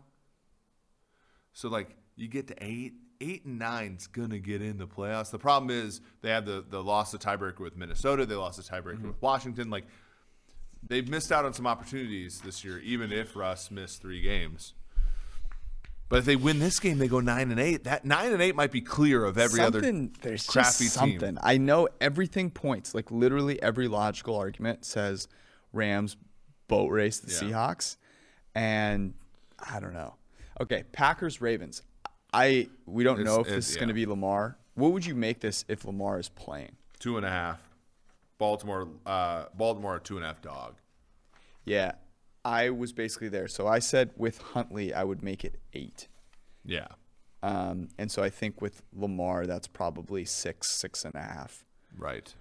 So 1.57 1.69
like, 1.69 1.89
you 2.15 2.27
get 2.27 2.47
to 2.47 2.55
eight. 2.63 2.93
Eight 3.19 3.45
and 3.45 3.57
nine's 3.57 4.05
gonna 4.05 4.37
get 4.37 4.61
in 4.61 4.77
the 4.77 4.85
playoffs. 4.85 5.31
The 5.31 5.39
problem 5.39 5.71
is 5.71 6.01
they 6.21 6.29
have 6.29 6.45
the 6.45 6.63
the 6.69 6.83
loss 6.83 7.15
of 7.15 7.19
tiebreaker 7.19 7.61
with 7.61 7.75
Minnesota. 7.75 8.27
They 8.27 8.35
lost 8.35 8.57
the 8.57 8.63
tiebreaker 8.63 8.97
mm-hmm. 8.97 9.07
with 9.07 9.19
Washington. 9.23 9.71
Like 9.71 9.85
they've 10.87 11.09
missed 11.09 11.31
out 11.31 11.43
on 11.43 11.51
some 11.51 11.65
opportunities 11.65 12.41
this 12.41 12.63
year, 12.63 12.77
even 12.81 13.11
if 13.11 13.35
Russ 13.35 13.71
missed 13.71 14.03
three 14.03 14.21
games. 14.21 14.75
But 16.09 16.19
if 16.19 16.25
they 16.25 16.35
win 16.35 16.59
this 16.59 16.79
game, 16.79 16.99
they 16.99 17.07
go 17.07 17.21
nine 17.21 17.49
and 17.49 17.59
eight. 17.59 17.85
That 17.85 18.05
nine 18.05 18.33
and 18.33 18.39
eight 18.39 18.55
might 18.55 18.71
be 18.71 18.81
clear 18.81 19.25
of 19.25 19.39
every 19.39 19.61
something, 19.61 20.11
other 20.11 20.29
there's 20.29 20.45
crappy 20.45 20.83
just 20.83 20.99
team. 20.99 21.39
I 21.41 21.57
know 21.57 21.87
everything 21.99 22.51
points 22.51 22.93
like 22.93 23.09
literally 23.09 23.59
every 23.63 23.87
logical 23.87 24.35
argument 24.35 24.85
says 24.85 25.27
Rams 25.73 26.17
boat 26.67 26.91
race 26.91 27.17
the 27.17 27.31
Yeah. 27.31 27.51
Seahawks, 27.51 27.97
and 28.53 29.15
I 29.57 29.79
don't 29.79 29.93
know. 29.93 30.13
Okay, 30.59 30.83
Packers 30.91 31.41
Ravens. 31.41 31.81
I 32.33 32.69
we 32.85 33.03
don't 33.03 33.23
know 33.23 33.39
if 33.39 33.47
this 33.47 33.69
is 33.69 33.75
yeah. 33.75 33.79
going 33.79 33.87
to 33.89 33.93
be 33.93 34.05
Lamar. 34.05 34.57
What 34.75 34.91
would 34.91 35.05
you 35.05 35.15
make 35.15 35.39
this 35.39 35.65
if 35.67 35.85
Lamar 35.85 36.19
is 36.19 36.29
playing? 36.29 36.75
Two 36.99 37.17
and 37.17 37.25
a 37.25 37.29
half. 37.29 37.59
Baltimore, 38.37 38.87
uh, 39.05 39.45
Baltimore, 39.55 39.99
two 39.99 40.17
and 40.17 40.23
a 40.23 40.27
half 40.27 40.41
dog. 40.41 40.75
Yeah, 41.65 41.93
I 42.45 42.69
was 42.69 42.93
basically 42.93 43.29
there. 43.29 43.47
So 43.47 43.67
I 43.67 43.79
said 43.79 44.11
with 44.15 44.39
Huntley, 44.39 44.93
I 44.93 45.03
would 45.03 45.23
make 45.23 45.43
it 45.43 45.55
eight. 45.73 46.07
Yeah, 46.63 46.87
Um, 47.41 47.87
and 47.97 48.11
so 48.11 48.21
I 48.21 48.29
think 48.29 48.61
with 48.61 48.83
Lamar, 48.93 49.47
that's 49.47 49.67
probably 49.67 50.25
six, 50.25 50.69
six 50.69 51.05
and 51.05 51.15
a 51.15 51.21
half. 51.21 51.63
right. 51.97 52.33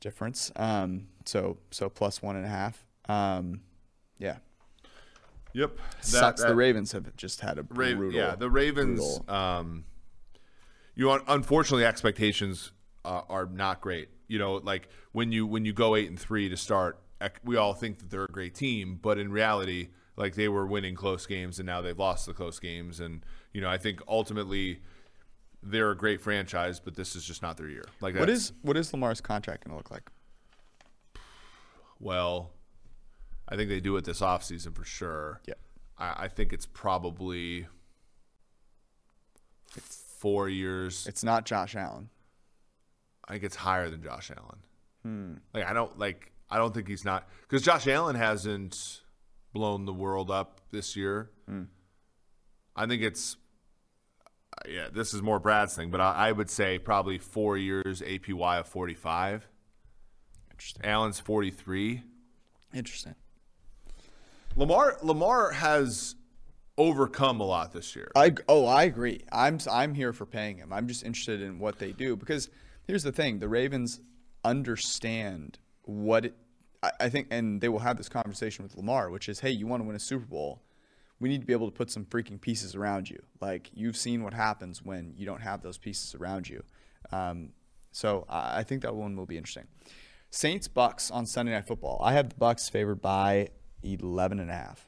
difference. 0.00 0.50
Um, 0.56 1.08
so 1.24 1.58
so 1.70 1.88
plus 1.88 2.20
one 2.20 2.36
and 2.36 2.44
a 2.44 2.48
half. 2.48 2.84
Um, 3.08 3.60
yeah, 4.18 4.38
Yep. 5.52 5.78
sucks. 6.00 6.42
the 6.42 6.54
Ravens 6.54 6.92
have 6.92 7.14
just 7.16 7.40
had 7.40 7.58
a 7.58 7.62
Ra- 7.62 7.94
brutal. 7.94 8.12
yeah, 8.12 8.36
the 8.36 8.50
Ravens. 8.50 9.20
Um, 9.28 9.84
you 10.94 11.06
know, 11.06 11.20
unfortunately, 11.28 11.84
expectations 11.84 12.72
uh, 13.04 13.22
are 13.28 13.46
not 13.46 13.80
great. 13.80 14.08
You 14.28 14.38
know, 14.38 14.54
like 14.54 14.88
when 15.12 15.32
you 15.32 15.46
when 15.46 15.64
you 15.64 15.72
go 15.72 15.96
eight 15.96 16.08
and 16.08 16.18
three 16.18 16.48
to 16.48 16.56
start, 16.56 17.00
we 17.44 17.56
all 17.56 17.74
think 17.74 17.98
that 17.98 18.10
they're 18.10 18.24
a 18.24 18.28
great 18.28 18.54
team, 18.54 18.98
but 19.00 19.18
in 19.18 19.32
reality, 19.32 19.88
like 20.16 20.34
they 20.34 20.48
were 20.48 20.66
winning 20.66 20.94
close 20.94 21.26
games 21.26 21.58
and 21.58 21.66
now 21.66 21.80
they've 21.80 21.98
lost 21.98 22.26
the 22.26 22.34
close 22.34 22.58
games, 22.58 23.00
and 23.00 23.24
you 23.52 23.60
know, 23.60 23.68
I 23.68 23.78
think 23.78 24.00
ultimately 24.06 24.80
they're 25.62 25.90
a 25.90 25.96
great 25.96 26.20
franchise, 26.20 26.80
but 26.80 26.94
this 26.94 27.16
is 27.16 27.24
just 27.24 27.42
not 27.42 27.56
their 27.56 27.68
year. 27.68 27.84
Like 28.00 28.14
what 28.16 28.30
is 28.30 28.52
what 28.62 28.76
is 28.76 28.92
Lamar's 28.92 29.20
contract 29.20 29.64
going 29.64 29.72
to 29.72 29.76
look 29.76 29.90
like? 29.90 30.10
well, 31.98 32.50
I 33.50 33.56
think 33.56 33.68
they 33.68 33.80
do 33.80 33.96
it 33.96 34.04
this 34.04 34.20
offseason 34.20 34.74
for 34.74 34.84
sure. 34.84 35.40
Yeah. 35.46 35.54
I, 35.98 36.24
I 36.24 36.28
think 36.28 36.52
it's 36.52 36.66
probably 36.66 37.66
four 40.18 40.48
years. 40.48 41.06
It's 41.06 41.24
not 41.24 41.46
Josh 41.46 41.74
Allen. 41.74 42.10
I 43.26 43.32
think 43.32 43.44
it's 43.44 43.56
higher 43.56 43.90
than 43.90 44.02
Josh 44.02 44.30
Allen. 44.36 44.58
Hmm. 45.02 45.34
Like 45.54 45.64
I 45.64 45.72
don't 45.72 45.98
like 45.98 46.32
I 46.50 46.58
don't 46.58 46.74
think 46.74 46.88
he's 46.88 47.04
not 47.04 47.28
because 47.42 47.62
Josh 47.62 47.86
Allen 47.86 48.16
hasn't 48.16 49.00
blown 49.52 49.84
the 49.84 49.92
world 49.92 50.30
up 50.30 50.60
this 50.70 50.96
year. 50.96 51.30
Hmm. 51.48 51.64
I 52.76 52.86
think 52.86 53.02
it's 53.02 53.36
uh, 54.58 54.68
yeah. 54.68 54.88
This 54.92 55.14
is 55.14 55.22
more 55.22 55.38
Brad's 55.38 55.74
thing, 55.74 55.90
but 55.90 56.00
I, 56.00 56.28
I 56.28 56.32
would 56.32 56.50
say 56.50 56.78
probably 56.78 57.18
four 57.18 57.56
years 57.56 58.02
APY 58.02 58.60
of 58.60 58.66
forty 58.66 58.94
five. 58.94 59.46
Interesting. 60.50 60.84
Allen's 60.84 61.20
forty 61.20 61.50
three. 61.50 62.02
Interesting. 62.74 63.14
Lamar 64.56 64.98
Lamar 65.02 65.52
has 65.52 66.16
overcome 66.76 67.40
a 67.40 67.44
lot 67.44 67.72
this 67.72 67.94
year. 67.94 68.10
I 68.16 68.34
oh 68.48 68.66
I 68.66 68.84
agree. 68.84 69.22
I'm 69.30 69.58
I'm 69.70 69.94
here 69.94 70.12
for 70.12 70.26
paying 70.26 70.58
him. 70.58 70.72
I'm 70.72 70.88
just 70.88 71.04
interested 71.04 71.40
in 71.40 71.58
what 71.58 71.78
they 71.78 71.92
do 71.92 72.16
because 72.16 72.48
here's 72.86 73.02
the 73.02 73.12
thing: 73.12 73.38
the 73.38 73.48
Ravens 73.48 74.00
understand 74.44 75.58
what 75.82 76.26
it, 76.26 76.34
I, 76.82 76.92
I 77.00 77.08
think, 77.08 77.28
and 77.30 77.60
they 77.60 77.68
will 77.68 77.80
have 77.80 77.96
this 77.96 78.08
conversation 78.08 78.62
with 78.62 78.76
Lamar, 78.76 79.10
which 79.10 79.28
is, 79.28 79.40
hey, 79.40 79.50
you 79.50 79.66
want 79.66 79.82
to 79.82 79.86
win 79.86 79.96
a 79.96 80.00
Super 80.00 80.26
Bowl. 80.26 80.62
We 81.18 81.28
need 81.28 81.42
to 81.42 81.46
be 81.46 81.52
able 81.52 81.70
to 81.70 81.76
put 81.76 81.90
some 81.90 82.06
freaking 82.06 82.40
pieces 82.40 82.74
around 82.74 83.10
you. 83.10 83.20
Like 83.40 83.70
you've 83.74 83.96
seen 83.96 84.22
what 84.22 84.32
happens 84.32 84.82
when 84.82 85.12
you 85.16 85.26
don't 85.26 85.42
have 85.42 85.62
those 85.62 85.76
pieces 85.76 86.14
around 86.14 86.48
you. 86.48 86.64
Um, 87.12 87.50
so 87.92 88.24
I, 88.28 88.60
I 88.60 88.62
think 88.62 88.82
that 88.82 88.94
one 88.94 89.16
will 89.16 89.26
be 89.26 89.36
interesting. 89.36 89.66
Saints 90.30 90.68
Bucks 90.68 91.10
on 91.10 91.26
Sunday 91.26 91.52
Night 91.52 91.66
Football. 91.66 92.00
I 92.02 92.14
have 92.14 92.30
the 92.30 92.36
Bucks 92.36 92.68
favored 92.70 93.02
by 93.02 93.48
11 93.82 94.40
and 94.40 94.50
a 94.50 94.54
half. 94.54 94.86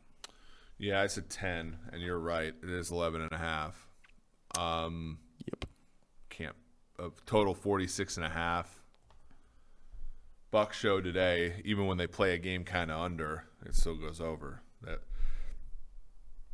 Yeah, 0.79 1.01
I 1.01 1.07
said 1.07 1.31
10, 1.31 1.77
and 1.93 2.03
you're 2.03 2.19
right. 2.19 2.53
It 2.63 2.71
is 2.71 2.91
11 2.91 3.21
and 3.21 3.33
a 3.33 3.39
half. 3.39 3.89
Um, 4.59 5.19
Yep. 5.47 5.65
can't 6.31 6.57
a 6.99 7.11
total 7.27 7.55
46 7.55 8.17
and 8.17 8.27
a 8.27 8.29
half. 8.29 8.81
Buck 10.51 10.73
show 10.75 11.01
today, 11.01 11.63
even 11.65 11.87
when 11.87 11.97
they 11.97 12.07
play 12.07 12.35
a 12.35 12.39
game 12.39 12.65
kind 12.65 12.91
of 12.91 13.01
under, 13.01 13.45
it 13.65 13.75
still 13.75 13.95
goes 13.97 14.21
over. 14.21 14.61
That, 14.83 15.01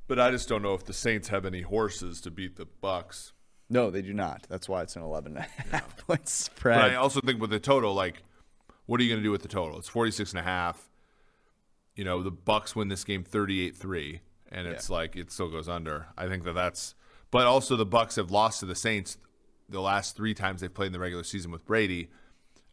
but 0.06 0.20
I 0.20 0.30
just 0.30 0.48
don't 0.48 0.62
know 0.62 0.74
if 0.74 0.84
the 0.84 0.92
Saints 0.92 1.28
have 1.28 1.44
any 1.44 1.62
horses 1.62 2.20
to 2.20 2.30
beat 2.30 2.56
the 2.56 2.66
Bucks. 2.66 3.32
No, 3.68 3.90
they 3.90 4.00
do 4.02 4.14
not. 4.14 4.46
That's 4.48 4.68
why 4.68 4.82
it's 4.82 4.94
an 4.96 5.02
11 5.02 5.36
and 5.36 5.44
a 5.44 5.76
half 5.76 5.96
point 6.06 6.28
spread. 6.28 6.76
But 6.80 6.90
I 6.92 6.94
also 6.94 7.20
think 7.20 7.40
with 7.40 7.50
the 7.50 7.58
total, 7.60 7.92
like, 7.92 8.22
what 8.86 9.00
are 9.00 9.02
you 9.02 9.10
going 9.10 9.20
to 9.20 9.26
do 9.26 9.32
with 9.32 9.42
the 9.42 9.48
total? 9.48 9.78
It's 9.78 9.88
46 9.88 10.30
and 10.30 10.40
a 10.40 10.42
half. 10.44 10.87
You 11.98 12.04
know, 12.04 12.22
the 12.22 12.30
Bucks 12.30 12.76
win 12.76 12.86
this 12.86 13.02
game 13.02 13.24
38-3 13.24 14.20
and 14.52 14.68
it's 14.68 14.88
like 14.88 15.16
it 15.16 15.32
still 15.32 15.50
goes 15.50 15.68
under. 15.68 16.06
I 16.16 16.28
think 16.28 16.44
that 16.44 16.52
that's 16.52 16.94
but 17.32 17.46
also 17.48 17.74
the 17.74 17.84
Bucks 17.84 18.14
have 18.14 18.30
lost 18.30 18.60
to 18.60 18.66
the 18.66 18.76
Saints 18.76 19.18
the 19.68 19.80
last 19.80 20.16
3 20.16 20.32
times 20.32 20.60
they've 20.60 20.72
played 20.72 20.86
in 20.86 20.92
the 20.92 21.00
regular 21.00 21.24
season 21.24 21.50
with 21.50 21.66
Brady. 21.66 22.08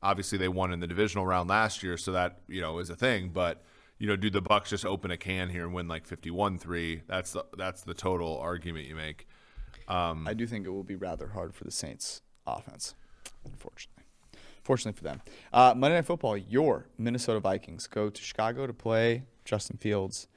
Obviously 0.04 0.38
they 0.38 0.48
won 0.48 0.72
in 0.72 0.80
the 0.80 0.86
divisional 0.86 1.26
round 1.26 1.50
last 1.50 1.82
year, 1.82 1.98
so 1.98 2.12
that, 2.12 2.42
you 2.48 2.62
know, 2.62 2.78
is 2.78 2.92
a 2.92 2.96
thing, 2.96 3.30
but 3.30 3.64
you 3.98 4.06
know, 4.06 4.16
do 4.16 4.30
the 4.30 4.42
Bucks 4.42 4.70
just 4.70 4.86
open 4.86 5.10
a 5.10 5.18
can 5.18 5.50
here 5.50 5.64
and 5.64 5.74
win 5.74 5.88
like 5.88 6.08
51-3? 6.08 7.02
That's 7.08 7.32
the 7.32 7.46
that's 7.58 7.82
the 7.82 7.96
total 7.96 8.38
argument 8.38 8.86
you 8.86 8.96
make. 8.96 9.28
Um, 9.88 10.28
I 10.28 10.36
do 10.36 10.46
think 10.46 10.68
it 10.68 10.70
will 10.70 10.84
be 10.84 10.96
rather 10.96 11.30
hard 11.30 11.56
for 11.56 11.64
the 11.64 11.72
Saints 11.72 12.22
offense, 12.46 12.94
unfortunately. 13.44 13.95
Fortunately 14.66 14.98
for 14.98 15.04
them. 15.04 15.22
Uh, 15.54 15.74
Monday 15.78 15.96
Night 15.96 16.06
Football, 16.06 16.36
your 16.38 16.88
Minnesota 16.98 17.40
Vikings 17.40 17.86
go 17.86 18.10
to 18.10 18.22
Chicago 18.22 18.66
to 18.66 18.74
play 18.74 19.24
Justin 19.46 19.78
Fields. 19.78 20.28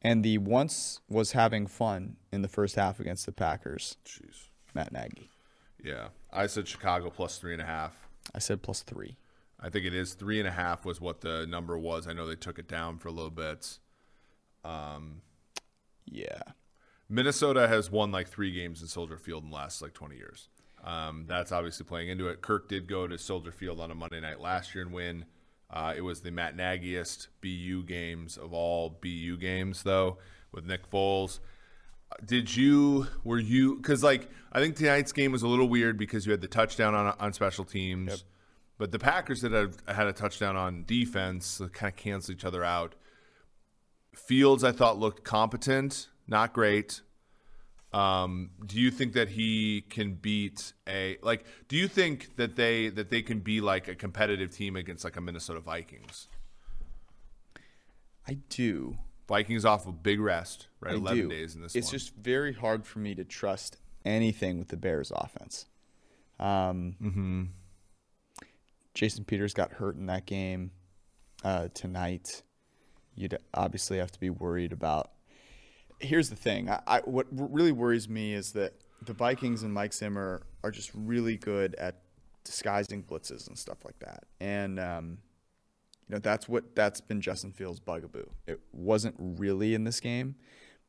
And 0.00 0.24
the 0.24 0.38
once 0.38 1.00
was 1.08 1.32
having 1.32 1.66
fun 1.66 2.16
in 2.32 2.40
the 2.42 2.48
first 2.48 2.76
half 2.76 2.98
against 2.98 3.26
the 3.26 3.32
Packers, 3.32 3.98
Jeez. 4.06 4.48
Matt 4.74 4.90
Nagy. 4.90 5.28
Yeah. 5.82 6.08
I 6.32 6.46
said 6.46 6.66
Chicago 6.66 7.10
plus 7.10 7.36
three 7.38 7.52
and 7.52 7.60
a 7.60 7.66
half. 7.66 8.08
I 8.34 8.38
said 8.38 8.62
plus 8.62 8.82
three. 8.82 9.18
I 9.60 9.68
think 9.68 9.84
it 9.84 9.94
is 9.94 10.14
three 10.14 10.38
and 10.38 10.48
a 10.48 10.52
half 10.52 10.84
was 10.86 10.98
what 11.00 11.20
the 11.20 11.46
number 11.46 11.78
was. 11.78 12.06
I 12.06 12.14
know 12.14 12.26
they 12.26 12.36
took 12.36 12.58
it 12.58 12.66
down 12.68 12.96
for 12.98 13.08
a 13.08 13.12
little 13.12 13.30
bit. 13.30 13.78
Um, 14.64 15.20
Yeah. 16.06 16.40
Minnesota 17.08 17.68
has 17.68 17.90
won 17.90 18.10
like 18.12 18.28
three 18.28 18.50
games 18.50 18.80
in 18.80 18.88
Soldier 18.88 19.18
Field 19.18 19.44
in 19.44 19.50
the 19.50 19.56
last 19.56 19.82
like 19.82 19.92
20 19.92 20.16
years. 20.16 20.48
Um, 20.84 21.24
that's 21.26 21.50
obviously 21.50 21.86
playing 21.86 22.10
into 22.10 22.28
it. 22.28 22.42
Kirk 22.42 22.68
did 22.68 22.86
go 22.86 23.06
to 23.06 23.16
Soldier 23.16 23.52
Field 23.52 23.80
on 23.80 23.90
a 23.90 23.94
Monday 23.94 24.20
night 24.20 24.40
last 24.40 24.74
year 24.74 24.84
and 24.84 24.92
win. 24.92 25.24
Uh, 25.70 25.94
it 25.96 26.02
was 26.02 26.20
the 26.20 26.30
Matt 26.30 26.56
Nagyest 26.56 27.28
BU 27.40 27.84
games 27.84 28.36
of 28.36 28.52
all 28.52 28.98
BU 29.02 29.38
games, 29.38 29.82
though, 29.82 30.18
with 30.52 30.66
Nick 30.66 30.88
Foles. 30.90 31.40
Did 32.24 32.54
you, 32.54 33.08
were 33.24 33.38
you, 33.38 33.76
because 33.76 34.04
like, 34.04 34.28
I 34.52 34.60
think 34.60 34.76
tonight's 34.76 35.10
game 35.10 35.32
was 35.32 35.42
a 35.42 35.48
little 35.48 35.68
weird 35.68 35.98
because 35.98 36.26
you 36.26 36.32
had 36.32 36.42
the 36.42 36.48
touchdown 36.48 36.94
on, 36.94 37.14
on 37.18 37.32
special 37.32 37.64
teams, 37.64 38.24
but 38.78 38.92
the 38.92 38.98
Packers 38.98 39.40
that 39.40 39.52
had, 39.52 39.74
had 39.88 40.06
a 40.06 40.12
touchdown 40.12 40.54
on 40.56 40.84
defense 40.86 41.60
kind 41.72 41.92
of 41.92 41.96
cancel 41.96 42.34
each 42.34 42.44
other 42.44 42.62
out. 42.62 42.94
Fields, 44.14 44.62
I 44.62 44.70
thought, 44.70 44.98
looked 44.98 45.24
competent, 45.24 46.08
not 46.28 46.52
great. 46.52 47.00
Um, 47.94 48.50
do 48.66 48.78
you 48.80 48.90
think 48.90 49.12
that 49.12 49.28
he 49.28 49.82
can 49.88 50.14
beat 50.14 50.72
a 50.88 51.16
like? 51.22 51.44
Do 51.68 51.76
you 51.76 51.86
think 51.86 52.36
that 52.36 52.56
they 52.56 52.88
that 52.88 53.10
they 53.10 53.22
can 53.22 53.38
be 53.40 53.60
like 53.60 53.86
a 53.88 53.94
competitive 53.94 54.50
team 54.50 54.74
against 54.76 55.04
like 55.04 55.16
a 55.16 55.20
Minnesota 55.20 55.60
Vikings? 55.60 56.26
I 58.28 58.38
do. 58.48 58.96
Vikings 59.28 59.64
off 59.64 59.86
a 59.86 59.92
big 59.92 60.20
rest, 60.20 60.66
right? 60.80 60.94
I 60.94 60.96
Eleven 60.96 61.22
do. 61.22 61.28
days 61.28 61.54
in 61.54 61.62
this. 61.62 61.74
It's 61.76 61.86
one. 61.86 61.92
just 61.92 62.14
very 62.16 62.52
hard 62.52 62.84
for 62.84 62.98
me 62.98 63.14
to 63.14 63.24
trust 63.24 63.76
anything 64.04 64.58
with 64.58 64.68
the 64.68 64.76
Bears 64.76 65.12
offense. 65.14 65.66
Um, 66.40 66.96
Mm-hmm. 67.02 67.42
Jason 68.92 69.24
Peters 69.24 69.54
got 69.54 69.72
hurt 69.72 69.96
in 69.96 70.06
that 70.06 70.24
game 70.26 70.70
uh, 71.42 71.68
tonight. 71.74 72.42
You'd 73.16 73.38
obviously 73.52 73.98
have 73.98 74.12
to 74.12 74.20
be 74.20 74.30
worried 74.30 74.72
about. 74.72 75.10
Here's 76.04 76.30
the 76.30 76.36
thing: 76.36 76.70
I, 76.70 76.80
I, 76.86 77.00
what 77.00 77.26
really 77.30 77.72
worries 77.72 78.08
me 78.08 78.34
is 78.34 78.52
that 78.52 78.74
the 79.02 79.12
Vikings 79.12 79.62
and 79.62 79.72
Mike 79.72 79.92
Zimmer 79.92 80.42
are 80.62 80.70
just 80.70 80.90
really 80.94 81.36
good 81.36 81.74
at 81.76 82.00
disguising 82.44 83.02
blitzes 83.02 83.48
and 83.48 83.58
stuff 83.58 83.78
like 83.84 83.98
that, 84.00 84.24
and 84.40 84.78
um, 84.78 85.18
you 86.08 86.14
know 86.14 86.18
that's 86.18 86.48
what 86.48 86.74
that's 86.74 87.00
been 87.00 87.20
Justin 87.20 87.52
Fields' 87.52 87.80
bugaboo. 87.80 88.26
It 88.46 88.60
wasn't 88.72 89.14
really 89.18 89.74
in 89.74 89.84
this 89.84 90.00
game, 90.00 90.36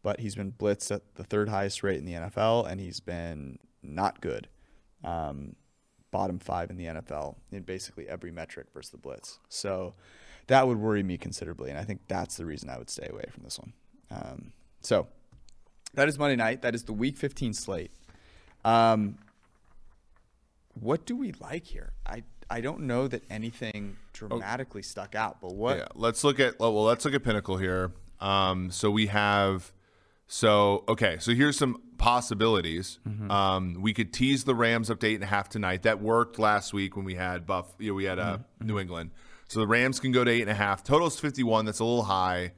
but 0.03 0.19
he's 0.19 0.35
been 0.35 0.51
blitzed 0.51 0.93
at 0.93 1.15
the 1.15 1.23
third 1.23 1.49
highest 1.49 1.83
rate 1.83 1.97
in 1.97 2.05
the 2.05 2.13
NFL, 2.13 2.69
and 2.69 2.79
he's 2.79 2.99
been 2.99 3.57
not 3.81 4.21
good. 4.21 4.47
Um, 5.03 5.55
bottom 6.11 6.39
five 6.39 6.69
in 6.69 6.77
the 6.77 6.85
NFL 6.85 7.35
in 7.51 7.63
basically 7.63 8.07
every 8.07 8.31
metric 8.31 8.67
versus 8.73 8.89
the 8.89 8.97
blitz. 8.97 9.39
So 9.49 9.95
that 10.47 10.65
would 10.65 10.77
worry 10.77 11.03
me 11.03 11.17
considerably, 11.17 11.69
and 11.69 11.79
I 11.79 11.83
think 11.83 12.01
that's 12.07 12.37
the 12.37 12.45
reason 12.45 12.69
I 12.69 12.77
would 12.77 12.89
stay 12.89 13.07
away 13.09 13.25
from 13.31 13.43
this 13.43 13.59
one. 13.59 13.73
Um, 14.11 14.53
so 14.85 15.07
that 15.93 16.07
is 16.07 16.19
Monday 16.19 16.35
night. 16.35 16.61
That 16.61 16.75
is 16.75 16.83
the 16.83 16.93
Week 16.93 17.17
15 17.17 17.53
slate. 17.53 17.91
Um, 18.63 19.17
what 20.79 21.05
do 21.05 21.15
we 21.15 21.31
like 21.33 21.65
here? 21.65 21.93
I 22.05 22.23
I 22.49 22.61
don't 22.61 22.81
know 22.81 23.07
that 23.07 23.23
anything 23.29 23.97
dramatically 24.13 24.83
stuck 24.83 25.15
out, 25.15 25.41
but 25.41 25.55
what? 25.55 25.77
Yeah, 25.77 25.87
let's 25.95 26.23
look 26.23 26.39
at 26.39 26.59
well, 26.59 26.83
let's 26.83 27.05
look 27.05 27.13
at 27.13 27.23
Pinnacle 27.23 27.57
here. 27.57 27.91
Um, 28.19 28.71
so 28.71 28.91
we 28.91 29.07
have 29.07 29.71
so 30.27 30.83
okay, 30.87 31.17
so 31.19 31.33
here's 31.33 31.57
some 31.57 31.81
possibilities. 31.97 32.99
Um, 33.29 33.77
we 33.79 33.93
could 33.93 34.11
tease 34.11 34.43
the 34.43 34.55
Rams 34.55 34.89
up 34.89 34.99
to 34.99 35.07
eight 35.07 35.15
and 35.15 35.23
a 35.23 35.27
half 35.27 35.49
tonight. 35.49 35.83
That 35.83 36.01
worked 36.01 36.39
last 36.39 36.73
week 36.73 36.95
when 36.95 37.05
we 37.05 37.15
had 37.15 37.45
Buff. 37.45 37.73
You 37.79 37.89
know, 37.89 37.93
we 37.95 38.05
had 38.05 38.19
uh, 38.19 38.39
New 38.61 38.79
England. 38.79 39.11
So 39.47 39.59
the 39.59 39.67
Rams 39.67 39.99
can 39.99 40.11
go 40.11 40.23
to 40.23 40.31
eight 40.31 40.41
and 40.41 40.49
a 40.49 40.55
half. 40.55 40.83
Total's 40.83 41.19
fifty 41.19 41.43
one. 41.43 41.65
That's 41.65 41.79
a 41.79 41.85
little 41.85 42.03
high. 42.03 42.53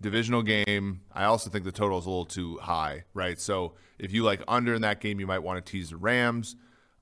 Divisional 0.00 0.42
game. 0.42 1.00
I 1.12 1.24
also 1.24 1.50
think 1.50 1.64
the 1.64 1.72
total 1.72 1.98
is 1.98 2.06
a 2.06 2.08
little 2.08 2.24
too 2.24 2.58
high, 2.58 3.04
right? 3.14 3.38
So 3.38 3.74
if 3.98 4.12
you 4.12 4.22
like 4.22 4.42
under 4.46 4.74
in 4.74 4.82
that 4.82 5.00
game, 5.00 5.18
you 5.18 5.26
might 5.26 5.40
want 5.40 5.64
to 5.64 5.70
tease 5.72 5.90
the 5.90 5.96
Rams. 5.96 6.56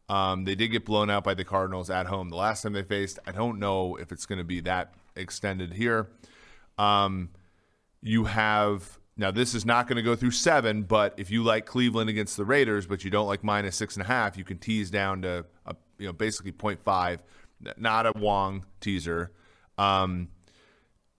Um, 0.09 0.45
they 0.45 0.55
did 0.55 0.69
get 0.69 0.85
blown 0.85 1.11
out 1.11 1.25
by 1.25 1.35
the 1.35 1.45
Cardinals 1.45 1.91
at 1.91 2.07
home 2.07 2.29
the 2.31 2.37
last 2.37 2.63
time 2.63 2.73
they 2.73 2.83
faced. 2.83 3.19
I 3.27 3.33
don't 3.33 3.59
know 3.59 3.97
if 3.97 4.13
it's 4.13 4.25
going 4.25 4.39
to 4.39 4.45
be 4.45 4.61
that 4.61 4.95
extended 5.17 5.73
here. 5.73 6.09
Um, 6.79 7.31
you 8.03 8.25
have 8.25 8.99
now 9.17 9.31
this 9.31 9.55
is 9.55 9.65
not 9.65 9.89
going 9.89 9.97
to 9.97 10.03
go 10.03 10.15
through 10.15 10.31
seven, 10.31 10.83
but 10.83 11.15
if 11.17 11.31
you 11.31 11.43
like 11.43 11.67
Cleveland 11.67 12.11
against 12.11 12.37
the 12.37 12.45
Raiders, 12.45 12.87
but 12.87 13.05
you 13.05 13.11
don't 13.11 13.27
like 13.27 13.43
minus 13.43 13.77
six 13.77 13.97
and 13.97 14.05
a 14.05 14.07
half, 14.07 14.37
you 14.37 14.45
can 14.45 14.59
tease 14.59 14.91
down 14.91 15.23
to 15.23 15.45
a, 15.65 15.75
you 15.99 16.07
know 16.07 16.13
basically 16.13 16.53
0.5, 16.53 17.19
not 17.77 18.07
a 18.07 18.13
Wong 18.17 18.65
teaser. 18.81 19.33
Um, 19.79 20.29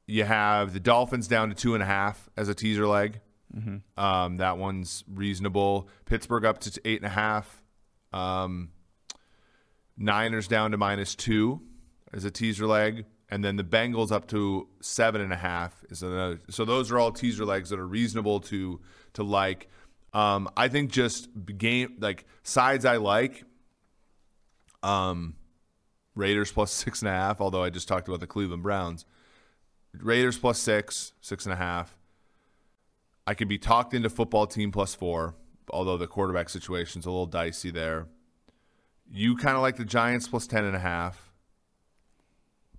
you 0.08 0.24
have 0.24 0.74
the 0.74 0.80
Dolphins 0.80 1.28
down 1.28 1.50
to 1.50 1.56
two 1.56 1.74
and 1.74 1.84
a 1.84 1.86
half 1.86 2.30
as 2.36 2.50
a 2.50 2.56
teaser 2.56 2.88
leg. 2.88 3.20
Um, 3.98 4.38
that 4.38 4.58
one's 4.58 5.04
reasonable. 5.14 5.90
Pittsburgh 6.06 6.46
up 6.46 6.60
to 6.60 6.82
eight 6.86 6.98
and 6.98 7.06
a 7.06 7.10
half. 7.14 7.64
Um, 8.14 8.70
Niners 9.98 10.48
down 10.48 10.72
to 10.72 10.78
minus 10.78 11.16
two 11.16 11.62
as 12.14 12.24
a 12.24 12.32
teaser 12.32 12.68
leg, 12.68 13.06
and 13.30 13.44
then 13.44 13.56
the 13.56 13.64
Bengals 13.64 14.12
up 14.12 14.28
to 14.28 14.68
seven 14.82 15.22
and 15.22 15.34
a 15.34 15.38
half 15.38 15.84
is 15.90 16.04
another. 16.04 16.40
So 16.50 16.66
those 16.66 16.92
are 16.92 17.00
all 17.00 17.12
teaser 17.12 17.46
legs 17.46 17.70
that 17.70 17.80
are 17.80 17.88
reasonable 17.88 18.40
to 18.42 18.80
to 19.14 19.24
like. 19.24 19.70
Um, 20.14 20.50
I 20.56 20.68
think 20.68 20.92
just 20.92 21.28
game 21.58 21.98
like 22.00 22.26
sides 22.44 22.86
I 22.86 22.98
like. 22.98 23.44
Um, 24.84 25.36
Raiders 26.16 26.52
plus 26.52 26.72
six 26.72 27.02
and 27.02 27.10
a 27.10 27.14
half. 27.14 27.42
Although 27.42 27.64
I 27.64 27.70
just 27.70 27.88
talked 27.88 28.08
about 28.08 28.20
the 28.20 28.28
Cleveland 28.28 28.64
Browns. 28.64 29.06
Raiders 29.94 30.38
plus 30.38 30.60
six, 30.60 31.14
six 31.22 31.46
and 31.46 31.54
a 31.54 31.58
half. 31.58 31.96
I 33.26 33.34
could 33.34 33.48
be 33.48 33.58
talked 33.58 33.94
into 33.94 34.10
football 34.10 34.48
team 34.48 34.72
plus 34.72 34.96
four, 34.96 35.36
although 35.70 35.98
the 35.98 36.08
quarterback 36.08 36.50
situation's 36.50 37.06
a 37.06 37.10
little 37.10 37.26
dicey 37.26 37.72
there. 37.72 38.08
You 39.12 39.36
kind 39.38 39.56
of 39.56 39.62
like 39.62 39.76
the 39.78 39.86
Giants 39.86 40.28
plus 40.28 40.48
ten 40.48 40.66
and 40.66 40.76
a 40.76 40.80
half, 40.80 41.32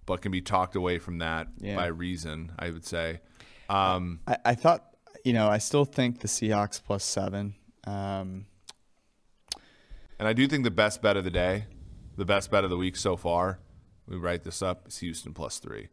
but 0.06 0.22
can 0.22 0.32
be 0.32 0.40
talked 0.40 0.76
away 0.76 0.98
from 0.98 1.18
that 1.18 1.48
Yeah. 1.59 1.76
by 1.76 1.86
reason, 1.86 2.52
I 2.59 2.70
would 2.70 2.85
say. 2.85 3.20
Um, 3.68 4.20
I, 4.26 4.36
I 4.47 4.55
thought, 4.55 4.85
you 5.24 5.32
know, 5.35 5.48
I 5.48 5.59
still 5.59 5.85
think 5.85 6.20
the 6.20 6.28
Seahawks 6.28 6.82
plus 6.82 7.05
seven. 7.05 7.55
Um, 7.86 8.47
And 10.18 10.26
I 10.26 10.32
do 10.32 10.47
think 10.48 10.64
the 10.64 10.70
best 10.70 11.01
bet 11.02 11.16
of 11.16 11.24
the 11.24 11.30
day, 11.30 11.66
the 12.16 12.24
best 12.24 12.51
bet 12.51 12.64
of 12.64 12.70
the 12.70 12.76
week 12.76 12.97
so 12.97 13.16
far, 13.16 13.59
we 14.06 14.16
write 14.16 14.43
this 14.44 14.62
up, 14.62 14.89
is 14.89 14.98
Houston 14.98 15.32
plus 15.35 15.59
three. 15.59 15.89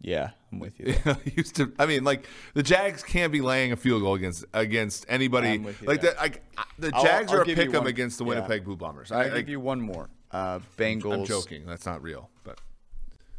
Yeah, 0.00 0.30
I'm 0.52 0.58
with 0.60 0.78
you. 0.78 0.94
Houston. 1.34 1.72
I 1.78 1.86
mean, 1.86 2.04
like 2.04 2.26
the 2.54 2.62
Jags 2.62 3.02
can't 3.02 3.32
be 3.32 3.40
laying 3.40 3.72
a 3.72 3.76
field 3.76 4.02
goal 4.02 4.14
against 4.14 4.44
against 4.52 5.04
anybody. 5.08 5.48
I'm 5.54 5.64
with 5.64 5.80
you 5.82 5.88
Like 5.88 6.00
there. 6.00 6.12
the, 6.12 6.20
I, 6.22 6.24
I- 6.56 6.64
the 6.78 6.90
I'll- 6.94 7.02
Jags 7.02 7.32
I'll 7.32 7.38
are 7.38 7.42
a 7.42 7.44
give 7.46 7.56
pick 7.56 7.74
'em 7.74 7.86
against 7.86 8.18
the 8.18 8.24
Yeah. 8.24 8.28
Winnipeg 8.30 8.64
Blue 8.64 8.76
Bombers. 8.76 9.10
I 9.12 9.22
I, 9.24 9.28
will 9.28 9.34
give 9.36 9.48
you 9.48 9.60
one 9.60 9.80
more. 9.80 10.08
Uh, 10.30 10.60
Bengals. 10.76 11.14
I'm 11.14 11.24
joking. 11.24 11.64
That's 11.66 11.86
not 11.86 12.02
real. 12.02 12.30
But 12.44 12.60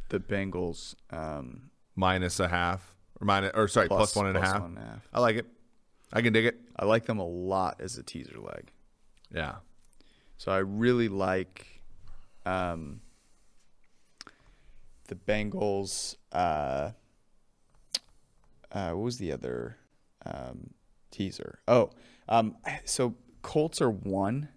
The 0.09 0.19
Bengals. 0.19 0.95
Um, 1.11 1.69
minus 1.95 2.39
a 2.39 2.47
half 2.47 2.95
or 3.21 3.25
minus 3.25 3.51
or 3.55 3.67
sorry 3.67 3.87
Plus- 3.87 4.13
plus 4.13 4.15
one 4.15 4.27
and 4.27 4.37
a 4.37 4.41
half. 4.41 4.61
one 4.61 4.77
and 4.77 4.85
a 4.85 4.89
half. 4.89 5.07
I 5.13 5.19
like 5.19 5.35
it. 5.37 5.45
I 6.11 6.21
can 6.21 6.33
dig 6.33 6.45
it. 6.45 6.59
I 6.75 6.85
like 6.85 7.05
them 7.05 7.19
a 7.19 7.25
lot 7.27 7.79
as 7.81 7.97
a 7.97 8.03
teaser 8.03 8.39
leg. 8.39 8.71
Yeah. 9.33 9.55
So 10.37 10.51
I 10.51 10.57
really 10.59 11.07
like 11.09 11.67
um, 12.45 13.01
the 15.07 15.15
Bengals. 15.15 16.15
Uh, 16.31 16.91
uh, 18.71 18.91
what 18.91 19.03
was 19.03 19.17
the 19.17 19.31
other 19.31 19.77
um, 20.25 20.71
teaser? 21.11 21.59
Oh, 21.67 21.89
um, 22.27 22.55
so 22.85 23.15
Colts 23.41 23.81
are 23.81 23.89
one, 23.89 24.49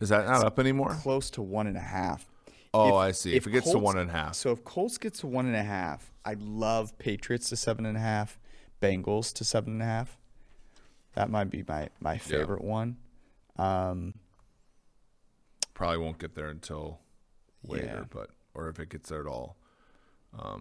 Is 0.00 0.10
that 0.10 0.26
not 0.26 0.44
up 0.44 0.58
anymore? 0.58 0.96
close 1.00 1.30
to 1.30 1.42
one 1.42 1.66
and 1.66 1.76
a 1.76 1.80
half. 1.80 2.26
Oh, 2.74 2.88
If- 2.88 2.94
I 2.94 3.10
see. 3.12 3.34
If, 3.36 3.46
it 3.46 3.50
gets 3.50 3.70
to 3.70 3.78
one 3.78 3.96
and 3.96 4.10
a 4.10 4.12
half, 4.12 4.34
So 4.34 4.50
if 4.50 4.64
Colts 4.64 4.98
gets 4.98 5.20
to 5.20 5.26
one 5.26 5.46
and 5.46 5.56
a 5.56 5.62
half, 5.62 6.12
I'd 6.24 6.42
love 6.42 6.98
Patriots 6.98 7.48
to 7.50 7.56
seven 7.56 7.86
and 7.86 7.96
a 7.96 8.00
half, 8.00 8.38
Bengals 8.82 9.32
to 9.34 9.44
seven 9.44 9.74
and 9.74 9.82
a 9.82 9.86
half. 9.86 10.18
That 11.14 11.30
might 11.30 11.48
be 11.48 11.64
my 11.66 11.88
my 12.00 12.18
favorite 12.18 12.64
one. 12.64 12.96
Um, 13.56 14.14
probably 15.74 15.98
won't 15.98 16.18
get 16.18 16.34
there 16.34 16.48
until 16.48 16.98
later. 17.62 17.84
Yeah. 17.86 18.04
But 18.10 18.30
or 18.52 18.68
if 18.68 18.80
it 18.80 18.88
gets 18.88 19.10
there 19.10 19.20
at 19.20 19.26
all. 19.28 19.56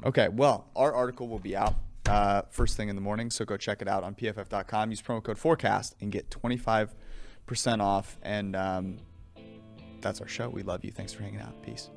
Okay, 0.06 0.30
well, 0.30 0.70
our 0.76 0.94
article 0.94 1.28
will 1.28 1.40
be 1.40 1.56
out 1.56 1.76
uh, 2.06 2.42
first 2.50 2.78
thing 2.78 2.90
in 2.90 2.96
the 2.96 3.02
morning, 3.02 3.30
so 3.30 3.46
go 3.46 3.58
check 3.58 3.82
it 3.82 3.88
out 3.88 4.04
on 4.04 4.16
pff.com. 4.16 4.90
Use 4.90 5.02
promo 5.02 5.24
code 5.24 5.38
forecast 5.38 5.96
and 6.02 6.12
get 6.12 6.30
25% 6.30 6.90
off. 7.80 8.18
And 8.22 8.56
um, 8.56 8.98
that's 10.02 10.22
our 10.22 10.28
show. 10.28 10.50
We 10.50 10.64
love 10.64 10.84
you. 10.84 10.92
Thanks 10.92 11.14
for 11.14 11.24
hanging 11.24 11.42
out. 11.42 11.62
Peace. 11.64 11.90